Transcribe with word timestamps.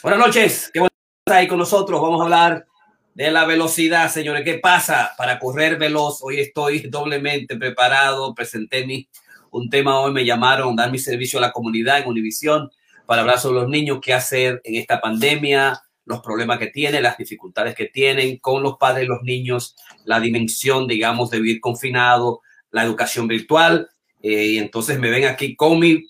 Buenas 0.00 0.20
noches, 0.20 0.70
qué 0.72 0.78
bueno 0.78 0.92
estar 1.26 1.40
ahí 1.40 1.48
con 1.48 1.58
nosotros. 1.58 2.00
Vamos 2.00 2.20
a 2.20 2.24
hablar 2.24 2.66
de 3.14 3.32
la 3.32 3.44
velocidad, 3.46 4.08
señores. 4.08 4.44
¿Qué 4.44 4.54
pasa 4.58 5.10
para 5.18 5.40
correr 5.40 5.76
veloz? 5.76 6.22
Hoy 6.22 6.38
estoy 6.38 6.80
doblemente 6.88 7.56
preparado. 7.56 8.32
Presenté 8.32 8.86
mi, 8.86 9.08
un 9.50 9.68
tema 9.68 9.98
hoy, 9.98 10.12
me 10.12 10.24
llamaron 10.24 10.76
dar 10.76 10.92
mi 10.92 11.00
servicio 11.00 11.40
a 11.40 11.42
la 11.42 11.50
comunidad 11.50 11.98
en 11.98 12.06
Univisión 12.06 12.70
para 13.06 13.22
hablar 13.22 13.40
sobre 13.40 13.62
los 13.62 13.68
niños, 13.68 13.98
qué 14.00 14.14
hacer 14.14 14.60
en 14.62 14.76
esta 14.76 15.00
pandemia, 15.00 15.82
los 16.04 16.20
problemas 16.20 16.60
que 16.60 16.68
tienen, 16.68 17.02
las 17.02 17.18
dificultades 17.18 17.74
que 17.74 17.86
tienen 17.86 18.38
con 18.38 18.62
los 18.62 18.76
padres 18.76 19.04
y 19.04 19.08
los 19.08 19.22
niños, 19.22 19.74
la 20.04 20.20
dimensión, 20.20 20.86
digamos, 20.86 21.28
de 21.30 21.40
vivir 21.40 21.60
confinado, 21.60 22.42
la 22.70 22.84
educación 22.84 23.26
virtual. 23.26 23.90
Eh, 24.22 24.46
y 24.46 24.58
entonces 24.58 24.96
me 25.00 25.10
ven 25.10 25.24
aquí 25.24 25.56
con 25.56 25.80
mi 25.80 26.04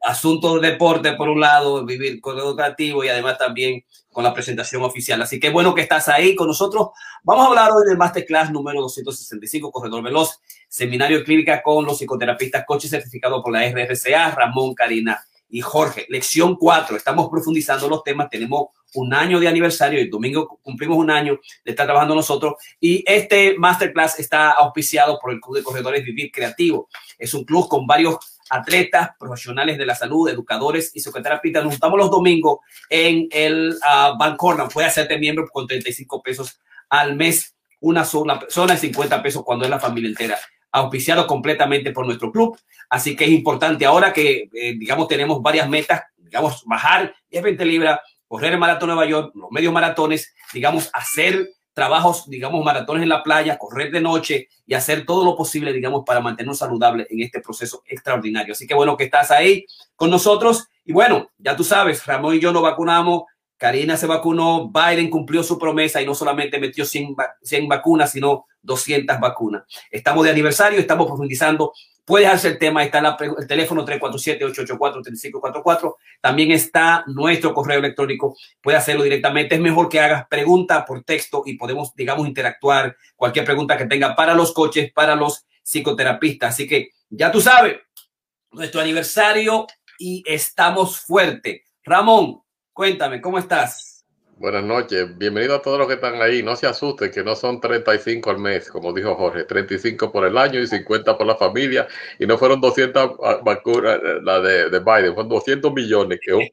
asunto 0.00 0.58
de 0.58 0.70
deporte 0.70 1.12
por 1.14 1.28
un 1.28 1.40
lado, 1.40 1.84
vivir 1.84 2.20
con 2.20 2.38
educativo 2.38 3.04
y 3.04 3.08
además 3.08 3.38
también 3.38 3.84
con 4.12 4.24
la 4.24 4.34
presentación 4.34 4.82
oficial. 4.82 5.20
Así 5.22 5.38
que 5.38 5.50
bueno 5.50 5.74
que 5.74 5.82
estás 5.82 6.08
ahí 6.08 6.34
con 6.34 6.48
nosotros. 6.48 6.88
Vamos 7.22 7.44
a 7.44 7.48
hablar 7.48 7.70
hoy 7.72 7.86
del 7.86 7.98
Masterclass 7.98 8.50
número 8.50 8.80
265, 8.80 9.70
Corredor 9.70 10.02
Veloz, 10.02 10.40
Seminario 10.68 11.22
Clínica 11.24 11.62
con 11.62 11.84
los 11.84 11.98
psicoterapistas 11.98 12.64
coches 12.66 12.90
certificados 12.90 13.42
por 13.42 13.52
la 13.52 13.68
RRCA, 13.70 14.30
Ramón, 14.30 14.74
Karina 14.74 15.20
y 15.48 15.60
Jorge. 15.60 16.06
Lección 16.08 16.56
4, 16.56 16.96
estamos 16.96 17.28
profundizando 17.28 17.88
los 17.88 18.02
temas, 18.02 18.28
tenemos 18.28 18.68
un 18.94 19.12
año 19.14 19.38
de 19.38 19.48
aniversario, 19.48 20.00
el 20.00 20.10
domingo 20.10 20.58
cumplimos 20.62 20.96
un 20.96 21.10
año 21.10 21.38
de 21.64 21.70
estar 21.70 21.86
trabajando 21.86 22.14
nosotros 22.14 22.54
y 22.80 23.04
este 23.06 23.56
Masterclass 23.58 24.18
está 24.18 24.52
auspiciado 24.52 25.18
por 25.18 25.32
el 25.32 25.40
Club 25.40 25.56
de 25.56 25.62
Corredores 25.62 26.04
Vivir 26.04 26.30
Creativo. 26.30 26.88
Es 27.18 27.34
un 27.34 27.44
club 27.44 27.68
con 27.68 27.86
varios 27.86 28.16
atletas, 28.50 29.10
profesionales 29.18 29.78
de 29.78 29.86
la 29.86 29.94
salud, 29.94 30.28
educadores 30.28 30.90
y 30.94 31.00
psicoterapistas. 31.00 31.64
Nos 31.64 31.74
juntamos 31.74 31.98
los 31.98 32.10
domingos 32.10 32.58
en 32.88 33.28
el 33.30 33.74
uh, 33.74 34.16
Bancorna. 34.18 34.68
Puede 34.68 34.86
hacerte 34.86 35.18
miembro 35.18 35.46
con 35.48 35.66
35 35.66 36.22
pesos 36.22 36.60
al 36.88 37.16
mes, 37.16 37.54
una 37.80 38.04
sola 38.04 38.38
persona 38.38 38.74
y 38.74 38.78
50 38.78 39.22
pesos 39.22 39.44
cuando 39.44 39.64
es 39.64 39.70
la 39.70 39.80
familia 39.80 40.08
entera. 40.08 40.38
Auspiciado 40.72 41.26
completamente 41.26 41.92
por 41.92 42.06
nuestro 42.06 42.30
club. 42.30 42.58
Así 42.90 43.14
que 43.16 43.24
es 43.24 43.30
importante 43.30 43.84
ahora 43.86 44.12
que, 44.12 44.48
eh, 44.52 44.74
digamos, 44.78 45.08
tenemos 45.08 45.40
varias 45.42 45.68
metas, 45.68 46.02
digamos, 46.16 46.62
bajar 46.64 47.14
10, 47.30 47.42
20 47.42 47.64
libras, 47.64 48.00
correr 48.26 48.52
el 48.52 48.58
maratón 48.58 48.88
Nueva 48.88 49.06
York, 49.06 49.32
los 49.34 49.50
medios 49.50 49.72
maratones, 49.72 50.34
digamos, 50.52 50.90
hacer 50.92 51.48
trabajos, 51.78 52.28
digamos, 52.28 52.64
maratones 52.64 53.04
en 53.04 53.08
la 53.08 53.22
playa, 53.22 53.56
correr 53.56 53.92
de 53.92 54.00
noche 54.00 54.48
y 54.66 54.74
hacer 54.74 55.06
todo 55.06 55.24
lo 55.24 55.36
posible, 55.36 55.72
digamos, 55.72 56.02
para 56.04 56.18
mantenernos 56.18 56.58
saludables 56.58 57.06
en 57.08 57.22
este 57.22 57.40
proceso 57.40 57.84
extraordinario. 57.86 58.50
Así 58.50 58.66
que 58.66 58.74
bueno 58.74 58.96
que 58.96 59.04
estás 59.04 59.30
ahí 59.30 59.64
con 59.94 60.10
nosotros. 60.10 60.66
Y 60.84 60.92
bueno, 60.92 61.30
ya 61.38 61.54
tú 61.54 61.62
sabes, 61.62 62.04
Ramón 62.04 62.34
y 62.34 62.40
yo 62.40 62.52
nos 62.52 62.62
vacunamos, 62.62 63.22
Karina 63.56 63.96
se 63.96 64.08
vacunó, 64.08 64.72
Biden 64.72 65.08
cumplió 65.08 65.44
su 65.44 65.56
promesa 65.56 66.02
y 66.02 66.06
no 66.06 66.16
solamente 66.16 66.58
metió 66.58 66.84
100, 66.84 67.14
100 67.42 67.68
vacunas, 67.68 68.10
sino 68.10 68.46
200 68.62 69.20
vacunas. 69.20 69.62
Estamos 69.88 70.24
de 70.24 70.32
aniversario, 70.32 70.80
estamos 70.80 71.06
profundizando 71.06 71.72
Puedes 72.08 72.28
hacer 72.30 72.52
el 72.52 72.58
tema, 72.58 72.82
está 72.82 73.18
el 73.38 73.46
teléfono 73.46 73.84
347-884-3544. 73.84 75.96
También 76.22 76.52
está 76.52 77.04
nuestro 77.06 77.52
correo 77.52 77.80
electrónico. 77.80 78.34
Puedes 78.62 78.80
hacerlo 78.80 79.02
directamente. 79.02 79.56
Es 79.56 79.60
mejor 79.60 79.90
que 79.90 80.00
hagas 80.00 80.26
pregunta 80.26 80.86
por 80.86 81.04
texto 81.04 81.42
y 81.44 81.58
podemos, 81.58 81.94
digamos, 81.94 82.26
interactuar 82.26 82.96
cualquier 83.14 83.44
pregunta 83.44 83.76
que 83.76 83.84
tenga 83.84 84.16
para 84.16 84.32
los 84.32 84.54
coches, 84.54 84.90
para 84.90 85.14
los 85.14 85.44
psicoterapistas. 85.62 86.54
Así 86.54 86.66
que 86.66 86.92
ya 87.10 87.30
tú 87.30 87.42
sabes, 87.42 87.76
nuestro 88.52 88.80
aniversario 88.80 89.66
y 89.98 90.24
estamos 90.26 91.00
fuerte. 91.00 91.64
Ramón, 91.84 92.40
cuéntame, 92.72 93.20
¿cómo 93.20 93.38
estás? 93.38 93.87
Buenas 94.40 94.62
noches, 94.62 95.18
bienvenido 95.18 95.56
a 95.56 95.62
todos 95.62 95.80
los 95.80 95.88
que 95.88 95.94
están 95.94 96.22
ahí. 96.22 96.44
No 96.44 96.54
se 96.54 96.68
asusten 96.68 97.10
que 97.10 97.24
no 97.24 97.34
son 97.34 97.60
35 97.60 98.30
al 98.30 98.38
mes, 98.38 98.70
como 98.70 98.92
dijo 98.92 99.16
Jorge, 99.16 99.42
35 99.42 100.12
por 100.12 100.24
el 100.24 100.38
año 100.38 100.60
y 100.60 100.66
50 100.68 101.18
por 101.18 101.26
la 101.26 101.34
familia. 101.34 101.88
Y 102.20 102.26
no 102.26 102.38
fueron 102.38 102.60
200 102.60 103.16
vacunas, 103.42 103.96
eh, 103.96 104.20
la 104.22 104.38
de, 104.38 104.70
de, 104.70 104.78
Biden, 104.78 105.14
fueron 105.14 105.28
200 105.28 105.72
millones. 105.72 106.20
Que 106.22 106.52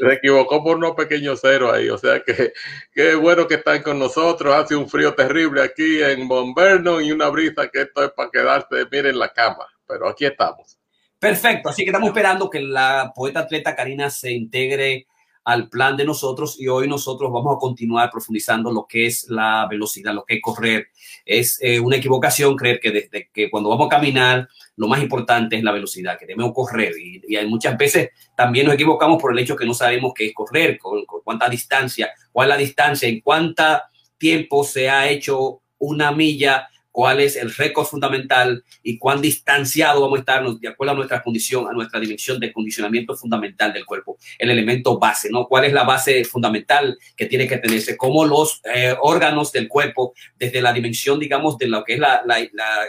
se 0.00 0.14
equivocó 0.14 0.64
por 0.64 0.78
unos 0.78 0.96
pequeños 0.96 1.40
ceros 1.40 1.72
ahí. 1.72 1.90
O 1.90 1.96
sea 1.96 2.20
que 2.26 2.54
qué 2.92 3.14
bueno 3.14 3.46
que 3.46 3.54
están 3.54 3.82
con 3.82 4.00
nosotros. 4.00 4.52
Hace 4.52 4.74
un 4.74 4.88
frío 4.88 5.14
terrible 5.14 5.62
aquí 5.62 6.02
en 6.02 6.26
Monverno 6.26 7.00
y 7.00 7.12
una 7.12 7.28
brisa 7.28 7.68
que 7.68 7.82
esto 7.82 8.02
es 8.02 8.10
para 8.10 8.30
quedarse, 8.30 8.88
miren, 8.90 9.16
la 9.16 9.32
cama. 9.32 9.68
Pero 9.86 10.08
aquí 10.08 10.24
estamos. 10.24 10.76
Perfecto, 11.20 11.68
así 11.68 11.84
que 11.84 11.90
estamos 11.90 12.08
esperando 12.08 12.50
que 12.50 12.58
la 12.58 13.12
poeta 13.14 13.38
atleta 13.38 13.76
Karina 13.76 14.10
se 14.10 14.32
integre 14.32 15.06
al 15.44 15.68
plan 15.68 15.96
de 15.96 16.04
nosotros 16.04 16.56
y 16.60 16.68
hoy 16.68 16.88
nosotros 16.88 17.32
vamos 17.32 17.56
a 17.56 17.58
continuar 17.58 18.10
profundizando 18.10 18.70
lo 18.70 18.86
que 18.86 19.06
es 19.06 19.26
la 19.28 19.66
velocidad, 19.68 20.14
lo 20.14 20.24
que 20.24 20.34
es 20.34 20.42
correr. 20.42 20.88
Es 21.24 21.58
eh, 21.60 21.80
una 21.80 21.96
equivocación 21.96 22.56
creer 22.56 22.80
que 22.80 22.90
desde 22.90 23.28
que 23.32 23.50
cuando 23.50 23.70
vamos 23.70 23.86
a 23.86 23.96
caminar 23.96 24.48
lo 24.76 24.88
más 24.88 25.02
importante 25.02 25.56
es 25.56 25.62
la 25.62 25.72
velocidad, 25.72 26.18
que 26.18 26.26
debemos 26.26 26.52
correr 26.54 26.92
y, 26.98 27.36
hay 27.36 27.46
muchas 27.46 27.76
veces 27.76 28.10
también 28.36 28.66
nos 28.66 28.74
equivocamos 28.74 29.20
por 29.20 29.32
el 29.32 29.38
hecho 29.38 29.56
que 29.56 29.66
no 29.66 29.74
sabemos 29.74 30.12
qué 30.14 30.26
es 30.26 30.34
correr, 30.34 30.78
con, 30.78 31.04
con 31.04 31.20
cuánta 31.22 31.48
distancia, 31.48 32.10
cuál 32.30 32.48
es 32.48 32.54
la 32.54 32.58
distancia, 32.58 33.08
en 33.08 33.20
cuánta 33.20 33.90
tiempo 34.18 34.64
se 34.64 34.88
ha 34.88 35.08
hecho 35.08 35.62
una 35.78 36.12
milla 36.12 36.68
cuál 36.92 37.20
es 37.20 37.36
el 37.36 37.52
récord 37.52 37.86
fundamental 37.86 38.62
y 38.82 38.98
cuán 38.98 39.22
distanciado 39.22 40.02
vamos 40.02 40.18
a 40.18 40.20
estar 40.20 40.46
de 40.46 40.68
acuerdo 40.68 40.92
a 40.92 40.96
nuestra 40.96 41.22
condición, 41.22 41.66
a 41.66 41.72
nuestra 41.72 41.98
dimensión 41.98 42.38
de 42.38 42.52
condicionamiento 42.52 43.16
fundamental 43.16 43.72
del 43.72 43.86
cuerpo, 43.86 44.18
el 44.38 44.50
elemento 44.50 44.98
base, 44.98 45.30
¿no? 45.30 45.46
¿Cuál 45.48 45.64
es 45.64 45.72
la 45.72 45.84
base 45.84 46.24
fundamental 46.24 46.98
que 47.16 47.26
tiene 47.26 47.48
que 47.48 47.56
tenerse? 47.56 47.96
Cómo 47.96 48.26
los 48.26 48.60
eh, 48.72 48.94
órganos 49.00 49.52
del 49.52 49.68
cuerpo, 49.68 50.12
desde 50.38 50.60
la 50.60 50.72
dimensión, 50.72 51.18
digamos, 51.18 51.56
de 51.56 51.68
lo 51.68 51.82
que 51.82 51.94
es 51.94 51.98
la, 51.98 52.22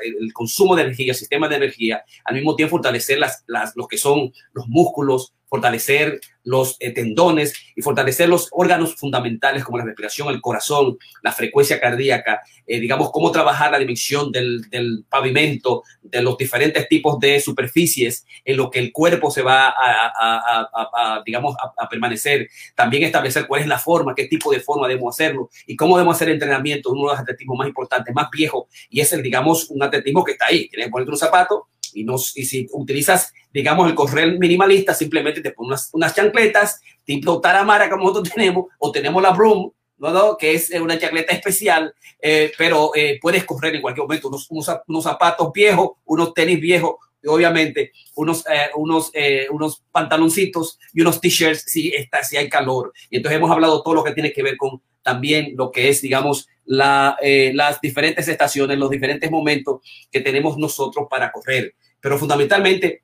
el 0.04 0.34
consumo 0.34 0.76
de 0.76 0.84
energía, 0.84 1.14
sistema 1.14 1.48
de 1.48 1.56
energía, 1.56 2.04
al 2.26 2.36
mismo 2.36 2.56
tiempo 2.56 2.74
fortalecer 2.74 3.20
las, 3.20 3.44
los 3.76 3.88
que 3.88 3.98
son 3.98 4.34
los 4.54 4.68
músculos, 4.68 5.34
fortalecer 5.54 6.20
los 6.46 6.78
eh, 6.80 6.90
tendones 6.90 7.54
y 7.76 7.84
fortalecer 7.84 8.28
los 8.28 8.50
órganos 8.52 8.96
fundamentales 8.96 9.64
como 9.64 9.78
la 9.78 9.86
respiración, 9.86 10.30
el 10.30 10.42
corazón, 10.42 10.98
la 11.22 11.32
frecuencia 11.32 11.80
cardíaca, 11.80 12.42
eh, 12.66 12.80
digamos, 12.80 13.12
cómo 13.12 13.32
trabajar 13.32 13.70
la 13.70 13.78
dimensión 13.78 14.32
del, 14.32 14.68
del, 14.72 15.06
pavimento, 15.08 15.84
de 16.02 16.24
los 16.24 16.40
diferentes 16.40 16.90
tipos 16.90 17.20
de 17.20 17.40
superficies 17.40 18.26
en 18.44 18.58
lo 18.58 18.72
que 18.72 18.80
el 18.80 18.92
cuerpo 18.92 19.30
se 19.30 19.44
va 19.44 19.68
a, 19.68 20.08
a, 20.08 20.68
a, 20.74 20.90
a 20.96 21.24
digamos, 21.24 21.56
a, 21.78 21.88
permanecer. 21.88 22.50
También 22.74 23.04
establecer 23.04 23.46
cuál 23.46 23.62
es 23.62 23.68
la 23.68 23.78
forma, 23.78 24.16
qué 24.16 24.28
tipo 24.28 24.52
de 24.52 24.60
forma 24.60 24.88
debemos 24.88 25.14
hacerlo 25.14 25.52
y 25.68 25.76
cómo 25.76 25.98
debemos 25.98 26.16
hacer 26.16 26.30
entrenamiento, 26.30 26.90
uno 26.90 27.02
de 27.02 27.08
los 27.10 27.20
atletismos 27.20 27.60
más 27.60 27.68
importantes, 27.68 28.16
más 28.16 28.28
viejos, 28.32 28.66
y 28.90 29.02
es 29.02 29.14
el, 29.14 29.22
digamos, 29.22 29.70
un 29.70 29.84
atletismo 29.84 30.24
que 30.24 30.32
está 30.32 30.48
ahí. 30.48 30.68
Tienes 30.68 30.88
que 30.88 30.92
ponerte 30.92 31.12
un 31.12 31.18
zapato 31.18 31.68
y, 31.96 32.04
nos, 32.04 32.36
y 32.38 32.46
si 32.46 32.68
utilizas, 32.72 33.34
digamos, 33.54 33.90
el 33.90 33.96
correr 33.96 34.38
minimalista, 34.40 34.94
simplemente 34.94 35.42
te 35.42 35.52
pones 35.52 35.70
unas, 35.70 35.90
unas 35.94 36.16
chancletas 36.16 36.82
tipo 37.06 37.42
taramara 37.42 37.90
como 37.90 38.10
nosotros 38.10 38.34
tenemos, 38.34 38.66
o 38.80 38.92
tenemos 38.92 39.22
la 39.22 39.32
broom, 39.32 39.72
¿no? 39.98 40.38
que 40.38 40.54
es 40.54 40.72
una 40.72 40.98
chancleta 40.98 41.34
especial, 41.34 41.94
eh, 42.22 42.52
pero 42.58 42.92
eh, 42.96 43.20
puedes 43.22 43.44
correr 43.44 43.76
en 43.76 43.82
cualquier 43.82 44.06
momento, 44.06 44.30
unos, 44.30 44.48
unos 44.88 45.04
zapatos 45.04 45.52
viejos, 45.54 45.92
unos 46.06 46.34
tenis 46.34 46.60
viejos, 46.60 46.96
obviamente 47.28 47.92
unos, 48.16 48.46
eh, 48.48 48.70
unos, 48.76 49.12
eh, 49.14 49.48
unos 49.52 49.84
pantaloncitos 49.92 50.80
y 50.94 51.02
unos 51.02 51.22
t-shirts 51.22 51.64
si, 51.68 51.90
está, 51.90 52.24
si 52.24 52.38
hay 52.38 52.50
calor. 52.50 52.94
Y 53.10 53.18
entonces 53.18 53.38
hemos 53.38 53.52
hablado 53.52 53.82
todo 53.82 53.96
lo 53.96 54.04
que 54.04 54.14
tiene 54.14 54.34
que 54.34 54.44
ver 54.44 54.58
con 54.58 54.82
también 55.02 55.54
lo 55.56 55.72
que 55.72 55.90
es, 55.90 56.02
digamos, 56.02 56.48
la, 56.66 57.18
eh, 57.22 57.52
las 57.54 57.82
diferentes 57.82 58.28
estaciones, 58.28 58.78
los 58.78 58.90
diferentes 58.90 59.30
momentos 59.30 59.82
que 60.12 60.22
tenemos 60.22 60.58
nosotros 60.58 61.08
para 61.10 61.32
correr. 61.32 61.76
Pero 62.00 62.18
fundamentalmente, 62.18 63.04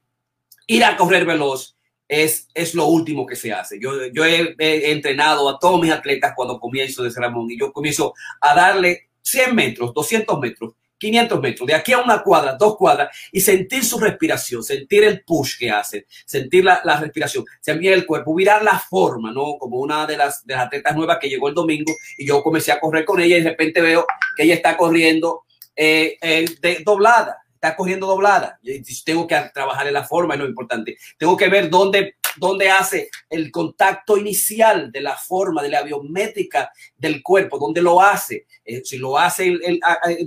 ir 0.68 0.84
a 0.84 0.96
correr 0.96 1.26
veloz 1.26 1.76
es, 2.08 2.48
es 2.54 2.74
lo 2.74 2.86
último 2.88 3.26
que 3.26 3.36
se 3.36 3.54
hace. 3.54 3.80
Yo, 3.80 4.08
yo 4.14 4.26
he, 4.26 4.56
entrenado 4.92 5.50
a 5.50 5.60
todos 5.60 5.82
mis 5.82 5.92
atletas 5.92 6.34
cuando 6.36 6.60
comienzo 6.60 7.04
de 7.04 7.12
Ramón 7.12 7.52
y 7.52 7.60
yo 7.60 7.72
comienzo 7.72 8.14
a 8.42 8.56
darle 8.56 9.10
100 9.22 9.56
metros, 9.56 9.94
200 9.94 10.40
metros 10.40 10.74
500 11.00 11.42
metros, 11.42 11.68
de 11.68 11.74
aquí 11.74 11.94
a 11.94 12.00
una 12.00 12.22
cuadra, 12.22 12.56
dos 12.56 12.76
cuadras, 12.78 13.16
y 13.32 13.42
sentir 13.42 13.84
su 13.84 14.00
respiración, 14.00 14.64
sentir 14.64 15.04
el 15.04 15.24
push 15.24 15.58
que 15.58 15.72
hace, 15.72 16.06
sentir 16.26 16.64
la, 16.64 16.82
la 16.84 17.00
respiración, 17.00 17.46
sentir 17.62 17.94
el 17.94 18.06
cuerpo, 18.06 18.36
mirar 18.36 18.64
la 18.64 18.78
forma, 18.78 19.32
¿no? 19.32 19.58
Como 19.58 19.78
una 19.78 20.06
de 20.06 20.18
las, 20.18 20.46
de 20.46 20.56
atletas 20.56 20.96
nuevas 20.96 21.18
que 21.20 21.30
llegó 21.30 21.48
el 21.48 21.56
domingo 21.56 21.94
y 22.18 22.28
yo 22.28 22.44
comencé 22.44 22.72
a 22.72 22.80
correr 22.80 23.06
con 23.06 23.20
ella 23.20 23.38
y 23.38 23.42
de 23.42 23.50
repente 23.50 23.82
veo 23.82 24.06
que 24.36 24.44
ella 24.44 24.56
está 24.56 24.78
corriendo 24.78 25.44
eh, 25.76 26.18
eh, 26.22 26.46
de, 26.62 26.84
doblada, 26.86 27.38
está 27.54 27.76
corriendo 27.76 28.06
doblada. 28.06 28.60
Tengo 29.06 29.26
que 29.26 29.42
trabajar 29.54 29.88
en 29.88 29.94
la 29.94 30.04
forma, 30.04 30.34
es 30.34 30.40
lo 30.42 30.48
importante. 30.48 30.98
Tengo 31.18 31.38
que 31.38 31.48
ver 31.48 31.70
dónde 31.70 32.16
dónde 32.38 32.70
hace 32.70 33.10
el 33.30 33.52
contacto 33.52 34.18
inicial 34.18 34.92
de 34.92 35.02
la 35.02 35.16
forma, 35.16 35.62
de 35.62 35.70
la 35.70 35.84
biométrica 35.84 36.72
del 37.00 37.24
cuerpo, 37.24 37.58
dónde 37.58 37.82
lo 37.82 38.02
hace. 38.02 38.46
Eh, 38.64 38.82
si 38.84 38.98
lo 38.98 39.18
hace, 39.18 39.58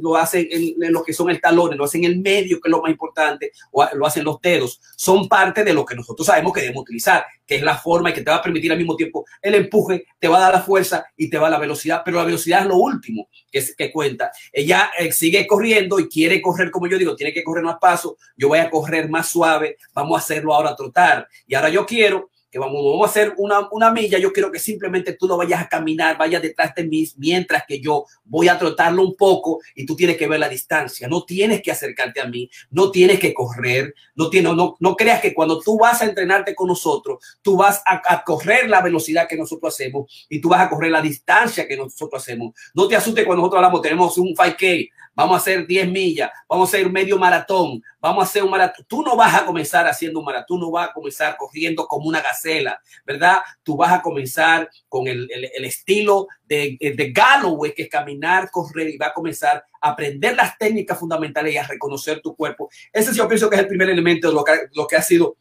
lo 0.00 0.16
hace 0.16 0.48
en, 0.50 0.74
lo 0.92 1.04
que 1.04 1.12
son 1.12 1.30
el 1.30 1.40
talón, 1.40 1.76
lo 1.76 1.84
hace 1.84 1.98
en 1.98 2.04
el 2.04 2.18
medio, 2.18 2.60
que 2.60 2.68
es 2.68 2.70
lo 2.70 2.82
más 2.82 2.90
importante, 2.90 3.52
o 3.70 3.86
lo 3.94 4.06
hacen 4.06 4.24
los 4.24 4.40
dedos. 4.40 4.80
Son 4.96 5.28
parte 5.28 5.62
de 5.62 5.74
lo 5.74 5.84
que 5.84 5.94
nosotros 5.94 6.26
sabemos 6.26 6.52
que 6.52 6.62
debemos 6.62 6.82
utilizar, 6.82 7.24
que 7.46 7.56
es 7.56 7.62
la 7.62 7.76
forma 7.76 8.10
y 8.10 8.14
que 8.14 8.22
te 8.22 8.30
va 8.30 8.38
a 8.38 8.42
permitir 8.42 8.72
al 8.72 8.78
mismo 8.78 8.96
tiempo 8.96 9.24
el 9.40 9.54
empuje, 9.54 10.06
te 10.18 10.28
va 10.28 10.38
a 10.38 10.40
dar 10.40 10.54
la 10.54 10.62
fuerza 10.62 11.04
y 11.16 11.28
te 11.28 11.38
va 11.38 11.48
a 11.48 11.50
la 11.50 11.58
velocidad, 11.58 12.02
pero 12.04 12.16
la 12.16 12.24
velocidad 12.24 12.62
es 12.62 12.66
lo 12.66 12.76
último 12.76 13.28
que, 13.50 13.64
que 13.76 13.92
cuenta. 13.92 14.32
Ella 14.52 14.90
eh, 14.98 15.12
sigue 15.12 15.46
corriendo 15.46 16.00
y 16.00 16.08
quiere 16.08 16.40
correr, 16.40 16.70
como 16.70 16.88
yo 16.88 16.98
digo, 16.98 17.14
tiene 17.14 17.32
que 17.32 17.44
correr 17.44 17.62
más 17.62 17.76
paso, 17.80 18.16
yo 18.36 18.48
voy 18.48 18.58
a 18.58 18.70
correr 18.70 19.08
más 19.08 19.28
suave, 19.28 19.76
vamos 19.92 20.16
a 20.16 20.24
hacerlo 20.24 20.54
ahora 20.54 20.70
a 20.70 20.76
trotar. 20.76 21.28
Y 21.46 21.54
ahora 21.54 21.68
yo 21.68 21.86
quiero 21.86 22.31
que 22.52 22.58
vamos, 22.58 22.84
vamos 22.84 23.06
a 23.06 23.10
hacer 23.10 23.32
una, 23.38 23.66
una, 23.70 23.90
milla, 23.90 24.18
yo 24.18 24.30
quiero 24.30 24.52
que 24.52 24.58
simplemente 24.58 25.14
tú 25.14 25.26
no 25.26 25.38
vayas 25.38 25.62
a 25.62 25.68
caminar, 25.70 26.18
vayas 26.18 26.42
detrás 26.42 26.74
de 26.74 26.84
mí, 26.84 27.08
mientras 27.16 27.64
que 27.66 27.80
yo 27.80 28.04
voy 28.26 28.48
a 28.48 28.58
trotarlo 28.58 29.02
un 29.02 29.16
poco 29.16 29.60
y 29.74 29.86
tú 29.86 29.96
tienes 29.96 30.18
que 30.18 30.28
ver 30.28 30.38
la 30.38 30.50
distancia, 30.50 31.08
no 31.08 31.24
tienes 31.24 31.62
que 31.62 31.72
acercarte 31.72 32.20
a 32.20 32.26
mí, 32.26 32.50
no 32.70 32.90
tienes 32.90 33.18
que 33.18 33.32
correr, 33.32 33.94
no, 34.14 34.28
tienes, 34.28 34.52
no, 34.52 34.76
no 34.78 34.96
creas 34.96 35.22
que 35.22 35.32
cuando 35.32 35.60
tú 35.60 35.78
vas 35.78 36.02
a 36.02 36.04
entrenarte 36.04 36.54
con 36.54 36.68
nosotros, 36.68 37.38
tú 37.40 37.56
vas 37.56 37.82
a, 37.86 38.22
correr 38.22 38.68
la 38.68 38.82
velocidad 38.82 39.26
que 39.26 39.36
nosotros 39.36 39.72
hacemos 39.72 40.26
y 40.28 40.38
tú 40.38 40.50
vas 40.50 40.60
a 40.60 40.68
correr 40.68 40.90
la 40.90 41.00
distancia 41.00 41.66
que 41.66 41.78
nosotros 41.78 42.22
hacemos. 42.22 42.52
No 42.74 42.86
te 42.86 42.96
asustes 42.96 43.24
cuando 43.24 43.40
nosotros 43.40 43.60
hablamos, 43.60 43.80
tenemos 43.80 44.18
un 44.18 44.34
5K, 44.34 44.90
vamos 45.14 45.34
a 45.34 45.38
hacer 45.38 45.66
10 45.66 45.88
millas, 45.88 46.30
vamos 46.48 46.68
a 46.68 46.76
hacer 46.76 46.90
medio 46.90 47.18
maratón, 47.18 47.82
vamos 48.00 48.24
a 48.24 48.26
hacer 48.26 48.42
un 48.42 48.50
maratón. 48.50 48.84
Tú 48.88 49.02
no 49.02 49.16
vas 49.16 49.34
a 49.34 49.44
comenzar 49.44 49.86
haciendo 49.86 50.20
un 50.20 50.24
maratón, 50.24 50.60
no 50.60 50.70
vas 50.70 50.90
a 50.90 50.92
comenzar 50.92 51.36
corriendo 51.36 51.86
como 51.86 52.08
una 52.08 52.20
gacela, 52.20 52.80
¿verdad? 53.04 53.38
Tú 53.62 53.76
vas 53.76 53.92
a 53.92 54.02
comenzar 54.02 54.70
con 54.88 55.06
el, 55.06 55.28
el, 55.30 55.50
el 55.54 55.64
estilo 55.64 56.28
de, 56.46 56.76
de, 56.80 57.12
Galloway, 57.12 57.74
que 57.74 57.84
es 57.84 57.88
caminar, 57.88 58.50
correr 58.50 58.90
y 58.90 58.98
va 58.98 59.06
a 59.06 59.12
comenzar 59.14 59.64
a 59.80 59.90
aprender 59.90 60.36
las 60.36 60.58
técnicas 60.58 60.98
fundamentales 60.98 61.54
y 61.54 61.56
a 61.56 61.66
reconocer 61.66 62.20
tu 62.20 62.36
cuerpo. 62.36 62.68
Ese 62.92 63.14
yo 63.14 63.26
pienso 63.26 63.48
que 63.48 63.56
es 63.56 63.62
el 63.62 63.68
primer 63.68 63.88
elemento 63.88 64.28
de 64.28 64.34
lo 64.34 64.44
que, 64.44 64.52
lo 64.72 64.86
que 64.86 64.96
ha 64.96 65.02
sido 65.02 65.36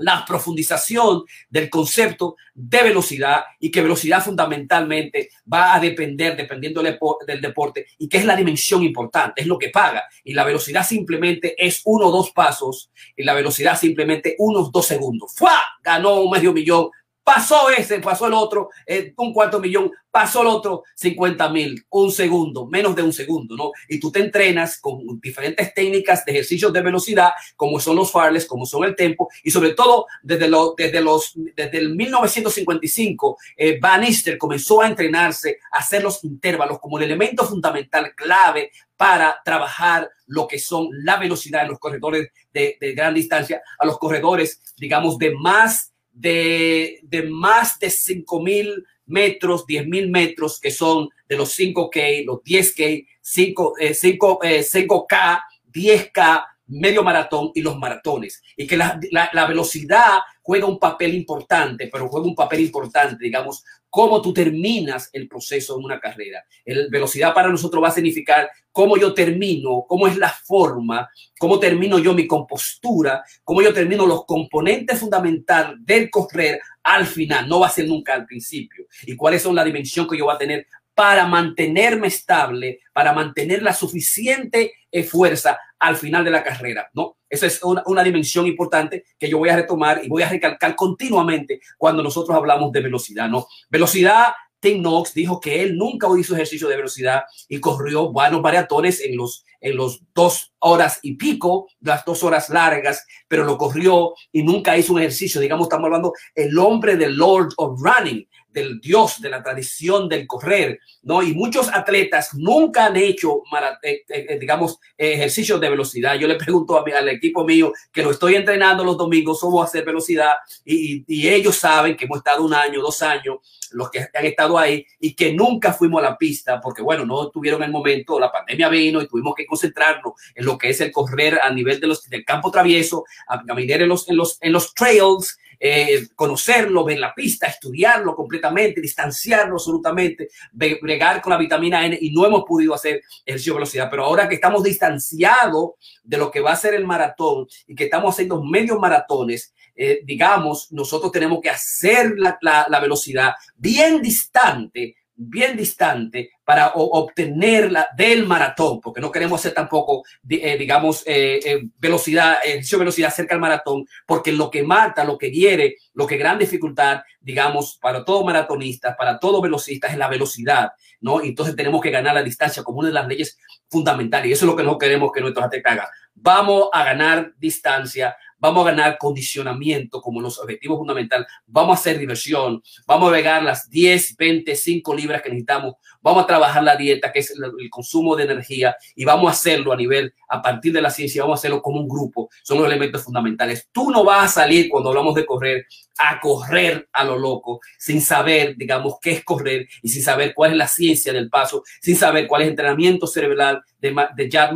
la 0.00 0.24
profundización 0.26 1.24
del 1.48 1.70
concepto 1.70 2.36
de 2.54 2.82
velocidad 2.82 3.44
y 3.58 3.70
que 3.70 3.82
velocidad 3.82 4.22
fundamentalmente 4.22 5.30
va 5.50 5.74
a 5.74 5.80
depender, 5.80 6.36
dependiendo 6.36 6.82
del 6.82 7.40
deporte, 7.40 7.86
y 7.98 8.08
que 8.08 8.18
es 8.18 8.24
la 8.24 8.36
dimensión 8.36 8.82
importante, 8.82 9.40
es 9.42 9.46
lo 9.46 9.58
que 9.58 9.70
paga. 9.70 10.04
Y 10.24 10.34
la 10.34 10.44
velocidad 10.44 10.86
simplemente 10.86 11.54
es 11.58 11.82
uno 11.84 12.06
o 12.06 12.10
dos 12.10 12.32
pasos, 12.32 12.90
y 13.16 13.22
la 13.22 13.34
velocidad 13.34 13.78
simplemente 13.78 14.34
unos 14.38 14.72
dos 14.72 14.86
segundos. 14.86 15.32
¡Fua! 15.36 15.58
Ganó 15.82 16.28
medio 16.28 16.52
millón 16.52 16.90
pasó 17.22 17.70
ese, 17.70 18.00
pasó 18.00 18.26
el 18.26 18.34
otro, 18.34 18.70
eh, 18.86 19.12
un 19.16 19.32
cuarto 19.32 19.60
millón, 19.60 19.92
pasó 20.10 20.42
el 20.42 20.48
otro, 20.48 20.82
50 20.94 21.48
mil, 21.50 21.84
un 21.90 22.10
segundo, 22.10 22.66
menos 22.66 22.96
de 22.96 23.02
un 23.02 23.12
segundo, 23.12 23.56
¿no? 23.56 23.72
Y 23.88 24.00
tú 24.00 24.10
te 24.10 24.20
entrenas 24.20 24.80
con 24.80 25.20
diferentes 25.20 25.72
técnicas 25.72 26.24
de 26.24 26.32
ejercicios 26.32 26.72
de 26.72 26.82
velocidad, 26.82 27.30
como 27.56 27.78
son 27.78 27.96
los 27.96 28.10
farles, 28.10 28.46
como 28.46 28.66
son 28.66 28.84
el 28.84 28.96
tempo, 28.96 29.28
y 29.44 29.50
sobre 29.50 29.74
todo 29.74 30.06
desde, 30.22 30.48
lo, 30.48 30.74
desde, 30.76 31.00
los, 31.00 31.32
desde 31.54 31.78
el 31.78 31.94
1955, 31.94 33.38
eh, 33.56 33.78
Van 33.80 34.02
Easter 34.02 34.36
comenzó 34.36 34.82
a 34.82 34.88
entrenarse, 34.88 35.58
a 35.72 35.78
hacer 35.78 36.02
los 36.02 36.24
intervalos 36.24 36.80
como 36.80 36.98
el 36.98 37.04
elemento 37.04 37.44
fundamental, 37.44 38.12
clave 38.14 38.72
para 38.96 39.40
trabajar 39.44 40.10
lo 40.26 40.46
que 40.46 40.58
son 40.58 40.88
la 41.04 41.16
velocidad 41.16 41.62
en 41.62 41.68
los 41.68 41.78
corredores 41.78 42.30
de, 42.52 42.76
de 42.80 42.92
gran 42.92 43.14
distancia, 43.14 43.62
a 43.78 43.86
los 43.86 43.98
corredores, 43.98 44.74
digamos, 44.76 45.16
de 45.16 45.34
más 45.34 45.89
de, 46.20 47.00
de 47.02 47.22
más 47.22 47.78
de 47.78 47.90
5 47.90 48.42
mil 48.42 48.84
metros, 49.06 49.66
10 49.66 49.86
mil 49.86 50.10
metros, 50.10 50.60
que 50.60 50.70
son 50.70 51.08
de 51.28 51.36
los 51.36 51.58
5K, 51.58 52.24
los 52.24 52.40
10K, 52.42 53.06
5, 53.20 53.78
eh, 53.78 53.94
5, 53.94 54.38
eh, 54.42 54.62
5K, 54.62 55.42
10K, 55.72 56.44
medio 56.70 57.02
maratón 57.02 57.50
y 57.54 57.62
los 57.62 57.78
maratones. 57.78 58.42
Y 58.56 58.66
que 58.66 58.76
la, 58.76 58.98
la, 59.10 59.46
velocidad 59.46 60.20
juega 60.42 60.66
un 60.66 60.78
papel 60.78 61.14
importante, 61.14 61.88
pero 61.92 62.08
juega 62.08 62.26
un 62.26 62.34
papel 62.34 62.60
importante, 62.60 63.16
digamos, 63.22 63.64
cómo 63.88 64.22
tú 64.22 64.32
terminas 64.32 65.10
el 65.12 65.28
proceso 65.28 65.76
en 65.76 65.84
una 65.84 66.00
carrera. 66.00 66.44
El 66.64 66.88
velocidad 66.88 67.34
para 67.34 67.48
nosotros 67.48 67.82
va 67.82 67.88
a 67.88 67.92
significar 67.92 68.48
cómo 68.72 68.96
yo 68.96 69.12
termino, 69.12 69.84
cómo 69.88 70.06
es 70.06 70.16
la 70.16 70.30
forma, 70.30 71.08
cómo 71.38 71.58
termino 71.58 71.98
yo 71.98 72.14
mi 72.14 72.26
compostura, 72.26 73.22
cómo 73.42 73.62
yo 73.62 73.74
termino 73.74 74.06
los 74.06 74.24
componentes 74.24 74.98
fundamentales 74.98 75.76
del 75.80 76.08
correr 76.08 76.60
al 76.84 77.06
final. 77.06 77.48
No 77.48 77.60
va 77.60 77.66
a 77.66 77.70
ser 77.70 77.86
nunca 77.86 78.14
al 78.14 78.26
principio. 78.26 78.86
Y 79.02 79.16
cuáles 79.16 79.42
son 79.42 79.56
la 79.56 79.64
dimensión 79.64 80.08
que 80.08 80.16
yo 80.16 80.26
voy 80.26 80.34
a 80.34 80.38
tener 80.38 80.66
para 81.00 81.26
mantenerme 81.26 82.08
estable, 82.08 82.80
para 82.92 83.14
mantener 83.14 83.62
la 83.62 83.72
suficiente 83.72 84.74
eh, 84.92 85.02
fuerza 85.02 85.58
al 85.78 85.96
final 85.96 86.22
de 86.22 86.30
la 86.30 86.44
carrera, 86.44 86.90
¿no? 86.92 87.16
Esa 87.26 87.46
es 87.46 87.64
una, 87.64 87.82
una, 87.86 88.04
dimensión 88.04 88.46
importante 88.46 89.04
que 89.18 89.26
yo 89.26 89.38
voy 89.38 89.48
a 89.48 89.56
retomar 89.56 90.02
y 90.04 90.08
voy 90.08 90.22
a 90.22 90.28
recalcar 90.28 90.76
continuamente 90.76 91.62
cuando 91.78 92.02
nosotros 92.02 92.36
hablamos 92.36 92.70
de 92.70 92.82
velocidad, 92.82 93.30
¿no? 93.30 93.46
Velocidad, 93.70 94.34
Tim 94.60 94.82
Knox 94.82 95.14
dijo 95.14 95.40
que 95.40 95.62
él 95.62 95.78
nunca 95.78 96.06
hizo 96.18 96.34
ejercicio 96.34 96.68
de 96.68 96.76
velocidad 96.76 97.22
y 97.48 97.60
corrió 97.60 98.12
buenos 98.12 98.42
maratones 98.42 99.00
en 99.00 99.16
los, 99.16 99.46
en 99.62 99.76
los 99.76 100.02
dos 100.14 100.52
horas 100.58 100.98
y 101.02 101.14
pico, 101.14 101.66
las 101.80 102.04
dos 102.04 102.22
horas 102.22 102.50
largas, 102.50 103.06
pero 103.26 103.44
lo 103.44 103.56
corrió 103.56 104.12
y 104.32 104.42
nunca 104.42 104.76
hizo 104.76 104.92
un 104.92 104.98
ejercicio. 104.98 105.40
Digamos, 105.40 105.64
estamos 105.64 105.86
hablando 105.86 106.12
el 106.34 106.58
hombre 106.58 106.96
del 106.98 107.16
Lord 107.16 107.54
of 107.56 107.80
Running 107.82 108.28
del 108.52 108.80
Dios, 108.80 109.20
de 109.20 109.30
la 109.30 109.42
tradición 109.42 110.08
del 110.08 110.26
correr, 110.26 110.80
¿no? 111.02 111.22
Y 111.22 111.34
muchos 111.34 111.68
atletas 111.72 112.34
nunca 112.34 112.86
han 112.86 112.96
hecho, 112.96 113.42
eh, 113.82 114.04
eh, 114.08 114.26
eh, 114.28 114.38
digamos, 114.38 114.78
ejercicios 114.96 115.60
de 115.60 115.70
velocidad. 115.70 116.16
Yo 116.16 116.26
le 116.26 116.34
pregunto 116.34 116.78
a 116.78 116.84
mi, 116.84 116.92
al 116.92 117.08
equipo 117.08 117.44
mío 117.44 117.72
que 117.92 118.02
lo 118.02 118.10
estoy 118.10 118.34
entrenando 118.34 118.84
los 118.84 118.96
domingos, 118.96 119.40
a 119.42 119.64
hacer 119.64 119.84
velocidad 119.84 120.34
y, 120.64 121.04
y, 121.06 121.28
ellos 121.28 121.56
saben 121.56 121.96
que 121.96 122.04
hemos 122.04 122.18
estado 122.18 122.44
un 122.44 122.54
año, 122.54 122.80
dos 122.80 123.02
años, 123.02 123.38
los 123.72 123.90
que 123.90 124.00
han 124.00 124.24
estado 124.24 124.58
ahí 124.58 124.84
y 124.98 125.14
que 125.14 125.32
nunca 125.32 125.72
fuimos 125.72 126.02
a 126.02 126.10
la 126.10 126.18
pista 126.18 126.60
porque, 126.60 126.82
bueno, 126.82 127.04
no 127.04 127.30
tuvieron 127.30 127.62
el 127.62 127.70
momento, 127.70 128.18
la 128.18 128.30
pandemia 128.30 128.68
vino 128.68 129.00
y 129.00 129.08
tuvimos 129.08 129.34
que 129.34 129.46
concentrarnos 129.46 130.14
en 130.34 130.44
lo 130.44 130.58
que 130.58 130.70
es 130.70 130.80
el 130.80 130.92
correr 130.92 131.40
a 131.42 131.50
nivel 131.50 131.80
de 131.80 131.86
los, 131.86 132.08
del 132.08 132.24
campo 132.24 132.50
travieso, 132.50 133.04
a 133.28 133.42
caminar 133.44 133.82
en 133.82 133.88
los, 133.88 134.08
en 134.08 134.16
los, 134.16 134.38
en 134.40 134.52
los 134.52 134.74
trails, 134.74 135.38
eh, 135.62 136.08
conocerlo, 136.16 136.84
ver 136.84 136.98
la 136.98 137.14
pista, 137.14 137.46
estudiarlo 137.46 138.16
completamente, 138.16 138.80
distanciarlo 138.80 139.56
absolutamente, 139.56 140.28
bregar 140.52 141.20
con 141.20 141.32
la 141.32 141.38
vitamina 141.38 141.84
N 141.84 141.98
y 142.00 142.10
no 142.12 142.24
hemos 142.24 142.44
podido 142.44 142.74
hacer 142.74 143.02
ejercicio 143.26 143.52
de 143.52 143.58
velocidad. 143.58 143.88
Pero 143.90 144.04
ahora 144.04 144.26
que 144.26 144.36
estamos 144.36 144.62
distanciados 144.64 145.72
de 146.02 146.16
lo 146.16 146.30
que 146.30 146.40
va 146.40 146.52
a 146.52 146.56
ser 146.56 146.72
el 146.72 146.86
maratón 146.86 147.46
y 147.66 147.74
que 147.74 147.84
estamos 147.84 148.14
haciendo 148.14 148.42
medios 148.42 148.78
maratones, 148.78 149.54
eh, 149.76 150.00
digamos, 150.04 150.72
nosotros 150.72 151.12
tenemos 151.12 151.40
que 151.40 151.50
hacer 151.50 152.14
la, 152.16 152.38
la, 152.40 152.66
la 152.68 152.80
velocidad 152.80 153.34
bien 153.56 154.00
distante 154.00 154.96
bien 155.22 155.54
distante 155.54 156.30
para 156.50 156.72
obtener 156.74 157.70
la 157.70 157.86
del 157.96 158.26
maratón, 158.26 158.80
porque 158.80 159.00
no 159.00 159.12
queremos 159.12 159.38
hacer 159.38 159.54
tampoco, 159.54 160.02
eh, 160.28 160.58
digamos, 160.58 161.04
eh, 161.06 161.38
eh, 161.44 161.68
velocidad, 161.78 162.38
ejercicio 162.44 162.76
velocidad 162.76 163.14
cerca 163.14 163.36
al 163.36 163.40
maratón, 163.40 163.86
porque 164.04 164.32
lo 164.32 164.50
que 164.50 164.64
mata, 164.64 165.04
lo 165.04 165.16
que 165.16 165.30
quiere, 165.30 165.76
lo 165.94 166.08
que 166.08 166.16
gran 166.16 166.40
dificultad, 166.40 167.02
digamos, 167.20 167.78
para 167.80 168.04
todo 168.04 168.24
maratonista, 168.24 168.96
para 168.96 169.20
todo 169.20 169.40
velocista 169.40 169.86
es 169.86 169.96
la 169.96 170.08
velocidad, 170.08 170.72
¿no? 171.00 171.22
Entonces 171.22 171.54
tenemos 171.54 171.80
que 171.80 171.92
ganar 171.92 172.16
la 172.16 172.22
distancia 172.24 172.64
como 172.64 172.80
una 172.80 172.88
de 172.88 172.94
las 172.94 173.06
leyes 173.06 173.38
fundamentales 173.68 174.28
y 174.28 174.32
eso 174.32 174.44
es 174.44 174.50
lo 174.50 174.56
que 174.56 174.64
no 174.64 174.76
queremos 174.76 175.12
que 175.12 175.20
nuestros 175.20 175.46
atletas 175.46 175.72
hagan. 175.72 175.86
Vamos 176.16 176.68
a 176.72 176.82
ganar 176.82 177.32
distancia, 177.38 178.16
vamos 178.40 178.66
a 178.66 178.70
ganar 178.70 178.98
condicionamiento 178.98 180.00
como 180.00 180.20
los 180.20 180.38
objetivos 180.38 180.78
fundamentales, 180.78 181.26
vamos 181.46 181.76
a 181.76 181.80
hacer 181.80 181.98
diversión, 181.98 182.62
vamos 182.86 183.10
a 183.10 183.12
pegar 183.12 183.42
las 183.42 183.68
10, 183.70 184.16
20, 184.16 184.56
5 184.56 184.94
libras 184.94 185.22
que 185.22 185.28
necesitamos, 185.28 185.74
vamos 186.00 186.24
a 186.24 186.26
trabajar 186.26 186.62
la 186.62 186.76
dieta, 186.76 187.12
que 187.12 187.20
es 187.20 187.30
el, 187.30 187.44
el, 187.58 187.70
consumo 187.70 188.16
de 188.16 188.24
energía, 188.24 188.76
y 188.96 189.04
vamos 189.04 189.28
a 189.28 189.32
hacerlo 189.32 189.72
a 189.72 189.76
nivel, 189.76 190.12
a 190.28 190.40
partir 190.42 190.72
de 190.72 190.82
la 190.82 190.90
ciencia, 190.90 191.22
vamos 191.22 191.38
a 191.38 191.40
hacerlo 191.40 191.62
como 191.62 191.80
un 191.80 191.88
grupo, 191.88 192.30
son 192.42 192.58
los 192.58 192.66
elementos 192.66 193.04
fundamentales. 193.04 193.68
Tú 193.72 193.90
no 193.90 194.04
vas 194.04 194.24
a 194.24 194.40
salir 194.42 194.68
cuando 194.68 194.88
hablamos 194.88 195.14
de 195.14 195.26
correr 195.26 195.66
a 196.00 196.18
correr 196.18 196.88
a 196.92 197.04
lo 197.04 197.18
loco, 197.18 197.60
sin 197.78 198.00
saber, 198.00 198.56
digamos, 198.56 198.94
qué 199.00 199.12
es 199.12 199.24
correr 199.24 199.68
y 199.82 199.88
sin 199.90 200.02
saber 200.02 200.32
cuál 200.34 200.52
es 200.52 200.56
la 200.56 200.66
ciencia 200.66 201.12
del 201.12 201.28
paso, 201.28 201.62
sin 201.80 201.94
saber 201.94 202.26
cuál 202.26 202.42
es 202.42 202.46
el 202.46 202.52
entrenamiento 202.52 203.06
cerebral 203.06 203.62
de, 203.78 203.94
de 204.16 204.30
Jack 204.30 204.52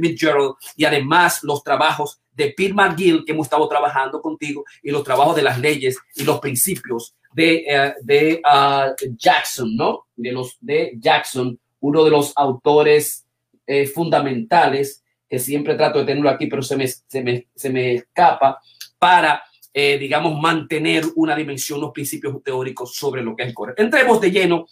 Fitzgerald 0.00 0.54
y 0.76 0.84
además 0.84 1.42
los 1.42 1.64
trabajos 1.64 2.20
de 2.40 2.54
Pete 2.56 2.72
McGill 2.72 3.24
que 3.24 3.32
hemos 3.32 3.46
estado 3.46 3.68
trabajando 3.68 4.20
contigo 4.20 4.64
y 4.82 4.90
los 4.90 5.04
trabajos 5.04 5.36
de 5.36 5.42
las 5.42 5.58
leyes 5.58 5.98
y 6.16 6.24
los 6.24 6.40
principios 6.40 7.14
de, 7.32 7.64
uh, 7.68 8.04
de 8.04 8.42
uh, 8.44 8.94
Jackson, 9.16 9.76
¿no? 9.76 10.06
De 10.16 10.32
los 10.32 10.56
de 10.60 10.92
Jackson, 10.98 11.58
uno 11.80 12.04
de 12.04 12.10
los 12.10 12.32
autores 12.36 13.26
eh, 13.66 13.86
fundamentales 13.86 15.04
que 15.28 15.38
siempre 15.38 15.76
trato 15.76 16.00
de 16.00 16.06
tenerlo 16.06 16.28
aquí, 16.28 16.46
pero 16.46 16.62
se 16.62 16.76
me, 16.76 16.88
se 16.88 17.22
me, 17.22 17.46
se 17.54 17.70
me 17.70 17.94
escapa 17.94 18.58
para 18.98 19.42
eh, 19.72 19.98
digamos, 19.98 20.40
mantener 20.40 21.04
una 21.14 21.36
dimensión, 21.36 21.78
unos 21.78 21.92
principios 21.92 22.42
teóricos 22.42 22.94
sobre 22.94 23.22
lo 23.22 23.36
que 23.36 23.44
es 23.44 23.54
correr. 23.54 23.76
Entremos 23.78 24.20
de 24.20 24.32
lleno 24.32 24.66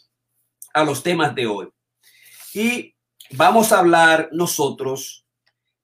a 0.75 0.83
los 0.83 1.05
temas 1.05 1.33
de 1.37 1.47
hoy. 1.47 1.69
Y 2.53 2.97
vamos 3.31 3.71
a 3.71 3.79
hablar 3.79 4.29
nosotros 4.33 5.25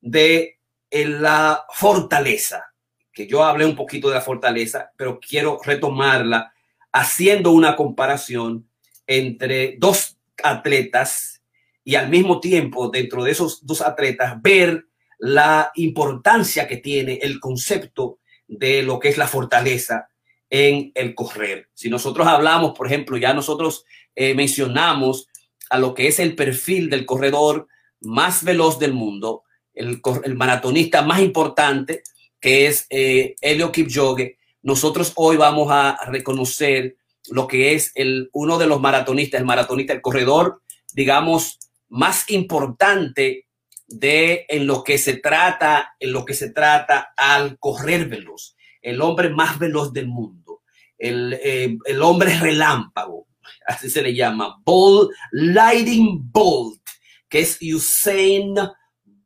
de 0.01 0.59
la 0.95 1.65
fortaleza, 1.73 2.73
que 3.13 3.27
yo 3.27 3.45
hablé 3.45 3.65
un 3.65 3.77
poquito 3.77 4.09
de 4.09 4.15
la 4.15 4.21
fortaleza, 4.21 4.93
pero 4.97 5.19
quiero 5.19 5.59
retomarla 5.63 6.53
haciendo 6.93 7.51
una 7.51 7.75
comparación 7.75 8.69
entre 9.07 9.77
dos 9.79 10.17
atletas 10.43 11.43
y 11.85 11.97
al 11.97 12.09
mismo 12.09 12.41
tiempo 12.41 12.89
dentro 12.89 13.25
de 13.25 13.33
esos 13.33 13.67
dos 13.67 13.83
atletas 13.83 14.41
ver 14.41 14.87
la 15.19 15.71
importancia 15.75 16.67
que 16.67 16.79
tiene 16.79 17.19
el 17.23 17.41
concepto 17.41 18.19
de 18.47 18.83
lo 18.83 18.99
que 18.99 19.09
es 19.09 19.19
la 19.19 19.29
fortaleza 19.29 20.09
en 20.51 20.93
el 20.95 21.15
correr. 21.15 21.69
Si 21.75 21.89
nosotros 21.89 22.27
hablamos, 22.27 22.77
por 22.77 22.87
ejemplo, 22.87 23.17
ya 23.17 23.35
nosotros 23.35 23.85
eh, 24.15 24.35
mencionamos 24.35 25.29
a 25.71 25.79
lo 25.79 25.95
que 25.95 26.07
es 26.07 26.21
el 26.21 26.37
perfil 26.37 26.91
del 26.91 27.07
corredor 27.07 27.69
más 28.01 28.45
veloz 28.45 28.79
del 28.79 28.93
mundo, 28.93 29.43
el, 29.75 30.01
maratonista 30.37 31.03
más 31.03 31.21
importante, 31.21 32.03
que 32.41 32.67
es 32.67 32.87
eh, 32.91 33.37
Elio 33.41 33.73
Kipchoge. 33.73 34.39
Nosotros 34.63 35.13
hoy 35.17 35.37
vamos 35.37 35.69
a 35.71 35.99
reconocer 36.07 36.97
lo 37.31 37.47
que 37.47 37.75
es 37.75 37.93
el, 37.95 38.31
uno 38.33 38.59
de 38.59 38.67
los 38.67 38.81
maratonistas, 38.81 39.41
el 39.41 39.47
maratonista, 39.47 39.93
el 39.93 40.03
corredor, 40.03 40.63
digamos, 40.93 41.59
más 41.89 42.31
importante 42.31 43.47
de 43.87 44.47
en 44.49 44.67
lo 44.67 44.83
que 44.83 44.99
se 44.99 45.17
trata, 45.17 45.95
en 45.99 46.13
lo 46.13 46.25
que 46.25 46.35
se 46.35 46.51
trata 46.51 47.13
al 47.17 47.59
correr 47.59 48.07
veloz, 48.09 48.57
el 48.83 49.01
hombre 49.01 49.31
más 49.31 49.59
veloz 49.59 49.93
del 49.93 50.09
mundo, 50.09 50.63
el, 50.99 51.39
eh, 51.43 51.77
el 51.85 52.03
hombre 52.03 52.39
relámpago, 52.39 53.27
así 53.67 53.91
se 53.91 54.03
le 54.03 54.15
llama, 54.15 54.61
Bolt, 54.65 55.11
Lighting 55.33 56.31
Bolt, 56.31 56.83
que 57.29 57.41
es 57.41 57.59
Usain 57.61 58.55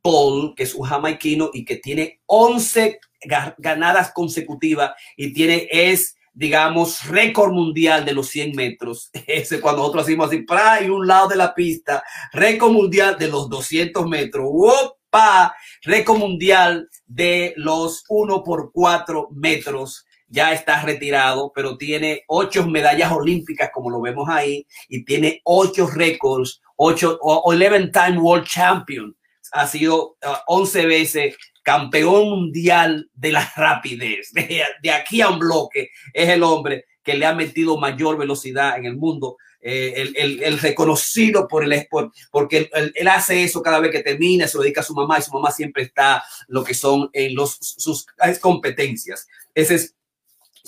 Bolt, 0.03 0.55
que 0.55 0.63
es 0.63 0.73
un 0.73 0.85
jamaiquino 0.85 1.49
y 1.53 1.65
que 1.65 1.77
tiene 1.77 2.21
11 2.25 2.99
ganadas 3.57 4.11
consecutivas 4.13 4.91
y 5.17 5.33
tiene, 5.33 5.67
es 5.71 6.15
digamos, 6.33 7.05
récord 7.07 7.51
mundial 7.51 8.05
de 8.05 8.13
los 8.13 8.29
100 8.29 8.55
metros. 8.55 9.09
Ese 9.27 9.59
cuando 9.59 9.81
nosotros 9.81 10.03
hacemos 10.03 10.27
así, 10.27 10.43
para 10.43 10.81
y 10.81 10.89
un 10.89 11.05
lado 11.05 11.27
de 11.27 11.35
la 11.35 11.53
pista, 11.53 12.01
récord 12.31 12.71
mundial 12.71 13.17
de 13.19 13.27
los 13.27 13.49
200 13.49 14.07
metros. 14.07 14.47
¡Opa! 14.49 15.53
Récord 15.81 16.17
mundial 16.17 16.87
de 17.05 17.53
los 17.57 18.05
1 18.07 18.43
por 18.43 18.71
4 18.71 19.29
metros. 19.31 20.05
Ya 20.29 20.53
está 20.53 20.81
retirado, 20.81 21.51
pero 21.53 21.75
tiene 21.75 22.23
ocho 22.27 22.65
medallas 22.67 23.11
olímpicas, 23.11 23.71
como 23.73 23.89
lo 23.89 23.99
vemos 23.99 24.29
ahí, 24.29 24.65
y 24.87 25.03
tiene 25.03 25.41
ocho 25.43 25.87
récords, 25.87 26.61
ocho, 26.77 27.17
11 27.21 27.87
time 27.87 28.19
world 28.19 28.45
champion. 28.45 29.13
Ha 29.51 29.67
sido 29.67 30.17
11 30.47 30.85
uh, 30.85 30.87
veces 30.87 31.35
campeón 31.63 32.29
mundial 32.29 33.09
de 33.13 33.31
la 33.31 33.51
rapidez. 33.55 34.31
De, 34.33 34.91
aquí 34.91 35.21
a 35.21 35.29
un 35.29 35.39
bloque 35.39 35.89
es 36.13 36.29
el 36.29 36.43
hombre 36.43 36.85
que 37.03 37.15
le 37.15 37.25
ha 37.25 37.33
metido 37.33 37.77
mayor 37.77 38.17
velocidad 38.17 38.77
en 38.77 38.85
el 38.85 38.97
mundo. 38.97 39.37
Eh, 39.61 40.13
el, 40.15 40.57
reconocido 40.59 41.45
por 41.45 41.65
el 41.65 41.87
por, 41.89 42.13
porque 42.31 42.69
él, 42.73 43.07
hace 43.09 43.43
eso 43.43 43.61
cada 43.61 43.79
vez 43.79 43.91
que 43.91 44.01
termina, 44.01 44.47
se 44.47 44.57
lo 44.57 44.63
dedica 44.63 44.79
a 44.79 44.85
su 44.85 44.93
mamá 44.93 45.19
y 45.19 45.21
su 45.21 45.31
mamá 45.31 45.51
siempre 45.51 45.83
está 45.83 46.23
lo 46.47 46.63
que 46.63 46.73
son 46.73 47.09
en 47.11 47.35
los, 47.35 47.57
sus 47.59 48.05
competencias. 48.39 49.27
Ese 49.53 49.75
es, 49.75 49.95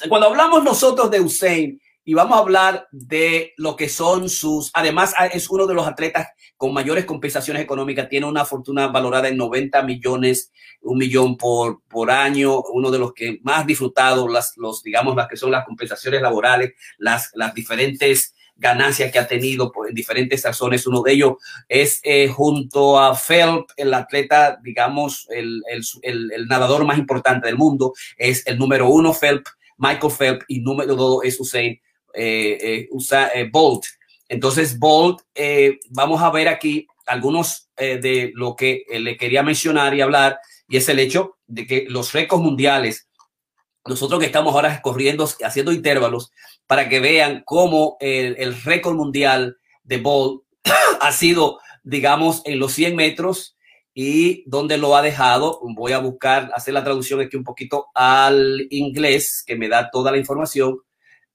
cuando 0.09 0.27
hablamos 0.27 0.63
nosotros 0.63 1.09
de 1.09 1.21
Usain, 1.21 1.81
y 2.03 2.13
vamos 2.13 2.37
a 2.37 2.41
hablar 2.41 2.87
de 2.91 3.53
lo 3.57 3.75
que 3.75 3.87
son 3.87 4.29
sus, 4.29 4.71
además 4.73 5.13
ah, 5.17 5.27
es 5.27 5.49
uno 5.49 5.67
de 5.67 5.75
los 5.75 5.87
atletas 5.87 6.27
con 6.61 6.73
mayores 6.73 7.05
compensaciones 7.05 7.63
económicas, 7.63 8.07
tiene 8.07 8.27
una 8.27 8.45
fortuna 8.45 8.85
valorada 8.85 9.27
en 9.27 9.35
90 9.35 9.81
millones, 9.81 10.51
un 10.81 10.99
millón 10.99 11.35
por, 11.35 11.81
por 11.87 12.11
año, 12.11 12.61
uno 12.61 12.91
de 12.91 12.99
los 12.99 13.13
que 13.13 13.39
más 13.41 13.65
disfrutado, 13.65 14.27
las, 14.27 14.55
los, 14.57 14.83
digamos, 14.83 15.15
las 15.15 15.27
que 15.27 15.37
son 15.37 15.49
las 15.49 15.65
compensaciones 15.65 16.21
laborales, 16.21 16.73
las, 16.99 17.31
las 17.33 17.55
diferentes 17.55 18.35
ganancias 18.55 19.11
que 19.11 19.17
ha 19.17 19.27
tenido 19.27 19.71
en 19.89 19.95
diferentes 19.95 20.43
razones. 20.43 20.85
Uno 20.85 21.01
de 21.01 21.13
ellos 21.13 21.33
es 21.67 21.99
eh, 22.03 22.27
junto 22.27 22.99
a 22.99 23.15
Phelps, 23.15 23.73
el 23.75 23.91
atleta, 23.95 24.59
digamos, 24.61 25.25
el, 25.31 25.63
el, 25.67 26.31
el, 26.31 26.47
nadador 26.47 26.85
más 26.85 26.99
importante 26.99 27.47
del 27.47 27.57
mundo, 27.57 27.93
es 28.17 28.45
el 28.45 28.59
número 28.59 28.87
uno 28.87 29.15
Phelps, 29.15 29.49
Michael 29.79 30.13
Phelps, 30.15 30.45
y 30.47 30.59
número 30.59 30.93
dos 30.93 31.21
es 31.23 31.39
Usain 31.39 31.81
eh, 32.13 32.57
eh, 32.61 32.87
usa 32.91 33.31
eh, 33.33 33.49
Bolt. 33.51 33.85
Entonces, 34.31 34.79
Bolt, 34.79 35.19
vamos 35.89 36.21
a 36.21 36.31
ver 36.31 36.47
aquí 36.47 36.87
algunos 37.05 37.69
de 37.75 38.31
lo 38.33 38.55
que 38.55 38.85
le 38.89 39.17
quería 39.17 39.43
mencionar 39.43 39.93
y 39.93 39.99
hablar, 39.99 40.39
y 40.69 40.77
es 40.77 40.87
el 40.87 40.99
hecho 40.99 41.37
de 41.47 41.67
que 41.67 41.85
los 41.89 42.13
récords 42.13 42.41
mundiales, 42.41 43.09
nosotros 43.85 44.21
que 44.21 44.27
estamos 44.27 44.55
ahora 44.55 44.81
corriendo, 44.81 45.27
haciendo 45.43 45.73
intervalos, 45.73 46.31
para 46.65 46.87
que 46.87 47.01
vean 47.01 47.43
cómo 47.45 47.97
el, 47.99 48.37
el 48.39 48.61
récord 48.61 48.95
mundial 48.95 49.57
de 49.83 49.97
Bolt 49.97 50.43
ha 51.01 51.11
sido, 51.11 51.59
digamos, 51.83 52.41
en 52.45 52.57
los 52.57 52.71
100 52.71 52.95
metros 52.95 53.57
y 53.93 54.49
dónde 54.49 54.77
lo 54.77 54.95
ha 54.95 55.01
dejado. 55.01 55.59
Voy 55.75 55.91
a 55.91 55.99
buscar, 55.99 56.51
hacer 56.55 56.73
la 56.73 56.85
traducción 56.85 57.19
aquí 57.19 57.35
un 57.35 57.43
poquito 57.43 57.87
al 57.93 58.65
inglés, 58.69 59.43
que 59.45 59.57
me 59.57 59.67
da 59.67 59.89
toda 59.91 60.09
la 60.09 60.17
información 60.17 60.79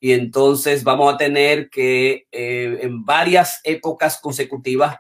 y 0.01 0.13
entonces 0.13 0.85
vamos 0.85 1.13
a 1.13 1.17
tener 1.17 1.71
que 1.71 2.27
eh, 2.31 2.79
en 2.83 3.05
varias 3.05 3.61
épocas 3.65 4.19
consecutivas 4.21 4.99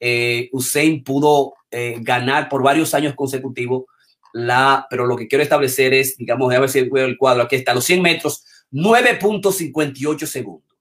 eh, 0.00 0.48
Usain 0.52 1.02
pudo 1.04 1.54
eh, 1.70 1.96
ganar 2.00 2.48
por 2.48 2.62
varios 2.62 2.94
años 2.94 3.14
consecutivos 3.14 3.84
la, 4.32 4.86
pero 4.88 5.06
lo 5.06 5.16
que 5.16 5.26
quiero 5.26 5.42
establecer 5.42 5.94
es, 5.94 6.16
digamos, 6.16 6.54
a 6.54 6.60
ver 6.60 6.68
si 6.68 6.82
veo 6.82 7.06
el 7.06 7.16
cuadro, 7.16 7.42
aquí 7.42 7.56
está, 7.56 7.74
los 7.74 7.84
100 7.84 8.02
metros, 8.02 8.44
9.58 8.70 10.26
segundos. 10.26 10.78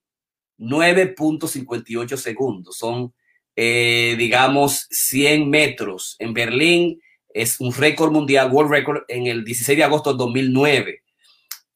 9.58 0.60 2.18
segundos. 2.18 2.78
Son, 2.78 3.14
digamos, 3.56 4.88
100 4.90 5.50
metros. 5.50 6.18
En 6.20 6.34
Berlín 6.34 7.02
es 7.30 7.60
un 7.62 7.74
récord 7.74 8.12
mundial, 8.12 8.52
World 8.52 8.72
Record, 8.72 9.04
en 9.08 9.28
el 9.28 9.46
16 9.46 9.78
de 9.78 9.84
agosto 9.84 10.12
de 10.12 10.18
2009. 10.18 11.04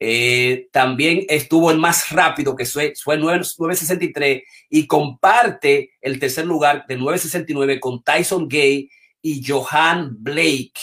Eh, 0.03 0.67
también 0.71 1.27
estuvo 1.29 1.69
el 1.69 1.77
más 1.77 2.09
rápido, 2.09 2.55
que 2.55 2.65
fue, 2.65 2.93
fue 2.99 3.19
9.63, 3.19 4.41
y 4.71 4.87
comparte 4.87 5.91
el 6.01 6.17
tercer 6.19 6.47
lugar 6.47 6.85
de 6.87 6.97
9.69 6.97 7.79
con 7.79 8.03
Tyson 8.03 8.47
Gay 8.47 8.89
y 9.21 9.45
Johan 9.47 10.17
Blake, 10.17 10.73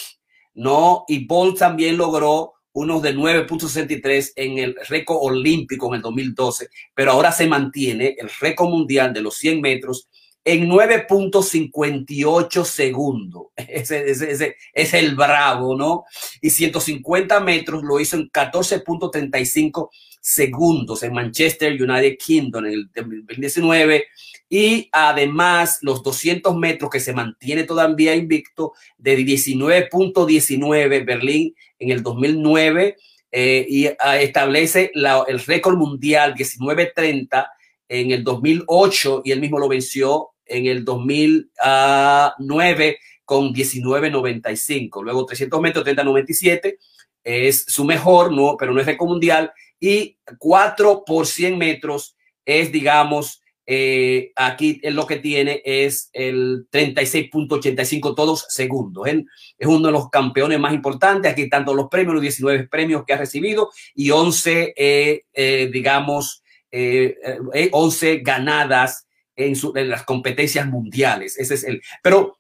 ¿no? 0.55 1.05
Y 1.09 1.27
Bolt 1.27 1.59
también 1.59 1.97
logró 1.97 2.53
unos 2.73 3.03
de 3.03 3.17
9.63 3.17 4.35
en 4.37 4.59
el 4.59 4.77
récord 4.89 5.19
olímpico 5.21 5.89
en 5.89 5.95
el 5.95 6.03
2012, 6.03 6.69
pero 6.95 7.11
ahora 7.11 7.33
se 7.33 7.49
mantiene 7.49 8.15
el 8.17 8.31
récord 8.41 8.69
mundial 8.69 9.13
de 9.13 9.23
los 9.23 9.35
100 9.35 9.61
metros 9.61 10.07
en 10.49 10.69
9.58 10.69 12.65
segundos. 12.65 13.49
Ese, 13.57 14.11
ese, 14.11 14.57
es 14.73 14.95
el 14.95 15.15
bravo, 15.15 15.77
¿no? 15.77 16.05
Y 16.41 16.49
150 16.49 17.39
metros 17.41 17.83
lo 17.83 18.01
hizo 18.01 18.17
en 18.17 18.31
14.35 18.31 19.91
segundos 20.23 21.03
en 21.03 21.13
Manchester 21.13 21.73
United 21.73 22.17
Kingdom 22.19 22.65
en 22.65 22.73
el 22.73 22.91
2019. 22.95 24.07
Y 24.49 24.89
además 24.91 25.81
los 25.83 26.03
200 26.03 26.57
metros 26.57 26.91
que 26.91 27.01
se 27.01 27.13
mantiene 27.13 27.65
todavía 27.65 28.15
invicto 28.15 28.73
de 28.97 29.19
19.19 29.19 31.05
Berlín 31.05 31.55
en 31.79 31.91
el 31.91 32.03
2009 32.03 32.97
eh, 33.31 33.67
y 33.69 33.87
ah, 33.87 34.19
establece 34.19 34.91
el 34.95 35.41
récord 35.41 35.77
mundial 35.77 36.35
19.30 36.35 37.47
en 37.91 38.13
el 38.13 38.25
2008 38.25 39.21
y 39.27 39.33
él 39.33 39.41
mismo 39.41 39.59
lo 39.59 39.69
venció 39.69 40.31
en 40.49 40.67
el 40.67 40.85
2009 40.85 42.99
con 43.25 43.53
19.95. 43.53 45.03
Luego 45.03 45.27
300 45.27 45.61
metros, 45.61 45.85
30.97 45.85 46.77
es 47.23 47.65
su 47.69 47.85
mejor, 47.85 48.33
no, 48.33 48.57
pero 48.59 48.73
no 48.73 48.81
es 48.81 48.87
récord 48.87 49.09
mundial. 49.09 49.53
Y 49.79 50.17
4 50.39 51.05
por 51.05 51.27
100 51.27 51.59
metros 51.59 52.17
es, 52.45 52.73
digamos, 52.73 53.43
eh, 53.71 54.33
aquí 54.35 54.81
lo 54.83 55.07
que 55.07 55.17
tiene 55.17 55.61
es 55.63 56.09
el 56.15 56.67
36.85 56.71 58.17
todos 58.17 58.47
segundos. 58.49 59.07
Él 59.07 59.27
es 59.59 59.69
uno 59.69 59.89
de 59.89 59.93
los 59.93 60.09
campeones 60.09 60.59
más 60.59 60.73
importantes. 60.73 61.31
Aquí 61.31 61.51
tanto 61.51 61.75
los 61.75 61.89
premios, 61.89 62.15
los 62.15 62.23
19 62.23 62.67
premios 62.69 63.05
que 63.07 63.13
ha 63.13 63.19
recibido 63.19 63.71
y 63.95 64.11
11, 64.11 64.73
eh, 64.75 65.25
eh, 65.35 65.69
digamos, 65.71 66.43
11 66.71 68.19
ganadas 68.19 69.08
en, 69.39 69.89
las 69.89 70.05
competencias 70.05 70.67
mundiales. 70.67 71.39
Ese 71.39 71.55
es. 71.55 71.67
Pero 72.03 72.39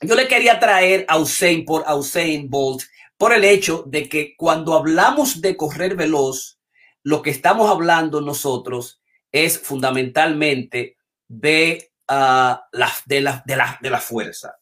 yo 0.00 0.14
le 0.14 0.28
quería 0.28 0.58
traer 0.60 1.04
a 1.08 1.18
Usain 1.18 1.64
por 1.64 1.84
Usain 1.92 2.48
Bolt 2.48 2.82
por 3.16 3.32
el 3.32 3.44
hecho 3.44 3.84
de 3.86 4.08
que 4.08 4.36
cuando 4.36 4.74
hablamos 4.76 5.40
de 5.40 5.56
correr 5.56 5.96
veloz, 5.96 6.60
lo 7.02 7.20
que 7.20 7.30
estamos 7.30 7.68
hablando 7.68 8.20
nosotros 8.20 9.02
es 9.32 9.58
fundamentalmente 9.58 10.96
de, 11.26 11.90
uh, 12.08 12.54
la, 12.72 12.92
de, 13.06 13.20
la, 13.20 13.42
de, 13.44 13.56
la, 13.56 13.78
de 13.82 13.90
la 13.90 14.00
fuerza. 14.00 14.56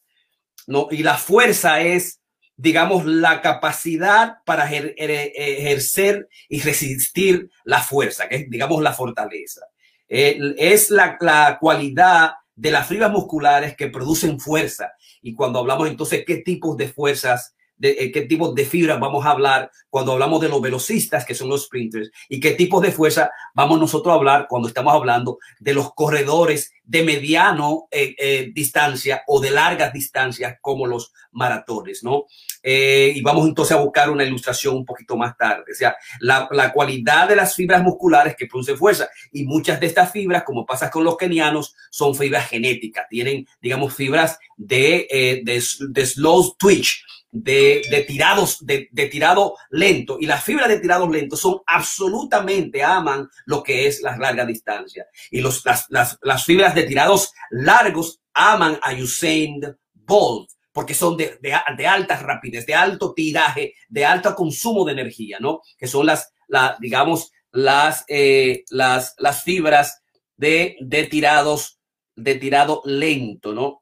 ¿no? 0.65 0.87
Y 0.89 1.03
la 1.03 1.17
fuerza 1.17 1.81
es, 1.81 2.19
digamos, 2.55 3.05
la 3.05 3.41
capacidad 3.41 4.37
para 4.43 4.69
ejercer 4.71 6.27
y 6.49 6.61
resistir 6.61 7.51
la 7.63 7.81
fuerza, 7.81 8.27
que 8.27 8.35
es, 8.37 8.49
digamos, 8.49 8.81
la 8.81 8.93
fortaleza. 8.93 9.61
Eh, 10.09 10.55
es 10.57 10.89
la, 10.89 11.17
la 11.19 11.57
cualidad 11.59 12.33
de 12.55 12.71
las 12.71 12.87
fibras 12.87 13.11
musculares 13.11 13.75
que 13.75 13.89
producen 13.89 14.39
fuerza. 14.39 14.93
Y 15.21 15.33
cuando 15.33 15.59
hablamos 15.59 15.87
entonces 15.87 16.23
qué 16.25 16.37
tipos 16.37 16.77
de 16.77 16.87
fuerzas 16.87 17.55
de 17.77 17.91
eh, 17.91 18.11
qué 18.11 18.21
tipo 18.21 18.53
de 18.53 18.65
fibras 18.65 18.99
vamos 18.99 19.25
a 19.25 19.31
hablar 19.31 19.71
cuando 19.89 20.13
hablamos 20.13 20.41
de 20.41 20.49
los 20.49 20.61
velocistas, 20.61 21.25
que 21.25 21.35
son 21.35 21.49
los 21.49 21.65
sprinters, 21.65 22.11
y 22.29 22.39
qué 22.39 22.51
tipos 22.51 22.81
de 22.81 22.91
fuerza 22.91 23.31
vamos 23.53 23.79
nosotros 23.79 24.11
a 24.11 24.15
hablar 24.15 24.47
cuando 24.49 24.67
estamos 24.67 24.93
hablando 24.93 25.37
de 25.59 25.73
los 25.73 25.93
corredores 25.93 26.73
de 26.83 27.03
mediano 27.03 27.87
eh, 27.91 28.15
eh, 28.17 28.51
distancia 28.53 29.23
o 29.27 29.39
de 29.39 29.51
largas 29.51 29.93
distancias 29.93 30.57
como 30.61 30.87
los 30.87 31.13
maratones, 31.31 32.03
¿no? 32.03 32.25
y 32.69 33.21
vamos 33.21 33.47
entonces 33.47 33.77
a 33.77 33.79
buscar 33.79 34.09
una 34.09 34.25
ilustración 34.25 34.75
un 34.75 34.83
poquito 34.83 35.15
más 35.15 35.37
tarde. 35.37 35.71
O 35.71 35.75
sea, 35.75 35.95
la, 36.19 36.49
la, 36.51 36.73
cualidad 36.73 37.29
de 37.29 37.37
las 37.37 37.55
fibras 37.55 37.81
musculares 37.81 38.35
que 38.35 38.45
producen 38.45 38.77
fuerza 38.77 39.07
y 39.31 39.45
muchas 39.45 39.79
de 39.79 39.85
estas 39.85 40.11
fibras, 40.11 40.43
como 40.43 40.65
pasa 40.65 40.91
con 40.91 41.05
los 41.05 41.15
kenianos, 41.15 41.75
son 41.91 42.13
fibras 42.13 42.49
genéticas, 42.49 43.07
tienen, 43.09 43.47
digamos, 43.61 43.95
fibras 43.95 44.37
de, 44.57 45.41
de, 45.45 45.63
de 45.91 46.05
slow 46.05 46.57
twitch, 46.57 47.05
de, 47.31 48.05
tirados, 48.07 48.65
de, 48.65 48.87
tirado 49.11 49.55
lento. 49.69 50.17
Y 50.19 50.25
las 50.25 50.43
fibras 50.43 50.69
de 50.69 50.79
tirados 50.79 51.09
lentos 51.09 51.39
son 51.39 51.59
absolutamente 51.65 52.83
aman 52.83 53.27
lo 53.45 53.63
que 53.63 53.87
es 53.87 54.01
la 54.01 54.17
larga 54.17 54.45
distancia. 54.45 55.05
Y 55.31 55.41
los, 55.41 55.63
las, 55.89 56.45
fibras 56.45 56.75
de 56.75 56.83
tirados 56.83 57.33
largos 57.49 58.21
aman 58.33 58.79
a 58.81 58.93
Usain 58.93 59.61
Bolt 59.93 60.51
porque 60.71 60.93
son 60.93 61.17
de, 61.17 61.39
de, 61.41 61.87
alta 61.87 62.19
rapidez, 62.19 62.67
de 62.67 62.75
alto 62.75 63.11
tiraje, 63.15 63.73
de 63.89 64.05
alto 64.05 64.35
consumo 64.35 64.85
de 64.85 64.91
energía, 64.91 65.37
¿no? 65.39 65.61
Que 65.75 65.87
son 65.87 66.05
las, 66.05 66.31
la, 66.47 66.77
digamos, 66.79 67.31
las, 67.51 68.05
eh, 68.07 68.63
las, 68.69 69.15
las 69.17 69.41
fibras 69.41 70.03
de, 70.35 70.77
de 70.79 71.05
tirados, 71.05 71.79
de 72.15 72.35
tirado 72.35 72.83
lento, 72.85 73.53
¿no? 73.53 73.81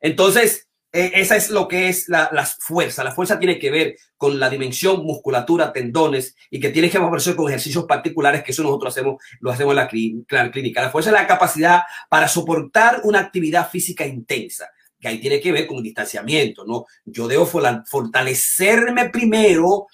Entonces, 0.00 0.67
esa 0.92 1.36
es 1.36 1.50
lo 1.50 1.68
que 1.68 1.88
es 1.88 2.08
la, 2.08 2.30
fuerza. 2.58 3.04
La 3.04 3.12
fuerza 3.12 3.38
tiene 3.38 3.58
que 3.58 3.70
ver 3.70 3.96
con 4.16 4.40
la 4.40 4.48
dimensión, 4.48 5.04
musculatura, 5.04 5.72
tendones 5.72 6.34
y 6.50 6.60
que 6.60 6.70
tiene 6.70 6.90
que 6.90 6.98
favorecer 6.98 7.36
con 7.36 7.48
ejercicios 7.48 7.84
particulares 7.84 8.42
que 8.42 8.52
eso 8.52 8.62
nosotros 8.62 8.94
hacemos, 8.94 9.22
lo 9.40 9.50
hacemos 9.50 9.72
en 9.72 9.76
la, 9.76 10.50
clínica. 10.50 10.82
La 10.82 10.90
fuerza 10.90 11.10
es 11.10 11.14
la 11.14 11.26
capacidad 11.26 11.82
para 12.08 12.28
soportar 12.28 13.00
una 13.04 13.20
actividad 13.20 13.68
física 13.68 14.06
intensa 14.06 14.68
que 15.00 15.06
ahí 15.06 15.20
tiene 15.20 15.40
que 15.40 15.52
ver 15.52 15.66
con 15.66 15.80
distanciamiento, 15.80 16.64
¿no? 16.64 16.86
Yo 17.04 17.28
debo 17.28 17.46
fortalecerme 17.46 19.10
primero 19.10 19.86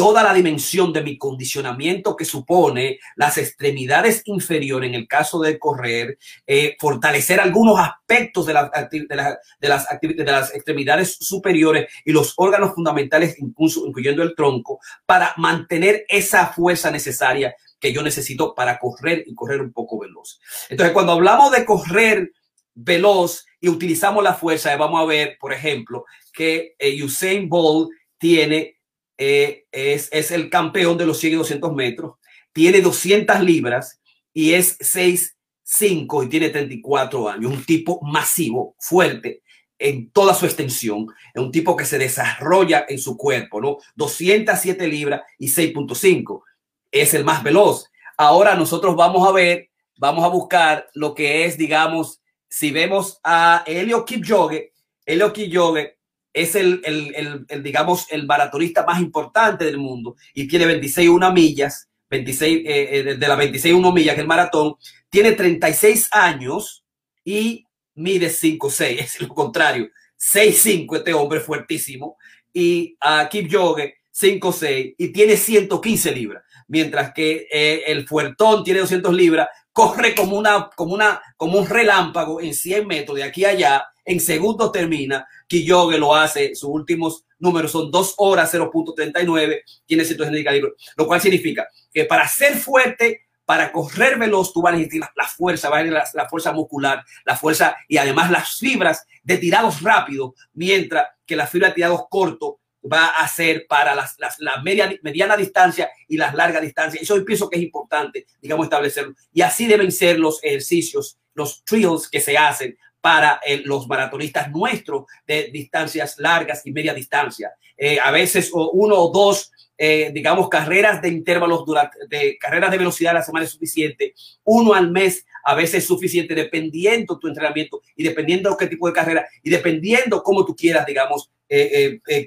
toda 0.00 0.22
la 0.22 0.32
dimensión 0.32 0.94
de 0.94 1.02
mi 1.02 1.18
condicionamiento 1.18 2.16
que 2.16 2.24
supone 2.24 3.00
las 3.16 3.36
extremidades 3.36 4.22
inferiores, 4.24 4.88
en 4.88 4.94
el 4.94 5.06
caso 5.06 5.40
de 5.40 5.58
correr, 5.58 6.16
eh, 6.46 6.74
fortalecer 6.80 7.38
algunos 7.38 7.78
aspectos 7.78 8.46
de, 8.46 8.54
la, 8.54 8.70
de, 8.90 9.06
de, 9.06 9.14
las 9.14 9.36
de 9.60 10.24
las 10.24 10.54
extremidades 10.54 11.18
superiores 11.20 11.92
y 12.06 12.12
los 12.12 12.32
órganos 12.38 12.74
fundamentales, 12.74 13.38
incluso 13.40 13.86
incluyendo 13.86 14.22
el 14.22 14.34
tronco, 14.34 14.80
para 15.04 15.34
mantener 15.36 16.06
esa 16.08 16.46
fuerza 16.46 16.90
necesaria 16.90 17.54
que 17.78 17.92
yo 17.92 18.02
necesito 18.02 18.54
para 18.54 18.78
correr 18.78 19.22
y 19.26 19.34
correr 19.34 19.60
un 19.60 19.74
poco 19.74 19.98
veloz. 19.98 20.40
Entonces, 20.70 20.94
cuando 20.94 21.12
hablamos 21.12 21.52
de 21.52 21.66
correr 21.66 22.32
veloz 22.74 23.44
y 23.60 23.68
utilizamos 23.68 24.24
la 24.24 24.32
fuerza, 24.32 24.74
vamos 24.78 25.02
a 25.02 25.04
ver, 25.04 25.36
por 25.38 25.52
ejemplo, 25.52 26.06
que 26.32 26.74
eh, 26.78 27.04
Usain 27.04 27.50
Bolt 27.50 27.90
tiene 28.16 28.79
eh, 29.22 29.66
es, 29.70 30.08
es, 30.12 30.30
el 30.30 30.48
campeón 30.48 30.96
de 30.96 31.04
los 31.04 31.18
100 31.18 31.34
y 31.34 31.36
200 31.36 31.74
metros, 31.74 32.14
tiene 32.54 32.80
200 32.80 33.40
libras 33.42 34.00
y 34.32 34.54
es 34.54 34.78
6'5 34.78 36.24
y 36.24 36.28
tiene 36.30 36.48
34 36.48 37.28
años. 37.28 37.52
Un 37.52 37.62
tipo 37.66 38.00
masivo, 38.00 38.74
fuerte 38.78 39.42
en 39.78 40.10
toda 40.10 40.32
su 40.32 40.46
extensión. 40.46 41.06
Es 41.34 41.42
un 41.42 41.52
tipo 41.52 41.76
que 41.76 41.84
se 41.84 41.98
desarrolla 41.98 42.86
en 42.88 42.98
su 42.98 43.18
cuerpo, 43.18 43.60
¿no? 43.60 43.76
207 43.96 44.88
libras 44.88 45.20
y 45.38 45.48
6.5. 45.48 46.42
Es 46.90 47.12
el 47.12 47.22
más 47.22 47.42
veloz. 47.42 47.90
Ahora 48.16 48.54
nosotros 48.54 48.96
vamos 48.96 49.28
a 49.28 49.32
ver, 49.32 49.68
vamos 49.98 50.24
a 50.24 50.28
buscar 50.28 50.88
lo 50.94 51.14
que 51.14 51.44
es, 51.44 51.58
digamos, 51.58 52.22
si 52.48 52.70
vemos 52.70 53.20
a 53.22 53.64
Helio 53.66 54.06
Kipchoge, 54.06 54.72
Helio 55.04 55.30
Kipchoge 55.30 55.99
es 56.32 56.54
el, 56.54 56.80
el, 56.84 57.44
el, 57.48 57.62
digamos, 57.62 58.06
el 58.10 58.26
maratonista 58.26 58.84
más 58.84 59.00
importante 59.00 59.64
del 59.64 59.78
mundo 59.78 60.16
y 60.34 60.46
tiene 60.46 60.66
26 60.66 61.08
una 61.08 61.30
millas, 61.30 61.88
26, 62.08 62.58
eh, 62.58 62.98
eh, 62.98 63.02
de 63.16 63.28
las 63.28 63.38
26 63.38 63.74
1 63.74 63.92
millas 63.92 64.14
que 64.14 64.20
el 64.20 64.26
maratón, 64.26 64.74
tiene 65.08 65.32
36 65.32 66.08
años 66.12 66.84
y 67.24 67.64
mide 67.94 68.28
5'6, 68.28 68.80
es 68.98 69.20
lo 69.20 69.28
contrario, 69.28 69.88
6'5 70.18 70.96
este 70.98 71.14
hombre 71.14 71.40
fuertísimo 71.40 72.16
y 72.52 72.96
a 73.00 73.28
Kipchoge 73.28 73.94
5'6 74.12 74.94
y 74.98 75.08
tiene 75.12 75.36
115 75.36 76.12
libras, 76.12 76.44
mientras 76.68 77.12
que 77.12 77.46
eh, 77.50 77.84
el 77.86 78.06
fuertón 78.06 78.64
tiene 78.64 78.80
200 78.80 79.14
libras, 79.14 79.48
corre 79.72 80.14
como 80.14 80.36
una, 80.36 80.68
como 80.76 80.94
una, 80.94 81.22
como 81.36 81.58
un 81.58 81.68
relámpago 81.68 82.40
en 82.40 82.54
100 82.54 82.86
metros 82.86 83.16
de 83.16 83.24
aquí 83.24 83.44
a 83.44 83.50
allá, 83.50 83.84
en 84.10 84.18
segundos 84.18 84.72
termina, 84.72 85.24
Kiyoge 85.46 85.96
lo 85.96 86.14
hace, 86.14 86.54
sus 86.56 86.68
últimos 86.68 87.24
números 87.38 87.70
son 87.70 87.92
2 87.92 88.14
horas 88.18 88.52
0.39, 88.52 89.62
tiene 89.86 90.04
160 90.04 90.50
libros, 90.50 90.72
lo 90.96 91.06
cual 91.06 91.20
significa 91.20 91.68
que 91.92 92.06
para 92.06 92.26
ser 92.26 92.56
fuerte, 92.56 93.28
para 93.44 93.70
correr 93.70 94.18
veloz, 94.18 94.52
tú 94.52 94.62
vas 94.62 94.74
a 94.74 94.76
necesitar 94.76 95.12
la, 95.14 95.26
fuerza, 95.26 95.70
va 95.70 95.78
a 95.78 95.84
la, 95.84 96.04
la, 96.14 96.28
fuerza 96.28 96.52
muscular, 96.52 97.04
la 97.24 97.36
fuerza 97.36 97.76
y 97.86 97.98
además 97.98 98.32
las 98.32 98.56
fibras 98.56 99.06
de 99.22 99.38
tirados 99.38 99.80
rápidos, 99.80 100.32
mientras 100.54 101.06
que 101.24 101.36
la 101.36 101.46
fibra 101.46 101.68
de 101.68 101.74
tirados 101.74 102.02
cortos 102.10 102.54
va 102.82 103.06
a 103.08 103.28
ser 103.28 103.66
para 103.68 103.94
las, 103.94 104.16
las, 104.18 104.40
la 104.40 104.60
media, 104.62 104.92
mediana 105.02 105.36
distancia 105.36 105.88
y 106.08 106.16
las 106.16 106.34
largas 106.34 106.62
distancias. 106.62 107.02
Eso 107.02 107.16
yo 107.16 107.24
pienso 107.24 107.48
que 107.48 107.58
es 107.58 107.62
importante, 107.62 108.26
digamos, 108.40 108.66
establecerlo. 108.66 109.14
Y 109.32 109.42
así 109.42 109.66
deben 109.66 109.92
ser 109.92 110.18
los 110.18 110.42
ejercicios, 110.42 111.18
los 111.34 111.62
trials 111.64 112.08
que 112.08 112.20
se 112.20 112.36
hacen 112.36 112.76
para 113.00 113.40
eh, 113.44 113.62
los 113.64 113.88
maratonistas 113.88 114.50
nuestros 114.50 115.04
de 115.26 115.50
distancias 115.52 116.16
largas 116.18 116.66
y 116.66 116.72
media 116.72 116.94
distancia. 116.94 117.52
Eh, 117.76 117.98
a 118.02 118.10
veces 118.10 118.50
uno 118.52 118.96
o 118.96 119.10
dos, 119.10 119.52
eh, 119.78 120.10
digamos, 120.12 120.48
carreras 120.48 121.00
de 121.00 121.08
intervalos 121.08 121.64
durante, 121.64 121.98
de 122.08 122.36
carreras 122.38 122.70
de 122.70 122.78
velocidad 122.78 123.12
a 123.12 123.20
la 123.20 123.22
semana 123.22 123.44
es 123.44 123.52
suficiente. 123.52 124.14
Uno 124.44 124.74
al 124.74 124.90
mes 124.90 125.24
a 125.44 125.54
veces 125.54 125.76
es 125.76 125.86
suficiente 125.86 126.34
dependiendo 126.34 127.18
tu 127.18 127.28
entrenamiento 127.28 127.80
y 127.96 128.02
dependiendo 128.02 128.56
qué 128.56 128.66
tipo 128.66 128.86
de 128.86 128.92
carrera 128.92 129.26
y 129.42 129.48
dependiendo 129.48 130.22
cómo 130.22 130.44
tú 130.44 130.54
quieras, 130.54 130.84
digamos, 130.84 131.30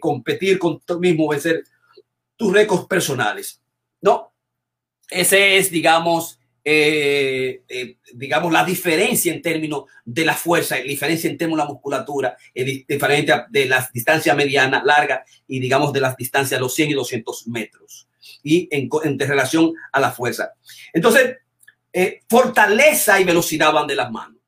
competir 0.02 0.60
con 0.60 0.82
tú 0.82 1.00
mismo, 1.00 1.30
vencer 1.30 1.64
tus 2.36 2.52
récords 2.52 2.88
personales. 2.88 3.62
No, 4.02 4.34
ese 5.10 5.58
es, 5.58 5.70
digamos, 5.70 6.40
eh, 6.66 7.64
eh, 7.68 7.98
digamos, 8.14 8.52
la 8.52 8.64
diferencia 8.64 9.34
en 9.34 9.42
términos 9.42 9.84
de 10.06 10.24
la 10.24 10.34
fuerza, 10.34 10.78
la 10.78 10.84
diferencia 10.84 11.30
en 11.30 11.38
términos 11.38 11.60
de 11.60 11.68
la 11.68 11.74
musculatura, 11.74 12.38
eh, 12.54 12.86
diferente 12.88 13.34
de 13.50 13.66
las 13.66 13.92
distancias 13.92 14.36
medianas, 14.36 14.84
largas 14.86 15.30
y, 15.46 15.60
digamos, 15.60 15.92
de 15.92 16.00
las 16.00 16.16
distancias 16.16 16.58
de 16.58 16.62
los 16.62 16.74
100 16.74 16.92
y 16.92 16.94
200 16.94 17.48
metros 17.48 18.08
y 18.44 18.70
en, 18.72 18.90
en 19.04 19.20
relación 19.20 19.74
a 19.92 20.00
la 20.00 20.12
fuerza. 20.12 20.54
Entonces, 20.94 21.38
fortaleza 22.30 23.20
y 23.20 23.24
velocidad 23.26 23.74
van 23.74 23.88
de 23.88 23.96
las 23.96 24.10
manos, 24.10 24.42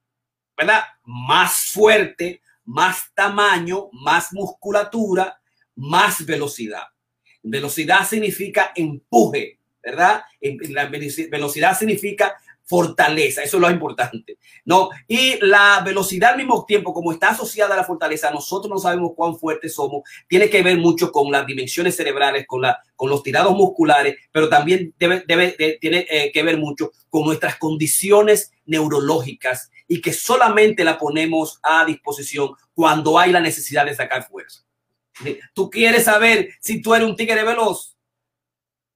¿verdad? 0.58 0.84
Más 1.04 1.70
fuerte, 1.74 2.42
más 2.64 3.12
tamaño, 3.14 3.90
más 3.92 4.32
musculatura, 4.32 5.40
más 5.76 6.26
velocidad. 6.26 6.84
Velocidad 7.44 8.08
significa 8.08 8.72
empuje, 8.76 9.60
¿verdad? 9.86 10.24
La 10.70 10.88
velocidad 10.88 11.78
significa 11.78 12.36
fortaleza, 12.66 13.44
eso 13.44 13.58
es 13.58 13.62
lo 13.62 13.70
importante, 13.70 14.40
¿no? 14.66 14.90
Y 15.08 15.38
la 15.46 15.82
velocidad 15.86 16.32
al 16.32 16.38
mismo 16.38 16.66
tiempo, 16.66 16.94
como 16.94 17.12
está 17.12 17.30
asociada 17.30 17.76
a 17.76 17.78
la 17.78 17.84
fortaleza, 17.84 18.32
nosotros 18.32 18.72
no 18.72 18.80
sabemos 18.80 19.12
cuán 19.16 19.38
fuertes 19.38 19.76
somos, 19.76 20.02
tiene 20.28 20.50
que 20.50 20.64
ver 20.64 20.78
mucho 20.78 21.12
con 21.12 21.32
las 21.32 21.46
dimensiones 21.46 21.96
cerebrales, 21.96 22.48
con, 22.48 22.64
la, 22.64 22.80
con 22.96 23.12
los 23.12 23.22
tirados 23.22 23.56
musculares, 23.56 24.16
pero 24.32 24.50
también 24.50 24.96
debe, 24.98 25.24
debe 25.28 25.78
tiene 25.80 26.08
eh, 26.10 26.32
que 26.34 26.42
ver 26.42 26.58
mucho 26.58 26.92
con 27.12 27.26
nuestras 27.26 27.58
condiciones 27.58 28.52
neurológicas 28.66 29.70
y 29.88 30.02
que 30.02 30.12
solamente 30.12 30.84
la 30.84 30.98
ponemos 30.98 31.60
a 31.62 31.86
disposición 31.86 32.50
cuando 32.74 33.20
hay 33.20 33.32
la 33.32 33.42
necesidad 33.42 33.86
de 33.86 33.94
sacar 33.94 34.28
fuerza. 34.28 34.66
Tú 35.54 35.70
quieres 35.70 36.06
saber 36.06 36.50
si 36.60 36.82
tú 36.82 36.94
eres 36.94 37.08
un 37.08 37.16
tigre 37.16 37.44
veloz. 37.44 37.95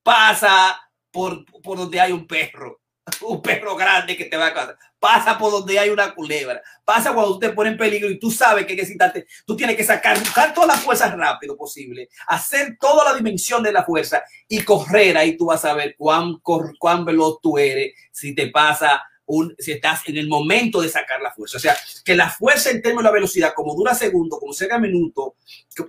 Pasa 0.10 0.76
por, 1.12 1.46
por 1.62 1.78
donde 1.78 2.02
hay 2.02 2.12
un 2.12 2.26
perro, 2.26 2.82
un 3.22 3.44
perro 3.44 3.76
grande 3.76 4.18
que 4.18 4.26
te 4.26 4.38
va 4.38 4.48
a 4.48 4.54
casar. 4.56 4.78
Pasa 4.98 5.38
por 5.38 5.52
donde 5.52 5.78
hay 5.78 5.92
una 5.92 6.16
culebra. 6.16 6.64
Pasa 6.84 7.14
cuando 7.14 7.34
tú 7.34 7.40
te 7.42 7.50
pones 7.52 7.74
en 7.74 7.78
peligro 7.78 8.10
y 8.10 8.18
tú 8.18 8.32
sabes 8.32 8.66
que 8.66 8.76
necesitarte, 8.76 9.28
tú 9.46 9.56
tienes 9.56 9.76
que 9.76 9.84
sacar, 9.84 10.18
buscar 10.18 10.52
todas 10.52 10.70
las 10.70 10.80
fuerzas 10.80 11.16
rápido 11.16 11.56
posible, 11.56 12.10
hacer 12.26 12.76
toda 12.80 13.06
la 13.06 13.16
dimensión 13.16 13.62
de 13.62 13.72
la 13.72 13.84
fuerza 13.84 14.24
y 14.48 14.64
correr. 14.64 15.16
Ahí 15.16 15.38
tú 15.38 15.46
vas 15.46 15.64
a 15.64 15.76
ver 15.76 15.94
cuán, 15.96 16.40
cuán 16.42 17.06
veloz 17.06 17.40
tú 17.40 17.60
eres 17.60 17.94
si 18.12 18.34
te 18.34 18.48
pasa 18.48 19.04
si 19.58 19.72
estás 19.72 20.08
en 20.08 20.18
el 20.18 20.28
momento 20.28 20.82
de 20.82 20.90
sacar 20.90 21.22
la 21.22 21.32
fuerza. 21.32 21.58
O 21.58 21.60
sea, 21.60 21.76
que 22.04 22.16
la 22.16 22.30
fuerza 22.30 22.72
en 22.72 22.82
términos 22.82 23.04
de 23.04 23.10
la 23.10 23.14
velocidad, 23.14 23.54
como 23.56 23.76
dura 23.76 23.94
segundo, 23.94 24.40
como 24.40 24.54
cerca 24.54 24.80
minuto, 24.80 25.36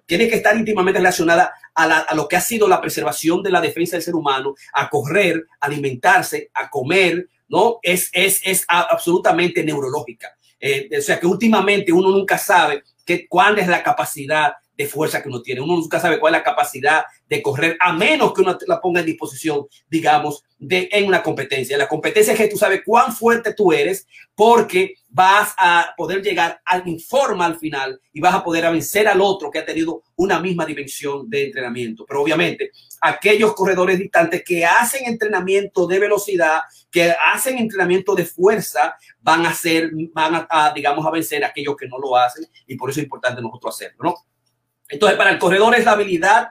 tiene 0.07 0.29
que 0.29 0.37
estar 0.37 0.57
íntimamente 0.57 0.99
relacionada 0.99 1.53
a, 1.75 2.15
lo 2.15 2.29
que 2.29 2.37
ha 2.37 2.41
sido 2.41 2.69
la 2.69 2.81
preservación 2.81 3.43
de 3.43 3.51
la 3.51 3.61
defensa 3.61 3.97
del 3.97 4.03
ser 4.03 4.15
humano, 4.15 4.55
a 4.73 4.89
correr, 4.91 5.47
a 5.61 5.67
alimentarse, 5.67 6.51
a 6.55 6.69
comer, 6.69 7.29
¿no? 7.49 7.79
Es, 7.83 8.11
es, 8.13 8.41
es 8.45 8.65
absolutamente 8.69 9.65
neurológica. 9.65 10.37
Eh, 10.61 10.91
o 10.99 11.01
sea, 11.01 11.19
que 11.19 11.27
últimamente 11.27 11.93
uno 11.93 12.11
nunca 12.11 12.37
sabe 12.37 12.85
que, 13.07 13.27
cuál 13.27 13.59
es 13.59 13.67
la 13.67 13.83
capacidad 13.83 14.53
de 14.81 14.87
fuerza 14.87 15.23
que 15.23 15.29
uno 15.29 15.43
tiene. 15.43 15.61
Uno 15.61 15.77
nunca 15.77 16.01
sabe 16.01 16.19
cuál 16.19 16.35
es 16.35 16.41
la 16.41 16.45
capacidad 16.45 17.03
de 17.29 17.43
correr, 17.43 17.77
a 17.79 17.93
menos 17.93 18.33
que 18.33 18.41
uno 18.41 18.57
la 18.67 18.81
ponga 18.81 19.01
en 19.01 19.07
disposición, 19.07 19.67
digamos, 19.91 20.43
de, 20.59 20.89
en 20.91 21.07
una 21.07 21.23
competencia. 21.23 21.77
La 21.77 21.87
competencia 21.87 22.33
es 22.33 22.39
que 22.39 22.49
tú 22.49 22.57
sabes 22.57 22.81
cuán 22.83 23.13
fuerte 23.15 23.53
tú 23.53 23.75
eres 23.75 24.07
porque 24.35 24.95
vas 25.11 25.53
a 25.59 25.93
poder 25.99 26.23
llegar 26.23 26.63
al 26.65 26.89
informe 26.89 27.45
al 27.45 27.59
final 27.59 28.01
y 28.11 28.23
vas 28.23 28.35
a 28.35 28.43
poder 28.43 28.73
vencer 28.73 29.07
al 29.07 29.21
otro 29.21 29.51
que 29.51 29.59
ha 29.59 29.67
tenido 29.67 30.03
una 30.17 30.41
misma 30.41 30.65
dimensión 30.65 31.29
de 31.29 31.45
entrenamiento. 31.45 32.07
Pero 32.09 32.23
obviamente, 32.23 32.71
aquellos 33.03 33.53
corredores 33.53 33.99
distantes 33.99 34.43
que 34.43 34.65
hacen 34.65 35.05
entrenamiento 35.05 35.87
de 35.87 35.99
velocidad, 35.99 36.61
que 36.91 37.15
hacen 37.35 37.59
entrenamiento 37.59 38.15
de 38.15 38.25
fuerza, 38.25 38.97
van 39.21 39.45
a 39.45 39.53
ser, 39.53 39.91
van 40.15 40.47
a 40.49 40.73
digamos, 40.75 41.05
a 41.05 41.11
vencer 41.11 41.45
a 41.45 41.49
aquellos 41.49 41.77
que 41.77 41.87
no 41.87 41.99
lo 41.99 42.17
hacen 42.17 42.47
y 42.67 42.77
por 42.77 42.89
eso 42.89 43.01
es 43.01 43.05
importante 43.05 43.43
nosotros 43.43 43.75
hacerlo, 43.75 44.05
¿no? 44.05 44.15
Entonces, 44.91 45.17
para 45.17 45.31
el 45.31 45.39
corredor 45.39 45.75
es 45.75 45.85
la 45.85 45.93
habilidad 45.93 46.49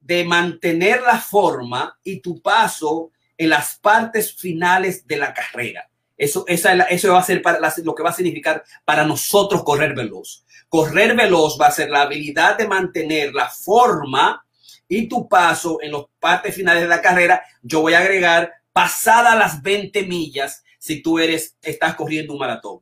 de 0.00 0.24
mantener 0.24 1.00
la 1.02 1.18
forma 1.18 1.98
y 2.02 2.20
tu 2.20 2.42
paso 2.42 3.12
en 3.38 3.50
las 3.50 3.76
partes 3.76 4.34
finales 4.34 5.06
de 5.06 5.16
la 5.16 5.32
carrera. 5.32 5.88
Eso, 6.16 6.44
esa, 6.46 6.74
eso 6.82 7.12
va 7.12 7.20
a 7.20 7.24
ser 7.24 7.40
para 7.40 7.58
lo 7.82 7.94
que 7.94 8.02
va 8.02 8.10
a 8.10 8.14
significar 8.14 8.62
para 8.84 9.04
nosotros 9.04 9.64
correr 9.64 9.94
veloz. 9.94 10.44
Correr 10.68 11.16
veloz 11.16 11.58
va 11.60 11.68
a 11.68 11.72
ser 11.72 11.90
la 11.90 12.02
habilidad 12.02 12.56
de 12.58 12.68
mantener 12.68 13.32
la 13.32 13.48
forma 13.48 14.44
y 14.88 15.08
tu 15.08 15.28
paso 15.28 15.78
en 15.80 15.92
las 15.92 16.02
partes 16.20 16.54
finales 16.54 16.82
de 16.82 16.88
la 16.88 17.00
carrera. 17.00 17.42
Yo 17.62 17.80
voy 17.80 17.94
a 17.94 18.00
agregar 18.00 18.52
pasada 18.72 19.34
las 19.34 19.62
20 19.62 20.02
millas 20.04 20.62
si 20.78 21.00
tú 21.00 21.18
eres, 21.18 21.56
estás 21.62 21.94
corriendo 21.94 22.32
un 22.32 22.40
maratón. 22.40 22.80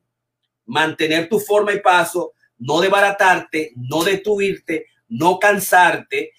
Mantener 0.64 1.28
tu 1.28 1.38
forma 1.38 1.72
y 1.72 1.80
paso 1.80 2.32
no 2.60 2.80
debaratarte, 2.80 3.72
no 3.76 4.04
destruirte, 4.04 4.86
no 5.08 5.38
cansarte, 5.38 6.32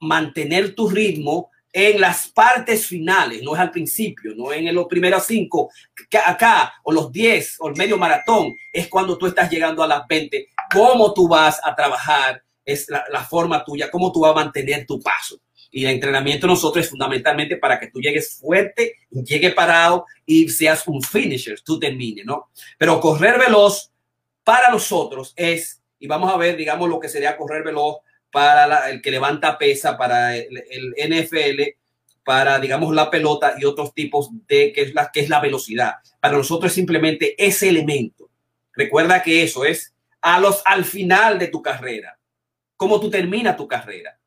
mantener 0.00 0.74
tu 0.74 0.88
ritmo 0.90 1.50
en 1.72 2.00
las 2.00 2.28
partes 2.28 2.86
finales, 2.86 3.42
no 3.42 3.54
es 3.54 3.60
al 3.60 3.70
principio, 3.70 4.34
no 4.36 4.52
en 4.52 4.74
los 4.74 4.86
primeros 4.86 5.24
cinco, 5.24 5.70
acá, 6.26 6.74
o 6.82 6.92
los 6.92 7.10
diez, 7.10 7.56
o 7.60 7.68
el 7.68 7.76
medio 7.76 7.96
maratón, 7.96 8.54
es 8.70 8.88
cuando 8.88 9.16
tú 9.16 9.26
estás 9.26 9.50
llegando 9.50 9.82
a 9.82 9.86
las 9.86 10.06
20, 10.06 10.48
cómo 10.70 11.14
tú 11.14 11.28
vas 11.28 11.60
a 11.64 11.74
trabajar, 11.74 12.42
es 12.64 12.88
la, 12.88 13.24
forma 13.24 13.64
tuya, 13.64 13.90
cómo 13.90 14.12
tú 14.12 14.20
vas 14.20 14.32
a 14.32 14.44
mantener 14.44 14.86
tu 14.86 15.00
paso. 15.00 15.40
Y 15.70 15.86
el 15.86 15.92
entrenamiento 15.92 16.46
nosotros 16.46 16.84
es 16.84 16.90
fundamentalmente 16.90 17.56
para 17.56 17.80
que 17.80 17.86
tú 17.86 17.98
llegues 17.98 18.38
fuerte, 18.38 18.96
llegue 19.10 19.50
parado 19.52 20.04
y 20.26 20.50
seas 20.50 20.86
un 20.86 21.02
finisher, 21.02 21.58
tú 21.62 21.78
termines, 21.78 22.26
¿no? 22.26 22.50
Pero 22.76 23.00
correr 23.00 23.38
veloz 23.38 23.91
para 24.44 24.70
nosotros 24.70 25.32
es, 25.36 25.82
y 25.98 26.06
vamos 26.06 26.32
a 26.32 26.36
ver, 26.36 26.56
digamos, 26.56 26.88
lo 26.88 26.98
que 26.98 27.08
sería 27.08 27.36
correr 27.36 27.62
veloz 27.62 27.98
para 28.30 28.90
el 28.90 29.02
que 29.02 29.10
levanta 29.10 29.58
pesa, 29.58 29.96
para 29.96 30.36
el, 30.36 30.48
NFL, 30.96 31.62
para, 32.24 32.58
digamos, 32.58 32.94
la 32.94 33.10
pelota 33.10 33.54
y 33.58 33.64
otros 33.64 33.92
tipos 33.94 34.30
de, 34.48 34.72
que 34.72 34.82
es, 34.82 34.94
la, 34.94 35.10
que 35.12 35.20
es 35.20 35.28
la 35.28 35.40
velocidad. 35.40 35.96
Para 36.18 36.38
nosotros 36.38 36.70
es 36.70 36.74
simplemente 36.74 37.34
ese 37.36 37.68
elemento. 37.68 38.30
Recuerda 38.72 39.22
que 39.22 39.42
eso 39.42 39.64
es 39.64 39.94
a 40.22 40.40
los, 40.40 40.62
al 40.64 40.84
final 40.84 41.38
de 41.38 41.48
tu 41.48 41.60
carrera. 41.60 42.18
Cómo 42.76 42.98
tú 42.98 43.10
terminas 43.10 43.56
tu 43.56 43.68
carrera. 43.68 44.18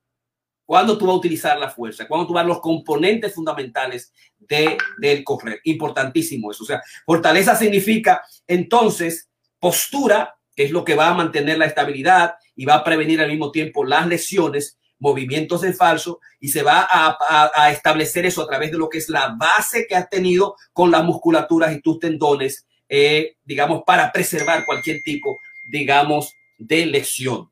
Cuándo 0.65 0.97
tú 0.97 1.06
vas 1.06 1.13
a 1.13 1.17
utilizar 1.17 1.58
la 1.60 1.69
fuerza. 1.69 2.08
Cuándo 2.08 2.28
tú 2.28 2.34
vas 2.34 2.43
a 2.43 2.47
los 2.47 2.60
componentes 2.60 3.34
fundamentales 3.34 4.13
de, 4.38 4.78
del 4.97 5.23
correr. 5.23 5.62
Importantísimo 5.63 6.51
eso. 6.51 6.63
O 6.63 6.67
sea, 6.67 6.82
fortaleza 7.06 7.56
significa 7.56 8.23
entonces 8.47 9.30
postura, 9.65 10.38
que 10.56 10.63
es 10.63 10.69
lo 10.69 10.86
que 10.86 10.93
va 10.93 11.08
a 11.08 11.15
mantener 11.15 11.58
la 11.58 11.65
estabilidad 11.65 12.36
y 12.56 12.65
va 12.65 12.75
a 12.75 12.84
prevenir 12.84 13.19
al 13.19 13.32
mismo 13.32 13.51
tiempo 13.51 13.84
las 13.84 14.06
lesiones, 14.06 14.78
movimientos 14.99 15.63
en 15.63 15.73
falso 15.73 16.19
y 16.39 16.49
se 16.49 16.62
va 16.62 16.88
a, 16.88 17.71
establecer 17.71 18.28
eso 18.28 18.43
a 18.43 18.47
través 18.47 18.69
de 18.69 18.78
lo 18.78 18.89
que 18.89 18.99
es 18.99 19.10
la 19.10 19.36
base 19.36 19.88
que 19.88 19.95
has 19.95 20.08
tenido 20.08 20.56
con 20.71 20.91
las 20.91 21.04
musculaturas 21.04 21.75
y 21.75 21.82
tus 21.82 21.97
tendones, 21.97 22.67
eh, 22.88 23.38
digamos, 23.43 23.82
para 23.88 24.12
preservar 24.12 24.67
cualquier 24.67 25.01
tipo, 25.04 25.39
digamos, 25.71 26.32
de 26.60 26.86
lesión. 26.86 27.49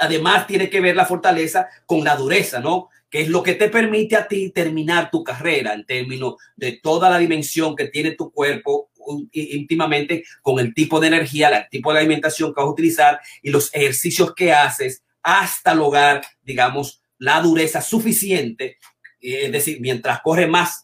Además, 0.00 0.46
tiene 0.46 0.68
que 0.68 0.82
ver 0.82 0.96
la 0.96 1.06
fortaleza 1.06 1.66
con 1.86 2.04
la 2.04 2.14
dureza, 2.14 2.60
¿no? 2.60 2.90
Que 3.08 3.22
es 3.22 3.28
lo 3.28 3.42
que 3.42 3.54
te 3.54 3.70
permite 3.70 4.16
a 4.16 4.28
ti 4.28 4.50
terminar 4.50 5.10
tu 5.10 5.24
carrera 5.24 5.72
en 5.72 5.86
términos 5.86 6.34
de 6.56 6.72
toda 6.72 7.08
la 7.08 7.16
dimensión 7.16 7.74
que 7.74 7.86
tiene 7.86 8.10
tu 8.10 8.30
cuerpo 8.30 8.90
íntimamente 9.32 10.24
con 10.42 10.58
el 10.58 10.74
tipo 10.74 11.00
de 11.00 11.08
energía, 11.08 11.48
el 11.48 11.68
tipo 11.68 11.92
de 11.92 12.00
alimentación 12.00 12.52
que 12.52 12.60
vas 12.60 12.68
a 12.68 12.72
utilizar 12.72 13.20
y 13.42 13.50
los 13.50 13.74
ejercicios 13.74 14.34
que 14.34 14.52
haces 14.52 15.02
hasta 15.22 15.74
lograr, 15.74 16.22
digamos, 16.42 17.02
la 17.18 17.40
dureza 17.40 17.80
suficiente. 17.80 18.78
Es 19.20 19.52
decir, 19.52 19.80
mientras 19.80 20.20
corre 20.20 20.48
más, 20.48 20.82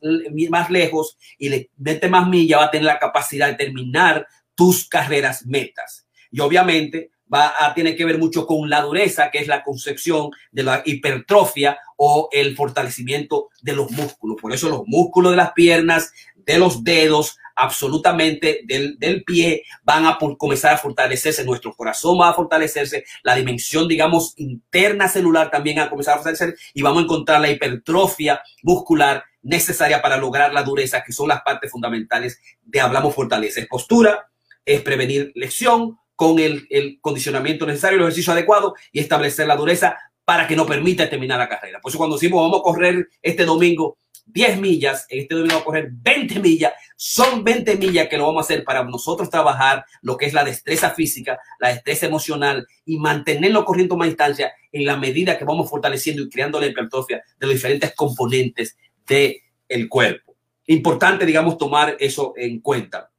más 0.49 0.71
lejos 0.71 1.19
y 1.39 1.49
le 1.49 1.71
mete 1.77 2.09
más 2.09 2.29
milla, 2.29 2.59
va 2.59 2.65
a 2.67 2.71
tener 2.71 2.87
la 2.87 2.99
capacidad 2.99 3.49
de 3.49 3.55
terminar 3.55 4.27
tus 4.55 4.89
carreras 4.89 5.45
metas. 5.47 6.07
Y 6.31 6.41
obviamente 6.41 7.11
va 7.33 7.53
a 7.59 7.75
tener 7.75 7.97
que 7.97 8.05
ver 8.05 8.19
mucho 8.19 8.47
con 8.47 8.69
la 8.71 8.83
dureza, 8.83 9.31
que 9.31 9.39
es 9.39 9.49
la 9.49 9.63
concepción 9.63 10.31
de 10.51 10.63
la 10.63 10.83
hipertrofia 10.85 11.79
o 11.97 12.29
el 12.33 12.57
fortalecimiento 12.57 13.49
de 13.61 13.75
los 13.75 13.91
músculos. 13.91 14.37
Por 14.41 14.53
eso 14.53 14.69
los 14.69 14.83
músculos 14.87 15.33
de 15.33 15.37
las 15.37 15.53
piernas, 15.53 16.13
de 16.37 16.59
los 16.59 16.83
dedos, 16.85 17.37
absolutamente 17.59 18.61
del, 18.65 18.99
del 18.99 19.25
pie 19.25 19.65
van 19.83 20.07
a 20.07 20.17
comenzar 20.39 20.75
a 20.75 20.79
fortalecerse, 20.79 21.45
nuestro 21.45 21.75
corazón 21.75 22.21
va 22.21 22.29
a 22.29 22.35
fortalecerse, 22.35 23.05
la 23.25 23.35
dimensión, 23.35 23.89
digamos, 23.89 24.35
interna 24.37 25.09
celular 25.09 25.51
también 25.51 25.79
va 25.79 25.83
a 25.83 25.91
comenzar 25.91 26.15
a 26.15 26.17
fortalecerse 26.19 26.57
y 26.73 26.83
vamos 26.83 27.01
a 27.01 27.05
encontrar 27.05 27.41
la 27.41 27.51
hipertrofia 27.51 28.41
muscular 28.63 29.25
necesaria 29.43 30.01
para 30.01 30.17
lograr 30.17 30.53
la 30.53 30.63
dureza, 30.63 31.03
que 31.05 31.13
son 31.13 31.29
las 31.29 31.43
partes 31.43 31.71
fundamentales 31.71 32.41
de 32.63 32.81
hablamos 32.81 33.15
fortaleza. 33.15 33.61
Es 33.61 33.67
postura, 33.67 34.31
es 34.65 34.81
prevenir 34.83 35.33
lesión 35.35 35.99
con 36.15 36.39
el, 36.39 36.67
el 36.71 36.99
condicionamiento 37.01 37.67
necesario, 37.67 37.97
el 37.97 38.05
ejercicio 38.05 38.33
adecuado 38.33 38.75
y 38.93 39.01
establecer 39.01 39.49
la 39.49 39.57
dureza 39.57 39.97
para 40.25 40.47
que 40.47 40.55
nos 40.55 40.67
permita 40.67 41.11
terminar 41.11 41.39
la 41.39 41.49
carrera. 41.49 41.81
Por 41.81 41.91
eso 41.91 41.99
cuando 41.99 42.17
decimos 42.17 42.43
vamos 42.43 42.61
a 42.61 42.63
correr 42.63 43.09
este 43.23 43.45
domingo 43.45 43.97
10 44.33 44.61
millas, 44.61 45.07
este 45.09 45.35
domingo 45.35 45.55
vamos 45.55 45.63
a 45.63 45.65
correr 45.65 45.91
20 45.93 46.41
millas, 46.41 46.73
son 46.97 47.45
20 47.45 47.77
millas 47.77 48.09
que 48.09 48.17
lo 48.17 48.27
vamos 48.27 48.43
a 48.43 48.45
hacer 48.45 48.65
para 48.65 48.85
nosotros 48.85 49.31
trabajar 49.31 49.85
lo 50.03 50.17
que 50.17 50.27
es 50.27 50.33
la 50.33 50.45
destreza 50.45 50.91
física, 50.91 51.39
la 51.61 51.69
destreza 51.69 52.07
emocional 52.07 52.67
y 52.85 52.99
mantenerlo 52.99 53.65
corriendo 53.65 53.97
más 53.97 54.09
distancia 54.09 54.53
en 54.73 54.85
la 54.85 54.97
medida 54.97 55.39
que 55.39 55.45
vamos 55.45 55.71
fortaleciendo 55.71 56.23
y 56.23 56.29
creando 56.29 56.61
la 56.61 56.67
hipertrofia 56.67 57.23
de 57.39 57.47
los 57.47 57.55
diferentes 57.55 57.95
componentes 57.95 58.77
del 59.07 59.37
el 59.69 59.89
cuerpo. 59.89 60.37
Importante, 60.67 61.25
digamos, 61.25 61.57
tomar 61.57 61.97
eso 61.99 62.35
en 62.37 62.61
cuenta. 62.61 63.11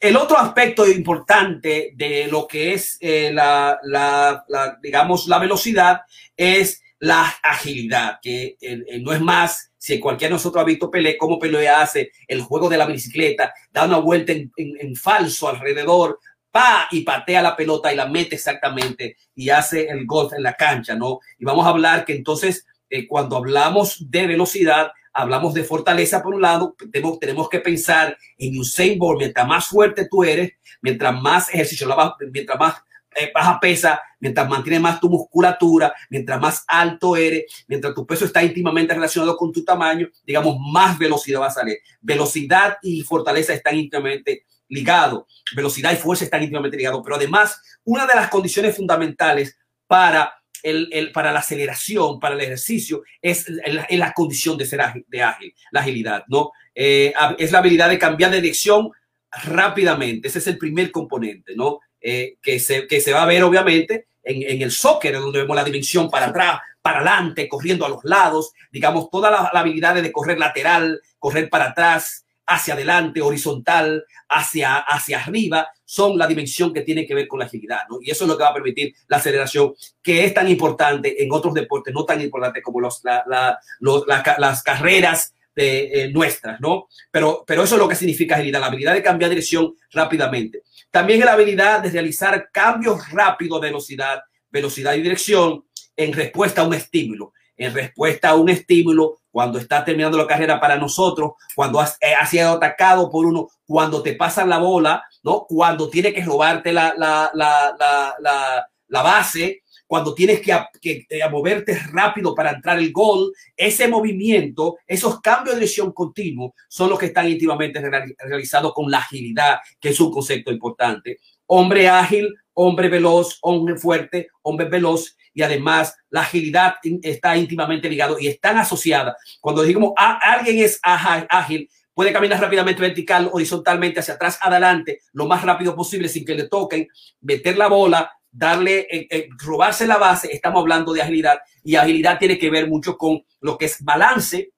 El 0.00 0.16
otro 0.16 0.38
aspecto 0.38 0.86
importante 0.86 1.92
de 1.96 2.28
lo 2.28 2.46
que 2.46 2.74
es 2.74 2.98
eh, 3.00 3.30
la, 3.32 3.78
la, 3.82 4.44
digamos, 4.80 5.26
la 5.26 5.38
velocidad 5.38 6.02
es 6.36 6.82
la 7.00 7.22
agilidad, 7.42 8.18
que 8.22 8.56
eh, 8.60 8.84
eh, 8.86 9.00
no 9.00 9.12
es 9.12 9.20
más 9.20 9.67
si 9.78 10.00
cualquiera 10.00 10.30
de 10.30 10.34
nosotros 10.34 10.60
ha 10.60 10.66
visto 10.66 10.90
Pelé, 10.90 11.16
cómo 11.16 11.38
Pelé 11.38 11.68
hace 11.68 12.10
el 12.26 12.42
juego 12.42 12.68
de 12.68 12.76
la 12.76 12.86
bicicleta, 12.86 13.54
da 13.70 13.84
una 13.84 13.98
vuelta 13.98 14.32
en, 14.32 14.96
falso 14.96 15.48
alrededor, 15.48 16.18
pa, 16.50 16.88
y 16.90 17.02
patea 17.02 17.40
la 17.40 17.56
pelota 17.56 17.92
y 17.92 17.96
la 17.96 18.06
mete 18.06 18.34
exactamente 18.34 19.16
y 19.34 19.50
hace 19.50 19.86
el 19.88 20.04
golf 20.04 20.32
en 20.32 20.42
la 20.42 20.54
cancha, 20.54 20.96
¿no? 20.96 21.20
Y 21.38 21.44
vamos 21.44 21.64
a 21.64 21.70
hablar 21.70 22.04
que 22.04 22.14
entonces, 22.14 22.66
eh, 22.90 23.06
cuando 23.06 23.36
hablamos 23.36 24.10
de 24.10 24.26
velocidad, 24.26 24.90
hablamos 25.12 25.54
de 25.54 25.64
fortaleza 25.64 26.22
por 26.22 26.34
un 26.34 26.42
lado, 26.42 26.74
tenemos, 26.90 27.18
tenemos 27.18 27.48
que 27.48 27.60
pensar 27.60 28.16
en 28.36 28.58
Usain 28.58 28.98
Bolt, 28.98 29.20
mientras 29.20 29.46
más 29.46 29.66
fuerte 29.66 30.08
tú 30.10 30.24
eres, 30.24 30.52
mientras 30.82 31.20
más 31.20 31.48
ejercicio, 31.54 31.88
mientras 32.32 32.58
más 32.58 32.74
eh, 33.16 33.30
baja 33.34 33.58
pesa, 33.60 34.00
mientras 34.20 34.48
mantienes 34.48 34.80
más 34.80 35.00
tu 35.00 35.08
musculatura, 35.08 35.94
mientras 36.10 36.40
más 36.40 36.64
alto 36.66 37.16
eres, 37.16 37.44
mientras 37.66 37.94
tu 37.94 38.06
peso 38.06 38.24
está 38.24 38.42
íntimamente 38.42 38.94
relacionado 38.94 39.36
con 39.36 39.52
tu 39.52 39.64
tamaño, 39.64 40.08
digamos, 40.24 40.56
más 40.58 40.98
velocidad 40.98 41.40
va 41.40 41.46
a 41.46 41.50
salir. 41.50 41.78
Velocidad 42.00 42.78
y 42.82 43.02
fortaleza 43.02 43.54
están 43.54 43.76
íntimamente 43.76 44.44
ligados. 44.68 45.24
Velocidad 45.54 45.92
y 45.92 45.96
fuerza 45.96 46.24
están 46.24 46.42
íntimamente 46.42 46.76
ligados. 46.76 47.00
Pero 47.02 47.16
además, 47.16 47.60
una 47.84 48.06
de 48.06 48.14
las 48.14 48.28
condiciones 48.28 48.76
fundamentales 48.76 49.58
para 49.86 50.34
el, 50.62 51.12
para 51.12 51.32
la 51.32 51.40
aceleración, 51.40 52.20
para 52.20 52.34
el 52.34 52.40
ejercicio, 52.40 53.02
es, 53.22 53.46
la 53.48 54.12
condición 54.12 54.58
de 54.58 54.66
ser 54.66 54.80
ágil, 54.80 55.04
de 55.08 55.22
ágil, 55.22 55.54
la 55.70 55.80
agilidad, 55.80 56.24
¿no? 56.28 56.52
Eh, 56.74 57.12
es 57.38 57.52
la 57.52 57.58
habilidad 57.58 57.88
de 57.88 57.98
cambiar 57.98 58.30
de 58.30 58.40
dirección 58.40 58.90
rápidamente. 59.30 60.28
Ese 60.28 60.38
es 60.38 60.46
el 60.46 60.58
primer 60.58 60.90
componente, 60.90 61.54
¿no? 61.56 61.80
Eh, 62.00 62.36
que, 62.40 62.60
se, 62.60 62.86
que 62.86 63.00
se 63.00 63.12
va 63.12 63.22
a 63.22 63.26
ver 63.26 63.42
obviamente 63.42 64.06
en, 64.22 64.42
en, 64.42 64.62
el 64.62 64.70
soccer, 64.70 65.18
donde 65.18 65.40
vemos 65.40 65.56
la 65.56 65.64
dimensión 65.64 66.08
para 66.08 66.26
atrás, 66.26 66.60
para 66.80 66.98
adelante, 66.98 67.48
corriendo 67.48 67.84
a 67.84 67.88
los 67.88 68.04
lados, 68.04 68.52
digamos, 68.70 69.10
toda 69.10 69.30
la, 69.30 69.50
la 69.52 69.60
habilidad 69.60 69.94
de 69.94 70.12
correr 70.12 70.38
lateral, 70.38 71.00
correr 71.18 71.50
para 71.50 71.70
atrás, 71.70 72.24
hacia 72.46 72.74
adelante, 72.74 73.20
horizontal, 73.20 74.04
hacia, 74.28 74.76
hacia 74.76 75.20
arriba, 75.20 75.68
son 75.84 76.16
la 76.16 76.26
dimensión 76.26 76.72
que 76.72 76.80
tiene 76.80 77.06
que 77.06 77.14
ver 77.14 77.28
con 77.28 77.38
la 77.40 77.44
agilidad, 77.44 77.80
¿no? 77.90 77.98
Y 78.00 78.10
eso 78.10 78.24
es 78.24 78.28
lo 78.28 78.38
que 78.38 78.42
va 78.42 78.50
a 78.50 78.54
permitir 78.54 78.94
la 79.06 79.18
aceleración, 79.18 79.74
que 80.02 80.24
es 80.24 80.32
tan 80.32 80.48
importante 80.48 81.22
en 81.22 81.30
otros 81.30 81.52
deportes, 81.52 81.92
no 81.92 82.04
tan 82.04 82.20
importante 82.20 82.62
como 82.62 82.80
los, 82.80 83.00
la, 83.04 83.22
la, 83.26 83.58
los, 83.80 84.04
las 84.06 84.62
carreras 84.62 85.34
de, 85.54 86.04
eh, 86.04 86.10
nuestras, 86.12 86.60
¿no? 86.60 86.88
Pero, 87.10 87.44
pero 87.46 87.64
eso 87.64 87.74
es 87.74 87.80
lo 87.80 87.88
que 87.88 87.96
significa 87.96 88.36
agilidad, 88.36 88.60
la 88.60 88.66
habilidad 88.66 88.94
de 88.94 89.02
cambiar 89.02 89.30
dirección 89.30 89.74
rápidamente. 89.90 90.62
También 90.90 91.20
la 91.20 91.32
habilidad 91.32 91.80
de 91.80 91.90
realizar 91.90 92.50
cambios 92.52 93.10
rápidos 93.10 93.60
de 93.60 93.68
velocidad, 93.68 94.20
velocidad 94.50 94.94
y 94.94 95.02
dirección 95.02 95.64
en 95.96 96.12
respuesta 96.12 96.62
a 96.62 96.66
un 96.66 96.74
estímulo 96.74 97.32
en 97.58 97.74
respuesta 97.74 98.30
a 98.30 98.36
un 98.36 98.48
estímulo, 98.48 99.18
cuando 99.30 99.58
está 99.58 99.84
terminando 99.84 100.16
la 100.16 100.26
carrera 100.26 100.58
para 100.58 100.76
nosotros, 100.76 101.32
cuando 101.54 101.80
has, 101.80 101.98
eh, 102.00 102.14
sido 102.28 102.52
atacado 102.52 103.10
por 103.10 103.26
uno, 103.26 103.48
cuando 103.66 104.02
te 104.02 104.14
pasan 104.14 104.48
la 104.48 104.58
bola, 104.58 105.04
¿no? 105.22 105.44
Cuando 105.46 105.90
tiene 105.90 106.12
que 106.12 106.24
robarte 106.24 106.72
la, 106.72 106.94
la, 106.96 107.30
la, 107.34 108.66
la 108.88 109.02
base, 109.02 109.62
cuando 109.88 110.14
tienes 110.14 110.40
que, 110.42 111.06
eh, 111.08 111.28
moverte 111.30 111.76
rápido 111.90 112.34
para 112.34 112.50
entrar 112.50 112.78
el 112.78 112.92
gol, 112.92 113.32
ese 113.56 113.88
movimiento, 113.88 114.76
esos 114.86 115.18
cambios 115.20 115.56
de 115.56 115.60
dirección 115.60 115.92
continuo 115.92 116.54
son 116.68 116.90
los 116.90 116.98
que 116.98 117.06
están 117.06 117.26
íntimamente 117.26 117.80
realizados 118.18 118.74
con 118.74 118.90
la 118.90 118.98
agilidad, 118.98 119.58
que 119.80 119.88
es 119.88 119.98
un 119.98 120.12
concepto 120.12 120.52
importante. 120.52 121.18
Hombre 121.46 121.88
ágil, 121.88 122.28
hombre 122.52 122.90
veloz, 122.90 123.38
hombre 123.40 123.76
fuerte, 123.76 124.28
hombre 124.42 124.68
veloz 124.68 125.16
y 125.32 125.40
además 125.40 125.96
la 126.10 126.20
agilidad 126.20 126.74
está 127.02 127.34
íntimamente 127.36 127.88
ligado 127.88 128.18
y 128.18 128.26
están 128.26 128.58
asociadas. 128.58 129.14
Cuando 129.40 129.62
decimos 129.62 129.92
a, 129.96 130.18
alguien 130.18 130.58
es 130.58 130.78
ágil, 130.82 131.70
puede 131.94 132.12
caminar 132.12 132.40
rápidamente 132.40 132.82
vertical, 132.82 133.30
horizontalmente, 133.32 134.00
hacia 134.00 134.14
atrás, 134.14 134.38
adelante, 134.42 135.00
lo 135.14 135.26
más 135.26 135.42
rápido 135.42 135.74
posible 135.74 136.08
sin 136.08 136.26
que 136.26 136.34
le 136.34 136.46
toquen, 136.46 136.88
meter 137.22 137.56
la 137.56 137.68
bola, 137.68 138.17
darle, 138.38 138.86
eh, 138.90 139.06
eh, 139.10 139.28
robarse 139.38 139.86
la 139.86 139.98
base, 139.98 140.32
estamos 140.32 140.60
hablando 140.60 140.92
de 140.92 141.02
agilidad 141.02 141.40
y 141.64 141.74
agilidad 141.76 142.18
tiene 142.18 142.38
que 142.38 142.50
ver 142.50 142.68
mucho 142.68 142.96
con 142.96 143.22
lo 143.40 143.58
que 143.58 143.66
es 143.66 143.82
balance, 143.82 144.52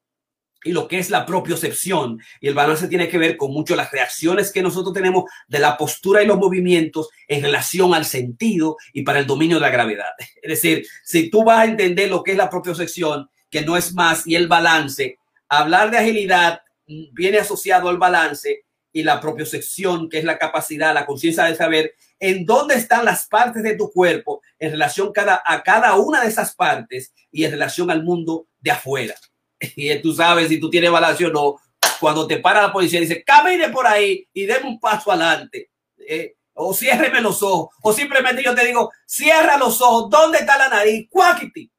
y 0.63 0.73
lo 0.73 0.87
que 0.89 0.99
es 0.99 1.11
la 1.11 1.25
propiocepción. 1.25 2.21
Y 2.41 2.49
el 2.49 2.55
balance 2.55 2.89
tiene 2.89 3.09
que 3.09 3.19
ver 3.19 3.37
con 3.37 3.53
mucho 3.53 3.75
las 3.75 3.91
reacciones 3.91 4.53
que 4.53 4.63
nosotros 4.63 4.93
tenemos 4.93 5.25
de 5.49 5.59
la 5.59 5.77
postura 5.77 6.23
y 6.23 6.27
los 6.27 6.39
movimientos 6.39 7.09
en 7.27 7.43
relación 7.43 7.95
al 7.95 8.05
sentido 8.05 8.77
y 8.93 9.03
para 9.03 9.21
el 9.21 9.27
dominio 9.27 9.57
de 9.57 9.63
la 9.63 9.71
gravedad. 9.71 10.11
Es 10.43 10.63
decir, 10.63 10.87
si 11.03 11.31
tú 11.31 11.45
vas 11.45 11.61
a 11.61 11.65
entender 11.65 12.11
lo 12.11 12.23
que 12.23 12.33
es 12.33 12.37
la 12.37 12.51
propiocepción, 12.51 13.31
que 13.49 13.63
no 13.63 13.77
es 13.77 13.95
más, 13.95 14.27
y 14.27 14.35
el 14.35 14.49
balance, 14.49 15.19
hablar 15.49 15.91
de 15.91 15.99
agilidad 15.99 16.61
viene 16.87 17.39
asociado 17.39 17.89
al 17.89 17.99
balance 17.99 18.65
y 18.93 19.03
la 19.03 19.21
propiocepción, 19.21 20.09
que 20.09 20.19
es 20.19 20.25
la 20.25 20.39
capacidad, 20.39 20.95
la 20.95 21.07
conciencia 21.07 21.45
de 21.45 21.55
saber 21.55 21.95
en 22.19 22.45
dónde 22.45 22.75
están 22.75 23.05
las 23.05 23.27
partes 23.27 23.63
de 23.63 23.77
tu 23.77 23.91
cuerpo 23.91 24.43
en 24.59 24.73
relación 24.73 25.13
cada, 25.13 25.43
a 25.45 25.63
cada 25.63 25.97
una 25.97 26.23
de 26.23 26.29
esas 26.29 26.55
partes 26.55 27.13
y 27.31 27.45
en 27.45 27.53
relación 27.53 27.91
al 27.91 28.03
mundo 28.03 28.47
de 28.61 28.71
afuera. 28.71 29.15
y 29.77 29.95
tú 30.01 30.13
sabes 30.13 30.49
si 30.49 30.59
tú 30.59 30.71
tienes 30.71 30.91
balance 30.91 31.25
o 31.27 31.31
no. 31.31 31.57
Cuando 31.99 32.27
te 32.27 32.39
para 32.39 32.63
la 32.63 32.73
policía, 32.73 33.01
dice, 33.01 33.23
camine 33.23 33.69
por 33.69 33.87
ahí 33.87 34.27
y 34.33 34.47
deme 34.47 34.69
un 34.69 34.81
paso 34.81 35.13
adelante. 35.13 35.71
Eh, 35.99 36.37
o 36.55 36.75
ciérreme 36.75 37.21
los 37.21 37.43
ojos. 37.43 37.75
O 37.83 37.93
simplemente 37.93 38.43
yo 38.43 38.55
te 38.55 38.65
digo, 38.65 38.91
cierra 39.07 39.57
los 39.57 39.81
ojos. 39.81 40.11
¿Dónde 40.11 40.39
está 40.39 40.59
la 40.59 40.69
nariz? 40.69 41.09
Cuáquiti. 41.11 41.71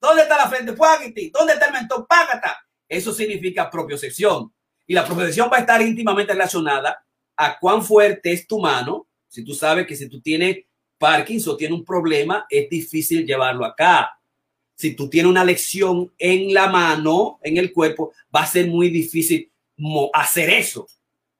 ¿Dónde 0.00 0.22
está 0.22 0.36
la 0.36 0.48
frente? 0.48 0.74
Cuáquiti. 0.74 1.30
¿Dónde 1.30 1.54
está 1.54 1.66
el 1.66 1.72
mentón? 1.72 2.06
Págata. 2.06 2.58
Eso 2.88 3.12
significa 3.12 3.70
propiocepción. 3.70 4.52
Y 4.88 4.94
la 4.94 5.04
propiocepción 5.04 5.48
va 5.52 5.58
a 5.58 5.60
estar 5.60 5.80
íntimamente 5.80 6.32
relacionada 6.32 7.04
a 7.36 7.58
cuán 7.60 7.84
fuerte 7.84 8.32
es 8.32 8.48
tu 8.48 8.58
mano. 8.58 9.06
Si 9.28 9.44
tú 9.44 9.54
sabes 9.54 9.86
que 9.86 9.94
si 9.94 10.08
tú 10.08 10.20
tienes 10.20 10.64
Parkinson 10.98 11.56
tienes 11.56 11.78
un 11.78 11.84
problema, 11.84 12.44
es 12.50 12.68
difícil 12.68 13.24
llevarlo 13.24 13.64
acá 13.64 14.18
si 14.78 14.94
tú 14.94 15.10
tienes 15.10 15.28
una 15.28 15.44
lección 15.44 16.12
en 16.18 16.54
la 16.54 16.68
mano, 16.68 17.40
en 17.42 17.56
el 17.56 17.72
cuerpo, 17.72 18.12
va 18.34 18.42
a 18.42 18.46
ser 18.46 18.68
muy 18.68 18.90
difícil 18.90 19.50
hacer 20.12 20.50
eso. 20.50 20.86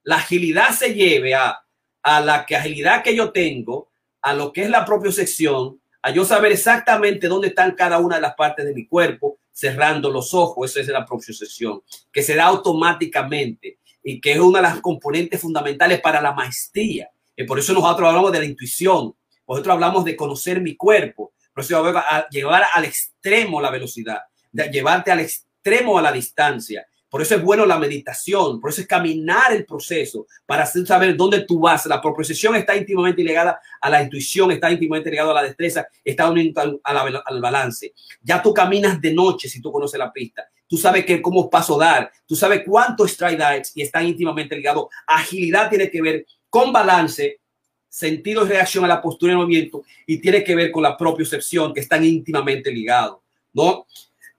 La 0.02 0.16
agilidad 0.16 0.70
se 0.70 0.92
lleve 0.92 1.36
a, 1.36 1.56
a 2.02 2.20
la 2.20 2.44
que 2.44 2.56
agilidad 2.56 3.04
que 3.04 3.14
yo 3.14 3.30
tengo, 3.30 3.90
a 4.22 4.34
lo 4.34 4.52
que 4.52 4.62
es 4.62 4.70
la 4.70 4.84
propia 4.84 5.12
sección, 5.12 5.80
a 6.02 6.10
yo 6.10 6.24
saber 6.24 6.50
exactamente 6.50 7.28
dónde 7.28 7.48
están 7.48 7.76
cada 7.76 7.98
una 7.98 8.16
de 8.16 8.22
las 8.22 8.34
partes 8.34 8.64
de 8.64 8.74
mi 8.74 8.88
cuerpo, 8.88 9.38
cerrando 9.58 10.08
los 10.08 10.34
ojos, 10.34 10.70
eso 10.70 10.78
es 10.78 10.86
la 10.86 11.04
propia 11.04 11.34
sección, 11.34 11.82
que 12.12 12.22
se 12.22 12.36
da 12.36 12.44
automáticamente 12.44 13.80
y 14.04 14.20
que 14.20 14.32
es 14.32 14.38
una 14.38 14.60
de 14.60 14.68
las 14.68 14.80
componentes 14.80 15.40
fundamentales 15.40 16.00
para 16.00 16.20
la 16.20 16.32
maestría. 16.32 17.10
Y 17.36 17.42
por 17.42 17.58
eso 17.58 17.72
nosotros 17.72 18.06
hablamos 18.06 18.30
de 18.30 18.38
la 18.38 18.44
intuición, 18.44 19.16
nosotros 19.48 19.72
hablamos 19.72 20.04
de 20.04 20.14
conocer 20.14 20.60
mi 20.60 20.76
cuerpo, 20.76 21.32
por 21.52 21.64
eso 21.64 21.84
a 21.84 22.28
llevar 22.28 22.66
al 22.72 22.84
extremo 22.84 23.60
la 23.60 23.72
velocidad, 23.72 24.20
de 24.52 24.68
llevarte 24.68 25.10
al 25.10 25.20
extremo 25.20 25.98
a 25.98 26.02
la 26.02 26.12
distancia. 26.12 26.86
Por 27.10 27.22
eso 27.22 27.34
es 27.34 27.42
bueno 27.42 27.64
la 27.64 27.78
meditación, 27.78 28.60
por 28.60 28.70
eso 28.70 28.82
es 28.82 28.86
caminar 28.86 29.52
el 29.52 29.64
proceso 29.64 30.26
para 30.44 30.66
saber 30.66 31.16
dónde 31.16 31.40
tú 31.40 31.58
vas. 31.58 31.86
La 31.86 32.02
proposición 32.02 32.54
está 32.56 32.76
íntimamente 32.76 33.22
ligada 33.22 33.58
a 33.80 33.88
la 33.88 34.02
intuición, 34.02 34.50
está 34.50 34.70
íntimamente 34.70 35.10
ligada 35.10 35.30
a 35.30 35.34
la 35.34 35.42
destreza, 35.42 35.86
está 36.04 36.30
unido 36.30 36.80
al 36.84 37.40
balance. 37.40 37.94
Ya 38.20 38.42
tú 38.42 38.52
caminas 38.52 39.00
de 39.00 39.14
noche 39.14 39.48
si 39.48 39.62
tú 39.62 39.72
conoces 39.72 39.98
la 39.98 40.12
pista. 40.12 40.48
Tú 40.66 40.76
sabes 40.76 41.06
que 41.06 41.22
cómo 41.22 41.48
paso 41.48 41.78
dar, 41.78 42.12
tú 42.26 42.36
sabes 42.36 42.62
cuánto 42.66 43.08
stride 43.08 43.62
y 43.74 43.80
está 43.80 44.02
íntimamente 44.02 44.54
ligado. 44.54 44.90
Agilidad 45.06 45.70
tiene 45.70 45.90
que 45.90 46.02
ver 46.02 46.26
con 46.50 46.72
balance, 46.72 47.40
sentido 47.88 48.44
y 48.44 48.48
reacción 48.50 48.84
a 48.84 48.88
la 48.88 49.00
postura 49.00 49.32
y 49.32 49.36
movimiento 49.36 49.82
y 50.06 50.20
tiene 50.20 50.44
que 50.44 50.54
ver 50.54 50.70
con 50.70 50.82
la 50.82 50.94
propiocepción 50.94 51.72
que 51.72 51.80
están 51.80 52.04
íntimamente 52.04 52.70
ligados, 52.70 53.20
¿no? 53.54 53.86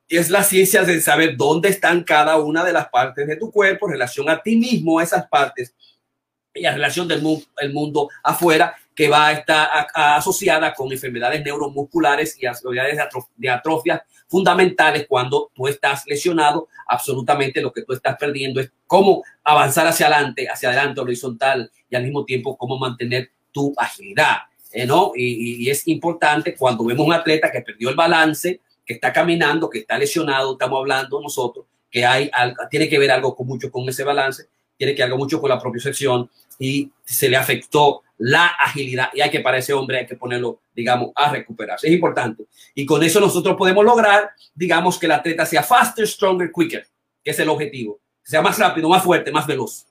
Es 0.10 0.32
la 0.32 0.44
ciencia 0.44 0.84
de 0.84 1.00
saber 1.02 1.38
dónde 1.38 1.70
están 1.70 2.04
cada 2.04 2.38
una 2.38 2.64
de 2.64 2.74
las 2.74 2.90
partes 2.90 3.28
de 3.28 3.36
tu 3.36 3.52
cuerpo 3.52 3.86
en 3.86 3.94
relación 3.94 4.28
a 4.28 4.42
ti 4.42 4.56
mismo, 4.56 4.98
a 4.98 5.04
esas 5.04 5.28
partes 5.28 5.76
y 6.54 6.66
a 6.66 6.74
relación 6.74 7.08
del 7.08 7.22
mundo, 7.22 7.46
el 7.58 7.72
mundo 7.72 8.10
afuera 8.24 8.76
que 8.96 9.08
va 9.08 9.28
a 9.28 9.32
estar 9.34 9.70
asociada 9.94 10.74
con 10.74 10.92
enfermedades 10.92 11.44
neuromusculares 11.46 12.36
y 12.42 12.48
actividades 12.48 12.98
de 13.38 13.50
atrofias 13.50 14.02
fundamentales 14.28 15.06
cuando 15.08 15.52
tú 15.54 15.68
estás 15.68 16.04
lesionado. 16.08 16.68
Absolutamente 16.88 17.62
lo 17.62 17.72
que 17.72 17.84
tú 17.84 17.94
estás 17.94 18.18
perdiendo 18.18 18.60
es 18.60 18.72
cómo 18.88 19.24
avanzar 19.44 19.88
hacia 19.88 20.08
adelante, 20.08 20.50
hacia 20.50 20.70
adelante 20.70 21.02
horizontal 21.02 21.72
y 21.90 21.96
al 21.96 22.04
mismo 22.04 22.26
tiempo 22.26 22.58
cómo 22.58 22.78
mantener 22.78 23.32
tu 23.52 23.74
agilidad. 23.78 24.40
Eh, 24.72 24.86
¿no? 24.86 25.14
Y, 25.16 25.64
y, 25.64 25.70
es 25.70 25.88
importante 25.88 26.56
cuando 26.56 26.84
vemos 26.84 27.08
un 27.08 27.14
atleta 27.14 27.52
que 27.52 27.62
perdió 27.62 27.90
el 27.90 27.96
balance, 27.96 28.62
que 28.90 28.96
está 28.96 29.14
caminando, 29.14 29.70
que 29.70 29.78
está 29.82 30.00
lesionado, 30.00 30.54
estamos 30.54 30.80
hablando 30.80 31.22
nosotros, 31.22 31.68
que 31.92 32.04
hay, 32.04 32.32
tiene 32.72 32.90
que 32.90 32.98
ver 32.98 33.12
algo 33.12 33.36
con 33.36 33.46
mucho 33.46 33.70
con 33.70 33.88
ese 33.88 34.04
balance, 34.04 34.48
tiene 34.76 34.96
que 34.96 35.04
ver 35.04 35.12
algo 35.12 35.20
mucho 35.20 35.40
con 35.40 35.48
la 35.48 35.62
propia 35.62 35.80
sección 35.80 36.28
y 36.58 36.90
se 37.06 37.30
le 37.30 37.38
afectó 37.38 38.02
la 38.18 38.48
agilidad 38.48 39.10
y 39.14 39.22
hay 39.22 39.30
que 39.30 39.42
para 39.42 39.60
ese 39.60 39.74
hombre 39.74 40.00
hay 40.00 40.08
que 40.08 40.16
ponerlo, 40.16 40.62
digamos, 40.76 41.12
a 41.14 41.30
recuperarse. 41.30 41.86
Es 41.86 41.94
importante. 41.94 42.46
Y 42.74 42.84
con 42.84 43.04
eso 43.04 43.20
nosotros 43.20 43.56
podemos 43.56 43.86
lograr, 43.86 44.32
digamos, 44.56 44.98
que 44.98 45.06
el 45.06 45.12
atleta 45.12 45.46
sea 45.46 45.62
faster, 45.62 46.08
stronger, 46.08 46.52
quicker, 46.52 46.88
que 47.24 47.30
es 47.30 47.38
el 47.38 47.50
objetivo. 47.50 48.00
sea 48.24 48.42
más 48.42 48.58
rápido, 48.58 48.90
más 48.90 49.04
fuerte, 49.04 49.32
más 49.32 49.46
veloz 49.46 49.86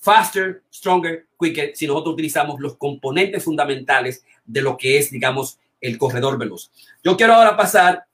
faster, 0.00 0.62
stronger, 0.70 1.28
quicker, 1.40 1.70
si 1.74 1.86
nosotros 1.86 2.14
utilizamos 2.14 2.60
los 2.60 2.76
componentes 2.76 3.42
fundamentales 3.42 4.22
de 4.44 4.60
lo 4.60 4.76
que 4.76 4.98
es, 4.98 5.10
digamos, 5.10 5.58
el 5.80 5.98
corredor 5.98 6.38
veloz. 6.38 6.70
Yo 7.02 7.16
quiero 7.16 7.34
ahora 7.34 7.56
pasar, 7.56 8.04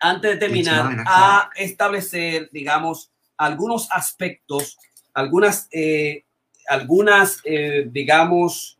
antes 0.00 0.32
de 0.32 0.36
terminar, 0.36 1.04
a 1.06 1.50
establecer, 1.56 2.48
digamos, 2.52 3.10
algunos 3.36 3.88
aspectos, 3.90 4.76
algunas, 5.14 5.68
eh, 5.72 6.24
algunas, 6.68 7.40
eh, 7.44 7.86
digamos, 7.90 8.78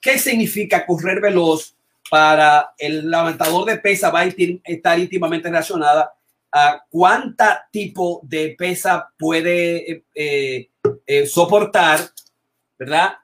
¿Qué 0.00 0.18
significa 0.18 0.86
correr 0.86 1.20
veloz? 1.20 1.74
Para 2.08 2.72
el 2.78 3.10
levantador 3.10 3.66
de 3.66 3.76
pesa 3.76 4.10
va 4.10 4.20
a 4.20 4.24
estar 4.24 4.98
íntimamente 4.98 5.48
relacionada 5.48 6.14
a 6.52 6.82
cuánta 6.88 7.68
tipo 7.70 8.20
de 8.22 8.54
pesa 8.56 9.12
puede 9.18 10.04
soportar, 11.26 12.00
¿verdad? 12.78 13.16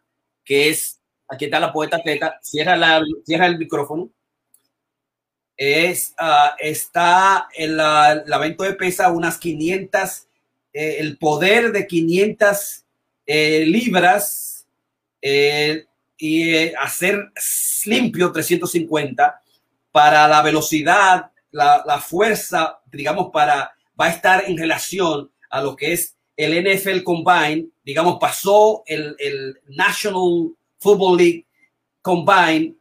Que 0.45 0.69
es, 0.69 1.01
aquí 1.29 1.45
está 1.47 1.61
la 1.61 1.73
poeta 1.73 1.99
atleta, 1.99 2.39
cierra, 2.43 2.77
la, 2.77 3.01
cierra 3.25 3.47
el 3.47 3.57
micrófono 3.57 4.11
es, 5.57 6.15
uh, 6.19 6.55
está 6.59 7.49
el, 7.55 7.79
uh, 7.79 8.35
evento 8.35 8.65
de 8.65 8.75
pesa 8.75 9.11
unas 9.13 9.39
500, 9.39 10.27
eh, 10.73 10.97
el 10.99 11.19
poder 11.19 11.73
de 11.73 11.87
500 11.87 12.85
eh, 13.27 13.65
libras 13.67 14.67
eh, 15.21 15.87
y 16.17 16.75
hacer 16.75 17.31
limpio 17.85 18.33
350 18.33 19.41
para 19.91 20.27
la 20.27 20.43
velocidad, 20.43 21.31
la, 21.51 21.83
la, 21.87 22.01
fuerza, 22.01 22.81
digamos, 22.91 23.31
para, 23.33 23.75
va 24.01 24.07
a 24.07 24.11
estar 24.11 24.45
en 24.47 24.57
relación 24.57 25.31
a 25.51 25.61
lo 25.61 25.77
que 25.77 25.93
es 25.93 26.17
el 26.37 26.55
NFL 26.65 27.03
Combine, 27.03 27.69
digamos, 27.85 28.17
pasó 28.19 28.83
el, 28.87 29.15
el 29.19 29.61
National 29.69 30.55
Football 30.79 31.19
League 31.19 31.47
Combine 32.01 32.75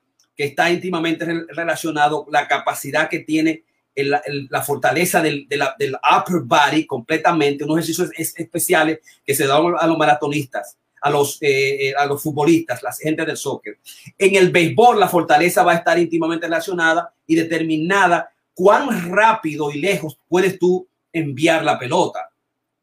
está 0.45 0.71
íntimamente 0.71 1.25
relacionado 1.49 2.25
la 2.29 2.47
capacidad 2.47 3.09
que 3.09 3.19
tiene 3.19 3.63
la 3.95 4.61
fortaleza 4.61 5.21
del, 5.21 5.47
upper 5.49 6.41
body 6.43 6.85
completamente, 6.85 7.63
unos 7.63 7.77
ejercicios 7.77 8.09
especiales 8.17 8.99
que 9.25 9.35
se 9.35 9.45
dan 9.45 9.73
a 9.77 9.87
los 9.87 9.97
maratonistas, 9.97 10.77
a 11.01 11.09
los, 11.09 11.41
eh, 11.41 11.89
eh, 11.89 11.93
a 11.97 12.05
los 12.05 12.21
futbolistas, 12.21 12.83
las 12.83 12.99
gente 12.99 13.25
del 13.25 13.37
soccer. 13.37 13.79
En 14.17 14.35
el 14.35 14.51
béisbol, 14.51 14.99
la 14.99 15.09
fortaleza 15.09 15.63
va 15.63 15.73
a 15.73 15.77
estar 15.77 15.99
íntimamente 15.99 16.45
relacionada 16.45 17.13
y 17.27 17.35
determinada 17.35 18.31
cuán 18.53 19.11
rápido 19.11 19.71
y 19.71 19.79
lejos 19.79 20.17
puedes 20.27 20.57
tú 20.57 20.87
enviar 21.11 21.63
la 21.63 21.77
pelota, 21.77 22.29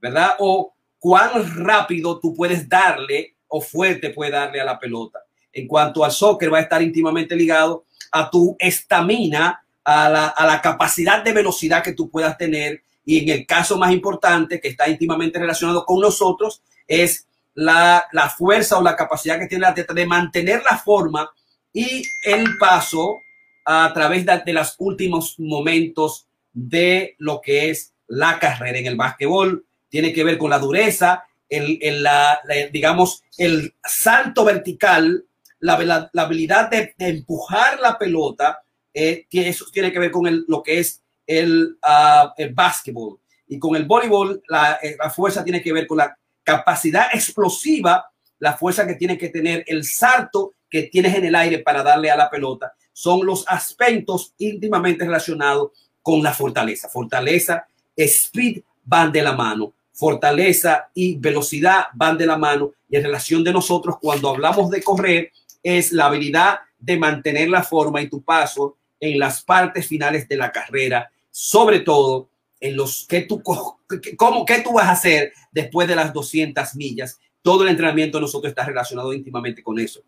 ¿verdad? 0.01 0.33
O 0.41 0.75
cuán 0.99 1.65
rápido 1.65 2.19
tú 2.21 2.35
puedes 2.35 2.69
darle 2.69 3.37
o 3.47 3.61
fuerte 3.61 4.11
puedes 4.11 4.33
darle 4.33 4.61
a 4.61 4.65
la 4.65 4.79
pelota 4.79 5.21
en 5.59 5.67
cuanto 5.67 6.05
al 6.05 6.13
soccer 6.13 6.53
va 6.53 6.59
a 6.59 6.63
estar 6.63 6.83
íntimamente 6.83 7.37
ligado 7.37 7.85
a 8.13 8.31
tu 8.31 8.57
estamina, 8.59 9.63
a 9.85 10.09
la, 10.09 10.29
a 10.29 10.47
la 10.47 10.61
capacidad 10.61 11.23
de 11.23 11.33
velocidad 11.33 11.83
que 11.83 11.95
tú 11.95 12.11
puedas 12.11 12.37
tener 12.37 12.83
y 13.05 13.21
en 13.21 13.29
el 13.31 13.47
caso 13.47 13.79
más 13.79 13.91
importante 13.91 14.61
que 14.61 14.69
está 14.69 14.87
íntimamente 14.89 15.39
relacionado 15.39 15.87
con 15.87 15.99
nosotros 16.01 16.63
es 16.87 17.27
la, 17.55 18.05
la 18.13 18.29
fuerza 18.29 18.79
o 18.79 18.83
la 18.83 18.97
capacidad 18.97 19.39
que 19.39 19.47
tiene 19.47 19.63
la 19.63 19.71
atleta 19.71 19.95
de 19.95 20.07
mantener 20.07 20.63
la 20.63 20.77
forma 20.77 21.31
y 21.73 22.03
el 22.25 22.59
paso 22.59 23.21
a 23.65 23.91
través 23.95 24.27
de, 24.27 24.43
de 24.45 24.53
los 24.53 24.75
últimos 24.79 25.37
momentos 25.39 26.27
de 26.53 27.15
lo 27.19 27.41
que 27.41 27.71
es 27.71 27.95
la 28.09 28.39
carrera 28.39 28.79
en 28.79 28.87
el 28.87 28.97
básquetbol. 28.97 29.65
Tiene 29.89 30.13
que 30.13 30.25
ver 30.25 30.37
con 30.37 30.51
la 30.51 30.59
dureza, 30.59 31.25
el, 31.49 31.79
el 31.81 32.03
la, 32.03 32.41
digamos, 32.73 33.23
el 33.39 33.75
salto 33.85 34.45
vertical 34.45 35.25
la, 35.61 36.11
habilidad 36.17 36.71
de, 36.71 36.95
empujar 36.99 37.81
la 37.81 37.99
pelota, 37.99 38.63
eh, 38.93 39.27
que 39.29 39.49
eso 39.49 39.67
tiene 39.73 39.93
que 39.93 39.99
ver 39.99 40.11
con 40.11 40.45
lo 40.47 40.63
que 40.63 40.79
es 40.79 41.03
el, 41.27 41.79
uh, 41.83 42.29
el 42.37 42.55
básquetbol. 42.55 43.21
Y 43.47 43.59
con 43.59 43.77
el 43.77 43.85
voleibol, 43.85 44.43
la, 44.49 44.79
eh, 44.83 44.97
la, 44.99 45.11
fuerza 45.11 45.45
tiene 45.45 45.63
que 45.63 45.73
ver 45.73 45.87
con 45.87 45.99
la 45.99 46.17
capacidad 46.43 47.07
explosiva, 47.13 48.11
la 48.39 48.57
fuerza 48.57 48.87
que 48.87 48.95
tiene 48.95 49.19
que 49.19 49.29
tener, 49.29 49.65
el 49.67 49.85
salto 49.85 50.55
que 50.71 50.85
tienes 50.85 51.15
en 51.15 51.25
el 51.25 51.35
aire 51.35 51.59
para 51.61 51.83
darle 51.83 52.11
a 52.11 52.17
la 52.17 52.31
pelota. 52.31 52.75
Son 52.93 53.25
los 53.25 53.45
aspectos 53.47 54.35
íntimamente 54.39 55.05
relacionados 55.05 55.73
con 56.03 56.23
la 56.23 56.33
fortaleza. 56.33 56.89
Fortaleza, 56.89 57.67
speed 57.97 58.63
van 58.85 59.13
de 59.13 59.23
la 59.23 59.33
mano. 59.33 59.75
Fortaleza 59.93 60.91
y 60.95 61.17
velocidad 61.17 61.87
van 61.95 62.17
de 62.17 62.27
la 62.27 62.37
mano. 62.37 62.73
Y 62.89 62.97
en 62.97 63.05
relación 63.05 63.45
de 63.45 63.53
nosotros, 63.53 63.97
cuando 64.01 64.31
hablamos 64.31 64.71
de 64.71 64.83
correr, 64.83 65.33
es 65.77 65.93
la 65.93 66.07
habilidad 66.07 66.61
de 66.79 66.97
mantener 66.97 67.51
la 67.51 67.63
forma 67.63 68.01
y 68.01 68.09
tu 68.09 68.23
paso 68.23 68.79
en 68.99 69.19
las 69.19 69.43
partes 69.43 69.87
finales 69.87 70.27
de 70.27 70.37
la 70.37 70.51
carrera, 70.51 71.11
sobre 71.31 71.81
todo 71.81 72.31
en 72.59 72.75
los 72.75 73.07
que 73.07 73.23
tú, 73.23 73.43
cómo, 73.43 74.47
qué 74.47 74.61
tú 74.63 74.73
vas 74.73 74.87
a 74.87 74.93
hacer 74.93 75.33
después 75.53 75.87
de 75.87 75.95
las 75.95 76.13
200 76.15 76.75
millas. 76.75 77.21
Todo 77.43 77.65
el 77.65 77.69
entrenamiento 77.69 78.19
nosotros 78.19 78.51
está 78.51 78.65
relacionado 78.65 79.13
íntimamente 79.13 79.63
con 79.63 79.79
eso. 79.79 80.01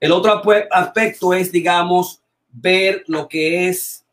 El 0.00 0.10
otro 0.10 0.42
aspecto 0.72 1.32
es, 1.32 1.52
digamos, 1.52 2.20
ver 2.50 3.04
lo 3.06 3.28
que 3.28 3.68
es 3.68 4.04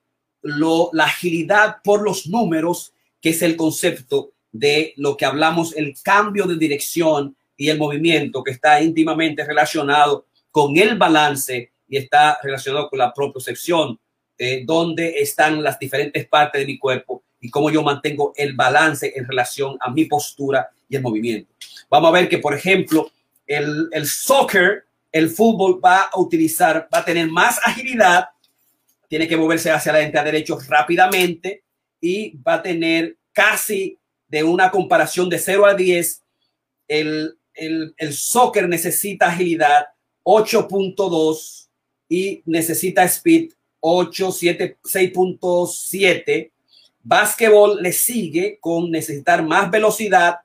lo, 0.43 0.91
la 0.93 1.05
agilidad 1.05 1.77
por 1.83 2.03
los 2.03 2.27
números, 2.27 2.93
que 3.19 3.29
es 3.29 3.41
el 3.41 3.55
concepto 3.55 4.31
de 4.51 4.93
lo 4.97 5.17
que 5.17 5.25
hablamos, 5.25 5.75
el 5.75 5.95
cambio 6.03 6.45
de 6.45 6.57
dirección 6.57 7.35
y 7.57 7.69
el 7.69 7.77
movimiento 7.77 8.43
que 8.43 8.51
está 8.51 8.81
íntimamente 8.81 9.43
relacionado 9.43 10.27
con 10.51 10.77
el 10.77 10.97
balance 10.97 11.71
y 11.89 11.97
está 11.97 12.37
relacionado 12.41 12.89
con 12.89 12.99
la 12.99 13.13
propiocepción, 13.13 13.99
eh, 14.37 14.63
donde 14.65 15.19
están 15.19 15.63
las 15.63 15.79
diferentes 15.79 16.27
partes 16.27 16.61
de 16.61 16.67
mi 16.67 16.77
cuerpo 16.77 17.23
y 17.41 17.49
cómo 17.49 17.69
yo 17.69 17.81
mantengo 17.81 18.33
el 18.35 18.55
balance 18.55 19.11
en 19.15 19.27
relación 19.27 19.77
a 19.79 19.89
mi 19.89 20.05
postura 20.05 20.69
y 20.87 20.95
el 20.95 21.01
movimiento. 21.01 21.51
Vamos 21.89 22.09
a 22.09 22.13
ver 22.13 22.29
que, 22.29 22.37
por 22.37 22.53
ejemplo, 22.53 23.11
el, 23.45 23.89
el 23.91 24.05
soccer, 24.05 24.85
el 25.11 25.29
fútbol 25.29 25.83
va 25.83 26.03
a 26.03 26.19
utilizar, 26.19 26.87
va 26.93 26.99
a 26.99 27.05
tener 27.05 27.27
más 27.27 27.59
agilidad, 27.63 28.29
tiene 29.07 29.27
que 29.27 29.37
moverse 29.37 29.71
hacia 29.71 29.93
la 29.93 29.99
a 29.99 30.23
derecho 30.23 30.59
rápidamente 30.67 31.63
y 31.99 32.37
va 32.37 32.55
a 32.55 32.61
tener 32.61 33.17
casi 33.31 33.97
de 34.27 34.43
una 34.43 34.69
comparación 34.69 35.29
de 35.29 35.39
0 35.39 35.65
a 35.65 35.73
10 35.73 36.23
el, 36.89 37.36
el, 37.57 37.93
el 37.97 38.13
soccer 38.13 38.67
necesita 38.67 39.27
agilidad 39.27 39.87
8.2 40.23 41.67
y 42.09 42.41
necesita 42.45 43.03
speed 43.03 43.51
8, 43.79 44.31
7, 44.31 44.77
6.7. 44.83 46.51
Básquetbol 47.03 47.81
le 47.81 47.93
sigue 47.93 48.57
con 48.59 48.91
necesitar 48.91 49.43
más 49.43 49.71
velocidad 49.71 50.35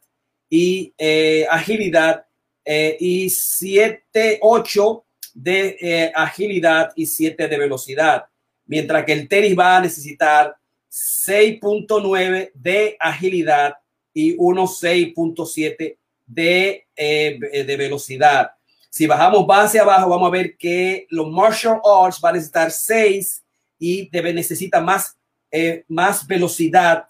y 0.48 0.92
eh, 0.96 1.46
agilidad 1.50 2.24
eh, 2.64 2.96
y 3.00 3.30
7, 3.30 4.38
8 4.40 5.04
de 5.34 5.76
eh, 5.80 6.12
agilidad 6.14 6.92
y 6.94 7.06
7 7.06 7.48
de 7.48 7.58
velocidad. 7.58 8.26
Mientras 8.66 9.04
que 9.04 9.12
el 9.12 9.28
tenis 9.28 9.58
va 9.58 9.78
a 9.78 9.80
necesitar 9.80 10.54
6.9 10.88 12.52
de 12.54 12.96
agilidad 13.00 13.74
y 14.14 14.36
1.6.7 14.36 15.96
de, 16.34 16.86
eh, 16.96 17.64
de 17.66 17.76
velocidad. 17.76 18.50
Si 18.90 19.06
bajamos 19.06 19.46
base 19.46 19.78
abajo, 19.78 20.10
vamos 20.10 20.26
a 20.28 20.32
ver 20.32 20.56
que 20.56 21.06
los 21.10 21.30
martial 21.30 21.80
arts 21.84 22.20
van 22.20 22.34
a 22.34 22.36
necesitar 22.36 22.70
6 22.70 23.42
y 23.78 24.10
debe 24.10 24.34
necesita 24.34 24.80
más, 24.80 25.16
eh, 25.50 25.84
más 25.88 26.26
velocidad 26.26 27.06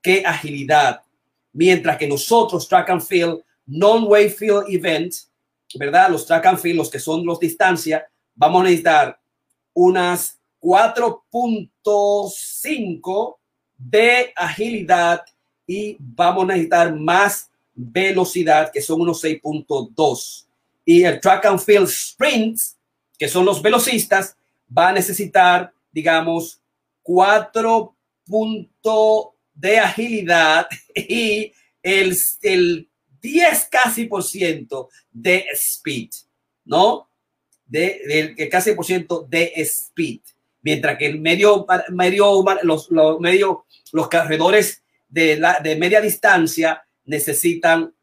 que 0.00 0.24
agilidad. 0.26 1.02
Mientras 1.52 1.96
que 1.96 2.06
nosotros, 2.06 2.68
track 2.68 2.90
and 2.90 3.02
field, 3.02 3.42
non-way 3.66 4.30
field 4.30 4.66
event, 4.68 5.14
¿verdad? 5.74 6.10
Los 6.10 6.26
track 6.26 6.46
and 6.46 6.58
field, 6.58 6.78
los 6.78 6.90
que 6.90 6.98
son 6.98 7.24
los 7.24 7.40
distancia, 7.40 8.06
vamos 8.34 8.60
a 8.60 8.64
necesitar 8.64 9.18
unas 9.74 10.38
4.5 10.60 13.38
de 13.76 14.32
agilidad 14.36 15.22
y 15.66 15.96
vamos 15.98 16.44
a 16.44 16.48
necesitar 16.48 16.94
más 16.94 17.50
velocidad, 17.74 18.70
que 18.72 18.82
son 18.82 19.00
unos 19.00 19.22
6.2. 19.22 20.46
Y 20.84 21.04
el 21.04 21.20
track 21.20 21.46
and 21.46 21.60
field 21.60 21.88
sprints, 21.88 22.76
que 23.18 23.28
son 23.28 23.44
los 23.44 23.62
velocistas, 23.62 24.36
va 24.76 24.88
a 24.88 24.92
necesitar, 24.92 25.72
digamos, 25.90 26.60
4 27.02 27.94
puntos 28.24 29.28
de 29.54 29.78
agilidad 29.78 30.66
y 30.94 31.52
el, 31.82 32.16
el 32.42 32.88
10 33.20 33.68
casi 33.70 34.04
por 34.06 34.22
ciento 34.22 34.90
de 35.10 35.46
speed, 35.52 36.10
¿no? 36.64 37.08
De, 37.66 38.34
de, 38.36 38.48
casi 38.48 38.72
por 38.72 38.84
ciento 38.84 39.26
de 39.28 39.52
speed. 39.56 40.20
Mientras 40.62 40.98
que 40.98 41.06
el 41.06 41.20
medio, 41.20 41.66
medio 41.90 42.44
los, 42.62 42.90
los, 42.90 43.20
medio, 43.20 43.64
los 43.92 44.08
corredores 44.08 44.82
de, 45.08 45.36
la, 45.38 45.58
de 45.60 45.76
media 45.76 46.00
distancia 46.00 46.84
necesitan 47.04 47.94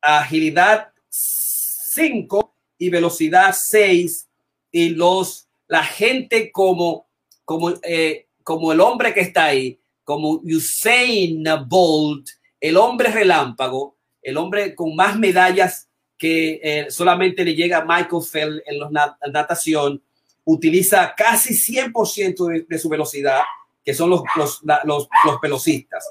agilidad 0.00 0.92
5 1.08 2.54
y 2.78 2.90
velocidad 2.90 3.54
6 3.58 4.28
y 4.70 4.90
los 4.90 5.48
la 5.68 5.82
gente 5.82 6.52
como 6.52 7.06
como 7.44 7.72
eh, 7.82 8.26
como 8.42 8.72
el 8.72 8.80
hombre 8.80 9.14
que 9.14 9.20
está 9.20 9.46
ahí 9.46 9.80
como 10.04 10.40
Usain 10.44 11.44
Bolt 11.66 12.28
el 12.60 12.76
hombre 12.76 13.10
relámpago 13.10 13.96
el 14.22 14.36
hombre 14.36 14.74
con 14.74 14.94
más 14.94 15.18
medallas 15.18 15.88
que 16.18 16.60
eh, 16.62 16.90
solamente 16.90 17.44
le 17.44 17.54
llega 17.54 17.78
a 17.78 17.84
Michael 17.84 18.22
Fell 18.22 18.62
en 18.66 18.78
la 18.78 19.18
natación, 19.32 20.02
utiliza 20.44 21.14
casi 21.16 21.54
100% 21.54 22.46
de, 22.48 22.66
de, 22.68 22.78
su 22.78 22.88
velocidad, 22.88 23.42
que 23.84 23.94
son 23.94 24.10
los, 24.10 24.22
los, 24.34 24.60
los, 24.84 25.08
los 25.24 25.40
velocistas. 25.40 26.04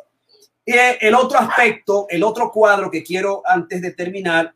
Y 0.66 0.74
el 0.99 1.13
otro 1.13 1.38
aspecto, 1.38 2.07
el 2.09 2.24
otro 2.24 2.51
cuadro 2.51 2.89
que 2.89 3.03
quiero 3.03 3.43
antes 3.45 3.82
de 3.82 3.91
terminar, 3.91 4.53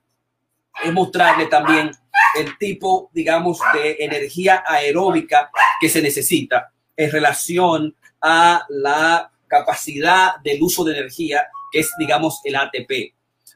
es 0.83 0.93
mostrarle 0.93 1.45
también 1.47 1.91
el 2.37 2.57
tipo, 2.57 3.09
digamos, 3.13 3.59
de 3.73 3.97
energía 3.99 4.63
aeróbica 4.65 5.51
que 5.79 5.89
se 5.89 6.01
necesita 6.01 6.71
en 6.95 7.11
relación 7.11 7.95
a 8.21 8.65
la 8.69 9.31
capacidad 9.47 10.37
del 10.43 10.61
uso 10.61 10.83
de 10.83 10.97
energía, 10.97 11.47
que 11.71 11.79
es, 11.79 11.91
digamos, 11.99 12.39
el 12.43 12.55
ATP. 12.55 13.13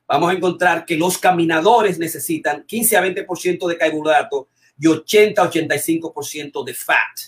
Vamos 0.08 0.32
a 0.32 0.34
encontrar 0.34 0.86
que 0.86 0.97
los 0.97 1.18
caminadores 1.18 1.97
necesitan 1.97 2.66
15 2.66 2.97
a 2.97 3.04
20% 3.04 3.68
de 3.68 3.78
carbohidrato 3.78 4.49
y 4.78 4.88
80 4.88 5.41
a 5.41 5.49
85% 5.49 6.64
de 6.64 6.74
fat. 6.74 7.20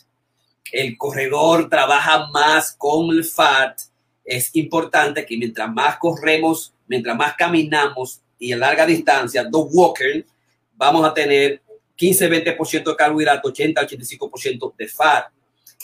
El 0.72 0.98
corredor 0.98 1.70
trabaja 1.70 2.28
más 2.28 2.76
con 2.78 3.12
el 3.12 3.24
fat. 3.24 3.80
Es 4.26 4.50
importante 4.56 5.26
que 5.26 5.38
mientras 5.38 5.72
más 5.72 5.98
corremos, 5.98 6.74
mientras 6.88 7.16
más 7.16 7.36
caminamos 7.36 8.22
y 8.40 8.52
a 8.52 8.58
larga 8.58 8.86
distancia, 8.86 9.44
dos 9.44 9.68
walker, 9.72 10.26
vamos 10.74 11.06
a 11.08 11.14
tener 11.14 11.62
15-20% 11.98 12.84
de 12.84 12.96
carbohidrato, 12.96 13.54
80-85% 13.54 14.76
de 14.76 14.88
fat. 14.88 15.28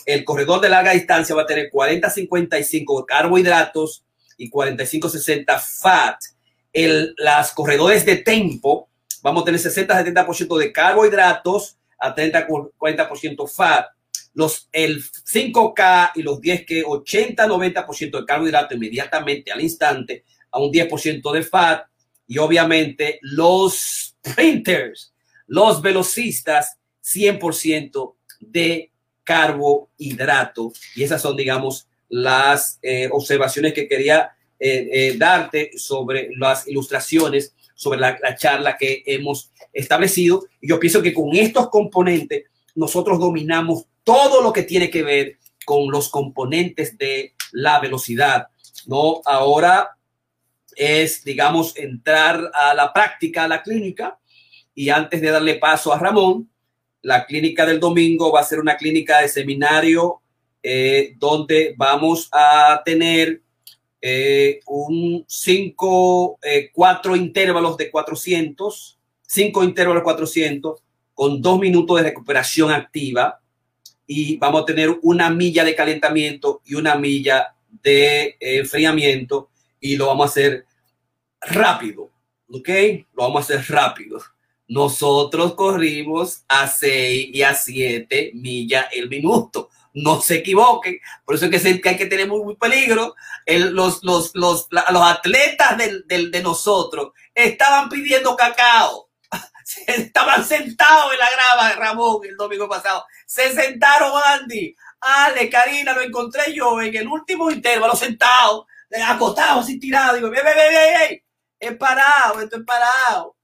El 0.04 0.24
corredor 0.24 0.60
de 0.60 0.68
larga 0.68 0.92
distancia 0.92 1.34
va 1.34 1.42
a 1.42 1.46
tener 1.46 1.70
40-55 1.70 3.04
carbohidratos 3.06 4.04
y 4.36 4.50
45-60 4.50 5.60
fat. 5.60 6.18
El, 6.72 7.14
las 7.18 7.52
corredores 7.52 8.04
de 8.04 8.16
tempo, 8.16 8.88
vamos 9.22 9.42
a 9.42 9.44
tener 9.46 9.60
60-70% 9.60 10.58
de 10.58 10.72
carbohidratos 10.72 11.76
a 11.98 12.14
30-40% 12.14 13.48
fat. 13.48 13.86
Los, 14.34 14.68
el 14.72 15.02
5K 15.02 16.12
y 16.16 16.22
los 16.22 16.40
10K, 16.40 16.84
80-90% 16.84 18.20
de 18.20 18.24
carbohidrato 18.24 18.74
inmediatamente 18.74 19.52
al 19.52 19.60
instante 19.60 20.24
a 20.50 20.58
un 20.58 20.72
10% 20.72 21.32
de 21.32 21.42
fat. 21.42 21.86
Y 22.26 22.38
obviamente 22.38 23.18
los 23.22 24.14
sprinters, 24.26 25.12
los 25.46 25.82
velocistas, 25.82 26.78
100% 27.04 28.14
de 28.40 28.90
carbohidrato. 29.24 30.72
Y 30.94 31.02
esas 31.02 31.20
son, 31.20 31.36
digamos, 31.36 31.88
las 32.08 32.78
eh, 32.82 33.08
observaciones 33.10 33.72
que 33.72 33.88
quería 33.88 34.30
eh, 34.58 34.88
eh, 34.92 35.14
darte 35.16 35.72
sobre 35.76 36.30
las 36.36 36.68
ilustraciones, 36.68 37.54
sobre 37.74 37.98
la, 37.98 38.18
la, 38.22 38.36
charla 38.36 38.76
que 38.76 39.02
hemos 39.06 39.50
establecido. 39.72 40.44
Y 40.60 40.68
yo 40.68 40.78
pienso 40.78 41.02
que 41.02 41.12
con 41.14 41.34
estos 41.34 41.68
componentes 41.70 42.44
nosotros 42.74 43.18
dominamos 43.18 43.86
todo 44.04 44.42
lo 44.42 44.52
que 44.52 44.62
tiene 44.62 44.90
que 44.90 45.02
ver 45.02 45.38
con 45.64 45.90
los 45.90 46.08
componentes 46.08 46.98
de 46.98 47.34
la 47.52 47.80
velocidad. 47.80 48.48
No, 48.86 49.20
ahora 49.24 49.96
es, 50.76 51.24
digamos, 51.24 51.76
entrar 51.76 52.50
a 52.54 52.74
la 52.74 52.92
práctica, 52.92 53.44
a 53.44 53.48
la 53.48 53.62
clínica, 53.62 54.18
y 54.74 54.88
antes 54.88 55.20
de 55.20 55.30
darle 55.30 55.56
paso 55.56 55.92
a 55.92 55.98
Ramón, 55.98 56.50
la 57.02 57.26
clínica 57.26 57.66
del 57.66 57.80
domingo 57.80 58.32
va 58.32 58.40
a 58.40 58.44
ser 58.44 58.60
una 58.60 58.76
clínica 58.76 59.20
de 59.20 59.28
seminario 59.28 60.20
eh, 60.62 61.14
donde 61.18 61.74
vamos 61.76 62.28
a 62.32 62.80
tener 62.84 63.42
eh, 64.00 64.60
un 64.66 65.24
cinco, 65.28 66.38
eh, 66.42 66.70
cuatro 66.72 67.16
intervalos 67.16 67.76
de 67.76 67.90
400, 67.90 68.98
cinco 69.26 69.64
intervalos 69.64 70.00
de 70.00 70.04
400 70.04 70.80
con 71.14 71.42
dos 71.42 71.58
minutos 71.58 71.96
de 71.96 72.04
recuperación 72.04 72.70
activa 72.70 73.41
y 74.12 74.36
vamos 74.36 74.62
a 74.62 74.66
tener 74.66 74.98
una 75.02 75.30
milla 75.30 75.64
de 75.64 75.74
calentamiento 75.74 76.60
y 76.66 76.74
una 76.74 76.96
milla 76.96 77.54
de 77.82 78.36
enfriamiento 78.40 79.48
y 79.80 79.96
lo 79.96 80.06
vamos 80.08 80.26
a 80.26 80.30
hacer 80.30 80.66
rápido, 81.40 82.10
¿ok? 82.48 82.68
Lo 83.14 83.24
vamos 83.24 83.40
a 83.40 83.54
hacer 83.54 83.74
rápido. 83.74 84.20
Nosotros 84.68 85.54
corrimos 85.54 86.44
a 86.46 86.66
6 86.68 87.30
y 87.32 87.42
a 87.42 87.54
7 87.54 88.32
millas 88.34 88.86
el 88.92 89.08
minuto. 89.08 89.70
No 89.94 90.20
se 90.20 90.36
equivoquen. 90.36 90.98
Por 91.24 91.34
eso 91.34 91.46
es 91.46 91.80
que, 91.80 91.88
hay 91.88 91.96
que 91.96 92.06
tener 92.06 92.28
muy, 92.28 92.54
peligro. 92.56 93.14
los, 93.46 94.02
los, 94.04 94.34
los, 94.34 94.68
los 94.70 95.02
atletas 95.02 95.78
de 96.06 96.42
nosotros 96.42 97.12
estaban 97.34 97.88
pidiendo 97.88 98.36
cacao. 98.36 99.08
Estaban 99.86 100.44
sentados 100.44 101.12
en 101.12 101.18
la 101.18 101.28
grava, 101.30 101.72
Ramón, 101.76 102.20
el 102.24 102.36
domingo 102.36 102.68
pasado. 102.68 103.04
Se 103.26 103.52
sentaron, 103.52 104.12
Andy. 104.24 104.74
Ale, 105.00 105.50
Karina, 105.50 105.92
lo 105.94 106.00
encontré 106.00 106.54
yo 106.54 106.80
en 106.80 106.94
el 106.94 107.08
último 107.08 107.50
intervalo, 107.50 107.96
sentado, 107.96 108.66
acostado, 109.04 109.60
así 109.60 109.80
tirado. 109.80 110.14
Digo, 110.14 110.30
ve, 110.30 110.42
ve, 110.42 110.54
ve, 110.54 110.68
ve, 110.68 111.24
es 111.58 111.76
parado, 111.76 112.40
esto 112.40 112.56
es 112.56 112.64
parado. 112.64 113.36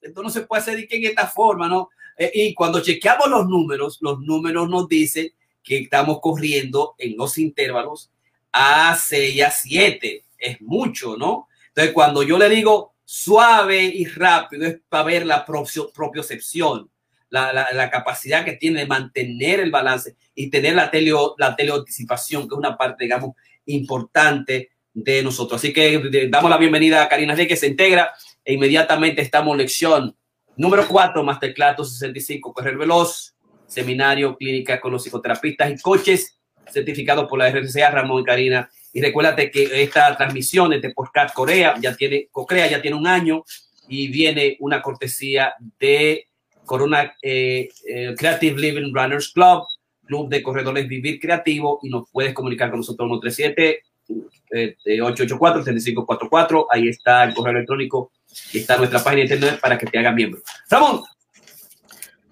Esto 0.00 0.22
no 0.22 0.30
se 0.30 0.42
puede 0.42 0.62
hacer 0.62 0.78
en 0.78 1.04
esta 1.04 1.26
forma, 1.26 1.68
¿no? 1.68 1.90
Eh, 2.16 2.30
y 2.34 2.54
cuando 2.54 2.80
chequeamos 2.80 3.28
los 3.28 3.46
números, 3.46 3.98
los 4.00 4.20
números 4.20 4.68
nos 4.68 4.88
dicen 4.88 5.30
que 5.62 5.78
estamos 5.78 6.20
corriendo 6.20 6.94
en 6.98 7.16
los 7.16 7.38
intervalos 7.38 8.10
a 8.52 8.94
6 8.94 9.42
a 9.42 9.50
7. 9.50 10.24
Es 10.38 10.60
mucho, 10.60 11.16
¿no? 11.16 11.48
Entonces, 11.68 11.92
cuando 11.94 12.22
yo 12.22 12.38
le 12.38 12.48
digo 12.48 12.89
suave 13.12 13.82
y 13.86 14.04
rápido, 14.04 14.66
es 14.66 14.78
para 14.88 15.02
ver 15.02 15.26
la 15.26 15.44
propiocepción, 15.44 16.88
la, 17.28 17.90
capacidad 17.90 18.44
que 18.44 18.52
tiene 18.52 18.80
de 18.80 18.86
mantener 18.86 19.58
el 19.58 19.72
balance 19.72 20.14
y 20.32 20.48
tener 20.48 20.76
la, 20.76 20.92
teleo, 20.92 21.34
la 21.36 21.56
que 21.56 21.66
es 21.66 22.32
una 22.52 22.76
parte, 22.76 23.02
digamos, 23.02 23.34
importante 23.66 24.70
de 24.94 25.24
nosotros. 25.24 25.60
Así 25.60 25.72
que 25.72 26.28
damos 26.30 26.48
la 26.48 26.56
bienvenida 26.56 27.02
a 27.02 27.08
Karina 27.08 27.34
Rey, 27.34 27.48
que 27.48 27.56
se 27.56 27.66
integra 27.66 28.12
e 28.44 28.52
inmediatamente 28.52 29.22
estamos 29.22 29.54
en 29.54 29.58
lección 29.58 30.16
número 30.56 30.86
4, 30.86 31.24
Masterclass 31.24 31.78
265, 31.78 32.52
Correr 32.52 32.78
Veloz, 32.78 33.34
Seminario 33.66 34.36
Clínica 34.36 34.80
con 34.80 34.92
los 34.92 35.02
psicoterapistas 35.02 35.72
y 35.72 35.82
coches 35.82 36.38
certificados 36.70 37.26
por 37.28 37.40
la 37.40 37.50
RCA, 37.50 37.90
Ramón 37.90 38.22
y 38.22 38.24
Karina. 38.24 38.70
Y 38.92 39.00
recuérdate 39.00 39.50
que 39.50 39.82
esta 39.82 40.16
transmisión 40.16 40.70
de 40.70 40.90
Podcast 40.90 41.34
Corea 41.34 41.74
ya 41.80 41.96
tiene, 41.96 42.28
Cocrea 42.30 42.68
ya 42.68 42.82
tiene 42.82 42.96
un 42.96 43.06
año 43.06 43.44
y 43.88 44.08
viene 44.08 44.56
una 44.60 44.82
cortesía 44.82 45.54
de 45.78 46.26
Corona 46.64 47.14
eh, 47.22 47.68
eh, 47.88 48.14
Creative 48.16 48.60
Living 48.60 48.92
Runners 48.92 49.32
Club, 49.32 49.64
Club 50.04 50.28
de 50.28 50.42
Corredores 50.42 50.88
Vivir 50.88 51.20
Creativo, 51.20 51.78
y 51.82 51.88
nos 51.88 52.10
puedes 52.10 52.34
comunicar 52.34 52.70
con 52.70 52.80
nosotros 52.80 53.08
137 53.08 53.82
884-3544. 54.50 56.66
Ahí 56.70 56.88
está 56.88 57.24
el 57.24 57.34
correo 57.34 57.52
electrónico 57.52 58.12
y 58.52 58.58
está 58.58 58.76
nuestra 58.76 59.02
página 59.02 59.24
de 59.24 59.34
internet 59.34 59.58
para 59.60 59.78
que 59.78 59.86
te 59.86 59.98
hagan 59.98 60.14
miembro. 60.14 60.42
Ramón. 60.68 61.02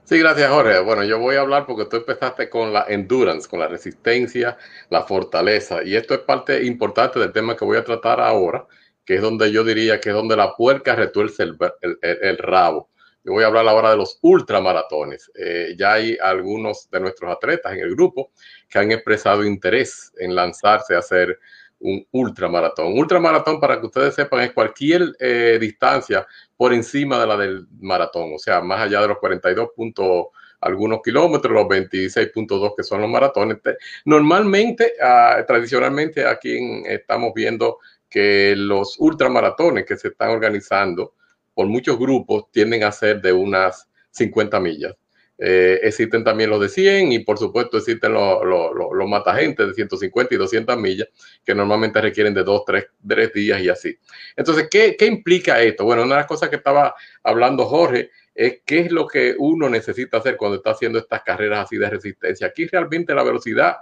Sí, 0.09 0.19
gracias 0.19 0.51
Jorge. 0.51 0.81
Bueno, 0.81 1.05
yo 1.05 1.19
voy 1.19 1.37
a 1.37 1.41
hablar 1.41 1.67
porque 1.67 1.85
tú 1.85 1.99
empezaste 1.99 2.49
con 2.49 2.73
la 2.73 2.87
endurance, 2.89 3.47
con 3.47 3.59
la 3.61 3.69
resistencia, 3.69 4.57
la 4.89 5.03
fortaleza. 5.03 5.83
Y 5.85 5.97
esto 5.97 6.15
es 6.15 6.21
parte 6.21 6.65
importante 6.65 7.19
del 7.19 7.31
tema 7.31 7.55
que 7.55 7.67
voy 7.67 7.77
a 7.77 7.85
tratar 7.85 8.19
ahora, 8.19 8.67
que 9.05 9.17
es 9.17 9.21
donde 9.21 9.53
yo 9.53 9.63
diría 9.65 10.01
que 10.01 10.09
es 10.09 10.15
donde 10.15 10.35
la 10.35 10.55
puerca 10.57 10.97
retuerce 10.97 11.43
el, 11.43 11.59
el, 12.01 12.39
rabo. 12.39 12.89
Yo 13.23 13.33
voy 13.33 13.45
a 13.45 13.49
hablar 13.49 13.69
ahora 13.69 13.91
de 13.91 13.99
los 13.99 14.19
ultramaratones. 14.23 15.31
Eh, 15.35 15.75
ya 15.79 15.93
hay 15.93 16.17
algunos 16.23 16.89
de 16.91 17.01
nuestros 17.01 17.31
atletas 17.31 17.75
en 17.75 17.81
el 17.81 17.91
grupo 17.91 18.33
que 18.67 18.79
han 18.79 18.91
expresado 18.91 19.45
interés 19.45 20.11
en 20.19 20.35
lanzarse 20.35 20.95
a 20.95 21.01
hacer 21.01 21.39
un 21.81 22.07
ultramaratón. 22.11 22.99
Ultramaratón, 22.99 23.61
para 23.61 23.81
que 23.81 23.87
ustedes 23.87 24.14
sepan, 24.14 24.41
es 24.41 24.53
cualquier 24.53 25.14
eh, 25.20 25.59
distancia 25.61 26.26
por 26.57 26.72
encima 26.72 27.18
de 27.20 27.26
la 27.26 27.37
del 27.37 27.66
maratón, 27.81 28.33
o 28.35 28.39
sea, 28.39 28.61
más 28.61 28.81
allá 28.81 29.01
de 29.01 29.09
los 29.09 29.18
42 29.18 29.70
puntos 29.74 30.26
algunos 30.61 31.01
kilómetros, 31.03 31.53
los 31.53 31.66
26.2 31.66 32.74
que 32.76 32.83
son 32.83 33.01
los 33.01 33.11
maratones. 33.11 33.59
Normalmente, 34.05 34.95
uh, 35.01 35.45
tradicionalmente, 35.47 36.26
aquí 36.26 36.59
estamos 36.87 37.33
viendo 37.35 37.79
que 38.09 38.55
los 38.57 38.99
ultramaratones 38.99 39.85
que 39.85 39.97
se 39.97 40.09
están 40.09 40.31
organizando 40.31 41.14
por 41.55 41.66
muchos 41.66 41.99
grupos 41.99 42.51
tienden 42.51 42.85
a 42.85 42.93
ser 42.93 43.20
de 43.20 43.33
unas 43.33 43.89
50 44.11 44.59
millas. 44.61 44.95
Eh, 45.41 45.78
existen 45.84 46.24
también 46.24 46.51
los 46.51 46.61
de 46.61 46.68
100 46.68 47.12
y 47.12 47.20
por 47.20 47.39
supuesto 47.39 47.78
existen 47.78 48.12
los, 48.12 48.45
los, 48.45 48.72
los, 48.74 49.09
matagentes 49.09 49.68
de 49.68 49.74
150 49.74 50.34
y 50.34 50.36
200 50.36 50.76
millas 50.76 51.09
que 51.45 51.55
normalmente 51.55 52.01
requieren 52.01 52.34
de 52.34 52.43
2, 52.43 52.64
3, 52.66 52.86
3 53.07 53.32
días 53.32 53.62
y 53.62 53.68
así. 53.68 53.97
Entonces, 54.36 54.66
¿qué, 54.68 54.97
¿qué, 54.99 55.07
implica 55.07 55.62
esto? 55.62 55.84
Bueno, 55.84 56.03
una 56.03 56.16
de 56.16 56.20
las 56.22 56.26
cosas 56.26 56.49
que 56.49 56.57
estaba 56.57 56.93
hablando 57.22 57.66
Jorge 57.66 58.11
es 58.34 58.62
qué 58.66 58.80
es 58.80 58.91
lo 58.91 59.07
que 59.07 59.36
uno 59.39 59.68
necesita 59.68 60.16
hacer 60.16 60.36
cuando 60.36 60.57
está 60.57 60.72
haciendo 60.72 60.99
estas 60.99 61.22
carreras 61.22 61.66
así 61.66 61.76
de 61.76 61.89
resistencia. 61.89 62.49
Aquí 62.49 62.66
realmente 62.66 63.14
la 63.14 63.22
velocidad 63.22 63.76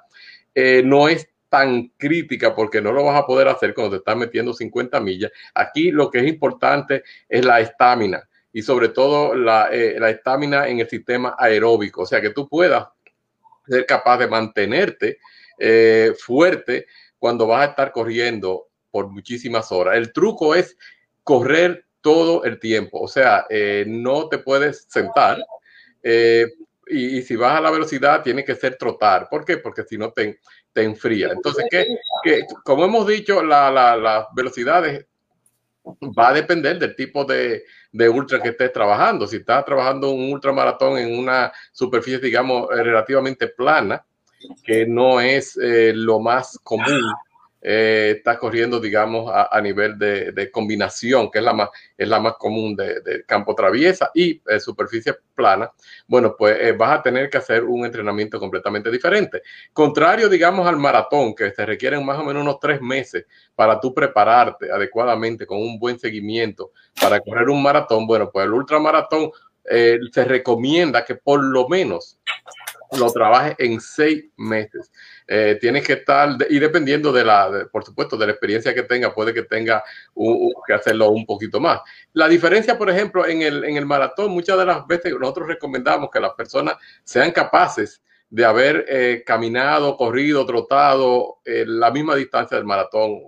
eh, 0.54 0.82
no 0.84 1.09
es 1.09 1.26
tan 1.48 1.88
crítica 1.96 2.54
porque 2.54 2.82
no 2.82 2.92
lo 2.92 3.04
vas 3.04 3.16
a 3.16 3.26
poder 3.26 3.48
hacer 3.48 3.72
cuando 3.72 3.92
te 3.92 3.98
estás 3.98 4.16
metiendo 4.16 4.52
50 4.52 5.00
millas. 5.00 5.30
Aquí 5.54 5.90
lo 5.90 6.11
que 6.11 6.18
es 6.18 6.26
importante 6.26 7.02
es 7.28 7.44
la 7.46 7.61
estamina 7.61 8.28
y 8.57 8.62
sobre 8.62 8.88
todo 8.88 9.34
la 9.34 9.68
estamina 10.09 10.66
en 10.66 10.80
el 10.80 10.88
sistema 10.88 11.36
aeróbico, 11.38 12.04
o 12.04 12.07
sea, 12.07 12.22
que 12.22 12.30
tú 12.30 12.48
puedas 12.48 12.88
ser 13.66 13.84
capaz 13.84 14.16
de 14.16 14.28
mantenerte 14.28 15.18
fuerte 16.18 16.86
cuando 17.18 17.46
vas 17.46 17.66
a 17.66 17.70
estar 17.72 17.92
corriendo 17.92 18.68
por 18.90 19.09
muchísimas 19.09 19.70
horas. 19.72 19.98
El 19.98 20.11
truco 20.11 20.54
es 20.54 20.74
correr 21.22 21.84
todo 22.00 22.44
el 22.44 22.59
tiempo, 22.59 22.98
o 22.98 23.09
sea, 23.09 23.44
no 23.88 24.30
te 24.30 24.38
puedes 24.38 24.86
sentar. 24.88 25.36
y, 26.02 27.20
si 27.20 27.36
vas 27.36 27.59
a 27.59 27.61
la 27.61 27.70
velocidad, 27.70 28.22
tiene 28.22 28.42
que 28.42 28.54
ser 28.54 28.78
trotar. 28.78 29.28
¿Por 29.28 29.44
qué? 29.44 29.59
Porque 29.59 29.82
si 29.82 29.98
no 29.98 30.12
te, 30.12 30.40
te 30.72 30.82
enfría. 30.82 31.28
Entonces, 31.30 31.66
que, 31.70 32.46
como 32.64 32.86
hemos 32.86 33.07
dicho, 33.07 33.42
las 33.42 33.70
la, 33.70 34.28
velocidades 34.34 35.04
va 36.18 36.28
a 36.28 36.34
depender 36.34 36.78
del 36.78 36.96
tipo 36.96 37.24
de, 37.24 37.64
de, 37.97 38.09
ultra 38.09 38.42
que 38.42 38.51
estés 38.51 38.72
trabajando. 38.72 39.26
Si 39.26 39.36
estás 39.36 39.64
trabajando 39.64 40.11
un 40.11 40.32
ultramaratón 40.32 40.99
en 40.99 41.18
una 41.18 41.53
superficie, 41.72 42.18
digamos, 42.18 42.68
relativamente 42.70 43.49
plana, 43.49 44.05
que 44.62 44.86
no 44.86 45.20
es 45.20 45.57
eh, 45.57 45.92
lo 45.94 46.20
más 46.20 46.59
común 46.62 47.03
eh, 47.69 48.14
está 48.19 48.39
corriendo, 48.39 48.79
digamos, 48.79 49.29
a, 49.29 49.61
nivel 49.61 49.99
de, 49.99 50.51
combinación, 50.53 51.33
que 51.33 51.39
es 51.39 51.45
la 51.45 51.53
más, 51.53 51.69
es 51.99 52.07
la 52.07 52.21
más 52.21 52.35
común 52.35 52.77
de, 52.77 53.25
campo 53.27 53.57
traviesa 53.57 54.12
y 54.14 54.41
eh, 54.47 54.61
superficie 54.61 55.17
plana, 55.35 55.73
bueno, 56.07 56.37
pues 56.39 56.57
eh, 56.61 56.71
vas 56.71 57.01
a 57.01 57.03
tener 57.03 57.29
que 57.29 57.39
hacer 57.39 57.64
un 57.64 57.85
entrenamiento 57.85 58.39
completamente 58.39 58.89
diferente. 58.89 59.43
Contrario, 59.73 60.29
digamos, 60.29 60.64
al 60.64 60.77
maratón, 60.77 61.35
que 61.35 61.51
se 61.51 61.67
requieren 61.67 62.07
más 62.07 62.21
o 62.21 62.25
menos 62.25 62.43
unos 62.43 62.61
tres 62.61 62.81
meses 62.81 63.27
para 63.57 63.81
tú 63.81 63.93
prepararte 63.93 64.71
adecuadamente 64.71 65.45
con 65.45 65.59
un 65.59 65.77
buen 65.77 65.99
seguimiento 65.99 66.71
para 67.01 67.19
correr 67.19 67.49
un 67.49 67.61
maratón, 67.61 68.07
bueno, 68.07 68.31
pues 68.33 68.47
el 68.47 68.53
ultramaratón 68.53 69.33
se 69.69 70.25
recomienda 70.25 71.05
que 71.05 71.17
por 71.17 71.43
lo 71.43 71.69
menos 71.69 72.21
lo 72.99 73.11
trabaje 73.12 73.55
en 73.59 73.80
seis 73.80 74.26
meses. 74.37 74.91
Eh, 75.26 75.59
tienes 75.61 75.87
que 75.87 75.95
estar, 75.95 76.37
y 76.49 76.59
dependiendo 76.59 77.12
de 77.12 77.24
la, 77.24 77.68
por 77.72 77.84
supuesto, 77.84 78.16
de 78.16 78.26
la 78.26 78.32
experiencia 78.32 78.74
que 78.74 78.82
tenga, 78.82 79.14
puede 79.14 79.34
que 79.34 79.43
tenga 79.43 79.82
que 80.66 80.72
hacerlo 80.72 81.11
un 81.11 81.26
poquito 81.26 81.61
más. 81.61 81.80
La 82.12 82.28
diferencia, 82.28 82.78
por 82.78 82.91
ejemplo, 82.91 83.26
en 83.26 83.43
el, 83.43 83.64
en 83.64 83.76
el 83.76 83.87
maratón, 83.87 84.30
muchas 84.30 84.59
de 84.59 84.66
las 84.66 84.87
veces 84.87 85.12
nosotros 85.18 85.49
recomendamos 85.49 86.11
que 86.12 86.20
las 86.20 86.32
personas 86.34 86.76
sean 87.05 87.32
capaces 87.32 88.03
de 88.28 88.45
haber 88.45 88.84
eh, 88.89 89.22
caminado, 89.24 89.97
corrido, 89.97 90.45
trotado 90.47 91.39
eh, 91.45 91.64
la 91.66 91.91
misma 91.91 92.16
distancia 92.16 92.57
del 92.57 92.66
maratón 92.66 93.20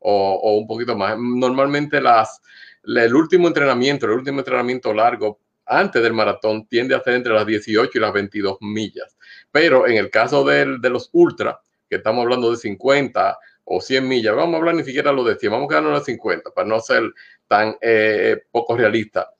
o, 0.00 0.56
un 0.58 0.66
poquito 0.66 0.96
más. 0.96 1.16
Normalmente 1.18 2.00
las, 2.00 2.40
el 2.84 3.14
último 3.14 3.48
entrenamiento, 3.48 4.06
el 4.06 4.12
último 4.12 4.40
entrenamiento 4.40 4.92
largo 4.92 5.38
antes 5.70 6.02
del 6.02 6.12
maratón 6.12 6.66
tiende 6.66 6.94
a 6.94 7.02
ser 7.02 7.14
entre 7.14 7.32
las 7.32 7.46
18 7.46 7.90
y 7.94 8.00
las 8.00 8.12
22 8.12 8.58
millas. 8.60 9.16
Pero 9.52 9.86
en 9.86 9.96
el 9.96 10.10
caso 10.10 10.44
de 10.44 10.66
los 10.66 11.08
ultra, 11.12 11.60
que 11.88 11.96
estamos 11.96 12.22
hablando 12.22 12.50
de 12.50 12.56
50 12.56 13.38
o 13.64 13.80
100 13.80 14.08
millas, 14.08 14.34
vamos 14.34 14.54
a 14.54 14.58
hablar 14.58 14.74
ni 14.74 14.84
siquiera 14.84 15.12
lo 15.12 15.22
de 15.22 15.36
100, 15.36 15.52
vamos 15.52 15.66
a 15.66 15.68
quedarnos 15.68 15.90
en 15.90 15.94
las 15.94 16.04
50 16.04 16.50
para 16.50 16.68
no 16.68 16.80
ser 16.80 17.12
tan 17.46 17.76
eh, 17.80 18.42
poco 18.50 18.76
realista. 18.76 19.30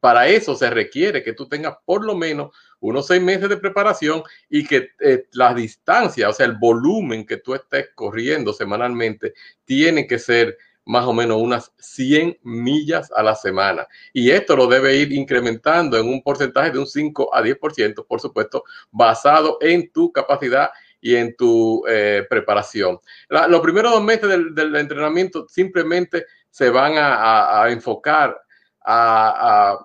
Para 0.00 0.28
eso 0.28 0.54
se 0.54 0.68
requiere 0.68 1.22
que 1.22 1.32
tú 1.32 1.48
tengas 1.48 1.78
por 1.86 2.04
lo 2.04 2.14
menos 2.14 2.54
unos 2.80 3.06
seis 3.06 3.22
meses 3.22 3.48
de 3.48 3.56
preparación 3.56 4.22
y 4.50 4.66
que 4.66 4.90
eh, 5.00 5.26
la 5.32 5.54
distancia, 5.54 6.28
o 6.28 6.32
sea, 6.34 6.44
el 6.44 6.58
volumen 6.58 7.24
que 7.24 7.38
tú 7.38 7.54
estés 7.54 7.88
corriendo 7.94 8.52
semanalmente, 8.52 9.32
tiene 9.64 10.06
que 10.06 10.18
ser 10.18 10.58
más 10.86 11.06
o 11.06 11.12
menos 11.12 11.40
unas 11.40 11.72
100 11.78 12.38
millas 12.42 13.10
a 13.14 13.22
la 13.22 13.34
semana. 13.34 13.86
Y 14.12 14.30
esto 14.30 14.56
lo 14.56 14.66
debe 14.66 14.96
ir 14.96 15.12
incrementando 15.12 15.98
en 15.98 16.08
un 16.08 16.22
porcentaje 16.22 16.70
de 16.70 16.78
un 16.78 16.86
5 16.86 17.34
a 17.34 17.42
10%, 17.42 18.06
por 18.06 18.20
supuesto, 18.20 18.64
basado 18.90 19.58
en 19.60 19.90
tu 19.90 20.12
capacidad 20.12 20.70
y 21.00 21.16
en 21.16 21.36
tu 21.36 21.84
eh, 21.86 22.26
preparación. 22.30 22.98
los 23.28 23.60
primeros 23.60 23.92
dos 23.92 24.02
meses 24.02 24.26
del, 24.26 24.74
entrenamiento 24.76 25.46
simplemente 25.48 26.24
se 26.48 26.70
van 26.70 26.94
a, 26.96 27.66
enfocar 27.68 28.40
a, 28.84 29.78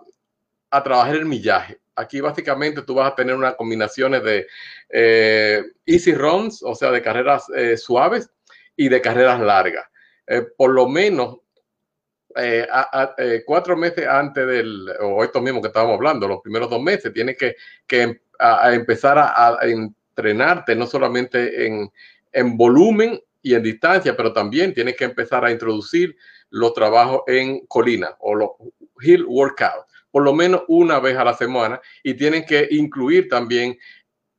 trabajar 0.84 1.16
el 1.16 1.26
millaje. 1.26 1.80
Aquí 1.96 2.22
básicamente 2.22 2.84
tú 2.84 2.94
vas 2.96 3.12
a 3.12 3.16
tener 3.16 3.36
unas 3.36 3.56
combinaciones 3.56 4.24
de 4.24 4.48
eh, 4.90 5.62
easy 5.86 6.14
runs, 6.14 6.64
o 6.64 6.74
sea, 6.74 6.90
de 6.92 7.02
carreras 7.02 7.48
eh, 7.54 7.76
suaves 7.76 8.32
y 8.78 8.88
de 8.88 9.02
carreras 9.02 9.42
largas. 9.42 9.86
Eh, 10.32 10.44
por 10.56 10.70
lo 10.70 10.88
menos 10.88 11.38
eh, 12.36 12.68
eh, 13.18 13.42
cuatro 13.44 13.76
meses 13.76 14.08
antes 14.08 14.46
del, 14.46 14.88
o 15.02 15.24
esto 15.24 15.42
mismo 15.42 15.60
que 15.60 15.70
estábamos 15.70 15.96
hablando, 15.96 16.28
los 16.28 16.42
primeros 16.42 16.70
dos 16.70 16.80
meses, 16.84 17.12
tienes 17.12 17.36
que, 17.36 17.56
que 17.88 18.22
empezar 18.72 19.18
a, 19.18 19.58
entrenarte 19.64 20.76
no 20.76 20.86
solamente 20.86 21.66
en, 21.66 21.92
en 22.32 22.56
volumen 22.56 23.20
y 23.42 23.56
en 23.56 23.64
distancia, 23.64 24.16
pero 24.16 24.32
también 24.32 24.72
tienes 24.72 24.96
que 24.96 25.06
empezar 25.06 25.44
a 25.44 25.52
introducir 25.52 26.16
los 26.52 26.76
trabajos 26.76 27.24
en 27.26 27.66
colina 27.66 28.16
o 28.20 28.36
los 28.36 28.50
hill 29.02 29.26
workout, 29.26 29.88
por 30.12 30.24
lo 30.24 30.34
menos 30.34 30.62
una 30.68 31.00
vez 31.00 31.18
a 31.18 31.24
la 31.24 31.34
semana, 31.34 31.82
y 32.04 32.14
tienen 32.14 32.46
que 32.46 32.68
incluir 32.70 33.28
también 33.30 33.76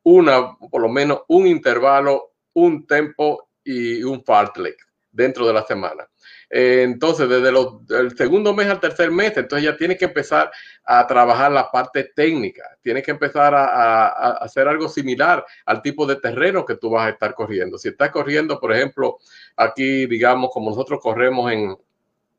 una, 0.04 0.56
por 0.56 0.82
lo 0.82 0.88
menos 0.88 1.22
un 1.26 1.48
intervalo, 1.48 2.34
un 2.52 2.86
tempo 2.86 3.50
y 3.64 4.04
un 4.04 4.22
fartlek 4.22 4.89
dentro 5.12 5.46
de 5.46 5.52
la 5.52 5.64
semana. 5.64 6.08
Eh, 6.48 6.82
entonces, 6.82 7.28
desde 7.28 7.48
el 7.48 8.16
segundo 8.16 8.52
mes 8.52 8.66
al 8.66 8.80
tercer 8.80 9.12
mes, 9.12 9.36
entonces 9.36 9.64
ya 9.64 9.76
tienes 9.76 9.98
que 9.98 10.06
empezar 10.06 10.50
a 10.84 11.06
trabajar 11.06 11.52
la 11.52 11.70
parte 11.70 12.10
técnica, 12.14 12.64
tienes 12.82 13.04
que 13.04 13.12
empezar 13.12 13.54
a, 13.54 14.32
hacer 14.32 14.66
algo 14.66 14.88
similar 14.88 15.44
al 15.64 15.80
tipo 15.80 16.06
de 16.06 16.16
terreno 16.16 16.64
que 16.64 16.74
tú 16.74 16.90
vas 16.90 17.06
a 17.06 17.10
estar 17.10 17.34
corriendo. 17.34 17.78
Si 17.78 17.88
estás 17.88 18.10
corriendo, 18.10 18.58
por 18.58 18.72
ejemplo, 18.72 19.18
aquí, 19.56 20.06
digamos, 20.06 20.50
como 20.52 20.70
nosotros 20.70 20.98
corremos 21.00 21.52
en, 21.52 21.76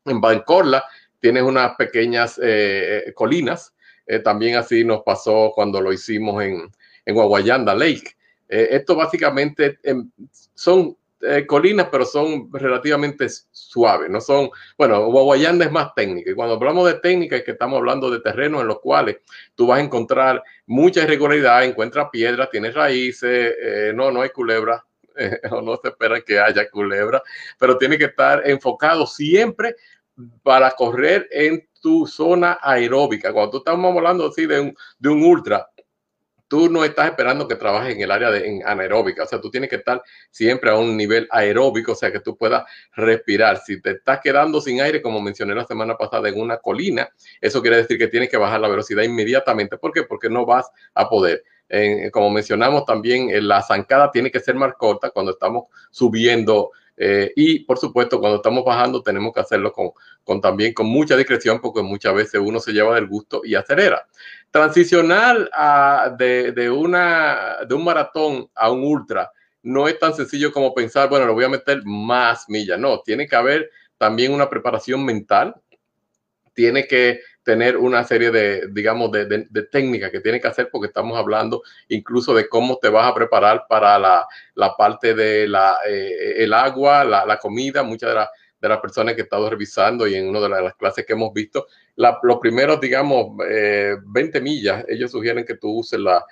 en 0.04 0.20
Bancorla, 0.20 0.84
tienes 1.18 1.42
unas 1.42 1.74
pequeñas 1.76 2.38
eh, 2.38 3.04
eh, 3.06 3.12
colinas. 3.14 3.74
también 4.24 4.56
así 4.56 4.84
nos 4.84 5.02
pasó 5.02 5.52
cuando 5.54 5.80
lo 5.80 5.92
hicimos 5.92 6.42
en, 6.42 6.70
en 7.06 7.14
Guayanda 7.14 7.74
Lake. 7.74 8.16
esto 8.48 8.94
básicamente 8.94 9.78
em, 9.84 10.10
son 10.54 10.96
eh, 11.22 11.46
colinas, 11.46 11.88
pero 11.90 12.04
son 12.04 12.48
relativamente 12.52 13.26
suaves, 13.50 14.10
no 14.10 14.20
son, 14.20 14.50
bueno, 14.76 15.06
Guayanda 15.06 15.64
es 15.64 15.72
más 15.72 15.94
técnica. 15.94 16.30
Y 16.30 16.34
cuando 16.34 16.54
hablamos 16.54 16.86
de 16.86 16.94
técnica 16.94 17.36
es 17.36 17.44
que 17.44 17.52
estamos 17.52 17.78
hablando 17.78 18.10
de 18.10 18.20
terrenos 18.20 18.62
en 18.62 18.68
los 18.68 18.80
cuales 18.80 19.18
tú 19.54 19.68
vas 19.68 19.78
a 19.78 19.82
encontrar 19.82 20.42
mucha 20.66 21.02
irregularidad, 21.02 21.64
encuentras 21.64 22.08
piedras, 22.10 22.50
tienes 22.50 22.74
raíces, 22.74 23.54
eh, 23.62 23.92
no, 23.94 24.10
no 24.10 24.22
hay 24.22 24.30
culebra, 24.30 24.84
o 25.50 25.60
no 25.60 25.76
se 25.76 25.88
espera 25.88 26.20
que 26.20 26.38
haya 26.38 26.68
culebra, 26.70 27.22
pero 27.58 27.78
tiene 27.78 27.98
que 27.98 28.06
estar 28.06 28.42
enfocado 28.48 29.06
siempre 29.06 29.76
para 30.42 30.70
correr 30.72 31.28
en 31.30 31.66
tu 31.80 32.06
zona 32.06 32.58
aeróbica. 32.60 33.32
Cuando 33.32 33.50
tú 33.50 33.58
estamos 33.58 33.96
hablando 33.96 34.28
así 34.28 34.46
de 34.46 34.60
un, 34.60 34.74
de 34.98 35.08
un 35.08 35.22
ultra, 35.24 35.68
tú 36.52 36.68
no 36.68 36.84
estás 36.84 37.06
esperando 37.06 37.48
que 37.48 37.56
trabajes 37.56 37.94
en 37.94 38.02
el 38.02 38.10
área 38.10 38.30
de 38.30 38.62
anaeróbica, 38.66 39.22
o 39.22 39.26
sea, 39.26 39.40
tú 39.40 39.50
tienes 39.50 39.70
que 39.70 39.76
estar 39.76 40.02
siempre 40.30 40.70
a 40.70 40.76
un 40.76 40.98
nivel 40.98 41.26
aeróbico, 41.30 41.92
o 41.92 41.94
sea, 41.94 42.12
que 42.12 42.20
tú 42.20 42.36
puedas 42.36 42.64
respirar. 42.94 43.56
Si 43.56 43.80
te 43.80 43.92
estás 43.92 44.20
quedando 44.20 44.60
sin 44.60 44.82
aire, 44.82 45.00
como 45.00 45.18
mencioné 45.18 45.54
la 45.54 45.64
semana 45.64 45.96
pasada, 45.96 46.28
en 46.28 46.38
una 46.38 46.58
colina, 46.58 47.08
eso 47.40 47.62
quiere 47.62 47.78
decir 47.78 47.96
que 47.96 48.08
tienes 48.08 48.28
que 48.28 48.36
bajar 48.36 48.60
la 48.60 48.68
velocidad 48.68 49.02
inmediatamente. 49.02 49.78
¿Por 49.78 49.92
qué? 49.92 50.02
Porque 50.02 50.28
no 50.28 50.44
vas 50.44 50.70
a 50.92 51.08
poder. 51.08 51.42
como 52.12 52.28
mencionamos 52.28 52.84
también, 52.84 53.30
la 53.48 53.62
zancada 53.62 54.10
tiene 54.10 54.30
que 54.30 54.40
ser 54.40 54.54
más 54.54 54.74
corta 54.74 55.08
cuando 55.08 55.32
estamos 55.32 55.68
subiendo 55.90 56.72
eh, 56.96 57.32
y 57.36 57.60
por 57.60 57.78
supuesto, 57.78 58.20
cuando 58.20 58.36
estamos 58.36 58.64
bajando, 58.64 59.02
tenemos 59.02 59.32
que 59.32 59.40
hacerlo 59.40 59.72
con, 59.72 59.90
con, 60.24 60.40
también 60.40 60.74
con 60.74 60.86
mucha 60.86 61.16
discreción, 61.16 61.60
porque 61.60 61.82
muchas 61.82 62.14
veces 62.14 62.40
uno 62.42 62.60
se 62.60 62.72
lleva 62.72 62.94
del 62.94 63.06
gusto 63.06 63.42
y 63.44 63.54
acelera. 63.54 64.06
Transicionar 64.50 65.50
de, 66.18 66.52
de, 66.52 66.70
una, 66.70 67.58
de 67.66 67.74
un 67.74 67.84
maratón 67.84 68.50
a 68.54 68.70
un 68.70 68.84
ultra 68.84 69.30
no 69.62 69.86
es 69.88 69.98
tan 69.98 70.14
sencillo 70.14 70.52
como 70.52 70.74
pensar, 70.74 71.08
bueno, 71.08 71.26
le 71.26 71.32
voy 71.32 71.44
a 71.44 71.48
meter 71.48 71.82
más 71.84 72.48
millas. 72.48 72.78
No, 72.78 73.00
tiene 73.00 73.26
que 73.26 73.36
haber 73.36 73.70
también 73.96 74.32
una 74.32 74.50
preparación 74.50 75.04
mental. 75.04 75.54
Tiene 76.52 76.86
que 76.86 77.20
tener 77.42 77.76
una 77.76 78.04
serie 78.04 78.30
de, 78.30 78.68
digamos, 78.70 79.10
de, 79.10 79.26
de, 79.26 79.62
técnicas 79.64 80.10
que 80.10 80.20
tiene 80.20 80.40
que 80.40 80.48
hacer 80.48 80.68
porque 80.70 80.86
estamos 80.86 81.18
hablando 81.18 81.62
incluso 81.88 82.34
de 82.34 82.48
cómo 82.48 82.78
te 82.80 82.88
vas 82.88 83.10
a 83.10 83.14
preparar 83.14 83.66
para 83.68 83.98
la, 83.98 84.26
la 84.54 84.76
parte 84.76 85.14
de 85.14 85.48
la, 85.48 85.76
eh, 85.88 86.34
el 86.38 86.52
agua, 86.52 87.04
la, 87.04 87.26
la 87.26 87.38
comida. 87.38 87.82
Muchas 87.82 88.14
de, 88.14 88.24
de, 88.60 88.68
las 88.68 88.78
personas 88.78 89.14
que 89.14 89.22
he 89.22 89.24
estado 89.24 89.50
revisando 89.50 90.06
y 90.06 90.14
en 90.14 90.28
una 90.28 90.40
de 90.40 90.48
las 90.48 90.74
clases 90.76 91.04
que 91.04 91.14
hemos 91.14 91.32
visto, 91.32 91.66
los 91.96 92.38
primeros, 92.40 92.80
digamos, 92.80 93.36
20 93.36 94.38
eh, 94.38 94.40
millas, 94.40 94.84
ellos 94.88 95.10
sugieren 95.10 95.44
que 95.44 95.56
tú 95.56 95.78
uses 95.78 95.98
la, 95.98 96.24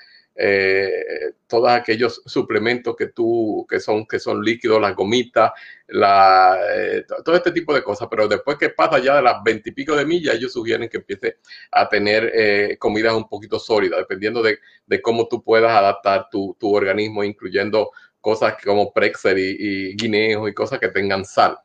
eh, 0.42 1.34
todos 1.46 1.68
aquellos 1.68 2.22
suplementos 2.24 2.96
que 2.96 3.08
tú, 3.08 3.66
que 3.68 3.78
son, 3.78 4.06
que 4.06 4.18
son 4.18 4.42
líquidos, 4.42 4.80
las 4.80 4.96
gomitas, 4.96 5.52
la, 5.88 6.58
eh, 6.74 7.04
todo 7.22 7.36
este 7.36 7.52
tipo 7.52 7.74
de 7.74 7.82
cosas. 7.82 8.08
Pero 8.10 8.26
después 8.26 8.56
que 8.56 8.70
pasa 8.70 8.98
ya 9.00 9.16
de 9.16 9.22
las 9.22 9.42
veintipico 9.44 9.94
de 9.94 10.06
millas, 10.06 10.36
ellos 10.36 10.54
sugieren 10.54 10.88
que 10.88 10.96
empiece 10.96 11.36
a 11.70 11.86
tener 11.90 12.32
eh, 12.34 12.76
comidas 12.78 13.12
un 13.12 13.28
poquito 13.28 13.58
sólidas, 13.58 13.98
dependiendo 13.98 14.42
de, 14.42 14.60
de, 14.86 15.02
cómo 15.02 15.28
tú 15.28 15.44
puedas 15.44 15.72
adaptar 15.72 16.28
tu, 16.30 16.56
tu 16.58 16.74
organismo, 16.74 17.22
incluyendo 17.22 17.90
cosas 18.22 18.54
como 18.64 18.94
Prexer 18.94 19.36
y, 19.36 19.56
y 19.58 19.96
guineos 19.96 20.48
y 20.48 20.54
cosas 20.54 20.78
que 20.78 20.88
tengan 20.88 21.26
sal. 21.26 21.58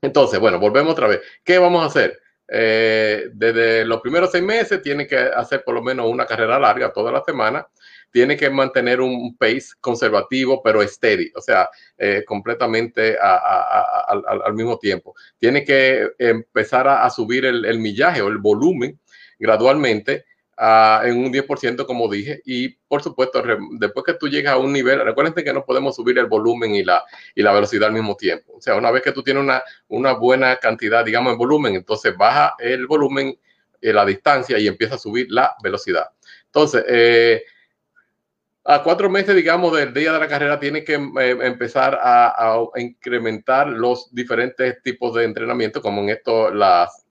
Entonces, 0.00 0.38
bueno, 0.38 0.60
volvemos 0.60 0.92
otra 0.92 1.08
vez. 1.08 1.22
¿Qué 1.42 1.58
vamos 1.58 1.82
a 1.82 1.86
hacer? 1.86 2.20
Desde 2.52 3.84
los 3.84 4.00
primeros 4.00 4.32
seis 4.32 4.42
meses 4.42 4.82
tiene 4.82 5.06
que 5.06 5.16
hacer 5.16 5.62
por 5.62 5.72
lo 5.72 5.82
menos 5.82 6.08
una 6.08 6.26
carrera 6.26 6.58
larga 6.58 6.92
toda 6.92 7.12
la 7.12 7.22
semana, 7.22 7.64
tiene 8.10 8.36
que 8.36 8.50
mantener 8.50 9.00
un 9.00 9.36
pace 9.36 9.68
conservativo 9.80 10.62
pero 10.62 10.86
steady, 10.86 11.30
o 11.34 11.40
sea, 11.40 11.68
eh, 11.96 12.24
completamente 12.26 13.16
al 13.20 14.54
mismo 14.54 14.78
tiempo. 14.78 15.14
Tiene 15.38 15.64
que 15.64 16.10
empezar 16.18 16.88
a, 16.88 17.08
subir 17.10 17.44
el, 17.44 17.78
millaje 17.78 18.22
o 18.22 18.28
el 18.28 18.38
volumen 18.38 18.98
gradualmente 19.38 20.24
en 20.58 21.16
un 21.16 21.32
10%, 21.32 21.86
como 21.86 22.10
dije, 22.10 22.42
y 22.44 22.68
por 22.68 23.02
supuesto, 23.02 23.42
después 23.78 24.04
que 24.04 24.14
tú 24.14 24.28
llegas 24.28 24.54
a 24.54 24.58
un 24.58 24.72
nivel, 24.72 25.00
recuerden 25.02 25.32
que 25.32 25.52
no 25.54 25.64
podemos 25.64 25.96
subir 25.96 26.18
el 26.18 26.26
volumen 26.26 26.74
y 26.74 26.84
la, 26.84 27.02
y 27.34 27.42
la 27.42 27.52
velocidad 27.52 27.88
al 27.88 27.94
mismo 27.94 28.14
tiempo. 28.14 28.52
O 28.56 28.60
sea, 28.60 28.74
una 28.74 28.90
vez 28.90 29.02
que 29.02 29.12
tú 29.12 29.22
tienes 29.22 29.42
una, 29.42 29.62
una 29.88 30.12
buena 30.12 30.56
cantidad, 30.56 31.04
digamos, 31.04 31.32
en 31.32 31.38
volumen, 31.38 31.76
entonces 31.76 32.14
baja 32.14 32.54
el 32.58 32.86
volumen, 32.86 33.38
y 33.80 33.92
la 33.92 34.04
distancia 34.04 34.58
y 34.58 34.66
empieza 34.66 34.96
a 34.96 34.98
subir 34.98 35.26
la 35.30 35.54
velocidad. 35.62 36.10
Entonces, 36.46 36.84
eh, 36.88 37.42
a 38.72 38.84
cuatro 38.84 39.10
meses, 39.10 39.34
digamos, 39.34 39.76
del 39.76 39.92
día 39.92 40.12
de 40.12 40.20
la 40.20 40.28
carrera, 40.28 40.60
tiene 40.60 40.84
que 40.84 40.94
eh, 40.94 41.38
empezar 41.42 41.98
a, 42.00 42.56
incrementar 42.76 43.68
los 43.68 44.14
diferentes 44.14 44.80
tipos 44.82 45.14
de 45.14 45.24
entrenamiento, 45.24 45.82
como 45.82 46.02
en 46.02 46.10
esto, 46.10 46.54
las, 46.54 47.04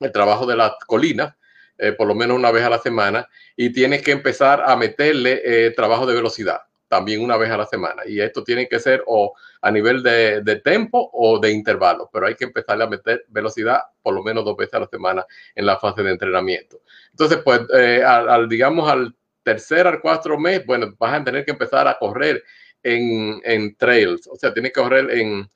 el 0.00 0.10
trabajo 0.10 0.46
de 0.46 0.56
las 0.56 0.72
colinas, 0.86 1.34
eh, 1.76 1.92
por 1.92 2.08
lo 2.08 2.14
menos 2.14 2.38
una 2.38 2.50
vez 2.50 2.64
a 2.64 2.70
la 2.70 2.78
semana 2.78 3.28
y 3.54 3.70
tienes 3.70 4.00
que 4.00 4.12
empezar 4.12 4.62
a 4.64 4.74
meterle 4.76 5.42
eh, 5.44 5.70
trabajo 5.72 6.06
de 6.06 6.14
velocidad 6.14 6.60
también 6.88 7.22
una 7.22 7.36
vez 7.36 7.50
a 7.50 7.58
la 7.58 7.66
semana. 7.66 8.02
Y 8.06 8.20
esto 8.20 8.42
tiene 8.42 8.66
que 8.68 8.78
ser 8.78 9.02
o 9.06 9.34
a 9.60 9.70
nivel 9.70 10.02
de, 10.02 10.60
tempo 10.64 11.10
o 11.12 11.38
de 11.38 11.50
intervalo, 11.50 12.08
pero 12.10 12.26
hay 12.26 12.34
que 12.34 12.44
empezarle 12.44 12.84
a 12.84 12.88
meter 12.88 13.26
velocidad 13.28 13.80
por 14.02 14.14
lo 14.14 14.22
menos 14.22 14.44
dos 14.44 14.56
veces 14.56 14.74
a 14.74 14.80
la 14.80 14.86
semana 14.86 15.26
en 15.54 15.66
la 15.66 15.78
fase 15.78 16.02
de 16.02 16.12
entrenamiento. 16.12 16.80
Entonces, 17.10 17.38
pues, 17.44 17.60
eh, 17.74 18.02
al, 18.02 18.48
digamos, 18.48 18.88
al 18.88 19.14
tercer, 19.46 19.86
al 19.86 20.00
cuarto 20.00 20.36
mes, 20.36 20.66
bueno, 20.66 20.92
vas 20.98 21.20
a 21.20 21.22
tener 21.22 21.44
que 21.44 21.52
empezar 21.52 21.86
a 21.86 21.96
correr 21.96 22.42
en, 22.82 23.76
trails, 23.76 24.26
o 24.26 24.34
sea, 24.34 24.52
tienes 24.52 24.72
que 24.72 24.80
correr 24.80 25.08
en, 25.12 25.48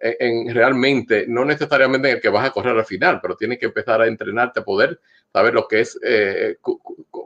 en, 0.00 0.52
realmente, 0.52 1.26
no 1.28 1.44
necesariamente 1.44 2.08
en 2.08 2.16
el 2.16 2.20
que 2.20 2.28
vas 2.28 2.44
a 2.44 2.50
correr 2.50 2.76
al 2.76 2.84
final, 2.84 3.20
pero 3.22 3.36
tienes 3.36 3.58
que 3.58 3.66
empezar 3.66 4.02
a 4.02 4.08
entrenarte 4.08 4.60
a 4.60 4.64
poder 4.64 5.00
saber 5.32 5.54
lo 5.54 5.68
que 5.68 5.80
es 5.80 5.96
eh, 6.02 6.56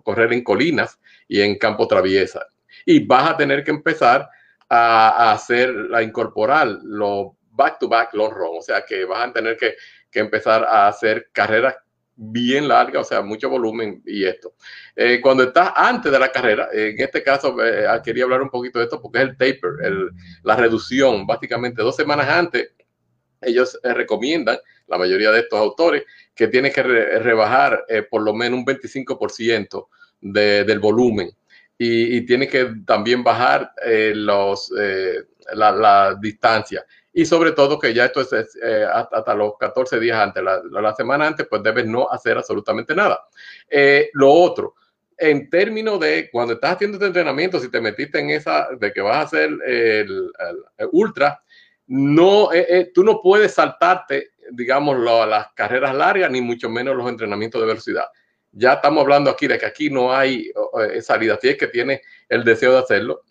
correr 0.04 0.32
en 0.34 0.44
colinas 0.44 0.98
y 1.26 1.40
en 1.40 1.56
campo 1.56 1.88
traviesa. 1.88 2.46
Y 2.84 3.06
vas 3.06 3.30
a 3.30 3.36
tener 3.38 3.64
que 3.64 3.70
empezar 3.70 4.28
a, 4.68 5.32
hacer, 5.32 5.74
a 5.94 6.02
incorporar 6.02 6.68
los 6.82 7.28
back-to-back 7.52 8.12
long 8.12 8.32
run, 8.32 8.58
o 8.58 8.62
sea 8.62 8.84
que 8.86 9.06
vas 9.06 9.26
a 9.26 9.32
tener 9.32 9.56
que, 9.56 9.74
empezar 10.12 10.64
a 10.64 10.88
hacer 10.88 11.30
carreras 11.32 11.76
bien 12.22 12.68
largas, 12.68 13.06
o 13.06 13.08
sea, 13.08 13.22
mucho 13.22 13.48
volumen 13.48 14.02
y 14.04 14.24
esto. 14.24 14.54
Eh, 14.94 15.20
cuando 15.22 15.44
estás 15.44 15.72
antes 15.74 16.12
de 16.12 16.18
la 16.18 16.30
carrera, 16.30 16.68
en 16.72 17.00
este 17.00 17.22
caso 17.22 17.56
eh, 17.64 17.86
quería 18.04 18.24
hablar 18.24 18.42
un 18.42 18.50
poquito 18.50 18.78
de 18.78 18.84
esto 18.84 19.00
porque 19.00 19.18
es 19.18 19.24
el 19.24 19.36
taper, 19.36 19.72
la 20.42 20.56
reducción, 20.56 21.26
básicamente 21.26 21.82
dos 21.82 21.96
semanas 21.96 22.28
antes, 22.28 22.72
ellos 23.40 23.78
recomiendan, 23.82 24.58
la 24.86 24.98
mayoría 24.98 25.30
de 25.30 25.40
estos 25.40 25.58
autores, 25.58 26.02
que 26.34 26.48
tiene 26.48 26.70
que 26.70 26.82
rebajar 26.82 27.84
eh, 27.88 28.02
por 28.02 28.22
lo 28.22 28.34
menos 28.34 28.58
un 28.58 28.66
25% 28.66 29.86
de, 30.20 30.64
del 30.64 30.78
volumen 30.78 31.30
y, 31.78 32.16
y, 32.16 32.26
tiene 32.26 32.46
que 32.46 32.74
también 32.84 33.24
bajar 33.24 33.72
eh, 33.86 34.12
los, 34.14 34.70
eh, 34.78 35.24
la, 35.54 35.72
la, 35.72 36.14
distancia. 36.20 36.84
Y 37.12 37.24
sobre 37.24 37.52
todo 37.52 37.78
que 37.78 37.92
ya 37.92 38.04
esto 38.04 38.20
es 38.20 38.32
hasta, 38.92 39.34
los 39.34 39.54
14 39.58 39.98
días 39.98 40.18
antes, 40.18 40.42
la, 40.42 40.60
la, 40.70 40.94
semana 40.94 41.26
antes, 41.26 41.46
pues 41.48 41.62
debes 41.62 41.86
no 41.86 42.08
hacer 42.10 42.36
absolutamente 42.36 42.94
nada. 42.94 43.20
lo 44.12 44.32
otro, 44.32 44.74
en 45.18 45.50
términos 45.50 45.98
de 46.00 46.30
cuando 46.30 46.54
estás 46.54 46.76
haciendo 46.76 46.96
este 46.96 47.08
entrenamiento, 47.08 47.58
si 47.58 47.68
te 47.68 47.80
metiste 47.80 48.20
en 48.20 48.30
esa 48.30 48.68
de 48.78 48.92
que 48.92 49.00
vas 49.00 49.16
a 49.16 49.22
hacer 49.22 49.50
el, 49.66 50.30
ultra, 50.92 51.42
no, 51.88 52.50
tú 52.94 53.02
no 53.02 53.20
puedes 53.20 53.54
saltarte 53.54 54.30
digamos, 54.52 54.98
las 54.98 55.52
carreras 55.54 55.94
largas, 55.94 56.30
ni 56.30 56.40
mucho 56.40 56.68
menos 56.68 56.96
los 56.96 57.08
entrenamientos 57.08 57.60
de 57.60 57.66
velocidad. 57.66 58.04
Ya 58.52 58.74
estamos 58.74 59.02
hablando 59.02 59.30
aquí 59.30 59.46
de 59.46 59.58
que 59.58 59.66
aquí 59.66 59.90
no 59.90 60.12
hay 60.12 60.50
eh, 60.80 61.02
salida. 61.02 61.38
Si 61.40 61.48
es 61.48 61.56
que 61.56 61.68
tienes 61.68 62.00
el 62.28 62.44
deseo 62.44 62.72
de 62.72 62.78
hacerlo, 62.78 63.22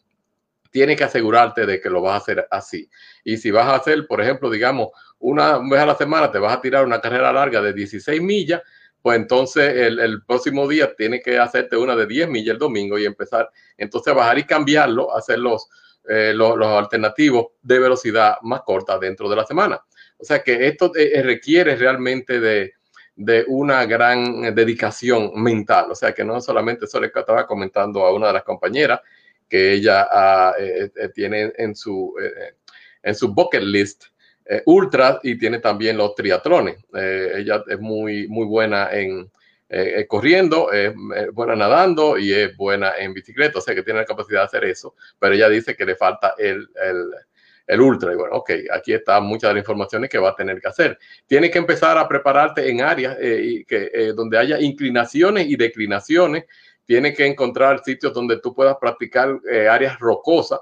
tienes 0.70 0.98
que 0.98 1.04
asegurarte 1.04 1.66
de 1.66 1.82
que 1.82 1.90
lo 1.90 2.02
vas 2.02 2.14
a 2.14 2.18
hacer 2.18 2.48
así. 2.52 2.90
Y 3.24 3.38
si 3.38 3.52
vas 3.52 3.68
a 3.68 3.76
hacer, 3.76 4.08
por 4.08 4.22
ejemplo, 4.22 4.50
digamos, 4.50 4.90
una 5.20 5.58
vez 5.58 5.80
a 5.80 5.86
la 5.86 5.96
semana 5.96 6.32
te 6.32 6.40
vas 6.40 6.56
a 6.56 6.62
tirar 6.62 6.86
una 6.86 7.02
carrera 7.02 7.32
larga 7.34 7.62
de 7.62 7.74
16 7.74 8.22
millas, 8.22 8.62
pues 9.02 9.18
entonces 9.18 9.76
el, 9.76 10.24
próximo 10.24 10.68
día 10.68 10.94
tienes 10.96 11.24
que 11.24 11.40
hacerte 11.40 11.78
una 11.78 11.96
de 11.96 12.06
10 12.06 12.30
millas 12.30 12.54
el 12.54 12.60
domingo 12.60 12.98
y 13.00 13.06
empezar 13.06 13.50
entonces 13.78 14.12
a 14.12 14.16
bajar 14.16 14.40
y 14.40 14.44
cambiarlo, 14.44 15.16
hacer 15.16 15.40
los, 15.40 15.70
eh, 16.08 16.34
los, 16.36 16.58
los, 16.58 16.68
alternativos 16.68 17.48
de 17.62 17.80
velocidad 17.80 18.36
más 18.42 18.62
corta 18.62 19.00
dentro 19.00 19.30
de 19.30 19.36
la 19.38 19.46
semana. 19.46 19.82
O 20.18 20.26
sea 20.26 20.44
que 20.44 20.68
esto 20.68 20.92
eh, 20.96 21.12
eh, 21.14 21.22
requiere 21.24 21.78
realmente 21.78 22.42
de, 22.42 22.74
de, 23.16 23.46
una 23.48 23.86
gran 23.86 24.54
dedicación 24.54 25.32
mental. 25.42 25.92
O 25.92 25.96
sea 25.96 26.14
que 26.14 26.26
no 26.26 26.42
solamente 26.42 26.86
eso 26.86 27.00
le 27.00 27.08
estaba 27.08 27.48
comentando 27.48 28.06
a 28.06 28.14
una 28.14 28.28
de 28.28 28.34
las 28.34 28.44
compañeras 28.44 29.00
que 29.50 29.74
ella 29.74 30.08
ah, 30.12 30.54
eh, 30.60 30.90
tiene 31.14 31.52
en 31.58 31.76
su, 31.76 32.14
en 33.04 33.16
su 33.16 33.34
bucket 33.34 33.64
list 33.64 34.06
ultra 34.66 35.20
y 35.22 35.38
tiene 35.38 35.60
también 35.60 35.98
los 35.98 36.16
triatrones. 36.16 36.78
ella 36.94 37.64
es 37.68 37.80
muy, 37.80 38.28
muy 38.28 38.46
buena 38.46 38.90
en, 38.92 39.30
corriendo, 40.08 40.72
es 40.72 40.94
buena 41.34 41.56
nadando 41.56 42.18
y 42.18 42.34
es 42.34 42.58
buena 42.58 42.94
en 42.98 43.14
bicicleta, 43.14 43.60
o 43.60 43.62
sea 43.62 43.76
que 43.76 43.84
tiene 43.84 44.00
la 44.00 44.06
capacidad 44.06 44.40
de 44.40 44.46
hacer 44.46 44.64
eso, 44.66 44.96
pero 45.20 45.36
ella 45.36 45.50
dice 45.50 45.76
que 45.76 45.86
le 45.86 45.96
falta 45.96 46.34
el, 46.40 46.68
el, 46.84 47.12
el 47.70 47.82
ultra. 47.82 48.12
Y 48.12 48.16
bueno, 48.16 48.36
ok, 48.38 48.52
aquí 48.74 48.94
está 48.94 49.22
muchas 49.22 49.50
de 49.50 49.54
las 49.56 49.62
informaciones 49.62 50.10
que 50.10 50.18
va 50.18 50.30
a 50.30 50.36
tener 50.36 50.60
que 50.60 50.68
hacer. 50.68 50.98
Tiene 51.28 51.50
que 51.50 51.60
empezar 51.60 51.98
a 51.98 52.08
prepararte 52.08 52.68
en 52.70 52.82
áreas 52.82 53.16
eh, 53.22 53.64
que, 53.68 53.92
eh, 53.94 54.14
donde 54.14 54.38
haya 54.38 54.60
inclinaciones 54.60 55.48
y 55.48 55.56
declinaciones. 55.56 56.46
Tiene 56.90 57.14
que 57.14 57.28
encontrar 57.28 57.84
sitios 57.84 58.12
donde 58.12 58.40
tú 58.40 58.56
puedas 58.56 58.76
practicar 58.82 59.40
eh, 59.48 59.68
áreas 59.68 60.00
rocosas, 60.00 60.60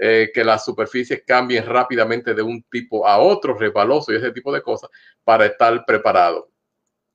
que 0.00 0.44
las 0.44 0.64
superficies 0.64 1.24
cambien 1.26 1.66
rápidamente 1.66 2.32
de 2.32 2.40
un 2.40 2.62
tipo 2.70 3.04
a 3.04 3.18
otro, 3.18 3.58
resbaloso 3.58 4.12
y 4.12 4.16
ese 4.16 4.30
tipo 4.30 4.52
de 4.52 4.62
cosas, 4.62 4.90
para 5.24 5.46
estar 5.46 5.84
preparado. 5.84 6.52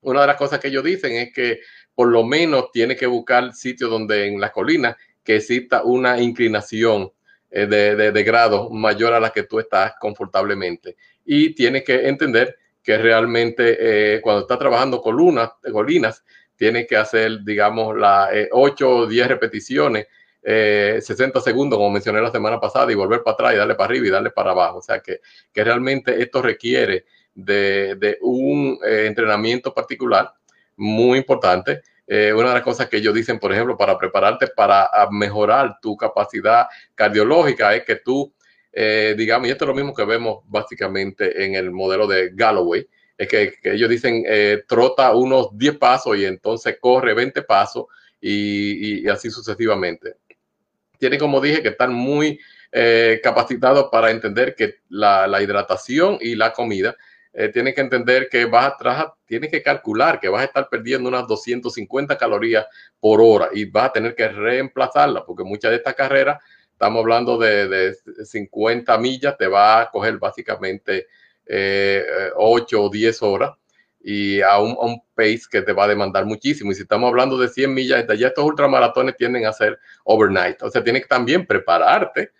Una 0.02 0.20
de 0.20 0.26
las 0.26 0.36
cosas 0.36 0.60
que 0.60 0.68
ellos 0.68 0.84
dicen 0.84 1.12
es 1.12 1.32
que 1.32 1.60
por 1.94 2.08
lo 2.08 2.24
menos 2.24 2.70
tiene 2.72 2.94
que 2.94 3.06
buscar 3.06 3.54
sitios 3.54 3.90
donde 3.90 4.26
en 4.26 4.38
las 4.38 4.50
colinas 4.50 4.96
que 5.22 5.36
exista 5.36 5.82
una 5.82 6.20
inclinación 6.20 7.10
eh, 7.56 7.66
de, 7.66 8.22
grado 8.24 8.68
mayor 8.70 9.12
a 9.12 9.20
la 9.20 9.30
que 9.30 9.44
tú 9.44 9.60
estás 9.60 9.94
confortablemente. 10.00 10.96
Y 11.24 11.54
tienes 11.54 11.84
que 11.84 12.08
entender 12.08 12.58
que 12.82 12.98
realmente 12.98 14.16
eh, 14.16 14.20
cuando 14.20 14.42
estás 14.42 14.58
trabajando 14.58 15.00
con 15.00 15.14
lunas, 15.14 15.52
colinas, 15.72 16.24
tienes 16.64 16.86
que 16.86 16.96
hacer, 16.96 17.44
digamos, 17.44 17.94
las 17.94 18.30
8 18.50 18.88
o 18.88 19.06
10 19.06 19.28
repeticiones, 19.28 20.06
60 20.42 20.44
eh, 20.44 21.42
segundos, 21.42 21.76
como 21.76 21.90
mencioné 21.90 22.22
la 22.22 22.30
semana 22.30 22.58
pasada, 22.58 22.90
y 22.90 22.94
volver 22.94 23.22
para 23.22 23.34
atrás 23.34 23.52
y 23.52 23.56
darle 23.58 23.74
para 23.74 23.90
arriba 23.90 24.06
y 24.06 24.10
darle 24.10 24.30
para 24.30 24.52
abajo. 24.52 24.78
O 24.78 24.82
sea 24.82 25.00
que, 25.00 25.20
que 25.52 25.62
realmente 25.62 26.22
esto 26.22 26.40
requiere 26.40 27.04
de, 27.34 28.16
un 28.22 28.78
entrenamiento 28.82 29.74
particular 29.74 30.32
muy 30.76 31.18
importante 31.18 31.82
eh, 32.06 32.32
una 32.32 32.48
de 32.48 32.54
las 32.54 32.62
cosas 32.62 32.88
que 32.88 32.96
ellos 32.96 33.14
dicen, 33.14 33.38
por 33.38 33.52
ejemplo, 33.52 33.76
para 33.76 33.98
prepararte 33.98 34.46
para 34.48 34.88
mejorar 35.10 35.78
tu 35.82 35.98
capacidad 35.98 36.66
cardiológica 36.94 37.74
es 37.74 37.84
que 37.84 37.96
tú, 37.96 38.32
eh, 38.72 39.14
digamos, 39.16 39.48
y 39.48 39.50
esto 39.50 39.64
es 39.64 39.68
lo 39.68 39.74
mismo 39.74 39.94
que 39.94 40.04
vemos 40.04 40.44
básicamente 40.46 41.44
en 41.44 41.54
el 41.56 41.70
modelo 41.70 42.06
de 42.06 42.30
Galloway, 42.34 42.86
es 43.16 43.28
que, 43.28 43.54
ellos 43.64 43.88
dicen, 43.88 44.24
eh, 44.26 44.64
trota 44.66 45.14
unos 45.14 45.48
10 45.56 45.78
pasos 45.78 46.16
y 46.16 46.24
entonces 46.24 46.76
corre 46.80 47.14
20 47.14 47.42
pasos 47.42 47.86
y, 48.20 49.06
así 49.08 49.30
sucesivamente. 49.30 50.16
Tienen, 50.98 51.18
como 51.18 51.40
dije, 51.40 51.62
que 51.62 51.68
estar 51.68 51.90
muy 51.90 52.38
capacitados 53.22 53.88
para 53.92 54.10
entender 54.10 54.56
que 54.56 54.78
la, 54.88 55.28
la 55.28 55.40
hidratación 55.40 56.18
y 56.20 56.34
la 56.34 56.52
comida 56.52 56.96
eh, 57.36 57.48
tienes 57.48 57.74
que 57.74 57.80
entender 57.80 58.28
que 58.28 58.44
vas 58.44 58.74
a, 58.84 59.12
tienes 59.26 59.50
que 59.50 59.60
calcular 59.60 60.20
que 60.20 60.28
vas 60.28 60.42
a 60.42 60.44
estar 60.44 60.68
perdiendo 60.68 61.08
unas 61.08 61.26
250 61.26 62.16
calorías 62.16 62.64
por 63.00 63.20
hora 63.20 63.48
y 63.52 63.64
vas 63.64 63.86
a 63.86 63.92
tener 63.92 64.14
que 64.14 64.28
reemplazarla, 64.28 65.24
porque 65.26 65.42
muchas 65.42 65.72
de 65.72 65.78
estas 65.78 65.94
carreras, 65.94 66.40
estamos 66.70 67.00
hablando 67.00 67.36
de, 67.36 67.92
50 68.22 68.96
millas, 68.98 69.36
te 69.36 69.48
va 69.48 69.80
a 69.80 69.90
coger 69.90 70.16
básicamente 70.18 71.08
8 71.46 71.50
eh, 71.50 72.32
o 72.76 72.90
10 72.90 73.22
horas 73.22 73.52
y 74.00 74.40
a 74.42 74.58
un, 74.58 74.72
a 74.72 74.84
un, 74.84 75.02
pace 75.14 75.42
que 75.50 75.62
te 75.62 75.72
va 75.72 75.84
a 75.84 75.88
demandar 75.88 76.26
muchísimo. 76.26 76.72
Y 76.72 76.74
si 76.74 76.82
estamos 76.82 77.08
hablando 77.08 77.38
de 77.38 77.48
100 77.48 77.72
millas, 77.72 78.04
ya 78.18 78.28
estos 78.28 78.44
ultramaratones 78.44 79.16
tienden 79.16 79.46
a 79.46 79.52
ser 79.52 79.78
overnight. 80.04 80.62
O 80.62 80.70
sea, 80.70 80.82
tienes 80.82 81.02
que 81.02 81.08
también 81.08 81.46
prepararte 81.46 82.32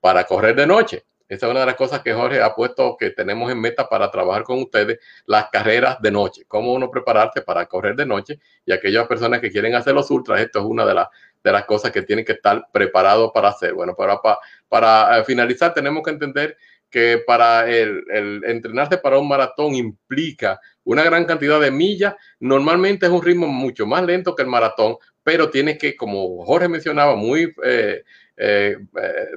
para 0.00 0.24
correr 0.24 0.54
de 0.54 0.66
noche. 0.66 1.04
Esa 1.28 1.46
es 1.46 1.50
una 1.50 1.60
de 1.60 1.66
las 1.66 1.74
cosas 1.74 2.00
que 2.00 2.14
Jorge 2.14 2.40
ha 2.40 2.54
puesto 2.54 2.96
que 2.98 3.10
tenemos 3.10 3.52
en 3.52 3.60
meta 3.60 3.86
para 3.86 4.10
trabajar 4.10 4.44
con 4.44 4.60
ustedes, 4.60 4.98
las 5.26 5.50
carreras 5.50 6.00
de 6.00 6.10
noche, 6.10 6.44
cómo 6.48 6.72
uno 6.72 6.90
prepararse 6.90 7.42
para 7.42 7.66
correr 7.66 7.94
de 7.96 8.06
noche 8.06 8.40
y 8.64 8.72
aquellas 8.72 9.06
personas 9.06 9.40
que 9.40 9.50
quieren 9.50 9.74
hacer 9.74 9.92
los 9.92 10.10
ultras, 10.10 10.40
esto 10.40 10.60
es 10.60 10.64
una 10.64 10.86
de, 10.86 10.94
las 10.94 11.08
de 11.44 11.52
las 11.52 11.66
cosas 11.66 11.90
que 11.90 12.00
tienen 12.00 12.24
que 12.24 12.32
estar 12.32 12.66
preparados 12.72 13.30
para 13.34 13.48
hacer. 13.48 13.74
Bueno, 13.74 13.94
para, 13.94 14.22
para, 14.22 14.38
para 14.70 15.18
eh, 15.18 15.24
finalizar, 15.24 15.74
tenemos 15.74 16.02
que 16.02 16.10
entender 16.10 16.56
que 16.90 17.22
para 17.26 17.68
el, 17.68 18.04
entrenarse 18.44 18.98
para 18.98 19.18
un 19.18 19.28
maratón 19.28 19.74
implica 19.74 20.60
una 20.84 21.02
gran 21.02 21.24
cantidad 21.24 21.60
de 21.60 21.70
millas. 21.70 22.14
Normalmente 22.40 23.06
es 23.06 23.12
un 23.12 23.22
ritmo 23.22 23.46
mucho 23.46 23.86
más 23.86 24.04
lento 24.04 24.34
que 24.34 24.42
el 24.42 24.48
maratón, 24.48 24.96
pero 25.22 25.50
tiene 25.50 25.76
que, 25.76 25.96
como 25.96 26.44
Jorge 26.44 26.68
mencionaba 26.68 27.14
muy 27.14 27.52
eh, 27.62 28.02
eh, 28.36 28.76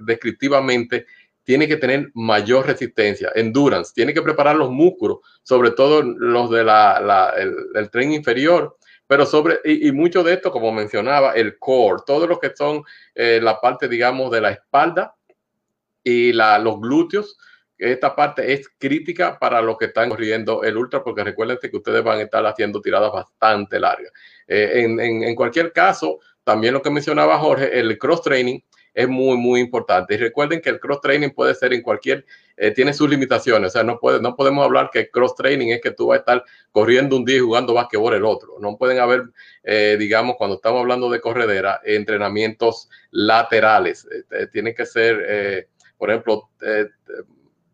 descriptivamente, 0.01 1.05
tiene 1.43 1.67
que 1.67 1.77
tener 1.77 2.11
mayor 2.13 2.67
resistencia, 2.67 3.31
endurance, 3.35 3.91
tiene 3.93 4.13
que 4.13 4.21
preparar 4.21 4.55
los 4.55 4.69
músculos, 4.69 5.17
sobre 5.43 5.71
todo 5.71 6.01
los 6.01 6.49
de 6.51 6.63
la, 6.63 7.33
tren 7.91 8.13
inferior, 8.13 8.77
pero 9.07 9.25
sobre, 9.25 9.59
y, 9.65 9.91
mucho 9.91 10.23
de 10.23 10.33
esto, 10.33 10.51
como 10.51 10.71
mencionaba, 10.71 11.33
el 11.33 11.57
core, 11.57 12.03
todo 12.05 12.27
lo 12.27 12.39
que 12.39 12.51
son 12.55 12.83
eh, 13.15 13.39
la 13.41 13.59
parte, 13.59 13.89
digamos, 13.89 14.31
de 14.31 14.39
la 14.39 14.51
espalda 14.51 15.15
y 16.03 16.33
la, 16.33 16.59
los 16.59 16.79
glúteos, 16.79 17.37
esta 17.77 18.15
parte 18.15 18.53
es 18.53 18.69
crítica 18.77 19.39
para 19.39 19.61
los 19.61 19.77
que 19.77 19.85
están 19.85 20.09
corriendo 20.09 20.63
el 20.63 20.77
ultra, 20.77 21.03
porque 21.03 21.23
recuerden 21.23 21.57
que 21.59 21.75
ustedes 21.75 22.03
van 22.03 22.19
a 22.19 22.23
estar 22.23 22.45
haciendo 22.45 22.79
tiradas 22.79 23.11
bastante 23.11 23.79
largas. 23.79 24.11
Eh, 24.47 24.83
en, 24.83 24.99
en, 24.99 25.35
cualquier 25.35 25.73
caso, 25.73 26.19
también 26.43 26.73
lo 26.73 26.81
que 26.81 26.91
mencionaba 26.91 27.39
Jorge, 27.39 27.79
el 27.79 27.97
cross 27.97 28.21
training 28.21 28.59
es 28.93 29.07
muy, 29.07 29.37
muy 29.37 29.61
importante. 29.61 30.15
Y 30.15 30.17
recuerden 30.17 30.61
que 30.61 30.69
el 30.69 30.79
cross 30.79 31.01
training 31.01 31.29
puede 31.29 31.55
ser 31.55 31.73
en 31.73 31.81
cualquier, 31.81 32.25
eh, 32.57 32.71
tiene 32.71 32.93
sus 32.93 33.09
limitaciones. 33.09 33.69
O 33.69 33.71
sea, 33.71 33.83
no, 33.83 33.99
puede, 33.99 34.21
no 34.21 34.35
podemos 34.35 34.65
hablar 34.65 34.89
que 34.91 35.09
cross 35.09 35.35
training 35.35 35.69
es 35.69 35.81
que 35.81 35.91
tú 35.91 36.07
vas 36.07 36.17
a 36.17 36.19
estar 36.19 36.43
corriendo 36.71 37.15
un 37.15 37.25
día 37.25 37.37
y 37.37 37.39
jugando 37.39 37.73
basquetbol 37.73 38.13
el 38.13 38.25
otro. 38.25 38.55
No 38.59 38.77
pueden 38.77 38.99
haber, 38.99 39.23
eh, 39.63 39.95
digamos, 39.97 40.35
cuando 40.37 40.57
estamos 40.57 40.81
hablando 40.81 41.09
de 41.09 41.21
corredera, 41.21 41.79
entrenamientos 41.83 42.89
laterales. 43.11 44.07
Eh, 44.31 44.47
tiene 44.51 44.73
que 44.73 44.85
ser, 44.85 45.67
por 46.01 46.09
ejemplo, 46.09 46.49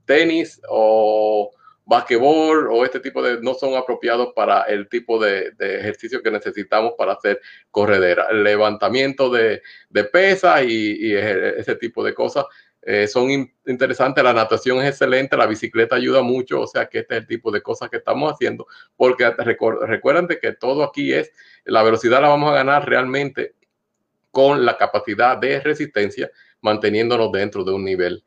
tenis 0.04 0.60
o 0.68 1.50
basquetbol 1.86 2.68
o 2.70 2.84
este 2.84 3.00
tipo 3.00 3.24
de 3.24 3.40
no 3.40 3.54
son 3.54 3.76
apropiados 3.76 4.34
para 4.36 4.64
el 4.64 4.90
tipo 4.90 5.18
de, 5.18 5.54
ejercicio 5.58 6.22
que 6.22 6.30
necesitamos 6.30 6.96
para 6.98 7.14
hacer 7.14 7.40
corredera. 7.72 8.28
El 8.30 8.44
levantamiento 8.44 9.30
de, 9.30 9.62
de 9.90 10.04
pesas 10.04 10.62
y, 10.66 11.16
ese 11.16 11.76
tipo 11.76 12.04
de 12.04 12.14
cosas 12.14 12.44
eh, 12.82 13.08
son 13.08 13.50
interesantes. 13.66 14.22
La 14.22 14.34
natación 14.34 14.80
es 14.80 14.90
excelente, 14.90 15.38
la 15.38 15.46
bicicleta 15.46 15.96
ayuda 15.96 16.22
mucho, 16.22 16.60
o 16.60 16.68
sea 16.68 16.88
que 16.88 17.00
este 17.00 17.16
es 17.16 17.22
el 17.22 17.28
tipo 17.28 17.50
de 17.50 17.62
cosas 17.62 17.90
que 17.90 17.96
estamos 17.96 18.34
haciendo, 18.34 18.68
porque 18.98 19.34
recuerden 19.88 20.28
que 20.28 20.52
todo 20.52 20.84
aquí 20.84 21.14
es, 21.14 21.32
la 21.64 21.82
velocidad 21.82 22.22
la 22.22 22.28
vamos 22.28 22.52
a 22.52 22.56
ganar 22.56 22.90
realmente 22.90 23.54
con 24.32 24.66
la 24.66 24.78
capacidad 24.78 25.38
de 25.38 25.62
resistencia, 25.62 26.30
manteniéndonos 26.62 27.32
dentro 27.32 27.64
de 27.64 27.74
un 27.74 27.84
nivel 27.84 28.24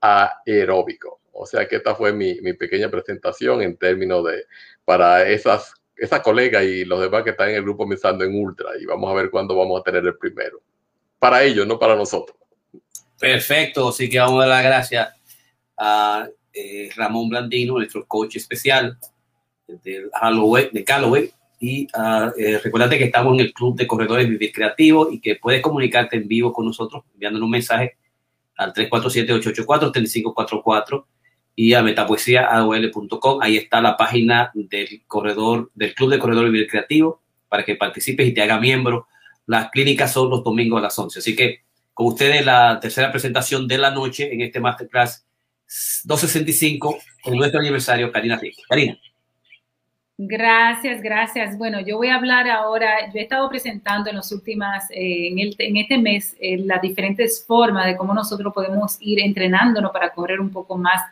aeróbico. 0.00 1.20
O 1.32 1.46
sea 1.46 1.66
que 1.66 1.76
esta 1.76 1.94
fue 1.94 2.12
mi, 2.12 2.34
pequeña 2.54 2.90
presentación 2.90 3.62
en 3.62 3.76
términos 3.76 4.24
de, 4.24 4.44
para 4.84 5.28
esas, 5.28 5.74
esas 5.96 6.20
colegas 6.20 6.64
y 6.64 6.84
los 6.84 7.00
demás 7.00 7.22
que 7.22 7.30
están 7.30 7.50
en 7.50 7.56
el 7.56 7.62
grupo 7.62 7.88
pensando 7.88 8.24
en 8.24 8.34
Ultra 8.34 8.70
y 8.80 8.84
vamos 8.84 9.10
a 9.10 9.14
ver 9.14 9.30
cuándo 9.30 9.56
vamos 9.56 9.80
a 9.80 9.84
tener 9.84 10.04
el 10.04 10.16
primero. 10.18 10.60
Para 11.18 11.42
ellos, 11.42 11.66
no 11.66 11.78
para 11.78 11.96
nosotros. 11.96 12.36
Perfecto, 13.18 13.88
así 13.88 14.10
que 14.10 14.18
vamos 14.18 14.44
a 14.44 14.48
dar 14.48 14.56
las 14.56 14.64
gracias 14.64 15.14
a 15.76 16.28
eh, 16.52 16.90
Ramón 16.96 17.28
Blandino, 17.28 17.74
nuestro 17.74 18.06
coach 18.06 18.36
especial 18.36 18.98
de 19.66 20.10
Callaway. 20.84 21.32
Y 21.64 21.86
uh, 21.96 22.32
eh, 22.36 22.60
que 22.60 23.04
estamos 23.04 23.34
en 23.34 23.40
el 23.40 23.54
Club 23.54 23.76
de 23.76 23.86
Corredores 23.86 24.28
Vivir 24.28 24.50
Creativo 24.50 25.12
y 25.12 25.20
que 25.20 25.36
puedes 25.36 25.62
comunicarte 25.62 26.16
en 26.16 26.26
vivo 26.26 26.52
con 26.52 26.66
nosotros 26.66 27.04
enviándonos 27.14 27.44
un 27.44 27.52
mensaje 27.52 27.98
al 28.56 28.72
347-884-3544 28.72 31.04
y 31.54 31.74
a 31.74 31.84
metapoesía.com. 31.84 33.38
Ahí 33.40 33.58
está 33.58 33.80
la 33.80 33.96
página 33.96 34.50
del 34.54 35.04
corredor, 35.06 35.70
del 35.76 35.94
Club 35.94 36.10
de 36.10 36.18
Corredor 36.18 36.46
Vivir 36.46 36.66
Creativo, 36.66 37.22
para 37.48 37.64
que 37.64 37.76
participes 37.76 38.26
y 38.26 38.34
te 38.34 38.42
haga 38.42 38.58
miembro. 38.58 39.06
Las 39.46 39.70
clínicas 39.70 40.12
son 40.12 40.30
los 40.30 40.42
domingos 40.42 40.80
a 40.80 40.82
las 40.82 40.98
11. 40.98 41.20
Así 41.20 41.36
que 41.36 41.60
con 41.94 42.08
ustedes 42.08 42.44
la 42.44 42.80
tercera 42.80 43.12
presentación 43.12 43.68
de 43.68 43.78
la 43.78 43.92
noche 43.92 44.34
en 44.34 44.40
este 44.40 44.58
Masterclass 44.58 45.24
265 46.02 46.98
con 47.22 47.36
nuestro 47.36 47.60
aniversario, 47.60 48.10
Karina 48.10 48.36
Ricky. 48.36 48.62
Karina. 48.68 48.98
Gracias, 50.24 51.02
gracias. 51.02 51.58
Bueno, 51.58 51.80
yo 51.80 51.96
voy 51.96 52.06
a 52.06 52.14
hablar 52.14 52.48
ahora, 52.48 53.10
yo 53.12 53.18
he 53.18 53.22
estado 53.22 53.48
presentando 53.48 54.08
en 54.08 54.14
los 54.14 54.30
últimas, 54.30 54.88
eh, 54.92 55.28
en, 55.28 55.38
en, 55.58 55.76
este 55.76 55.98
mes, 55.98 56.36
eh, 56.38 56.58
las 56.58 56.80
diferentes 56.80 57.44
formas 57.44 57.86
de 57.86 57.96
cómo 57.96 58.14
nosotros 58.14 58.54
podemos 58.54 58.98
ir 59.00 59.18
entrenándonos 59.18 59.90
para 59.90 60.10
correr 60.10 60.40
un 60.40 60.50
poco 60.50 60.78
más 60.78 61.02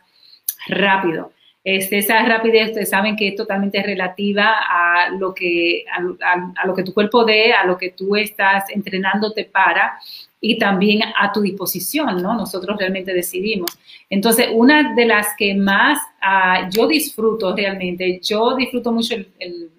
rápido. 0.67 1.33
Este, 1.61 1.97
esa 1.97 2.23
rapidez, 2.23 2.69
ustedes 2.69 2.89
saben 2.89 3.17
que 3.17 3.27
es 3.27 3.35
totalmente 3.35 3.83
relativa 3.83 4.55
a 4.61 5.09
lo 5.09 5.33
que, 5.33 5.83
a, 5.91 6.65
lo 6.65 6.73
que 6.73 6.83
tu 6.83 6.93
cuerpo 6.93 7.25
dé, 7.25 7.51
a 7.51 7.65
lo 7.65 7.77
que 7.77 7.89
tú 7.89 8.15
estás 8.15 8.69
entrenándote 8.69 9.43
para 9.43 9.99
y 10.41 10.57
también 10.57 11.01
a 11.17 11.31
tu 11.31 11.41
disposición, 11.41 12.21
¿no? 12.21 12.33
Nosotros 12.33 12.75
realmente 12.77 13.13
decidimos. 13.13 13.77
Entonces, 14.09 14.47
una 14.51 14.95
de 14.95 15.05
las 15.05 15.27
que 15.37 15.53
más 15.53 15.99
uh, 16.21 16.69
yo 16.71 16.87
disfruto 16.87 17.55
realmente, 17.55 18.19
yo 18.21 18.55
disfruto 18.55 18.91
mucho 18.91 19.13
el, 19.13 19.29
el 19.39 19.69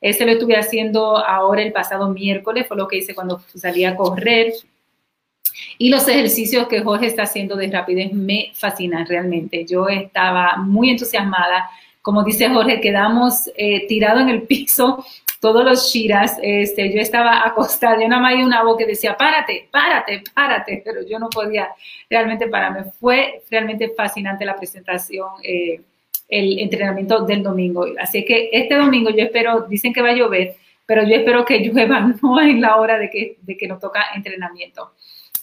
ese 0.00 0.26
lo 0.26 0.32
estuve 0.32 0.56
haciendo 0.56 1.16
ahora 1.16 1.62
el 1.62 1.72
pasado 1.72 2.10
miércoles, 2.10 2.66
fue 2.68 2.76
lo 2.76 2.86
que 2.86 2.98
hice 2.98 3.14
cuando 3.14 3.40
salí 3.54 3.84
a 3.84 3.96
correr. 3.96 4.52
Y 5.78 5.88
los 5.88 6.06
ejercicios 6.06 6.68
que 6.68 6.82
Jorge 6.82 7.06
está 7.06 7.22
haciendo 7.22 7.56
de 7.56 7.70
rapidez 7.70 8.12
me 8.12 8.50
fascinan 8.54 9.06
realmente. 9.06 9.64
Yo 9.64 9.88
estaba 9.88 10.56
muy 10.58 10.90
entusiasmada. 10.90 11.70
Como 12.02 12.22
dice 12.24 12.48
Jorge, 12.50 12.80
quedamos 12.80 13.50
eh, 13.56 13.86
tirados 13.88 14.22
en 14.22 14.28
el 14.28 14.42
piso 14.42 15.04
todos 15.40 15.64
los 15.64 15.92
shiras. 15.92 16.38
Este, 16.42 16.92
yo 16.92 17.00
estaba 17.00 17.46
acostada, 17.46 18.00
yo 18.00 18.08
nada 18.08 18.22
más 18.22 18.34
una 18.34 18.62
voz 18.62 18.76
que 18.76 18.86
decía, 18.86 19.16
párate, 19.16 19.68
párate, 19.70 20.22
párate, 20.34 20.82
pero 20.84 21.06
yo 21.06 21.18
no 21.18 21.28
podía 21.28 21.68
realmente 22.08 22.48
pararme. 22.48 22.84
Fue 22.98 23.42
realmente 23.50 23.90
fascinante 23.96 24.44
la 24.44 24.56
presentación. 24.56 25.28
Eh, 25.42 25.80
el 26.28 26.58
entrenamiento 26.58 27.24
del 27.24 27.42
domingo. 27.42 27.86
Así 28.00 28.24
que 28.24 28.50
este 28.52 28.74
domingo 28.74 29.10
yo 29.10 29.22
espero, 29.24 29.60
dicen 29.68 29.92
que 29.92 30.02
va 30.02 30.10
a 30.10 30.14
llover, 30.14 30.56
pero 30.84 31.04
yo 31.04 31.14
espero 31.16 31.44
que 31.44 31.58
llueva 31.64 32.00
no 32.00 32.40
en 32.40 32.60
la 32.60 32.76
hora 32.76 32.98
de 32.98 33.10
que, 33.10 33.36
de 33.42 33.56
que 33.56 33.68
nos 33.68 33.80
toca 33.80 34.06
entrenamiento. 34.14 34.92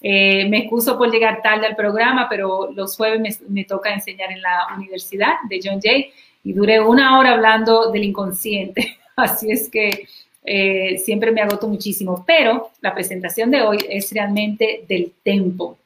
Eh, 0.06 0.50
me 0.50 0.60
excuso 0.60 0.98
por 0.98 1.10
llegar 1.10 1.42
tarde 1.42 1.66
al 1.66 1.78
programa, 1.78 2.28
pero 2.30 2.70
los 2.74 2.98
jueves 2.98 3.42
me, 3.48 3.64
toca 3.64 3.94
enseñar 3.94 4.32
en 4.32 4.42
la 4.42 4.68
universidad 4.76 5.36
de 5.48 5.62
John 5.64 5.80
Jay 5.82 6.12
y 6.44 6.52
duré 6.52 6.82
una 6.82 7.18
hora 7.18 7.32
hablando 7.32 7.90
del 7.90 8.04
inconsciente. 8.04 8.98
Así 9.16 9.52
es 9.52 9.70
que 9.70 10.08
eh, 10.46 10.98
siempre 10.98 11.32
me 11.32 11.42
agoto 11.42 11.68
muchísimo, 11.68 12.24
pero 12.26 12.72
la 12.82 12.94
presentación 12.94 13.50
de 13.52 13.62
hoy 13.62 13.78
es 13.90 14.12
realmente 14.12 14.84
del 14.88 15.14
tempo. 15.24 15.78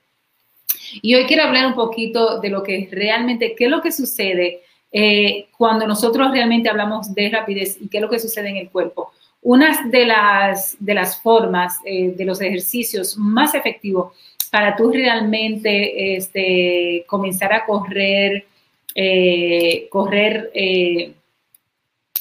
Y 1.01 1.15
hoy 1.15 1.25
quiero 1.25 1.43
hablar 1.43 1.67
un 1.67 1.75
poquito 1.75 2.39
de 2.39 2.49
lo 2.49 2.63
que 2.63 2.87
realmente, 2.91 3.53
qué 3.55 3.65
es 3.65 3.71
lo 3.71 3.81
que 3.81 3.91
sucede 3.91 4.61
eh, 4.91 5.47
cuando 5.57 5.85
nosotros 5.85 6.31
realmente 6.31 6.69
hablamos 6.69 7.13
de 7.13 7.29
rapidez 7.29 7.77
y 7.79 7.89
qué 7.89 7.97
es 7.97 8.01
lo 8.01 8.09
que 8.09 8.19
sucede 8.19 8.49
en 8.49 8.57
el 8.57 8.69
cuerpo. 8.69 9.11
Una 9.41 9.87
de 9.89 10.05
las, 10.05 10.75
de 10.79 10.93
las 10.93 11.21
formas, 11.21 11.79
eh, 11.85 12.13
de 12.15 12.25
los 12.25 12.41
ejercicios 12.41 13.17
más 13.17 13.53
efectivos 13.53 14.13
para 14.49 14.75
tú 14.75 14.91
realmente 14.91 16.15
este, 16.15 17.03
comenzar 17.05 17.53
a 17.53 17.65
correr, 17.65 18.45
correr 19.89 20.51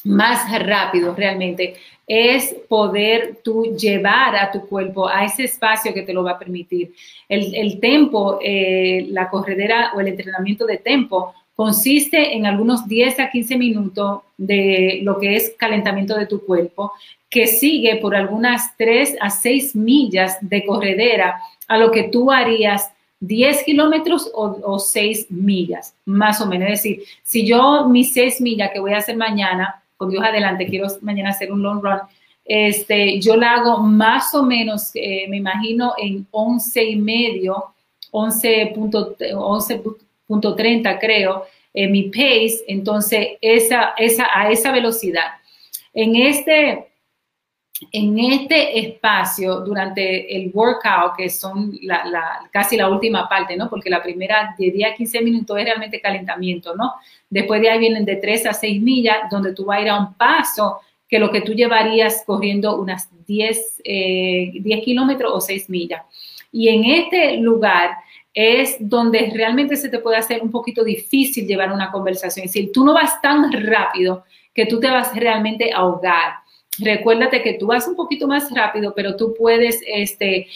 más 0.07 0.51
rápido 0.65 1.15
realmente, 1.15 1.75
es 2.07 2.55
poder 2.69 3.39
tú 3.43 3.77
llevar 3.77 4.37
a 4.37 4.51
tu 4.53 4.67
cuerpo 4.69 5.09
a 5.09 5.25
ese 5.25 5.45
espacio 5.45 5.93
que 5.93 6.03
te 6.03 6.13
lo 6.13 6.23
va 6.23 6.33
a 6.33 6.39
permitir. 6.39 6.93
El, 7.29 7.55
el 7.55 7.81
tempo, 7.81 8.39
la 8.41 9.29
corredera 9.29 9.93
o 9.95 10.01
el 10.01 10.09
entrenamiento 10.09 10.67
de 10.67 10.79
tempo 10.79 11.35
consiste 11.57 12.37
en 12.37 12.47
algunos 12.47 12.87
10 12.87 13.19
a 13.19 13.31
15 13.31 13.57
minutos 13.57 14.21
de 14.37 15.01
lo 15.03 15.19
que 15.19 15.37
es 15.37 15.55
calentamiento 15.59 16.17
de 16.17 16.27
tu 16.27 16.45
cuerpo, 16.45 16.93
que 17.29 17.47
sigue 17.47 17.97
por 17.97 18.15
algunas 18.15 18.77
3 18.77 19.17
a 19.21 19.31
6 19.31 19.75
millas 19.75 20.37
de 20.43 20.65
corredera 20.65 21.41
a 21.67 21.79
lo 21.79 21.91
que 21.91 22.05
tú 22.05 22.31
harías 22.31 22.93
10 23.21 23.65
kilómetros 23.65 24.31
o, 24.35 24.79
6 24.79 25.31
millas, 25.31 25.95
más 26.05 26.41
o 26.41 26.47
menos. 26.47 26.69
Es 26.69 26.83
decir, 26.83 27.03
si 27.23 27.47
yo 27.47 27.89
mis 27.89 28.13
6 28.13 28.43
millas 28.43 28.71
que 28.73 28.81
voy 28.81 28.93
a 28.93 28.99
hacer 28.99 29.17
mañana, 29.17 29.83
con 29.97 30.11
Dios 30.11 30.25
adelante, 30.25 30.67
quiero 30.67 30.89
mañana 31.03 31.31
hacer 31.31 31.53
un 31.53 31.63
long 31.63 31.81
run, 31.83 32.01
este, 32.45 33.21
yo 33.21 33.37
la 33.37 33.55
hago 33.55 33.79
más 33.79 34.35
o 34.35 34.43
menos, 34.45 34.91
eh, 34.95 35.27
me 35.29 35.39
imagino, 35.39 35.95
en 35.99 36.27
11 36.31 36.85
y 36.85 36.97
medio, 36.97 37.65
11.30 38.13 40.99
creo, 41.01 41.45
en 41.75 41.91
mi 41.93 42.05
pace, 42.05 42.65
entonces 42.69 43.31
esa, 43.41 43.95
esa, 43.99 44.29
a 44.33 44.51
esa 44.51 44.71
velocidad. 44.73 45.27
En 45.93 46.17
este, 46.17 46.87
en 47.93 48.19
este 48.19 48.79
espacio, 48.79 49.61
durante 49.61 50.35
el 50.35 50.51
workout, 50.53 51.17
que 51.17 51.29
son 51.29 51.79
casi 52.51 52.77
la 52.77 52.89
última 52.89 53.29
parte, 53.29 53.57
¿no? 53.57 53.69
Porque 53.69 53.91
la 53.91 54.03
primera 54.03 54.55
de 54.59 54.71
10 54.71 54.93
a 54.93 54.95
15 54.95 55.21
minutos 55.21 55.59
es 55.59 55.65
realmente 55.65 56.01
calentamiento, 56.01 56.75
¿no? 56.75 56.95
Después 57.29 57.61
de 57.61 57.71
ahí 57.71 57.79
vienen 57.79 58.05
de 58.05 58.17
3 58.17 58.47
a 58.47 58.53
6 58.55 58.81
millas, 58.83 59.31
donde 59.31 59.53
tú 59.53 59.67
vas 59.67 59.79
a 59.79 59.83
ir 59.83 59.89
a 59.91 60.01
un 60.01 60.15
paso 60.15 60.81
que 61.09 61.19
lo 61.19 61.31
que 61.31 61.43
tú 61.43 61.53
llevarías 61.53 62.23
corriendo 62.27 62.81
unas 62.81 63.09
10, 63.27 63.83
10 63.85 63.85
eh, 63.85 64.83
kilómetros 64.83 65.33
o 65.35 65.41
6 65.41 65.69
millas. 65.69 66.03
Y 66.51 66.69
en 66.69 66.85
este 66.85 67.37
lugar 67.37 67.91
es 68.33 68.77
donde 68.81 69.31
realmente 69.35 69.77
se 69.77 69.89
te 69.89 69.99
puede 69.99 70.17
hacer 70.17 70.43
un 70.43 70.51
poquito 70.51 70.83
difícil 70.83 71.47
llevar 71.47 71.73
una 71.73 71.91
conversación. 71.91 72.45
Es 72.47 72.53
decir, 72.53 72.71
tú 72.73 72.85
no 72.85 72.95
vas 72.95 73.21
tan 73.21 73.51
rápido 73.53 74.25
que 74.53 74.67
tú 74.67 74.81
te 74.81 74.91
vas 74.91 75.15
realmente 75.15 75.73
a 75.73 75.79
ahogar. 75.79 76.46
Recuérdate 76.79 77.43
que 77.43 77.55
tú 77.55 77.67
vas 77.67 77.87
un 77.89 77.97
poquito 77.97 78.29
más 78.29 78.51
rápido, 78.55 78.93
pero 78.95 79.17
tú 79.17 79.35
puedes 79.37 79.81
este, 79.87 80.49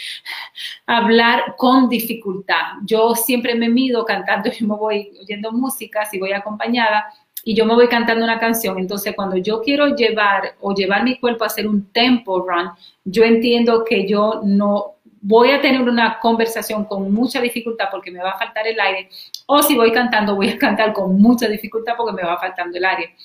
hablar 0.86 1.54
con 1.56 1.88
dificultad. 1.88 2.74
Yo 2.84 3.14
siempre 3.14 3.54
me 3.54 3.68
mido 3.68 4.04
cantando, 4.04 4.50
yo 4.58 4.66
me 4.66 4.76
voy 4.76 5.12
oyendo 5.20 5.52
música, 5.52 6.04
si 6.04 6.18
voy 6.18 6.32
acompañada, 6.32 7.06
y 7.42 7.54
yo 7.54 7.64
me 7.64 7.74
voy 7.74 7.88
cantando 7.88 8.24
una 8.24 8.38
canción. 8.38 8.78
Entonces, 8.78 9.14
cuando 9.16 9.36
yo 9.38 9.62
quiero 9.62 9.94
llevar 9.94 10.56
o 10.60 10.74
llevar 10.74 11.04
mi 11.04 11.18
cuerpo 11.18 11.44
a 11.44 11.46
hacer 11.46 11.66
un 11.66 11.90
tempo 11.90 12.46
run, 12.46 12.70
yo 13.04 13.24
entiendo 13.24 13.84
que 13.84 14.06
yo 14.06 14.42
no 14.44 14.96
voy 15.22 15.50
a 15.50 15.60
tener 15.60 15.82
una 15.82 16.18
conversación 16.18 16.84
con 16.84 17.12
mucha 17.12 17.40
dificultad 17.40 17.86
porque 17.90 18.10
me 18.10 18.22
va 18.22 18.30
a 18.30 18.38
faltar 18.38 18.66
el 18.66 18.80
aire, 18.80 19.08
o 19.46 19.62
si 19.62 19.76
voy 19.76 19.92
cantando, 19.92 20.34
voy 20.34 20.50
a 20.50 20.58
cantar 20.58 20.92
con 20.92 21.20
mucha 21.20 21.48
dificultad 21.48 21.94
porque 21.96 22.12
me 22.14 22.22
va 22.22 22.38
faltando 22.38 22.76
el 22.76 22.84
aire. 22.84 23.16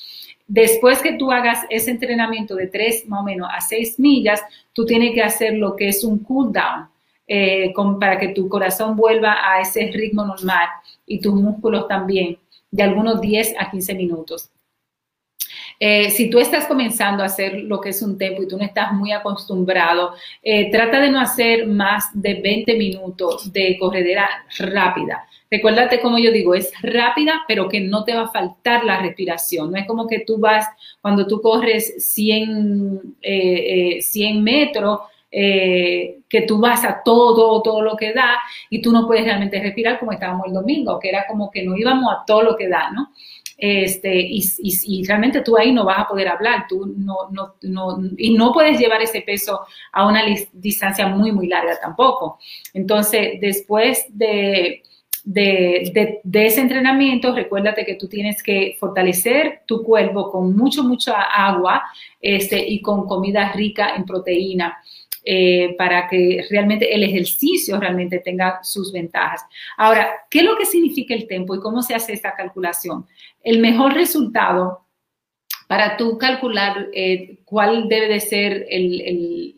Después 0.48 1.02
que 1.02 1.14
tú 1.14 1.32
hagas 1.32 1.66
ese 1.70 1.92
entrenamiento 1.92 2.56
de 2.56 2.68
tres 2.68 3.08
más 3.08 3.22
o 3.22 3.24
menos 3.24 3.50
a 3.52 3.62
seis 3.62 4.00
millas, 4.00 4.42
tú 4.74 4.86
tienes 4.86 5.14
que 5.14 5.24
hacer 5.24 5.54
lo 5.56 5.76
que 5.76 5.88
es 5.90 6.04
un 6.04 6.20
cool 6.20 6.52
down 6.52 6.88
eh, 7.28 7.74
para 8.00 8.20
que 8.20 8.30
tu 8.30 8.48
corazón 8.48 8.96
vuelva 8.96 9.36
a 9.42 9.62
ese 9.62 9.90
ritmo 9.92 10.24
normal 10.24 10.68
y 11.08 11.20
tus 11.20 11.34
músculos 11.34 11.88
también, 11.88 12.38
de 12.70 12.84
algunos 12.84 13.22
10 13.22 13.56
a 13.58 13.72
15 13.72 13.96
minutos. 13.96 14.52
Eh, 15.80 16.10
si 16.12 16.30
tú 16.30 16.40
estás 16.40 16.66
comenzando 16.66 17.24
a 17.24 17.28
hacer 17.28 17.62
lo 17.62 17.82
que 17.82 17.90
es 17.90 18.02
un 18.02 18.18
tempo 18.18 18.44
y 18.44 18.48
tú 18.48 18.58
no 18.58 18.64
estás 18.64 18.94
muy 18.94 19.12
acostumbrado, 19.12 20.14
eh, 20.42 20.72
trata 20.72 21.00
de 21.00 21.10
no 21.10 21.20
hacer 21.20 21.68
más 21.68 22.10
de 22.14 22.36
20 22.36 22.76
minutos 22.76 23.52
de 23.52 23.78
corredera 23.80 24.28
rápida. 24.58 25.28
Recuérdate 25.52 26.00
como 26.00 26.18
yo 26.18 26.32
digo, 26.32 26.56
es 26.56 26.72
rápida, 26.82 27.44
pero 27.48 27.70
que 27.70 27.82
no 27.82 28.04
te 28.04 28.14
va 28.14 28.24
a 28.24 28.32
faltar 28.32 28.84
la 28.84 29.00
respiración. 29.00 29.72
No 29.72 29.78
es 29.78 29.86
como 29.86 30.08
que 30.08 30.20
tú 30.20 30.38
vas, 30.38 30.66
cuando 31.02 31.28
tú 31.28 31.42
corres 31.42 31.96
100, 31.98 33.16
100 33.22 34.38
eh, 34.38 34.42
metros, 34.42 35.00
que 35.32 36.42
tú 36.48 36.60
vas 36.60 36.86
a 36.86 37.02
todo, 37.04 37.62
todo 37.62 37.82
lo 37.82 37.98
que 37.98 38.14
da 38.14 38.38
y 38.70 38.82
tú 38.82 38.94
no 38.94 39.06
puedes 39.06 39.26
realmente 39.26 39.62
respirar 39.62 40.00
como 40.00 40.14
estábamos 40.14 40.48
el 40.48 40.54
domingo, 40.54 40.98
que 40.98 41.10
era 41.10 41.28
como 41.28 41.52
que 41.52 41.62
no 41.64 41.76
íbamos 41.76 42.10
a 42.10 42.24
todo 42.26 42.42
lo 42.42 42.56
que 42.56 42.70
da, 42.70 42.90
¿no? 42.92 43.10
Este, 43.58 44.14
y, 44.14 45.06
realmente 45.06 45.42
tú 45.42 45.58
ahí 45.58 45.72
no 45.72 45.86
vas 45.86 46.00
a 46.00 46.08
poder 46.08 46.28
hablar, 46.28 46.66
tú 46.68 46.94
no, 46.98 47.30
no, 47.32 47.56
no, 47.62 47.98
y 48.18 48.34
no 48.34 48.52
puedes 48.52 48.78
llevar 48.78 49.02
ese 49.02 49.22
peso 49.22 49.62
a 49.94 50.08
una 50.08 50.24
distancia 50.52 51.08
muy, 51.08 51.32
muy 51.32 51.48
larga 51.48 51.80
tampoco. 51.80 52.38
Entonces, 52.74 53.40
después 53.40 54.06
de, 54.10 54.84
de, 55.24 56.22
de, 56.24 56.46
ese 56.46 56.62
entrenamiento, 56.62 57.34
recuérdate 57.34 57.86
que 57.86 57.96
tú 57.96 58.08
tienes 58.08 58.44
que 58.44 58.78
fortalecer 58.80 59.62
tu 59.66 59.84
cuerpo 59.84 60.30
con 60.30 60.56
mucho, 60.56 60.84
mucha 60.84 61.20
agua 61.22 61.84
este, 62.22 62.60
y 62.60 62.82
con 62.82 63.08
comida 63.08 63.52
rica 63.54 63.96
en 63.96 64.06
proteína. 64.06 64.78
Eh, 65.28 65.74
para 65.76 66.08
que 66.08 66.46
realmente 66.52 66.94
el 66.94 67.02
ejercicio 67.02 67.80
realmente 67.80 68.20
tenga 68.20 68.64
sus 68.64 68.92
ventajas. 68.92 69.44
Ahora, 69.76 70.08
¿qué 70.30 70.40
es 70.40 70.46
lo 70.46 70.56
que 70.56 70.66
significa 70.66 71.16
el 71.16 71.28
tiempo 71.28 71.56
y 71.56 71.60
cómo 71.60 71.82
se 71.82 71.96
hace 71.96 72.14
esta 72.14 72.36
calculación? 72.36 73.08
El 73.44 73.60
mejor 73.60 73.96
resultado 73.96 74.86
para 75.68 75.98
tú 75.98 76.20
calcular 76.20 76.90
eh, 76.94 77.40
cuál 77.44 77.90
debe 77.90 78.08
de 78.08 78.20
ser 78.20 78.68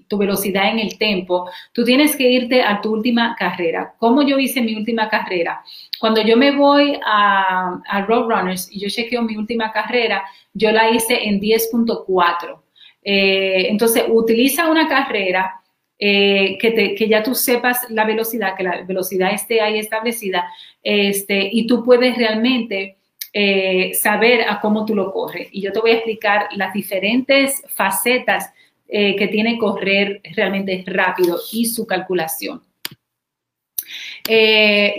tu 0.08 0.18
velocidad 0.18 0.72
en 0.72 0.80
el 0.80 0.98
tiempo, 0.98 1.50
tú 1.74 1.84
tienes 1.84 2.16
que 2.16 2.30
irte 2.30 2.62
a 2.62 2.80
tu 2.80 2.94
última 2.94 3.36
carrera. 3.38 3.94
¿Cómo 4.00 4.22
yo 4.22 4.40
hice 4.40 4.62
mi 4.62 4.74
última 4.74 5.10
carrera? 5.10 5.62
Cuando 6.00 6.22
yo 6.22 6.38
me 6.38 6.56
voy 6.56 6.98
a, 7.06 7.82
a 7.86 8.02
Roadrunners 8.06 8.72
y 8.72 8.80
yo 8.80 8.88
chequeo 8.88 9.22
mi 9.22 9.36
última 9.36 9.72
carrera, 9.74 10.24
yo 10.54 10.72
la 10.72 10.90
hice 10.90 11.28
en 11.28 11.42
10.4. 11.42 12.67
Eh, 13.10 13.70
entonces, 13.70 14.04
utiliza 14.10 14.70
una 14.70 14.86
carrera 14.86 15.62
eh, 15.98 16.58
que, 16.60 17.08
ya 17.08 17.24
tú 17.24 17.36
sepas 17.36 17.90
la 17.90 18.04
velocidad, 18.04 18.58
que 18.58 18.64
la 18.64 18.82
velocidad 18.82 19.34
esté 19.34 19.62
ahí 19.62 19.80
establecida, 19.80 20.46
este, 20.84 21.50
y 21.50 21.66
tú 21.68 21.86
puedes 21.86 22.18
realmente 22.18 22.98
eh, 23.32 23.94
saber 23.94 24.42
a 24.42 24.60
cómo 24.60 24.84
tú 24.84 24.94
lo 24.94 25.14
corres. 25.14 25.48
Y 25.54 25.62
yo 25.62 25.72
te 25.72 25.80
voy 25.80 25.92
a 25.92 25.96
explicar 25.96 26.50
las 26.58 26.74
diferentes 26.74 27.64
facetas 27.70 28.52
que 28.90 29.28
tiene 29.30 29.58
correr 29.58 30.22
realmente 30.34 30.82
rápido 30.88 31.38
y 31.52 31.66
su 31.66 31.86
calculación. 31.86 32.62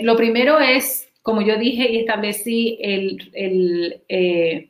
lo 0.03 0.15
primero 0.15 0.59
es, 0.59 1.09
como 1.23 1.41
yo 1.41 1.57
dije 1.57 1.91
y 1.91 1.97
establecí, 1.97 2.77
el, 2.81 3.31
el 3.33 4.69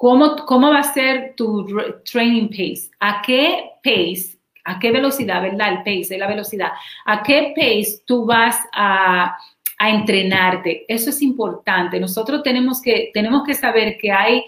¿Cómo, 0.00 0.34
¿cómo, 0.46 0.70
va 0.70 0.78
a 0.78 0.94
ser 0.94 1.34
tu 1.36 1.66
training 2.10 2.48
pace? 2.48 2.90
¿A 3.00 3.20
qué 3.20 3.72
pace, 3.84 4.38
a 4.64 4.78
qué 4.78 4.92
velocidad, 4.92 5.42
verdad? 5.42 5.72
El 5.72 5.78
pace, 5.82 6.16
la 6.16 6.26
velocidad. 6.26 6.70
¿A 7.04 7.22
qué 7.22 7.52
pace 7.54 8.02
tú 8.06 8.24
vas 8.24 8.56
a, 8.72 9.36
a 9.78 9.90
entrenarte? 9.90 10.86
Eso 10.88 11.10
es 11.10 11.20
importante. 11.20 12.00
Nosotros 12.00 12.42
tenemos 12.42 12.80
que, 12.80 13.10
tenemos 13.12 13.42
que 13.44 13.52
saber 13.52 13.98
que 13.98 14.10
hay 14.10 14.42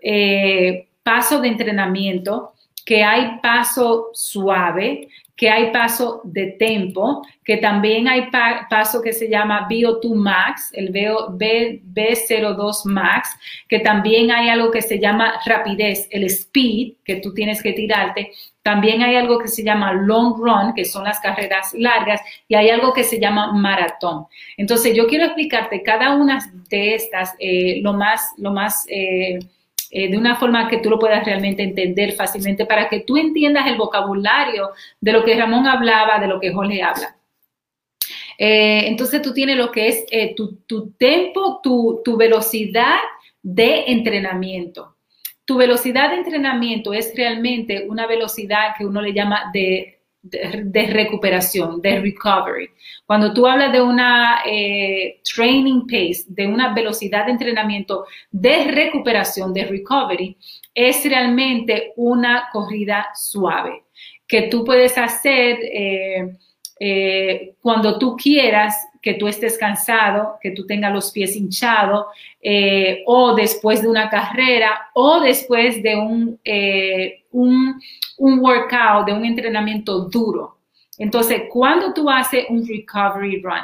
eh, 0.00 0.86
paso 1.02 1.40
de 1.40 1.48
entrenamiento, 1.48 2.52
que 2.86 3.02
hay 3.02 3.40
paso 3.42 4.10
suave, 4.12 5.08
que 5.44 5.50
hay 5.50 5.72
paso 5.72 6.22
de 6.24 6.52
tempo, 6.52 7.20
que 7.44 7.58
también 7.58 8.08
hay 8.08 8.30
paso 8.70 9.02
que 9.02 9.12
se 9.12 9.28
llama 9.28 9.68
VO2 9.68 10.14
Max, 10.14 10.70
el 10.72 10.88
B, 10.90 11.82
B02 11.84 12.86
Max, 12.86 13.28
que 13.68 13.80
también 13.80 14.30
hay 14.30 14.48
algo 14.48 14.70
que 14.70 14.80
se 14.80 14.98
llama 14.98 15.34
rapidez, 15.44 16.08
el 16.10 16.24
speed, 16.30 16.94
que 17.04 17.16
tú 17.16 17.34
tienes 17.34 17.62
que 17.62 17.74
tirarte. 17.74 18.32
También 18.62 19.02
hay 19.02 19.16
algo 19.16 19.38
que 19.38 19.48
se 19.48 19.62
llama 19.62 19.92
long 19.92 20.34
run, 20.38 20.72
que 20.74 20.86
son 20.86 21.04
las 21.04 21.20
carreras 21.20 21.74
largas, 21.74 22.22
y 22.48 22.54
hay 22.54 22.70
algo 22.70 22.94
que 22.94 23.04
se 23.04 23.20
llama 23.20 23.52
maratón. 23.52 24.24
Entonces, 24.56 24.96
yo 24.96 25.06
quiero 25.06 25.26
explicarte 25.26 25.82
cada 25.82 26.14
una 26.14 26.38
de 26.70 26.94
estas 26.94 27.34
eh, 27.38 27.82
lo 27.82 27.92
más, 27.92 28.32
lo 28.38 28.50
más 28.50 28.86
eh, 28.88 29.40
eh, 29.96 30.10
de 30.10 30.18
una 30.18 30.34
forma 30.34 30.66
que 30.68 30.78
tú 30.78 30.90
lo 30.90 30.98
puedas 30.98 31.24
realmente 31.24 31.62
entender 31.62 32.14
fácilmente 32.14 32.66
para 32.66 32.88
que 32.88 33.04
tú 33.06 33.16
entiendas 33.16 33.68
el 33.68 33.76
vocabulario 33.76 34.70
de 35.00 35.12
lo 35.12 35.22
que 35.22 35.36
Ramón 35.36 35.68
hablaba, 35.68 36.18
de 36.18 36.26
lo 36.26 36.40
que 36.40 36.52
Jorge 36.52 36.82
habla. 36.82 37.16
Eh, 38.36 38.88
entonces 38.88 39.22
tú 39.22 39.32
tienes 39.32 39.56
lo 39.56 39.70
que 39.70 39.86
es 39.86 40.04
eh, 40.10 40.34
tu, 40.34 40.56
tu 40.66 40.90
tiempo, 40.94 41.60
tu, 41.62 42.02
tu 42.04 42.16
velocidad 42.16 42.98
de 43.40 43.84
entrenamiento. 43.86 44.96
Tu 45.44 45.56
velocidad 45.56 46.10
de 46.10 46.16
entrenamiento 46.16 46.92
es 46.92 47.12
realmente 47.14 47.86
una 47.88 48.08
velocidad 48.08 48.74
que 48.76 48.86
uno 48.86 49.00
le 49.00 49.12
llama 49.12 49.52
de 49.52 50.00
de, 50.24 50.86
recuperación, 50.86 51.80
de 51.80 52.00
recovery. 52.00 52.70
Cuando 53.06 53.32
tú 53.34 53.46
hablas 53.46 53.72
de 53.72 53.82
una 53.82 54.40
eh, 54.46 55.20
training 55.22 55.82
pace, 55.82 56.24
de 56.28 56.46
una 56.46 56.72
velocidad 56.72 57.26
de 57.26 57.32
entrenamiento 57.32 58.06
de 58.30 58.64
recuperación, 58.64 59.52
de 59.52 59.66
recovery, 59.66 60.36
es 60.74 61.04
realmente 61.04 61.92
una 61.96 62.48
corrida 62.52 63.08
suave 63.14 63.84
que 64.26 64.42
tú 64.42 64.64
puedes 64.64 64.96
hacer. 64.96 65.58
Eh, 65.62 66.36
eh, 66.80 67.54
cuando 67.60 67.98
tú 67.98 68.16
quieras 68.16 68.74
que 69.04 69.14
tú 69.14 69.28
estés 69.28 69.58
cansado, 69.58 70.38
que 70.40 70.52
tú 70.52 70.66
tengas 70.66 70.90
los 70.90 71.12
pies 71.12 71.36
hinchados, 71.36 72.06
eh, 72.40 73.02
o 73.04 73.34
después 73.34 73.82
de 73.82 73.88
una 73.88 74.08
carrera, 74.08 74.88
o 74.94 75.20
después 75.20 75.82
de 75.82 75.94
un, 75.94 76.40
eh, 76.42 77.24
un, 77.30 77.78
un 78.16 78.38
workout, 78.38 79.04
de 79.04 79.12
un 79.12 79.26
entrenamiento 79.26 80.08
duro. 80.08 80.56
Entonces, 80.96 81.42
cuando 81.50 81.92
tú 81.92 82.08
haces 82.08 82.46
un 82.48 82.66
recovery 82.66 83.42
run, 83.42 83.60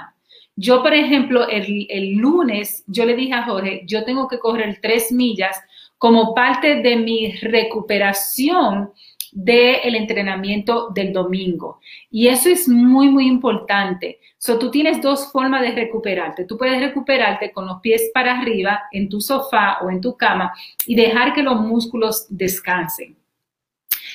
yo, 0.57 0.83
por 0.83 0.93
ejemplo, 0.93 1.49
el, 1.49 1.87
el, 1.89 2.17
lunes, 2.17 2.85
yo 2.87 3.07
le 3.07 3.17
dije 3.17 3.33
a 3.33 3.45
Jorge, 3.45 3.83
yo 3.87 4.05
tengo 4.05 4.29
que 4.29 4.39
correr 4.39 4.79
tres 4.83 5.11
millas 5.11 5.59
como 5.97 6.35
parte 6.35 6.83
de 6.83 6.97
mi 6.97 7.33
recuperación 7.33 8.91
del 9.33 9.95
entrenamiento 9.95 10.91
del 10.91 11.15
domingo. 11.15 11.81
Y 12.11 12.29
eso 12.29 12.51
es 12.51 12.69
muy, 12.69 13.09
muy 13.09 13.27
importante. 13.27 14.20
So, 14.43 14.59
tú 14.59 14.71
tienes 14.71 15.03
dos 15.03 15.31
formas 15.31 15.61
de 15.61 15.73
recuperarte. 15.73 16.47
Tú 16.47 16.57
puedes 16.57 16.81
recuperarte 16.81 17.53
con 17.53 17.67
los 17.67 17.79
pies 17.83 18.11
para 18.15 18.41
arriba 18.41 18.85
en 18.91 19.11
tu 19.11 19.21
sofá 19.21 19.77
o 19.83 19.91
en 19.91 20.01
tu 20.01 20.17
cama 20.17 20.55
y 20.87 20.95
dejar 20.95 21.35
que 21.35 21.43
los 21.43 21.61
músculos 21.61 22.25
descansen. 22.31 23.19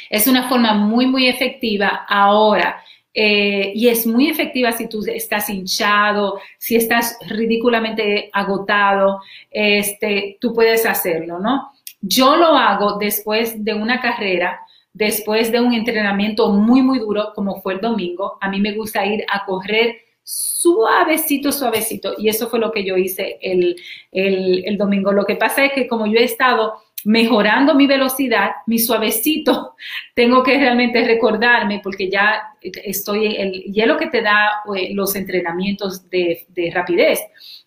Es 0.09 0.27
una 0.27 0.49
forma 0.49 0.73
muy, 0.73 1.05
muy 1.05 1.27
efectiva 1.27 2.07
ahora. 2.09 2.81
Eh, 3.13 3.71
y 3.75 3.87
es 3.87 4.07
muy 4.07 4.27
efectiva 4.27 4.71
si 4.71 4.89
tú 4.89 5.05
estás 5.05 5.47
hinchado, 5.47 6.39
si 6.57 6.75
estás 6.75 7.19
ridículamente 7.27 8.31
agotado, 8.33 9.21
este, 9.51 10.39
tú 10.41 10.55
puedes 10.55 10.87
hacerlo, 10.87 11.37
¿no? 11.37 11.71
Yo 12.01 12.35
lo 12.35 12.47
hago 12.47 12.97
después 12.97 13.63
de 13.63 13.75
una 13.75 14.01
carrera 14.01 14.59
después 14.91 15.51
de 15.51 15.59
un 15.59 15.73
entrenamiento 15.73 16.53
muy, 16.53 16.81
muy 16.81 16.99
duro, 16.99 17.33
como 17.35 17.61
fue 17.61 17.73
el 17.73 17.81
domingo, 17.81 18.37
a 18.39 18.49
mí 18.49 18.61
me 18.61 18.71
gusta 18.73 19.05
ir 19.05 19.25
a 19.29 19.45
correr 19.45 20.04
suavecito, 20.25 21.51
suavecito. 21.51 22.15
Y 22.17 22.29
eso 22.29 22.49
fue 22.49 22.59
lo 22.59 22.71
que 22.71 22.83
yo 22.83 22.97
hice 22.97 23.37
el, 23.41 23.75
el, 24.11 24.77
domingo. 24.77 25.13
Lo 25.13 25.23
que 25.23 25.35
pasa 25.35 25.63
es 25.63 25.73
que 25.73 25.87
como 25.87 26.07
yo 26.07 26.17
he 26.17 26.23
estado 26.23 26.73
mejorando 27.03 27.75
mi 27.75 27.85
velocidad, 27.85 28.49
mi 28.65 28.79
suavecito, 28.79 29.75
tengo 30.15 30.41
que 30.41 30.57
realmente 30.57 31.05
recordarme 31.05 31.79
porque 31.83 32.09
ya 32.09 32.41
estoy, 32.61 33.35
el, 33.35 33.63
y 33.67 33.79
es 33.79 33.87
lo 33.87 33.97
que 33.97 34.07
te 34.07 34.21
da 34.21 34.63
eh, 34.75 34.93
los 34.93 35.15
entrenamientos 35.15 36.09
de, 36.09 36.47
de 36.49 36.71
rapidez, 36.73 37.19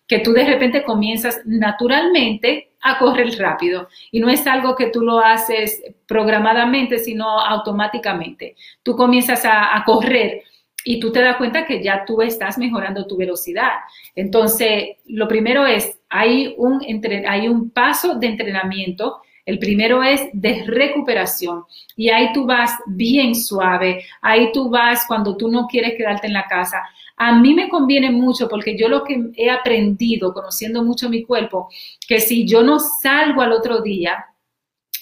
que 0.05 0.19
tú 0.19 0.33
de 0.33 0.43
repente 0.43 0.83
comienzas 0.83 1.41
naturalmente 1.45 2.69
a 2.81 2.97
correr 2.97 3.37
rápido. 3.37 3.87
Y 4.11 4.19
no 4.19 4.29
es 4.29 4.45
algo 4.47 4.75
que 4.75 4.87
tú 4.87 5.01
lo 5.01 5.19
haces 5.19 5.81
programadamente, 6.07 6.97
sino 6.97 7.39
automáticamente. 7.39 8.55
Tú 8.83 8.95
comienzas 8.95 9.43
a, 9.45 9.83
correr 9.85 10.43
y 10.85 10.99
tú 10.99 11.11
te 11.11 11.21
das 11.21 11.37
cuenta 11.37 11.65
que 11.65 11.83
ya 11.83 12.05
tú 12.05 12.21
estás 12.21 12.57
mejorando 12.57 13.05
tu 13.05 13.17
velocidad. 13.17 13.71
Entonces, 14.15 14.97
lo 15.05 15.27
primero 15.27 15.65
es, 15.65 15.99
hay 16.09 16.55
un, 16.57 16.81
hay 17.27 17.47
un 17.47 17.69
paso 17.69 18.15
de 18.15 18.27
entrenamiento. 18.27 19.21
El 19.45 19.59
primero 19.59 20.03
es 20.03 20.29
de 20.31 20.63
recuperación 20.67 21.63
y 21.95 22.09
ahí 22.09 22.31
tú 22.33 22.45
vas 22.45 22.71
bien 22.85 23.33
suave, 23.33 24.05
ahí 24.21 24.51
tú 24.51 24.69
vas 24.69 25.05
cuando 25.07 25.35
tú 25.35 25.49
no 25.49 25.65
quieres 25.65 25.95
quedarte 25.97 26.27
en 26.27 26.33
la 26.33 26.45
casa 26.45 26.83
a 27.19 27.37
mí 27.37 27.53
me 27.53 27.67
conviene 27.67 28.11
mucho 28.11 28.47
porque 28.47 28.77
yo 28.77 28.87
lo 28.87 29.03
que 29.03 29.31
he 29.35 29.49
aprendido 29.49 30.33
conociendo 30.33 30.83
mucho 30.83 31.09
mi 31.09 31.23
cuerpo, 31.23 31.67
que 32.07 32.21
si 32.21 32.47
yo 32.47 32.63
no 32.63 32.79
salgo 32.79 33.41
al 33.41 33.51
otro 33.51 33.81
día, 33.81 34.25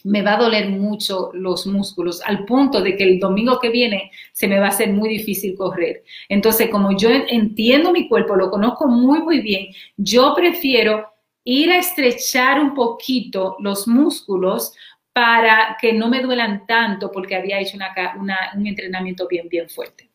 me 0.08 0.22
va 0.22 0.36
a 0.36 0.38
doler 0.38 0.70
mucho 0.70 1.32
los 1.34 1.68
músculos 1.68 2.22
al 2.22 2.46
punto 2.46 2.82
de 2.82 2.96
que 2.96 3.04
el 3.04 3.20
domingo 3.20 3.60
que 3.60 3.70
viene 3.70 4.12
se 4.32 4.48
me 4.48 4.58
va 4.58 4.68
a 4.68 4.70
hacer 4.70 4.94
muy 4.94 5.10
difícil 5.10 5.56
correr. 5.56 6.04
Entonces, 6.30 6.70
como 6.70 6.98
yo 6.98 7.10
entiendo 7.10 7.92
mi 7.92 8.08
cuerpo, 8.08 8.36
lo 8.36 8.50
conozco 8.50 8.88
muy, 8.88 9.20
muy 9.20 9.42
bien, 9.42 9.68
yo 9.98 10.34
prefiero 10.34 11.12
ir 11.44 11.72
a 11.72 11.78
estrechar 11.78 12.60
un 12.60 12.74
poquito 12.74 13.58
los 13.60 13.88
músculos 13.88 14.74
para 15.12 15.78
que 15.82 15.94
no 15.94 16.10
me 16.10 16.22
duelan 16.22 16.66
tanto 16.66 17.12
porque 17.12 17.36
había 17.36 17.60
hecho 17.60 17.78
un 18.18 18.68
entrenamiento 18.68 19.28
bien, 19.28 19.50
bien 19.50 19.70
fuerte. 19.70 20.10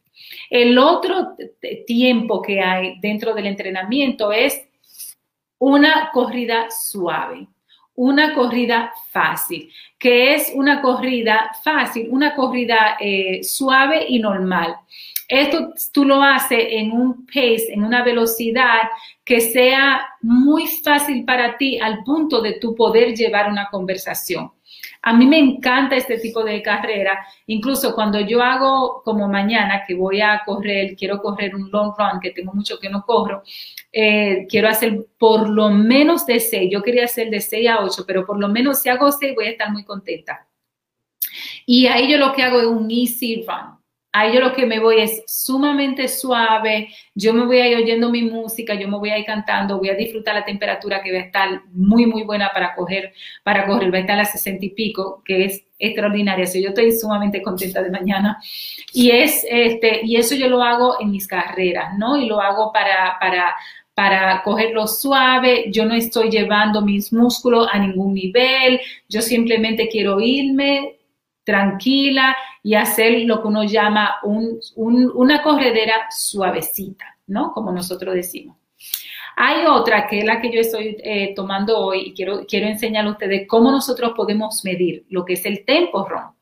El 0.49 0.78
otro 0.78 1.36
tiempo 1.86 2.40
que 2.40 2.61
hay 2.61 3.01
dentro 3.01 3.34
del 3.34 3.47
entrenamiento 3.47 4.30
es 4.32 4.68
una 5.59 6.11
corrida 6.12 6.68
suave, 6.70 7.47
una 7.95 8.34
corrida 8.34 8.93
fácil, 9.11 9.70
que 9.99 10.34
es 10.34 10.53
una 10.55 10.80
corrida 10.80 11.53
fácil, 11.62 12.09
una 12.11 12.34
corrida 12.34 12.97
eh, 12.99 13.43
suave 13.43 14.07
y 14.09 14.18
normal. 14.18 14.76
Esto 15.28 15.72
tú 15.93 16.05
lo 16.05 16.22
haces 16.22 16.66
en 16.70 16.93
un 16.93 17.26
pace, 17.26 17.72
en 17.72 17.84
una 17.84 18.03
velocidad 18.03 18.82
que 19.24 19.40
sea 19.40 20.07
muy 20.20 20.66
fácil 20.66 21.24
para 21.24 21.57
ti 21.57 21.78
al 21.78 22.03
punto 22.05 22.43
de 22.43 22.55
tu 22.55 22.74
poder 22.74 23.14
llevar 23.14 23.51
una 23.51 23.68
conversación. 23.70 24.53
A 25.03 25.12
mí 25.12 25.26
me 25.26 25.38
encanta 25.38 25.96
este 25.96 26.18
tipo 26.18 26.44
de 26.44 26.62
carrera. 26.62 27.26
Incluso 27.46 27.94
cuando 27.94 28.20
yo 28.20 28.40
hago 28.40 29.03
como 29.05 29.28
mañana, 29.28 29.82
que 29.86 29.94
voy 29.94 30.20
a 30.20 30.42
correr, 30.46 30.94
quiero 30.96 31.20
correr 31.20 31.55
un 31.57 31.70
long 31.70 31.92
run, 31.98 32.20
que 32.20 32.30
tengo 32.30 32.53
mucho 32.53 32.78
que 32.78 32.88
no 32.88 33.05
corro, 33.05 33.42
eh, 33.92 34.46
quiero 34.48 34.68
hacer 34.68 35.07
por 35.18 35.48
lo 35.48 35.70
menos 35.70 36.24
de 36.24 36.38
6. 36.38 36.70
Yo 36.72 36.82
quería 36.82 37.05
hacer 37.05 37.30
de 37.30 37.40
6 37.40 37.68
a 37.68 37.84
8, 37.84 38.05
pero 38.07 38.24
por 38.24 38.38
lo 38.38 38.48
menos 38.48 38.80
si 38.80 38.88
hago 38.88 39.11
6 39.11 39.34
voy 39.34 39.46
a 39.46 39.50
estar 39.50 39.70
muy 39.72 39.84
contenta. 39.84 40.46
Y 41.66 41.86
ahí 41.86 42.11
yo 42.11 42.18
lo 42.18 42.32
que 42.32 42.42
hago 42.42 42.61
es 42.61 42.66
un 42.66 42.90
easy 42.90 43.44
run. 43.46 43.81
Ahí 44.14 44.34
yo 44.34 44.40
lo 44.40 44.52
que 44.52 44.66
me 44.66 44.78
voy 44.78 45.00
es 45.00 45.24
sumamente 45.26 46.06
suave, 46.06 46.90
yo 47.14 47.32
me 47.32 47.46
voy 47.46 47.60
a 47.60 47.68
ir 47.68 47.76
oyendo 47.78 48.10
mi 48.10 48.22
música, 48.22 48.74
yo 48.74 48.86
me 48.86 48.98
voy 48.98 49.08
a 49.08 49.18
ir 49.18 49.24
cantando, 49.24 49.78
voy 49.78 49.88
a 49.88 49.94
disfrutar 49.94 50.34
la 50.34 50.44
temperatura 50.44 51.02
que 51.02 51.12
va 51.12 51.18
a 51.18 51.22
estar 51.22 51.62
muy, 51.72 52.04
muy 52.04 52.22
buena 52.22 52.50
para 52.52 52.74
coger, 52.74 53.14
para 53.42 53.66
correr, 53.66 53.90
va 53.90 53.96
a 53.96 54.00
estar 54.02 54.20
a 54.20 54.26
60 54.26 54.66
y 54.66 54.70
pico, 54.70 55.22
que 55.24 55.46
es 55.46 55.64
extraordinaria. 55.78 56.44
yo 56.44 56.68
estoy 56.68 56.92
sumamente 56.92 57.40
contenta 57.40 57.82
de 57.82 57.90
mañana. 57.90 58.38
Y, 58.92 59.10
es, 59.10 59.46
este, 59.48 60.02
y 60.04 60.16
eso 60.16 60.34
yo 60.34 60.48
lo 60.48 60.62
hago 60.62 61.00
en 61.00 61.10
mis 61.10 61.26
carreras, 61.26 61.96
¿no? 61.98 62.18
Y 62.18 62.26
lo 62.26 62.38
hago 62.38 62.70
para, 62.70 63.16
para, 63.18 63.56
para 63.94 64.42
cogerlo 64.42 64.86
suave, 64.86 65.70
yo 65.72 65.86
no 65.86 65.94
estoy 65.94 66.30
llevando 66.30 66.82
mis 66.82 67.14
músculos 67.14 67.66
a 67.72 67.78
ningún 67.78 68.12
nivel, 68.12 68.78
yo 69.08 69.22
simplemente 69.22 69.88
quiero 69.88 70.20
irme 70.20 70.96
tranquila 71.44 72.36
y 72.62 72.74
hacer 72.74 73.22
lo 73.22 73.42
que 73.42 73.48
uno 73.48 73.64
llama 73.64 74.16
una 74.76 75.42
corredera 75.42 76.06
suavecita, 76.10 77.16
¿no? 77.26 77.52
Como 77.52 77.72
nosotros 77.72 78.14
decimos. 78.14 78.56
Hay 79.36 79.66
otra 79.66 80.06
que 80.06 80.20
es 80.20 80.24
la 80.24 80.40
que 80.40 80.52
yo 80.52 80.60
estoy 80.60 80.96
eh, 81.02 81.32
tomando 81.34 81.78
hoy 81.78 82.08
y 82.08 82.14
quiero, 82.14 82.44
quiero 82.46 82.66
enseñar 82.66 83.06
a 83.06 83.10
ustedes 83.10 83.48
cómo 83.48 83.70
nosotros 83.70 84.12
podemos 84.14 84.62
medir 84.64 85.04
lo 85.08 85.24
que 85.24 85.34
es 85.34 85.44
el 85.46 85.64
tempo 85.64 86.06
RON. 86.06 86.34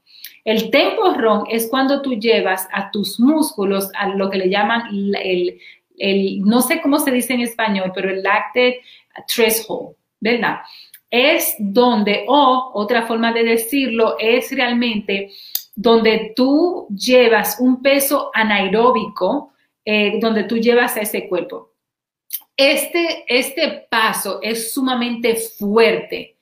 El 0.44 0.70
tempo 0.70 1.12
RON 1.14 1.44
es 1.48 1.68
cuando 1.68 2.02
tú 2.02 2.14
llevas 2.14 2.66
a 2.72 2.90
tus 2.90 3.20
músculos 3.20 3.90
a 3.94 4.08
lo 4.08 4.28
que 4.28 4.38
le 4.38 4.50
llaman 4.50 4.88
el, 4.90 5.60
el 5.98 6.40
no 6.40 6.60
sé 6.62 6.80
cómo 6.80 6.98
se 6.98 7.12
dice 7.12 7.34
en 7.34 7.42
español, 7.42 7.92
pero 7.94 8.10
el 8.10 8.22
lactate 8.22 8.80
threshold, 9.26 9.94
¿verdad? 10.18 10.60
es 11.10 11.56
donde, 11.58 12.24
o 12.28 12.70
otra 12.74 13.06
forma 13.06 13.32
de 13.32 13.42
decirlo, 13.42 14.16
es 14.18 14.50
realmente 14.52 15.30
donde 15.80 16.34
tú 16.36 16.88
llevas 16.90 17.56
un 17.58 17.80
peso 17.80 18.30
anaeróbico, 18.34 19.54
eh, 19.82 20.18
donde 20.20 20.44
tú 20.44 20.58
llevas 20.58 20.94
a 20.98 21.00
ese 21.00 21.26
cuerpo. 21.26 21.72
Este, 22.54 23.24
este 23.26 23.86
paso 23.90 24.40
es 24.42 24.74
sumamente 24.74 25.36
fuerte. 25.36 26.36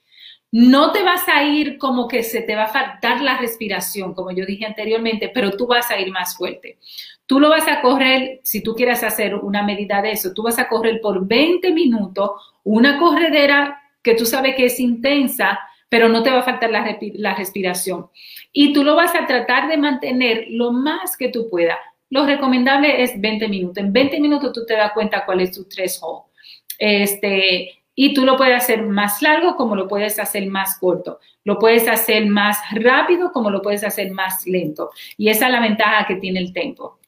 No 0.50 0.90
te 0.90 1.04
vas 1.04 1.28
a 1.28 1.44
ir 1.44 1.78
como 1.78 2.08
que 2.08 2.24
se 2.24 2.42
te 2.42 2.56
va 2.56 2.64
a 2.64 2.72
faltar 2.72 3.20
la 3.20 3.38
respiración, 3.38 4.12
como 4.12 4.32
yo 4.32 4.44
dije 4.44 4.66
anteriormente, 4.66 5.30
pero 5.32 5.52
tú 5.52 5.68
vas 5.68 5.88
a 5.92 6.00
ir 6.00 6.10
más 6.10 6.36
fuerte. 6.36 6.78
Tú 7.24 7.38
lo 7.38 7.48
vas 7.48 7.68
a 7.68 7.80
correr, 7.80 8.40
si 8.42 8.60
tú 8.60 8.74
quieres 8.74 9.04
hacer 9.04 9.36
una 9.36 9.62
medida 9.62 10.02
de 10.02 10.10
eso, 10.10 10.34
tú 10.34 10.42
vas 10.42 10.58
a 10.58 10.68
correr 10.68 11.00
por 11.00 11.24
20 11.24 11.70
minutos, 11.72 12.30
una 12.64 12.98
corredera 12.98 13.80
que 14.02 14.14
tú 14.14 14.26
sabes 14.26 14.56
que 14.56 14.64
es 14.64 14.80
intensa, 14.80 15.60
pero 15.88 16.08
no 16.08 16.22
te 16.22 16.30
va 16.30 16.40
a 16.40 16.42
faltar 16.42 16.70
la, 16.70 17.34
respiración. 17.34 18.08
Y 18.52 18.72
tú 18.72 18.84
lo 18.84 18.96
vas 18.96 19.14
a 19.14 19.26
tratar 19.26 19.68
de 19.68 19.76
mantener 19.76 20.46
lo 20.50 20.72
más 20.72 21.16
que 21.16 21.28
tú 21.28 21.48
puedas. 21.50 21.78
Lo 22.10 22.24
recomendable 22.24 23.02
es 23.02 23.20
20 23.20 23.48
minutos. 23.48 23.82
En 23.82 23.92
20 23.92 24.20
minutos 24.20 24.52
tú 24.52 24.64
te 24.64 24.74
das 24.74 24.92
cuenta 24.92 25.24
cuál 25.24 25.40
es 25.40 25.52
tu 25.52 25.64
threshold. 25.64 26.22
Este, 26.78 27.82
y 27.94 28.14
tú 28.14 28.24
lo 28.24 28.36
puedes 28.36 28.56
hacer 28.56 28.82
más 28.82 29.20
largo 29.22 29.56
como 29.56 29.76
lo 29.76 29.88
puedes 29.88 30.18
hacer 30.18 30.46
más 30.46 30.78
corto. 30.78 31.18
Lo 31.44 31.58
puedes 31.58 31.88
hacer 31.88 32.26
más 32.26 32.58
rápido 32.72 33.32
como 33.32 33.50
lo 33.50 33.60
puedes 33.60 33.84
hacer 33.84 34.10
más 34.12 34.46
lento. 34.46 34.90
Y 35.16 35.28
esa 35.28 35.46
es 35.46 35.52
la 35.52 35.60
ventaja 35.60 36.06
que 36.06 36.16
tiene 36.16 36.40
el 36.40 36.52
tiempo. 36.52 36.98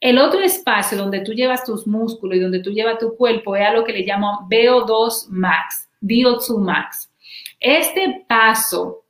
El 0.00 0.18
otro 0.18 0.40
espacio 0.40 0.98
donde 0.98 1.20
tú 1.20 1.32
llevas 1.32 1.64
tus 1.64 1.86
músculos 1.86 2.36
y 2.36 2.40
donde 2.40 2.60
tú 2.60 2.70
llevas 2.70 2.98
tu 2.98 3.16
cuerpo 3.16 3.56
es 3.56 3.66
a 3.66 3.72
lo 3.72 3.84
que 3.84 3.92
le 3.92 4.04
llaman 4.04 4.48
VO2 4.50 5.28
max. 5.30 5.88
VO2 6.04 6.58
Max. 6.58 7.10
Este 7.58 8.24
paso 8.28 9.03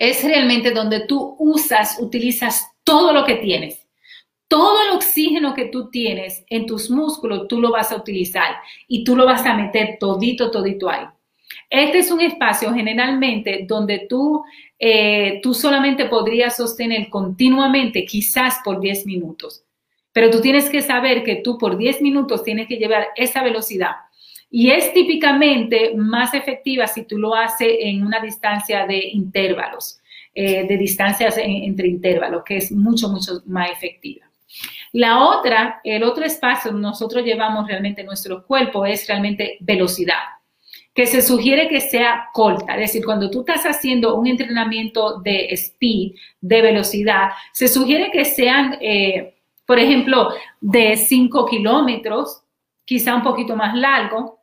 es 0.00 0.24
realmente 0.24 0.70
donde 0.70 1.00
tú 1.00 1.36
usas, 1.38 1.98
utilizas 2.00 2.66
todo 2.82 3.12
lo 3.12 3.24
que 3.24 3.36
tienes. 3.36 3.86
todo 4.48 4.82
el 4.82 4.96
oxígeno 4.96 5.54
que 5.54 5.66
tú 5.66 5.90
tienes 5.90 6.44
en 6.50 6.66
tus 6.66 6.90
músculos, 6.90 7.46
tú 7.46 7.60
lo 7.60 7.70
vas 7.70 7.92
a 7.92 7.96
utilizar 7.96 8.56
y 8.88 9.04
tú 9.04 9.14
lo 9.14 9.24
vas 9.24 9.46
a 9.46 9.54
meter 9.54 9.96
todito, 10.00 10.50
todito 10.50 10.90
ahí. 10.90 11.06
Este 11.68 11.98
es 11.98 12.10
un 12.10 12.20
espacio 12.20 12.74
generalmente 12.74 13.64
donde 13.68 14.06
tú, 14.08 14.42
eh, 14.76 15.38
tú 15.40 15.54
solamente 15.54 16.06
podrías 16.06 16.56
sostener 16.56 17.08
continuamente, 17.08 18.04
quizás 18.04 18.58
por 18.64 18.80
10 18.80 19.06
minutos. 19.06 19.62
Pero 20.12 20.30
tú 20.30 20.40
tienes 20.40 20.68
que 20.68 20.82
saber 20.82 21.22
que 21.22 21.36
tú 21.36 21.56
por 21.56 21.76
10 21.76 22.02
minutos 22.02 22.42
tienes 22.42 22.66
que 22.66 22.78
llevar 22.78 23.06
esa 23.14 23.44
velocidad. 23.44 23.92
Y 24.50 24.70
es 24.70 24.92
típicamente 24.92 25.94
más 25.96 26.34
efectiva 26.34 26.86
si 26.86 27.04
tú 27.04 27.18
lo 27.18 27.34
haces 27.34 27.68
en 27.80 28.04
una 28.04 28.20
distancia 28.20 28.86
de 28.86 28.98
intervalos, 29.12 30.00
eh, 30.34 30.66
de 30.66 30.76
distancias 30.76 31.36
entre 31.38 31.88
intervalos, 31.88 32.42
que 32.44 32.56
es 32.56 32.72
mucho, 32.72 33.08
mucho 33.08 33.42
más 33.46 33.70
efectiva. 33.70 34.26
La 34.92 35.24
otra, 35.24 35.80
el 35.84 36.02
otro 36.02 36.24
espacio 36.24 36.72
nosotros 36.72 37.24
llevamos 37.24 37.68
realmente 37.68 38.02
nuestro 38.02 38.44
cuerpo 38.44 38.84
es 38.84 39.06
realmente 39.06 39.56
velocidad 39.60 40.40
que 40.94 41.06
se 41.06 41.22
sugiere 41.22 41.68
que 41.68 41.80
sea 41.80 42.28
corta, 42.32 42.74
es 42.74 42.80
decir, 42.80 43.04
cuando 43.04 43.30
tú 43.30 43.40
estás 43.40 43.64
haciendo 43.64 44.16
un 44.16 44.26
entrenamiento 44.26 45.20
de 45.20 45.46
speed, 45.52 46.12
de 46.40 46.62
velocidad, 46.62 47.30
se 47.52 47.68
sugiere 47.68 48.10
que 48.10 48.24
sean, 48.24 48.76
eh, 48.80 49.34
por 49.64 49.78
ejemplo, 49.78 50.30
de 50.60 50.96
5 50.96 51.46
kilómetros, 51.46 52.42
quizá 52.84 53.14
un 53.14 53.22
poquito 53.22 53.54
más 53.54 53.74
largo, 53.74 54.39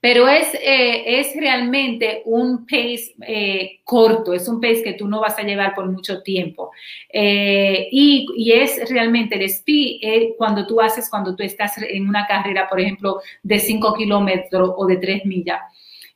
pero 0.00 0.28
es, 0.28 0.54
eh, 0.54 1.18
es 1.18 1.34
realmente 1.34 2.22
un 2.24 2.64
pace 2.66 3.14
eh, 3.26 3.80
corto, 3.82 4.32
es 4.32 4.46
un 4.48 4.60
pace 4.60 4.82
que 4.82 4.92
tú 4.92 5.08
no 5.08 5.20
vas 5.20 5.36
a 5.38 5.42
llevar 5.42 5.74
por 5.74 5.90
mucho 5.90 6.22
tiempo. 6.22 6.70
Eh, 7.12 7.88
y, 7.90 8.26
y, 8.36 8.52
es 8.52 8.88
realmente 8.90 9.34
el 9.34 9.42
speed 9.42 10.34
cuando 10.36 10.66
tú 10.66 10.80
haces, 10.80 11.10
cuando 11.10 11.34
tú 11.34 11.42
estás 11.42 11.78
en 11.78 12.08
una 12.08 12.26
carrera, 12.26 12.68
por 12.68 12.80
ejemplo, 12.80 13.20
de 13.42 13.58
5 13.58 13.94
kilómetros 13.94 14.70
o 14.76 14.86
de 14.86 14.96
3 14.98 15.24
millas. 15.24 15.60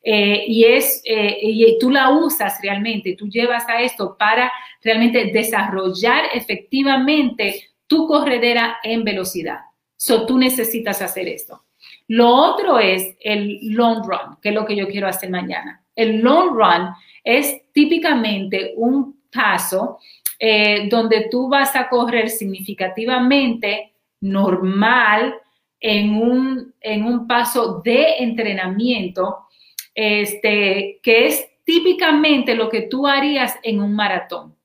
y 0.04 0.64
es 0.64 1.02
y 1.04 1.78
tú 1.78 1.90
la 1.90 2.10
usas 2.10 2.60
realmente, 2.62 3.14
tú 3.16 3.28
llevas 3.28 3.68
a 3.68 3.82
esto 3.82 4.16
para 4.18 4.50
realmente 4.82 5.26
desarrollar 5.32 6.24
efectivamente 6.34 7.70
tu 7.86 8.06
corredera 8.08 8.78
en 8.82 9.04
velocidad. 9.04 9.60
So, 9.96 10.26
tú 10.26 10.38
necesitas 10.38 11.00
hacer 11.02 11.28
esto. 11.28 11.62
Lo 12.08 12.28
otro 12.28 12.78
es 12.78 13.16
el 13.20 13.58
long 13.74 14.02
run, 14.04 14.38
que 14.40 14.50
es 14.50 14.54
lo 14.54 14.66
que 14.66 14.76
yo 14.76 14.88
quiero 14.88 15.08
hacer 15.08 15.30
mañana. 15.30 15.82
El 15.94 16.20
long 16.20 16.50
run 16.54 16.88
es 17.24 17.62
típicamente 17.72 18.74
un 18.76 19.22
paso 19.32 19.98
eh, 20.38 20.88
donde 20.90 21.28
tú 21.30 21.48
vas 21.48 21.76
a 21.76 21.88
correr 21.88 22.28
significativamente 22.28 23.92
normal 24.20 25.34
en 25.80 26.14
un, 26.14 26.74
en 26.80 27.04
un 27.04 27.26
paso 27.26 27.80
de 27.84 28.18
entrenamiento, 28.18 29.46
este, 29.94 31.00
que 31.02 31.26
es 31.26 31.48
típicamente 31.64 32.54
lo 32.54 32.68
que 32.68 32.82
tú 32.82 33.06
harías 33.06 33.58
en 33.62 33.80
un 33.80 33.94
maratón 33.94 34.56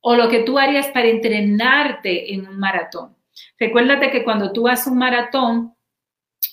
o 0.00 0.14
lo 0.14 0.28
que 0.28 0.40
tú 0.40 0.58
harías 0.58 0.88
para 0.88 1.08
entrenarte 1.08 2.32
en 2.32 2.46
un 2.46 2.58
maratón. 2.58 3.14
Recuérdate 3.58 4.10
que 4.10 4.24
cuando 4.24 4.52
tú 4.52 4.68
haces 4.68 4.86
un 4.86 4.98
maratón, 4.98 5.74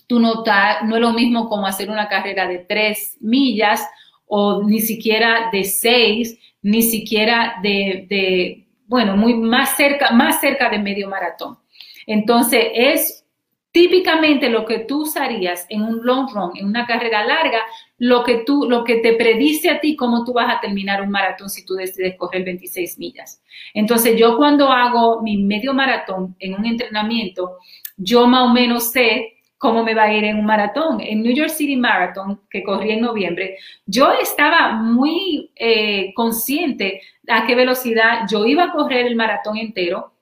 tú 0.08 0.20
no, 0.20 0.44
no 0.86 0.96
es 0.96 1.02
lo 1.02 1.12
mismo 1.12 1.48
como 1.50 1.68
hacer 1.68 1.90
una 1.90 2.08
carrera 2.08 2.48
de 2.48 2.60
tres 2.60 3.18
millas 3.20 3.88
o 4.26 4.64
ni 4.64 4.80
siquiera 4.80 5.50
de 5.52 5.64
seis, 5.64 6.40
ni 6.62 6.82
siquiera 6.82 7.56
de, 7.62 8.66
bueno, 8.88 9.16
muy 9.16 9.36
más 9.36 9.76
cerca, 9.76 10.12
más 10.12 10.40
cerca 10.40 10.70
de 10.70 10.80
medio 10.80 11.10
maratón. 11.10 11.58
Entonces, 12.06 12.68
es 12.74 13.26
típicamente 13.72 14.50
lo 14.50 14.66
que 14.66 14.80
tú 14.80 15.04
usarías 15.04 15.66
en 15.70 15.84
un 15.84 16.06
long 16.06 16.28
run, 16.34 16.52
en 16.56 16.66
una 16.66 16.88
carrera 16.88 17.26
larga, 17.26 17.60
lo 17.98 18.24
que 18.24 18.40
tú, 18.46 18.66
lo 18.68 18.84
que 18.84 18.98
te 18.98 19.14
predice 19.14 19.70
a 19.70 19.80
ti 19.80 19.96
cómo 19.96 20.24
tú 20.24 20.34
vas 20.34 20.56
a 20.56 20.60
terminar 20.60 21.02
un 21.02 21.10
maratón 21.10 21.50
si 21.50 21.66
tú 21.66 21.76
decides 21.76 22.18
correr 22.18 22.44
26 22.44 22.98
millas. 22.98 23.42
Entonces, 23.74 24.18
yo 24.18 24.36
cuando 24.38 24.72
hago 24.72 25.22
mi 25.22 25.38
medio 25.38 25.74
maratón 25.74 26.36
en 26.40 26.56
un 26.56 26.66
entrenamiento, 26.66 27.58
yo 27.98 28.26
más 28.28 28.50
o 28.50 28.54
menos 28.54 28.92
sé 28.92 29.37
cómo 29.58 29.84
me 29.84 29.94
va 29.94 30.04
a 30.04 30.14
ir 30.14 30.24
en 30.24 30.38
un 30.38 30.46
maratón. 30.46 31.00
En 31.02 31.24
New 31.24 31.34
York 31.34 31.50
City 31.50 31.76
Marathon, 31.76 32.42
que 32.50 32.64
corrí 32.64 32.92
en 32.92 33.02
noviembre, 33.02 33.58
yo 33.86 34.12
estaba 34.14 34.74
muy 34.74 35.52
eh, 35.56 36.14
consciente 36.14 37.02
a 37.28 37.46
qué 37.46 37.56
velocidad 37.56 38.22
yo 38.30 38.46
iba 38.46 38.66
a 38.66 38.72
correr 38.72 39.08
el 39.08 39.16
maratón 39.16 39.58
entero, 39.58 40.14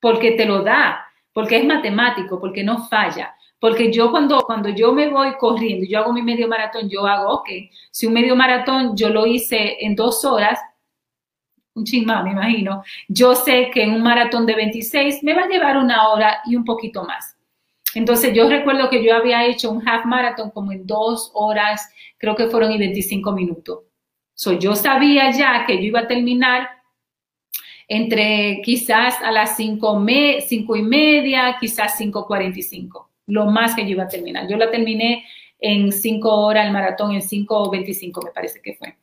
porque 0.00 0.32
te 0.32 0.46
lo 0.46 0.62
da, 0.62 1.06
porque 1.32 1.56
es 1.58 1.64
matemático, 1.64 2.40
porque 2.40 2.62
no 2.62 2.86
falla. 2.88 3.34
Porque 3.58 3.90
yo 3.90 4.10
cuando, 4.10 4.42
cuando 4.42 4.68
yo 4.68 4.92
me 4.92 5.08
voy 5.08 5.34
corriendo, 5.38 5.86
yo 5.88 6.00
hago 6.00 6.12
mi 6.12 6.22
medio 6.22 6.46
maratón, 6.48 6.88
yo 6.88 7.06
hago, 7.06 7.32
ok, 7.32 7.48
si 7.90 8.06
un 8.06 8.12
medio 8.12 8.36
maratón 8.36 8.94
yo 8.96 9.08
lo 9.08 9.26
hice 9.26 9.78
en 9.80 9.96
dos 9.96 10.24
horas, 10.24 10.60
un 11.74 11.84
chingma, 11.84 12.22
me 12.22 12.32
imagino, 12.32 12.84
yo 13.08 13.34
sé 13.34 13.70
que 13.72 13.82
en 13.82 13.92
un 13.92 14.02
maratón 14.02 14.46
de 14.46 14.54
26 14.54 15.24
me 15.24 15.34
va 15.34 15.42
a 15.42 15.48
llevar 15.48 15.78
una 15.78 16.08
hora 16.10 16.40
y 16.44 16.56
un 16.56 16.64
poquito 16.64 17.04
más. 17.04 17.36
Entonces 17.94 18.34
yo 18.34 18.48
recuerdo 18.48 18.90
que 18.90 19.04
yo 19.04 19.14
había 19.14 19.46
hecho 19.46 19.70
un 19.70 19.86
half 19.88 20.04
marathon 20.04 20.50
como 20.50 20.72
en 20.72 20.86
dos 20.86 21.30
horas, 21.34 21.88
creo 22.18 22.34
que 22.34 22.48
fueron 22.48 22.72
y 22.72 22.78
25 22.78 23.32
minutos. 23.32 23.80
So, 24.34 24.52
yo 24.58 24.74
sabía 24.74 25.30
ya 25.30 25.64
que 25.64 25.76
yo 25.76 25.82
iba 25.82 26.00
a 26.00 26.08
terminar 26.08 26.68
entre 27.86 28.60
quizás 28.64 29.20
a 29.22 29.30
las 29.30 29.56
5 29.56 30.00
me, 30.00 30.40
cinco 30.40 30.74
y 30.74 30.82
media, 30.82 31.56
quizás 31.60 32.00
5.45, 32.00 33.06
lo 33.26 33.46
más 33.46 33.74
que 33.74 33.82
yo 33.82 33.90
iba 33.90 34.04
a 34.04 34.08
terminar. 34.08 34.48
Yo 34.48 34.56
la 34.56 34.70
terminé 34.70 35.24
en 35.60 35.92
5 35.92 36.28
horas 36.28 36.66
el 36.66 36.72
maratón, 36.72 37.12
en 37.12 37.20
5.25 37.20 38.24
me 38.24 38.30
parece 38.32 38.60
que 38.60 38.74
fue. 38.74 38.96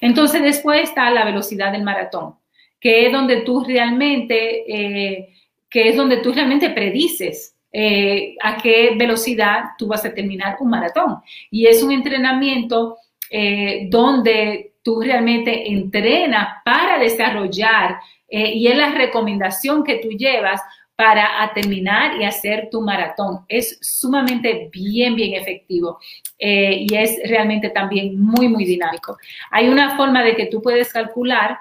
Entonces 0.00 0.42
después 0.42 0.82
está 0.82 1.10
la 1.10 1.24
velocidad 1.24 1.72
del 1.72 1.82
maratón, 1.82 2.36
que 2.78 3.06
es 3.06 3.12
donde 3.12 3.40
tú 3.40 3.64
realmente, 3.64 4.64
eh, 4.72 5.34
que 5.68 5.88
es 5.88 5.96
donde 5.96 6.18
tú 6.18 6.32
realmente 6.32 6.70
predices 6.70 7.55
eh, 7.72 8.36
a 8.42 8.56
qué 8.56 8.94
velocidad 8.96 9.64
tú 9.76 9.88
vas 9.88 10.04
a 10.04 10.14
terminar 10.14 10.56
un 10.60 10.70
maratón. 10.70 11.16
Y 11.50 11.66
es 11.66 11.82
un 11.82 11.92
entrenamiento 11.92 12.96
eh, 13.30 13.86
donde 13.90 14.74
tú 14.82 15.00
realmente 15.00 15.70
entrenas 15.70 16.48
para 16.64 16.98
desarrollar 16.98 17.98
eh, 18.28 18.52
y 18.54 18.68
es 18.68 18.76
la 18.76 18.92
recomendación 18.92 19.84
que 19.84 19.96
tú 19.96 20.08
llevas 20.08 20.60
para 20.94 21.52
terminar 21.54 22.18
y 22.18 22.24
hacer 22.24 22.68
tu 22.70 22.80
maratón. 22.80 23.40
Es 23.48 23.78
sumamente 23.82 24.70
bien, 24.72 25.14
bien 25.14 25.34
efectivo 25.34 25.98
y 26.38 26.94
es 26.94 27.18
realmente 27.28 27.68
también 27.68 28.18
muy, 28.18 28.48
muy 28.48 28.64
dinámico. 28.64 29.18
Hay 29.50 29.68
una 29.68 29.94
forma 29.96 30.22
de 30.22 30.34
que 30.34 30.46
tú 30.46 30.62
puedes 30.62 30.90
calcular 30.90 31.58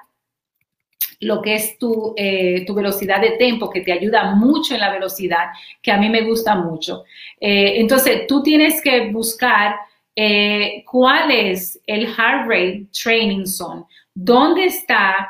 lo 1.19 1.41
que 1.41 1.55
es 1.55 1.77
tu, 1.77 2.13
eh, 2.17 2.63
tu, 2.65 2.73
velocidad 2.73 3.21
de 3.21 3.31
tiempo, 3.31 3.69
que 3.69 3.81
te 3.81 3.91
ayuda 3.91 4.35
mucho 4.35 4.73
en 4.73 4.81
la 4.81 4.91
velocidad, 4.91 5.49
que 5.81 5.91
a 5.91 5.97
mí 5.97 6.09
me 6.09 6.21
gusta 6.21 6.55
mucho. 6.55 7.03
Eh, 7.39 7.73
entonces, 7.77 8.27
tú 8.27 8.43
tienes 8.43 8.81
que 8.81 9.11
buscar 9.11 9.75
eh, 10.15 10.83
cuál 10.89 11.31
es 11.31 11.79
el 11.85 12.07
heart 12.07 12.47
rate 12.47 12.85
training 12.91 13.45
zone, 13.45 13.83
dónde 14.13 14.65
está 14.65 15.29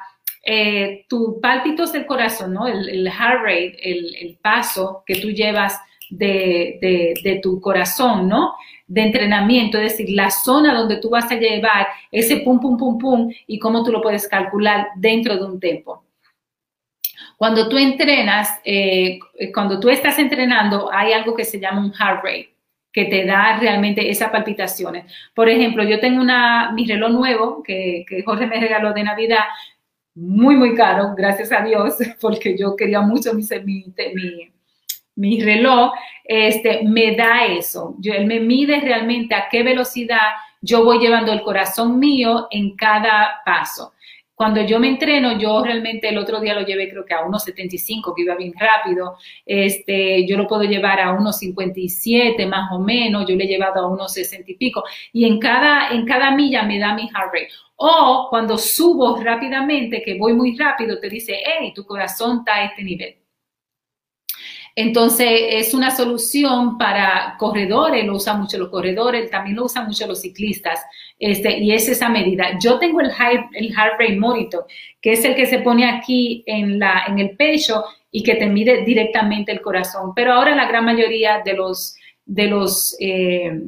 tu 1.08 1.42
pálpitos 1.42 1.92
del 1.92 2.06
corazón, 2.06 2.54
¿no? 2.54 2.68
el, 2.68 3.10
heart 3.10 3.42
rate, 3.42 3.78
el, 3.82 4.38
paso 4.40 5.02
que 5.04 5.16
tú 5.16 5.32
llevas 5.32 5.76
de, 6.12 6.78
de, 6.80 7.16
de 7.24 7.40
tu 7.40 7.60
corazón, 7.60 8.30
¿no? 8.30 8.54
De 8.88 9.02
entrenamiento, 9.02 9.78
es 9.78 9.94
decir, 9.94 10.16
la 10.16 10.30
zona 10.30 10.74
donde 10.74 10.98
tú 10.98 11.10
vas 11.10 11.32
a 11.32 11.36
llevar 11.36 11.88
ese 12.12 12.38
pum, 12.38 12.60
pum, 12.60 12.78
pum, 12.78 12.98
pum 12.98 13.34
y 13.48 13.58
cómo 13.58 13.84
tú 13.84 13.92
lo 13.92 14.02
puedes 14.02 14.28
calcular 14.28 14.90
dentro 14.96 15.36
de 15.36 15.44
un 15.44 15.60
tiempo. 15.60 16.04
Cuando 17.38 17.68
tú 17.68 17.78
entrenas, 17.78 18.60
eh, 18.64 19.20
cuando 19.54 19.80
tú 19.80 19.90
estás 19.90 20.20
entrenando, 20.20 20.90
hay 20.92 21.14
algo 21.14 21.36
que 21.36 21.46
se 21.46 21.60
llama 21.60 21.82
un 21.82 21.94
heart 21.94 22.24
rate 22.24 22.56
que 22.94 23.06
te 23.06 23.26
da 23.26 23.58
realmente 23.60 24.10
esas 24.10 24.30
palpitaciones. 24.30 25.12
Por 25.34 25.50
ejemplo, 25.50 25.84
yo 25.84 26.00
tengo 26.00 26.22
una, 26.22 26.72
mi 26.72 26.88
reloj 26.88 27.12
nuevo 27.12 27.62
que, 27.62 28.06
que 28.08 28.24
Jorge 28.24 28.48
me 28.48 28.60
regaló 28.60 28.94
de 28.94 29.04
Navidad, 29.04 29.44
muy, 30.14 30.56
muy 30.56 30.76
caro, 30.76 31.14
gracias 31.16 31.52
a 31.52 31.62
Dios, 31.62 31.96
porque 32.22 32.58
yo 32.58 32.76
quería 32.78 33.02
mucho 33.02 33.34
mi, 33.34 33.44
mi, 33.66 33.94
mi 34.14 34.54
mi 35.16 35.42
reloj, 35.42 35.92
este, 36.24 36.84
me 36.84 37.16
da 37.16 37.46
eso. 37.46 37.96
Yo, 38.00 38.14
él 38.14 38.26
me 38.26 38.40
mide 38.40 38.80
realmente 38.82 39.36
a 39.36 39.48
qué 39.50 39.64
velocidad 39.64 40.20
yo 40.62 40.84
voy 40.84 41.00
llevando 41.00 41.32
el 41.32 41.42
corazón 41.42 42.00
mío 42.00 42.48
en 42.50 42.76
cada 42.76 43.42
paso. 43.46 43.94
Cuando 44.34 44.62
yo 44.62 44.80
me 44.80 44.90
entreno, 44.90 45.38
yo 45.38 45.64
realmente 45.64 46.10
el 46.10 46.18
otro 46.18 46.42
día 46.42 46.54
lo 46.54 46.66
llevé 46.66 46.90
creo 46.90 47.06
que 47.06 47.14
a 47.14 47.24
1.75, 47.24 48.14
que 48.14 48.24
iba 48.24 48.36
bien 48.36 48.54
rápido. 48.60 49.16
Este, 49.46 50.28
yo 50.28 50.36
lo 50.36 50.48
puedo 50.48 50.64
llevar 50.64 51.00
a 51.00 51.18
1.57 51.18 52.46
más 52.48 52.70
o 52.74 52.80
menos, 52.80 53.26
yo 53.28 53.36
le 53.36 53.46
he 53.46 53.48
llevado 53.48 53.86
a 53.86 53.90
1.60 53.90 54.44
y 54.48 54.56
pico. 54.56 54.84
Y 55.14 55.26
en 55.26 55.40
cada, 55.40 55.90
en 55.90 56.06
cada 56.06 56.32
milla 56.32 56.64
me 56.64 56.80
da 56.80 56.94
mi 56.94 57.04
heart 57.04 57.34
rate. 57.34 57.50
O 57.78 58.28
cuando 58.30 58.58
subo 58.58 59.18
rápidamente, 59.22 60.02
que 60.02 60.18
voy 60.18 60.34
muy 60.34 60.58
rápido, 60.58 61.00
te 61.00 61.10
dice, 61.10 61.38
hey, 61.46 61.72
tu 61.74 61.86
corazón 61.86 62.40
está 62.40 62.56
a 62.56 62.66
este 62.66 62.84
nivel. 62.84 63.16
Entonces, 64.78 65.30
es 65.52 65.74
una 65.74 65.96
solución 65.96 66.78
para 66.78 67.36
corredores, 67.40 68.06
lo 68.06 68.16
usan 68.16 68.42
mucho 68.42 68.58
los 68.58 68.68
corredores, 68.68 69.32
también 69.32 69.56
lo 69.56 69.66
usan 69.66 69.88
mucho 69.88 70.06
los 70.06 70.20
ciclistas, 70.20 70.82
este, 71.18 71.60
y 71.60 71.72
es 71.72 71.88
esa 71.88 72.10
medida. 72.10 72.60
Yo 72.60 72.78
tengo 72.78 73.00
el, 73.00 73.10
heart, 73.10 73.46
el 73.54 73.74
heart 73.74 73.94
rate 73.98 74.18
monitor, 74.18 74.66
que 75.02 75.14
es 75.14 75.24
el 75.24 75.34
que 75.34 75.46
se 75.46 75.60
pone 75.60 75.90
aquí 75.90 76.44
en, 76.46 76.78
la, 76.78 77.06
en 77.08 77.20
el 77.20 77.38
pecho 77.38 77.86
y 78.12 78.22
que 78.22 78.36
te 78.36 78.48
mide 78.48 78.84
directamente 78.84 79.54
el 79.54 79.62
corazón, 79.62 80.12
pero 80.14 80.34
ahora 80.34 80.54
la 80.56 80.68
gran 80.68 80.84
mayoría 80.84 81.42
de 81.44 81.54
los, 81.54 81.96
de 82.26 82.48
los, 82.48 82.98
eh, 83.00 83.62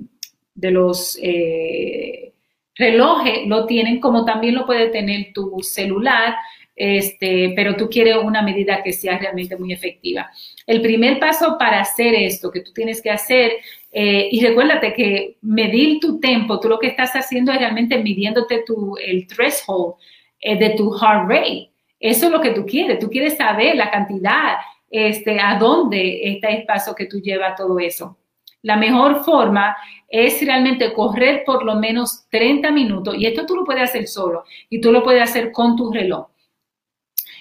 de 0.56 0.72
los 0.72 1.18
eh, 1.22 2.34
relojes 2.76 3.48
lo 3.48 3.66
tienen 3.66 4.02
como 4.02 4.26
también 4.26 4.56
lo 4.56 4.66
puede 4.66 4.88
tener 4.90 5.32
tu 5.34 5.60
celular, 5.62 6.36
este, 6.80 7.54
pero 7.56 7.76
tú 7.76 7.90
quieres 7.90 8.18
una 8.24 8.44
medida 8.44 8.84
que 8.84 8.94
sea 8.94 9.18
realmente 9.18 9.58
muy 9.58 9.74
efectiva. 9.74 10.30
El 10.68 10.80
primer 10.82 11.20
paso 11.20 11.58
para 11.58 11.82
hacer 11.82 12.14
esto 12.14 12.52
que 12.52 12.62
tú 12.62 12.72
tienes 12.72 13.02
que 13.02 13.10
hacer, 13.10 13.54
eh, 13.92 14.30
y 14.32 14.46
recuérdate 14.46 14.94
que 14.94 15.38
medir 15.42 16.00
tu 16.00 16.20
tiempo, 16.20 16.60
tú 16.60 16.70
lo 16.70 16.78
que 16.78 16.88
estás 16.88 17.14
haciendo 17.14 17.52
es 17.52 17.58
realmente 17.58 17.98
midiéndote 17.98 18.64
tu, 18.64 18.96
el 18.98 19.26
threshold 19.26 19.96
eh, 20.40 20.56
de 20.56 20.70
tu 20.76 20.92
heart 20.92 21.28
rate. 21.28 21.72
Eso 22.00 22.28
es 22.28 22.32
lo 22.32 22.42
que 22.42 22.52
tú 22.52 22.64
quieres, 22.64 23.00
tú 23.00 23.10
quieres 23.10 23.38
saber 23.38 23.76
la 23.76 23.90
cantidad, 23.90 24.58
este, 24.92 25.40
a 25.40 25.58
dónde 25.58 26.30
está 26.32 26.50
el 26.50 26.64
paso 26.66 26.94
que 26.94 27.08
tú 27.08 27.20
llevas 27.20 27.56
todo 27.56 27.80
eso. 27.80 28.20
La 28.62 28.78
mejor 28.78 29.24
forma 29.24 29.76
es 30.08 30.46
realmente 30.46 30.94
correr 30.94 31.44
por 31.44 31.66
lo 31.66 31.76
menos 31.76 32.28
30 32.30 32.70
minutos, 32.72 33.16
y 33.18 33.26
esto 33.26 33.48
tú 33.48 33.56
lo 33.56 33.66
puedes 33.66 33.82
hacer 33.82 34.08
solo, 34.08 34.44
y 34.70 34.80
tú 34.80 34.92
lo 34.92 35.04
puedes 35.04 35.24
hacer 35.24 35.52
con 35.52 35.76
tu 35.76 35.92
reloj. 35.92 36.28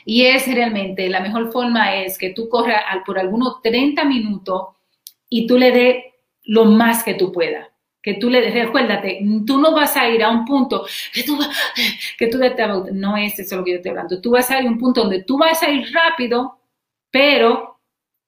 Y 0.08 0.24
es 0.24 0.46
realmente, 0.46 1.08
la 1.08 1.18
mejor 1.18 1.50
forma 1.50 1.96
es 1.96 2.16
que 2.16 2.30
tú 2.30 2.48
corras 2.48 2.80
por 3.04 3.18
algunos 3.18 3.60
30 3.60 4.04
minutos 4.04 4.68
y 5.28 5.48
tú 5.48 5.58
le 5.58 5.72
des 5.72 6.04
lo 6.44 6.64
más 6.64 7.02
que 7.02 7.14
tú 7.14 7.32
puedas. 7.32 7.66
Que 8.00 8.14
tú 8.14 8.30
le 8.30 8.48
recuérdate, 8.52 9.20
tú 9.44 9.58
no 9.58 9.72
vas 9.72 9.96
a 9.96 10.08
ir 10.08 10.22
a 10.22 10.30
un 10.30 10.44
punto 10.44 10.86
que 11.12 11.24
tú, 11.24 11.36
que 12.18 12.28
tú 12.28 12.38
no 12.92 13.16
es 13.16 13.36
eso 13.40 13.56
lo 13.56 13.64
que 13.64 13.72
yo 13.72 13.76
estoy 13.78 13.90
hablando. 13.90 14.20
Tú 14.20 14.30
vas 14.30 14.48
a 14.48 14.60
ir 14.60 14.68
a 14.68 14.70
un 14.70 14.78
punto 14.78 15.00
donde 15.00 15.24
tú 15.24 15.36
vas 15.36 15.60
a 15.64 15.70
ir 15.70 15.92
rápido, 15.92 16.60
pero 17.10 17.80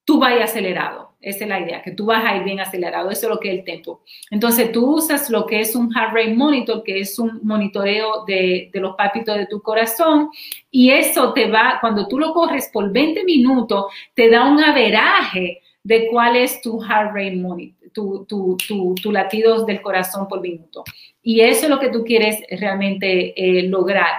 tú 0.05 0.19
vas 0.19 0.41
acelerado. 0.41 1.08
Esa 1.21 1.45
es 1.45 1.49
la 1.49 1.61
idea, 1.61 1.83
que 1.83 1.91
tú 1.91 2.07
vas 2.07 2.25
a 2.25 2.37
ir 2.37 2.45
bien 2.45 2.61
acelerado. 2.61 3.11
Eso 3.11 3.27
es 3.27 3.31
lo 3.31 3.41
que 3.41 3.53
es 3.53 3.59
el 3.59 3.65
tempo. 3.65 4.03
Entonces, 4.31 4.71
tú 4.71 4.95
usas 4.95 5.29
lo 5.31 5.47
que 5.47 5.61
es 5.61 5.75
un 5.75 5.93
heart 5.93 6.15
rate 6.15 6.35
monitor, 6.35 6.85
que 6.85 7.01
es 7.01 7.19
un 7.19 7.41
monitoreo 7.43 8.25
de, 8.25 8.71
los 8.75 8.95
palpitos 8.95 9.37
de 9.37 9.47
tu 9.47 9.61
corazón, 9.61 10.31
y 10.71 10.91
eso 10.91 11.33
te 11.33 11.51
va, 11.51 11.79
cuando 11.81 12.07
tú 12.07 12.19
lo 12.21 12.33
corres 12.33 12.71
por 12.73 12.93
20 12.93 13.25
minutos, 13.25 13.87
te 14.15 14.31
da 14.31 14.49
un 14.49 14.63
averaje 14.63 15.61
de 15.83 16.09
cuál 16.09 16.37
es 16.37 16.61
tu 16.61 16.81
heart 16.81 17.13
rate 17.13 17.37
monitor, 17.37 17.91
tu, 17.93 18.25
tu, 18.27 18.95
tu, 19.03 19.11
latidos 19.11 19.67
del 19.67 19.83
corazón 19.83 20.29
por 20.29 20.41
minuto. 20.41 20.85
Y 21.21 21.41
eso 21.41 21.65
es 21.65 21.71
lo 21.71 21.81
que 21.81 21.89
tú 21.89 22.05
quieres 22.05 22.41
realmente 22.49 23.35
eh, 23.37 23.65
lograr 23.65 24.13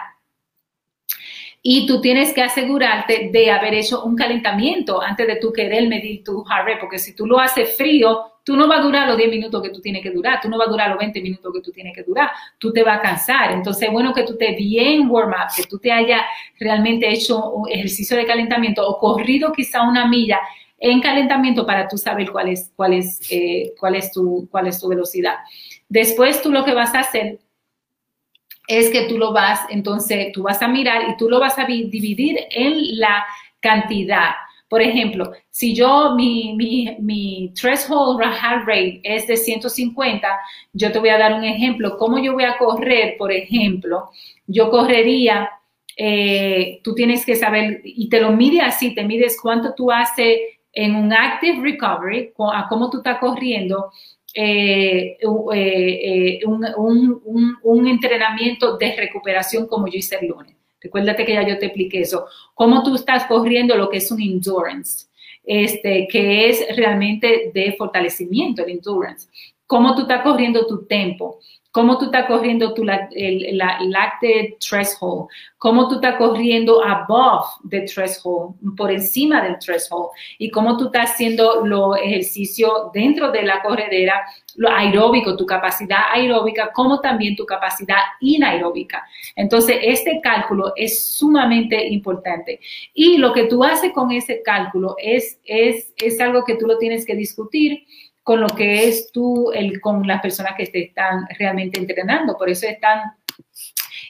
y 1.62 1.86
tú 1.86 2.00
tienes 2.00 2.34
que 2.34 2.42
asegurarte 2.42 3.30
de 3.34 3.52
haber 3.52 3.74
hecho 3.74 4.04
un 4.04 4.16
calentamiento 4.16 5.02
antes 5.02 5.28
de 5.28 5.36
tú 5.36 5.52
querer 5.52 5.88
medir 5.88 6.24
tu 6.24 6.44
heart 6.46 6.80
porque 6.80 6.98
si 6.98 7.14
tú 7.14 7.26
lo 7.26 7.40
haces 7.40 7.76
frío, 7.76 8.34
tú 8.44 8.56
no 8.56 8.68
vas 8.68 8.80
a 8.80 8.84
durar 8.84 9.08
los 9.08 9.18
10 9.18 9.30
minutos 9.30 9.62
que 9.62 9.70
tú 9.70 9.82
tienes 9.82 10.02
que 10.02 10.10
durar, 10.10 10.40
tú 10.42 10.50
no 10.50 10.58
vas 10.58 10.68
a 10.70 10.72
durar 10.72 10.90
los 10.90 10.98
20 10.98 11.22
minutos 11.22 11.54
que 11.54 11.62
tú 11.62 11.72
tienes 11.72 11.94
que 11.94 12.04
durar, 12.04 12.32
tú 12.58 12.72
te 12.72 12.82
vas 12.82 13.00
a 13.00 13.02
cansar. 13.02 13.52
Entonces, 13.52 13.84
es 13.84 13.92
bueno 13.92 14.14
que 14.14 14.24
tú 14.24 14.34
estés 14.34 14.56
bien 14.56 15.10
warm 15.10 15.32
up, 15.32 15.54
que 15.56 15.64
tú 15.64 15.78
te 15.78 15.92
hayas 15.92 16.22
realmente 16.60 17.08
hecho 17.12 17.52
un 17.52 17.70
ejercicio 17.70 18.16
de 18.16 18.26
calentamiento 18.26 18.88
o 18.88 18.98
corrido 18.98 19.52
quizá 19.52 19.84
una 19.84 20.08
milla 20.08 20.40
en 20.80 21.02
calentamiento 21.02 21.66
para 21.66 21.88
tú 21.88 21.98
saber 21.98 22.32
cuál 22.32 22.50
es, 22.50 22.72
cuál 22.76 22.94
es, 22.94 23.20
eh, 23.30 23.74
cuál 23.78 23.96
es, 23.96 24.12
tu, 24.12 24.48
cuál 24.50 24.68
es 24.68 24.80
tu 24.80 24.88
velocidad. 24.88 25.36
Después 25.90 26.42
tú 26.42 26.52
lo 26.52 26.64
que 26.64 26.74
vas 26.74 26.96
a 26.96 27.02
hacer 27.02 27.40
es 28.70 28.92
que 28.92 29.06
tú 29.06 29.18
lo 29.18 29.34
vas, 29.34 29.62
entonces 29.70 30.32
tú 30.32 30.44
vas 30.44 30.62
a 30.62 30.68
mirar 30.68 31.10
y 31.10 31.18
tú 31.18 31.28
lo 31.28 31.40
vas 31.40 31.58
a 31.58 31.66
dividir 31.66 32.38
en 32.52 33.00
la 33.00 33.26
cantidad. 33.60 34.30
Por 34.70 34.84
ejemplo, 34.84 35.32
si 35.50 35.74
yo, 35.74 36.14
mi, 36.16 36.54
mi, 36.56 36.96
mi 37.00 37.52
threshold 37.60 38.22
heart 38.22 38.68
rate 38.68 39.02
es 39.04 39.26
de 39.26 39.38
150, 39.38 40.28
yo 40.74 40.92
te 40.92 41.00
voy 41.00 41.10
a 41.10 41.18
dar 41.18 41.34
un 41.34 41.44
ejemplo. 41.44 41.98
¿Cómo 41.98 42.20
yo 42.20 42.34
voy 42.34 42.44
a 42.44 42.60
correr, 42.60 43.16
por 43.18 43.32
ejemplo? 43.32 44.12
Yo 44.46 44.70
correría, 44.70 45.50
eh, 45.98 46.80
tú 46.84 46.94
tienes 46.94 47.26
que 47.26 47.36
saber, 47.36 47.82
y 47.84 48.08
te 48.08 48.22
lo 48.22 48.32
mide 48.34 48.62
así, 48.62 48.94
te 48.94 49.04
mides 49.04 49.40
cuánto 49.42 49.74
tú 49.74 49.92
haces 49.92 50.38
en 50.72 50.96
un 50.96 51.12
active 51.12 51.60
recovery, 51.64 52.34
a 52.54 52.68
cómo 52.70 52.92
tú 52.92 52.98
estás 52.98 53.18
corriendo, 53.18 53.92
eh, 54.34 55.18
eh, 55.20 56.40
eh, 56.42 56.46
un, 56.46 57.88
entrenamiento 57.88 58.78
de 58.78 58.96
recuperación 58.96 59.68
como 59.68 59.88
yo 59.88 59.98
hice 59.98 60.18
el 60.22 60.28
lunes. 60.28 60.56
Recuérdate 60.82 61.26
que 61.26 61.34
ya 61.34 61.48
yo 61.48 61.58
te 61.58 61.68
expliqué 61.68 62.02
eso. 62.02 62.26
Cómo 62.54 62.84
tú 62.84 62.96
estás 62.96 63.26
corriendo 63.26 63.76
lo 63.76 63.90
que 63.90 63.98
es 63.98 64.12
un 64.12 64.22
endurance, 64.22 65.08
este, 65.44 66.08
que 66.08 66.50
es 66.50 66.66
realmente 66.78 67.52
de 67.54 67.74
fortalecimiento, 67.74 68.64
el 68.64 68.72
endurance. 68.72 69.28
Cómo 69.66 69.96
tú 69.96 70.04
estás 70.04 70.22
corriendo 70.22 70.66
tu 70.68 70.86
tiempo 70.86 71.40
cómo 71.72 71.98
tú 71.98 72.06
estás 72.06 72.26
corriendo 72.26 72.74
tu 72.74 72.84
el, 73.12 73.58
la 73.58 73.80
lactate 73.82 74.58
threshold, 74.60 75.28
cómo 75.58 75.88
tú 75.88 75.96
estás 75.96 76.16
corriendo 76.16 76.84
above 76.84 77.46
the 77.70 77.82
threshold, 77.82 78.56
por 78.76 78.92
encima 78.92 79.42
del 79.42 79.60
threshold, 79.60 80.10
y 80.38 80.50
cómo 80.50 80.78
tú 80.78 80.86
estás 80.86 81.12
haciendo 81.12 81.66
los 81.66 81.98
ejercicios 81.98 82.92
dentro 82.94 83.32
de 83.32 83.44
la 83.44 83.62
corredera, 83.62 84.26
lo 84.56 84.70
aeróbico, 84.70 85.38
tu 85.38 85.46
capacidad 85.46 86.12
aeróbica, 86.12 86.72
como 86.74 87.00
también 87.00 87.36
tu 87.36 87.46
capacidad 87.46 88.00
inaeróbica. 88.20 89.04
Entonces, 89.36 89.78
este 89.82 90.20
cálculo 90.22 90.74
es 90.76 91.08
sumamente 91.18 91.88
importante. 91.88 92.60
Y 92.94 93.18
lo 93.18 93.32
que 93.32 93.44
tú 93.44 93.64
haces 93.64 93.94
con 93.94 94.12
ese 94.12 94.42
cálculo 94.42 94.96
es, 94.98 95.40
es, 95.46 95.94
es 95.98 96.20
algo 96.20 96.44
que 96.44 96.56
tú 96.56 96.66
lo 96.66 96.78
tienes 96.78 97.06
que 97.06 97.16
discutir 97.16 97.86
con 98.30 98.42
lo 98.42 98.50
que 98.50 98.88
es 98.88 99.12
tú, 99.12 99.52
el, 99.56 99.82
con 99.82 100.06
las 100.06 100.22
personas 100.22 100.54
que 100.56 100.68
te 100.68 100.84
están 100.84 101.26
realmente 101.40 101.80
entrenando. 101.80 102.38
Por 102.38 102.48
eso 102.48 102.68
es 102.68 102.80
tan 102.80 103.12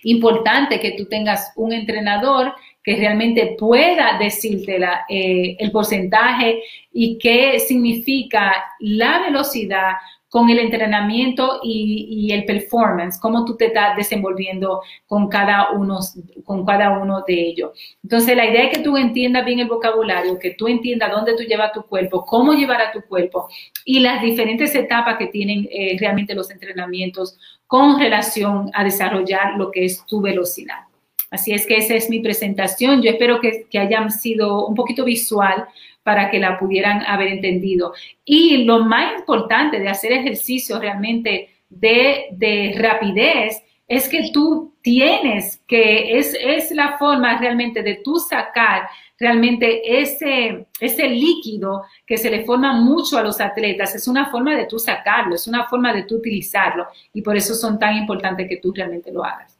importante 0.03 0.77
que 0.81 0.91
tú 0.97 1.05
tengas 1.05 1.53
un 1.55 1.71
entrenador 1.71 2.53
que 2.83 2.97
realmente 2.97 3.55
pueda 3.57 4.17
decirte 4.19 4.77
la, 4.77 5.05
eh, 5.07 5.55
el 5.57 5.71
porcentaje 5.71 6.61
y 6.91 7.17
qué 7.17 7.59
significa 7.61 8.61
la 8.79 9.19
velocidad 9.19 9.93
con 10.29 10.49
el 10.49 10.59
entrenamiento 10.59 11.59
y, 11.63 12.31
el 12.31 12.45
performance, 12.45 13.19
cómo 13.19 13.45
tú 13.45 13.57
te 13.57 13.65
estás 13.67 13.97
desenvolviendo 13.97 14.81
con 15.07 15.27
cada, 15.27 15.71
uno, 15.71 15.99
con 16.45 16.65
cada 16.65 16.99
uno 16.99 17.23
de 17.27 17.33
ellos. 17.33 17.71
Entonces, 18.03 18.37
la 18.37 18.45
idea 18.45 18.65
es 18.65 18.77
que 18.77 18.83
tú 18.83 18.95
entiendas 18.95 19.43
bien 19.43 19.59
el 19.59 19.67
vocabulario, 19.67 20.37
que 20.37 20.51
tú 20.51 20.67
entiendas 20.67 21.11
dónde 21.11 21.35
tú 21.35 21.43
llevas 21.43 21.73
tu 21.73 21.81
cuerpo, 21.81 22.25
cómo 22.25 22.53
llevar 22.53 22.81
a 22.81 22.91
tu 22.91 23.01
cuerpo 23.01 23.49
y 23.83 23.99
las 23.99 24.21
diferentes 24.21 24.75
etapas 24.75 25.17
que 25.17 25.27
tienen 25.27 25.67
eh, 25.71 25.97
realmente 25.99 26.35
los 26.35 26.51
entrenamientos 26.51 27.37
con 27.65 27.99
relación 27.99 28.69
a 28.73 28.83
desarrollar 28.83 29.57
lo 29.57 29.71
que 29.71 29.85
es 29.85 30.05
tu 30.05 30.21
velocidad. 30.21 30.89
Así 31.31 31.53
es 31.53 31.65
que 31.65 31.77
esa 31.77 31.95
es 31.95 32.09
mi 32.09 32.19
presentación. 32.19 33.01
Yo 33.01 33.11
espero 33.11 33.39
que, 33.39 33.65
que 33.69 33.79
hayan 33.79 34.11
sido 34.11 34.65
un 34.65 34.75
poquito 34.75 35.05
visual 35.05 35.67
para 36.09 36.31
que 36.31 36.39
la 36.39 36.57
pudieran 36.57 37.05
haber 37.05 37.27
entendido. 37.27 37.93
Y 38.25 38.63
lo 38.63 38.79
más 38.79 39.19
importante 39.19 39.79
de 39.79 39.89
hacer 39.89 40.11
ejercicio 40.11 40.79
realmente 40.79 41.51
de, 41.69 42.75
rapidez 42.79 43.61
es 43.87 44.09
que 44.09 44.31
tú 44.33 44.73
tienes 44.81 45.61
que, 45.67 46.17
es, 46.17 46.35
es 46.41 46.71
la 46.71 46.97
forma 46.97 47.37
realmente 47.37 47.83
de 47.83 48.01
tú 48.03 48.17
sacar 48.17 48.89
realmente 49.19 50.01
ese, 50.01 50.65
ese 50.79 51.09
líquido 51.09 51.83
que 52.07 52.17
se 52.17 52.31
le 52.31 52.43
forma 52.43 52.73
mucho 52.73 53.15
a 53.19 53.21
los 53.21 53.39
atletas, 53.39 53.93
es 53.93 54.07
una 54.07 54.31
forma 54.31 54.55
de 54.55 54.65
tú 54.65 54.79
sacarlo, 54.79 55.35
es 55.35 55.45
una 55.45 55.67
forma 55.67 55.93
de 55.93 56.05
tú 56.05 56.15
utilizarlo 56.15 56.87
y 57.13 57.21
por 57.21 57.37
eso 57.37 57.53
son 57.53 57.77
tan 57.77 57.97
importantes 57.97 58.49
que 58.49 58.57
tú 58.57 58.73
realmente 58.75 59.11
lo 59.11 59.23
hagas. 59.23 59.59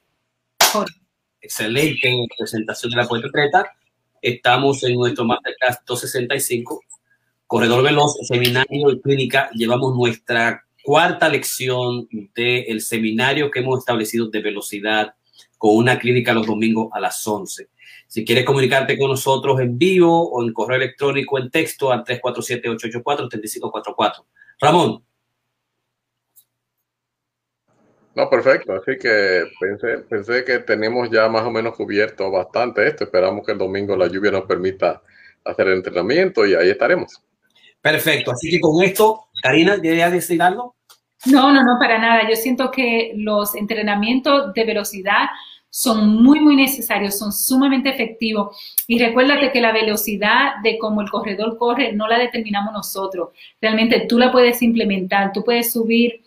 Excelente 1.42 2.26
presentación 2.36 2.90
de 2.90 2.98
la 2.98 3.08
Puerta 3.08 3.28
Atleta. 3.28 3.72
Estamos 4.22 4.84
en 4.84 4.96
nuestro 4.96 5.26
Masterclass 5.26 5.80
265, 5.86 6.82
Corredor 7.48 7.84
Veloz, 7.84 8.16
Seminario 8.28 8.92
y 8.92 9.02
Clínica. 9.02 9.50
Llevamos 9.54 9.96
nuestra 9.96 10.64
cuarta 10.84 11.30
lección 11.30 12.08
del 12.36 12.82
seminario 12.82 13.50
que 13.52 13.60
hemos 13.60 13.80
establecido 13.80 14.30
de 14.30 14.42
velocidad 14.42 15.14
con 15.58 15.76
una 15.76 15.98
clínica 16.00 16.34
los 16.34 16.48
domingos 16.48 16.90
a 16.94 17.00
las 17.00 17.26
11. 17.28 17.70
Si 18.08 18.26
quieres 18.26 18.46
comunicarte 18.46 18.98
con 18.98 19.12
nosotros 19.12 19.60
en 19.60 19.78
vivo 19.78 20.30
o 20.30 20.44
en 20.44 20.54
correo 20.54 20.78
electrónico 20.78 21.38
en 21.38 21.52
texto 21.52 21.92
al 21.92 22.04
347-884-3544. 22.04 24.26
Ramón. 24.60 25.04
No, 28.16 28.30
perfecto. 28.30 28.74
Así 28.74 28.98
que 28.98 29.44
pensé, 29.60 30.00
pensé 30.10 30.44
que 30.44 30.60
tenemos 30.60 31.10
ya 31.10 31.28
más 31.30 31.44
o 31.44 31.52
menos 31.52 31.76
cubierto 31.76 32.30
bastante 32.32 32.88
esto. 32.88 33.04
Esperamos 33.04 33.46
que 33.46 33.54
el 33.54 33.58
domingo 33.58 33.96
la 33.96 34.08
lluvia 34.08 34.32
nos 34.32 34.46
permita 34.46 35.02
hacer 35.46 35.68
el 35.68 35.76
entrenamiento 35.76 36.46
y 36.46 36.56
ahí 36.56 36.70
estaremos. 36.70 37.22
Perfecto. 37.82 38.32
Así 38.32 38.50
que 38.50 38.60
con 38.60 38.84
esto, 38.84 39.28
Karina, 39.42 39.80
¿querías 39.82 40.12
decir 40.12 40.42
algo? 40.42 40.76
No, 41.26 41.54
no, 41.54 41.64
no, 41.64 41.78
para 41.80 41.98
nada. 41.98 42.30
Yo 42.30 42.36
siento 42.36 42.72
que 42.72 43.14
los 43.16 43.56
entrenamientos 43.56 44.54
de 44.54 44.66
velocidad 44.66 45.28
son 45.70 46.24
muy, 46.24 46.40
muy 46.40 46.56
necesarios, 46.56 47.18
son 47.18 47.32
sumamente 47.32 47.90
efectivos. 47.90 48.58
Y 48.88 49.00
recuérdate 49.00 49.52
que 49.52 49.62
la 49.62 49.72
velocidad 49.72 50.56
de 50.64 50.78
cómo 50.78 51.02
el 51.02 51.10
corredor 51.10 51.58
corre 51.58 51.94
no 51.94 52.08
la 52.08 52.18
determinamos 52.18 52.74
nosotros. 52.74 53.30
Realmente 53.62 54.06
tú 54.08 54.18
la 54.18 54.32
puedes 54.32 54.62
implementar, 54.62 55.32
tú 55.32 55.44
puedes 55.44 55.72
subir 55.72 56.22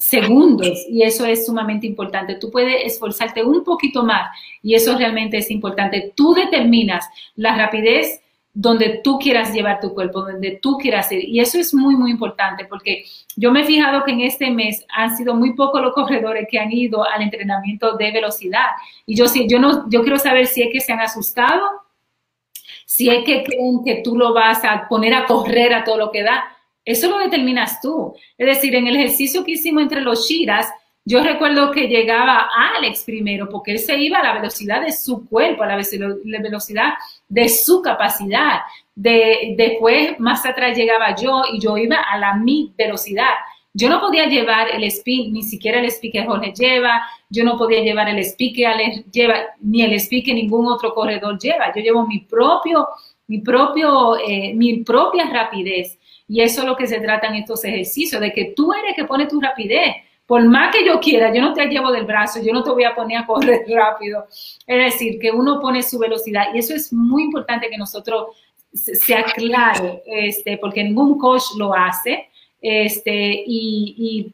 segundos 0.00 0.86
y 0.88 1.02
eso 1.02 1.26
es 1.26 1.44
sumamente 1.44 1.86
importante. 1.86 2.36
Tú 2.36 2.50
puedes 2.50 2.86
esforzarte 2.86 3.44
un 3.44 3.62
poquito 3.62 4.02
más 4.02 4.30
y 4.62 4.74
eso 4.74 4.96
realmente 4.96 5.36
es 5.36 5.50
importante. 5.50 6.12
Tú 6.16 6.32
determinas 6.32 7.06
la 7.36 7.54
rapidez 7.54 8.22
donde 8.54 9.00
tú 9.04 9.18
quieras 9.18 9.52
llevar 9.52 9.78
tu 9.78 9.92
cuerpo, 9.92 10.22
donde 10.22 10.58
tú 10.60 10.78
quieras 10.78 11.12
ir. 11.12 11.28
Y 11.28 11.40
eso 11.40 11.58
es 11.58 11.74
muy, 11.74 11.96
muy 11.96 12.10
importante 12.10 12.64
porque 12.64 13.04
yo 13.36 13.52
me 13.52 13.60
he 13.60 13.64
fijado 13.64 14.02
que 14.02 14.12
en 14.12 14.22
este 14.22 14.50
mes 14.50 14.86
han 14.88 15.14
sido 15.16 15.34
muy 15.34 15.54
pocos 15.54 15.82
los 15.82 15.92
corredores 15.92 16.48
que 16.50 16.58
han 16.58 16.72
ido 16.72 17.06
al 17.06 17.20
entrenamiento 17.20 17.98
de 17.98 18.10
velocidad. 18.10 18.70
Y 19.04 19.14
yo, 19.14 19.28
sí, 19.28 19.46
yo, 19.48 19.58
no, 19.58 19.88
yo 19.90 20.00
quiero 20.02 20.18
saber 20.18 20.46
si 20.46 20.62
es 20.62 20.70
que 20.72 20.80
se 20.80 20.92
han 20.92 21.00
asustado, 21.00 21.62
si 22.86 23.10
es 23.10 23.22
que 23.24 23.44
creen 23.44 23.84
que 23.84 24.00
tú 24.02 24.16
lo 24.16 24.32
vas 24.32 24.64
a 24.64 24.88
poner 24.88 25.12
a 25.12 25.26
correr 25.26 25.74
a 25.74 25.84
todo 25.84 25.98
lo 25.98 26.10
que 26.10 26.22
da. 26.22 26.42
Eso 26.90 27.08
lo 27.08 27.18
determinas 27.18 27.80
tú. 27.80 28.14
Es 28.36 28.46
decir, 28.46 28.74
en 28.74 28.88
el 28.88 28.96
ejercicio 28.96 29.44
que 29.44 29.52
hicimos 29.52 29.84
entre 29.84 30.00
los 30.00 30.28
Shiras, 30.28 30.68
yo 31.04 31.22
recuerdo 31.22 31.70
que 31.70 31.86
llegaba 31.86 32.48
Alex 32.76 33.04
primero, 33.04 33.48
porque 33.48 33.72
él 33.72 33.78
se 33.78 33.96
iba 33.96 34.18
a 34.18 34.24
la 34.24 34.34
velocidad 34.34 34.82
de 34.82 34.90
su 34.90 35.28
cuerpo, 35.28 35.62
a 35.62 35.68
la 35.68 35.76
velocidad 35.76 36.94
de 37.28 37.48
su 37.48 37.80
capacidad. 37.80 38.62
De, 38.94 39.54
después, 39.56 40.18
más 40.18 40.44
atrás 40.44 40.76
llegaba 40.76 41.14
yo 41.14 41.42
y 41.52 41.60
yo 41.60 41.78
iba 41.78 41.96
a 41.96 42.18
la 42.18 42.34
mi 42.34 42.72
velocidad. 42.76 43.34
Yo 43.72 43.88
no 43.88 44.00
podía 44.00 44.26
llevar 44.26 44.68
el 44.74 44.82
speed, 44.84 45.30
ni 45.30 45.44
siquiera 45.44 45.78
el 45.78 45.84
speed 45.86 46.10
que 46.10 46.24
Jorge 46.24 46.52
lleva, 46.52 47.02
yo 47.28 47.44
no 47.44 47.56
podía 47.56 47.82
llevar 47.82 48.08
el 48.08 48.18
speed 48.18 48.56
que 48.56 48.66
Alex 48.66 49.04
lleva, 49.12 49.36
ni 49.60 49.82
el 49.82 49.92
speed 49.92 50.24
que 50.24 50.34
ningún 50.34 50.66
otro 50.66 50.92
corredor 50.92 51.38
lleva. 51.38 51.72
Yo 51.72 51.80
llevo 51.80 52.04
mi 52.04 52.18
propio, 52.18 52.88
mi 53.28 53.38
propio, 53.38 54.16
eh, 54.18 54.52
mi 54.54 54.82
propia 54.82 55.30
rapidez. 55.30 55.99
Y 56.30 56.42
eso 56.42 56.60
es 56.60 56.68
lo 56.68 56.76
que 56.76 56.86
se 56.86 57.00
trata 57.00 57.26
en 57.26 57.34
estos 57.34 57.64
ejercicios, 57.64 58.20
de 58.20 58.32
que 58.32 58.52
tú 58.54 58.72
eres 58.72 58.94
que 58.94 59.02
pone 59.02 59.26
tu 59.26 59.40
rapidez. 59.40 59.96
Por 60.26 60.44
más 60.44 60.72
que 60.72 60.86
yo 60.86 61.00
quiera, 61.00 61.34
yo 61.34 61.42
no 61.42 61.52
te 61.52 61.66
llevo 61.66 61.90
del 61.90 62.04
brazo, 62.04 62.40
yo 62.40 62.52
no 62.52 62.62
te 62.62 62.70
voy 62.70 62.84
a 62.84 62.94
poner 62.94 63.18
a 63.18 63.26
correr 63.26 63.64
rápido. 63.74 64.28
Es 64.64 64.92
decir, 64.92 65.18
que 65.18 65.32
uno 65.32 65.58
pone 65.58 65.82
su 65.82 65.98
velocidad. 65.98 66.54
Y 66.54 66.58
eso 66.58 66.72
es 66.72 66.92
muy 66.92 67.24
importante 67.24 67.68
que 67.68 67.76
nosotros 67.76 68.28
se 68.72 69.12
aclare, 69.12 70.04
este, 70.06 70.56
porque 70.58 70.84
ningún 70.84 71.18
coach 71.18 71.42
lo 71.58 71.74
hace. 71.74 72.28
Este, 72.62 73.42
y, 73.44 74.32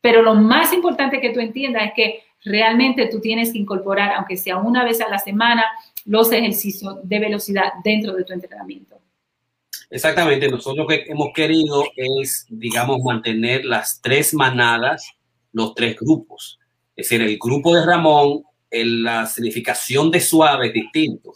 pero 0.00 0.22
lo 0.22 0.36
más 0.36 0.72
importante 0.72 1.20
que 1.20 1.34
tú 1.34 1.40
entiendas 1.40 1.88
es 1.88 1.92
que 1.92 2.22
realmente 2.46 3.08
tú 3.08 3.20
tienes 3.20 3.52
que 3.52 3.58
incorporar, 3.58 4.14
aunque 4.14 4.38
sea 4.38 4.56
una 4.56 4.84
vez 4.84 5.02
a 5.02 5.08
la 5.10 5.18
semana, 5.18 5.66
los 6.06 6.32
ejercicios 6.32 6.96
de 7.02 7.18
velocidad 7.18 7.74
dentro 7.84 8.14
de 8.14 8.24
tu 8.24 8.32
entrenamiento. 8.32 8.95
Exactamente, 9.88 10.48
nosotros 10.48 10.76
lo 10.76 10.86
que 10.86 11.04
hemos 11.06 11.28
querido 11.34 11.84
es, 11.94 12.46
digamos, 12.48 12.98
mantener 13.04 13.64
las 13.64 14.00
tres 14.02 14.34
manadas, 14.34 15.12
los 15.52 15.74
tres 15.74 15.96
grupos. 15.96 16.58
Es 16.96 17.08
decir, 17.08 17.22
el 17.22 17.38
grupo 17.38 17.74
de 17.74 17.84
Ramón, 17.84 18.42
la 18.70 19.26
significación 19.26 20.10
de 20.10 20.20
suave 20.20 20.68
es 20.68 20.72
distinto. 20.74 21.32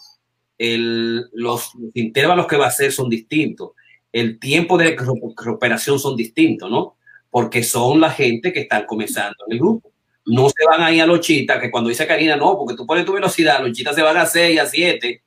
los, 0.59 1.73
intervalos 1.95 2.47
que 2.47 2.57
va 2.57 2.67
a 2.67 2.69
hacer 2.69 2.93
son 2.93 3.09
distintos. 3.09 3.71
El 4.13 4.41
tiempo 4.41 4.77
de 4.77 4.97
recuperación 4.97 5.99
son 6.01 6.17
distintos, 6.17 6.71
¿no? 6.71 6.97
Porque 7.31 7.63
son 7.63 8.01
la 8.01 8.11
gente 8.11 8.53
que 8.53 8.61
están 8.61 8.85
comenzando 8.87 9.37
en 9.47 9.53
el 9.53 9.59
grupo. 9.61 9.93
No 10.27 10.49
se 10.49 10.65
van 10.67 10.83
ahí 10.83 10.99
a 11.01 11.07
los 11.07 11.21
chitas, 11.21 11.61
que 11.61 11.71
cuando 11.71 11.89
dice 11.89 12.07
Karina, 12.07 12.37
no, 12.37 12.59
porque 12.59 12.75
tú 12.75 12.87
pones 12.87 13.05
tu 13.05 13.13
velocidad, 13.13 13.65
los 13.65 13.77
se 13.77 14.03
van 14.03 14.17
a 14.17 14.27
6, 14.27 14.61
a 14.61 14.67
7. 14.67 15.23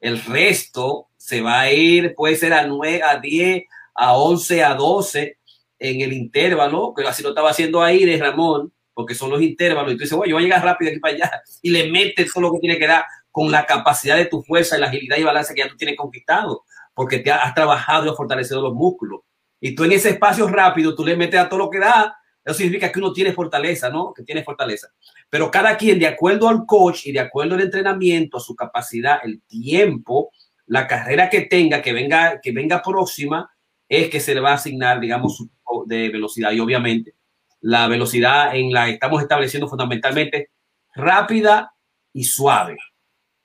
El 0.00 0.20
resto 0.24 1.08
se 1.32 1.40
va 1.40 1.60
a 1.60 1.72
ir, 1.72 2.14
puede 2.14 2.36
ser 2.36 2.52
a 2.52 2.66
9, 2.66 3.00
a 3.02 3.18
10, 3.18 3.64
a 3.94 4.18
11, 4.18 4.64
a 4.64 4.74
12 4.74 5.38
en 5.78 6.00
el 6.02 6.12
intervalo, 6.12 6.92
que 6.94 7.08
así 7.08 7.22
lo 7.22 7.30
estaba 7.30 7.48
haciendo 7.48 7.80
de 7.80 8.18
Ramón, 8.20 8.70
porque 8.92 9.14
son 9.14 9.30
los 9.30 9.40
intervalos, 9.40 9.94
y 9.94 9.96
tú 9.96 10.16
bueno, 10.18 10.28
yo 10.28 10.36
voy 10.36 10.42
a 10.42 10.46
llegar 10.46 10.62
rápido 10.62 10.90
aquí 10.90 11.00
para 11.00 11.14
allá, 11.14 11.42
y 11.62 11.70
le 11.70 11.90
metes 11.90 12.30
todo 12.30 12.42
lo 12.42 12.52
que 12.52 12.58
tiene 12.58 12.78
que 12.78 12.86
dar 12.86 13.06
con 13.30 13.50
la 13.50 13.64
capacidad 13.64 14.18
de 14.18 14.26
tu 14.26 14.42
fuerza 14.42 14.76
y 14.76 14.80
la 14.80 14.88
agilidad 14.88 15.16
y 15.16 15.22
balance 15.22 15.54
que 15.54 15.62
ya 15.62 15.68
tú 15.70 15.76
tienes 15.78 15.96
conquistado, 15.96 16.64
porque 16.92 17.20
te 17.20 17.32
has 17.32 17.54
trabajado 17.54 18.04
y 18.04 18.10
has 18.10 18.16
fortalecido 18.16 18.60
los 18.60 18.74
músculos. 18.74 19.20
Y 19.58 19.74
tú 19.74 19.84
en 19.84 19.92
ese 19.92 20.10
espacio 20.10 20.46
rápido, 20.48 20.94
tú 20.94 21.02
le 21.02 21.16
metes 21.16 21.40
a 21.40 21.48
todo 21.48 21.60
lo 21.60 21.70
que 21.70 21.78
da, 21.78 22.14
eso 22.44 22.56
significa 22.58 22.92
que 22.92 22.98
uno 22.98 23.10
tiene 23.10 23.32
fortaleza, 23.32 23.88
¿no? 23.88 24.12
Que 24.12 24.22
tiene 24.22 24.44
fortaleza. 24.44 24.88
Pero 25.30 25.50
cada 25.50 25.78
quien, 25.78 25.98
de 25.98 26.08
acuerdo 26.08 26.46
al 26.50 26.66
coach 26.66 27.06
y 27.06 27.12
de 27.12 27.20
acuerdo 27.20 27.54
al 27.54 27.62
entrenamiento, 27.62 28.36
a 28.36 28.40
su 28.40 28.54
capacidad, 28.54 29.20
el 29.24 29.40
tiempo, 29.44 30.30
la 30.72 30.86
carrera 30.86 31.28
que 31.28 31.42
tenga, 31.42 31.82
que 31.82 31.92
venga, 31.92 32.40
que 32.40 32.50
venga 32.50 32.80
próxima, 32.80 33.50
es 33.86 34.08
que 34.08 34.20
se 34.20 34.34
le 34.34 34.40
va 34.40 34.52
a 34.52 34.54
asignar, 34.54 35.00
digamos, 35.00 35.44
de 35.84 36.08
velocidad. 36.08 36.50
Y 36.52 36.60
obviamente, 36.60 37.14
la 37.60 37.88
velocidad 37.88 38.56
en 38.56 38.72
la 38.72 38.86
que 38.86 38.92
estamos 38.92 39.20
estableciendo 39.20 39.68
fundamentalmente 39.68 40.48
rápida 40.94 41.74
y 42.14 42.24
suave. 42.24 42.78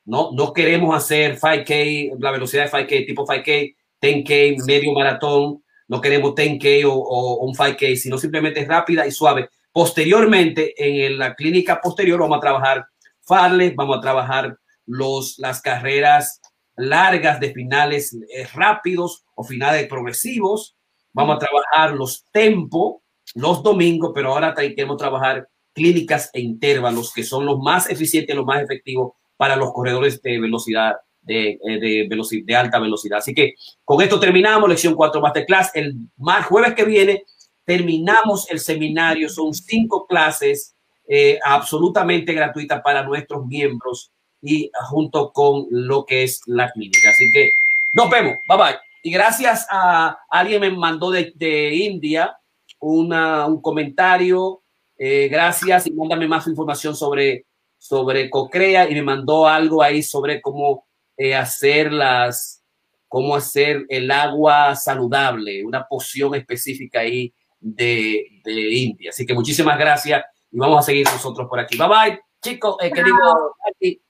No, 0.06 0.32
no 0.32 0.54
queremos 0.54 0.96
hacer 0.96 1.38
5K, 1.38 2.16
la 2.18 2.32
velocidad 2.32 2.72
de 2.72 2.72
5K, 2.72 3.06
tipo 3.06 3.28
5K, 3.28 3.76
10K, 4.02 4.66
medio 4.66 4.94
maratón. 4.94 5.62
No 5.90 6.00
queremos 6.00 6.32
10K 6.32 6.86
o, 6.90 7.40
un 7.42 7.54
5K, 7.54 7.98
sino 7.98 8.18
simplemente 8.18 8.64
rápida 8.64 9.06
y 9.06 9.12
suave. 9.12 9.50
Posteriormente, 9.74 10.74
en 10.78 11.18
la 11.18 11.36
clínica 11.36 11.82
posterior, 11.82 12.22
vamos 12.22 12.38
a 12.38 12.42
trabajar 12.42 12.86
farles, 13.20 13.76
vamos 13.76 13.98
a 13.98 14.02
trabajar 14.02 14.58
los, 14.86 15.38
las 15.40 15.62
carreras 15.62 16.40
largas 16.78 17.40
de 17.40 17.54
finales 17.54 18.18
eh, 18.34 18.48
rápidos 18.54 19.26
o 19.36 19.44
finales 19.44 19.88
progresivos. 19.88 20.78
Vamos 21.12 21.36
a 21.36 21.40
trabajar 21.40 21.96
los 21.96 22.26
tempos 22.32 23.02
los 23.36 23.62
domingos, 23.64 24.12
pero 24.14 24.34
ahora 24.34 24.54
queremos 24.54 24.98
trabajar 24.98 25.48
clínicas 25.74 26.30
e 26.34 26.42
intervalos 26.42 27.14
que 27.14 27.24
son 27.24 27.46
los 27.46 27.60
más 27.60 27.90
eficientes, 27.90 28.36
los 28.36 28.46
más 28.46 28.62
efectivos 28.62 29.14
para 29.36 29.56
los 29.56 29.72
corredores 29.74 30.22
de 30.22 30.40
velocidad, 30.40 30.96
de, 31.22 31.60
eh, 31.64 31.80
de, 31.80 32.08
velocidad, 32.10 32.46
de 32.46 32.56
alta 32.56 32.80
velocidad. 32.80 33.20
Así 33.20 33.34
que 33.34 33.54
con 33.84 34.02
esto 34.02 34.20
terminamos 34.20 34.68
lección 34.68 34.96
4 34.96 35.22
Masterclass. 35.22 35.72
El 35.76 35.96
más 36.18 36.46
jueves 36.48 36.74
que 36.74 36.86
viene 36.86 37.26
terminamos 37.64 38.50
el 38.50 38.60
seminario. 38.60 39.30
Son 39.30 39.54
cinco 39.54 40.08
clases 40.08 40.76
eh, 41.08 41.38
absolutamente 41.44 42.34
gratuitas 42.34 42.82
para 42.82 43.04
nuestros 43.04 43.46
miembros 43.46 44.12
y 44.42 44.72
junto 44.90 45.32
con 45.32 45.68
lo 45.70 46.06
que 46.06 46.24
es 46.24 46.42
la 46.46 46.72
clínica. 46.72 47.10
Así 47.10 47.30
que 47.32 47.50
nos 47.94 48.10
vemos. 48.10 48.38
Bye 48.48 48.58
bye. 48.58 48.78
Y 49.04 49.12
gracias 49.12 49.68
a 49.70 50.18
alguien 50.30 50.62
me 50.62 50.72
mandó 50.72 51.12
de, 51.12 51.32
de 51.36 51.74
India 51.76 52.38
una, 52.80 53.46
un 53.48 53.62
comentario. 53.62 54.62
Eh, 54.98 55.28
gracias 55.30 55.88
y 55.88 55.92
mándame 55.92 56.28
más 56.28 56.48
información 56.48 56.96
sobre, 56.96 57.46
sobre 57.78 58.30
Cocrea 58.30 58.90
y 58.90 58.96
me 58.96 59.04
mandó 59.04 59.48
algo 59.48 59.84
ahí 59.84 60.02
sobre 60.02 60.42
cómo 60.42 60.88
eh, 61.16 61.36
hacer 61.36 61.94
las, 61.94 62.64
cómo 63.08 63.36
hacer 63.36 63.86
el 63.90 64.10
agua 64.12 64.76
saludable, 64.76 65.64
una 65.64 65.88
poción 65.88 66.36
específica 66.36 67.02
ahí 67.02 67.34
de, 67.60 68.26
de 68.44 68.74
India. 68.74 69.12
Así 69.12 69.26
que 69.26 69.34
muchísimas 69.34 69.78
gracias 69.78 70.24
y 70.52 70.58
vamos 70.58 70.80
a 70.80 70.82
seguir 70.84 71.06
nosotros 71.06 71.48
por 71.48 71.60
aquí. 71.60 71.78
Bye 71.78 71.88
bye, 71.88 72.20
chicos. 72.42 72.76
Eh, 72.82 72.92
que 72.92 73.04
digo, 73.04 73.56
aquí. 73.72 74.02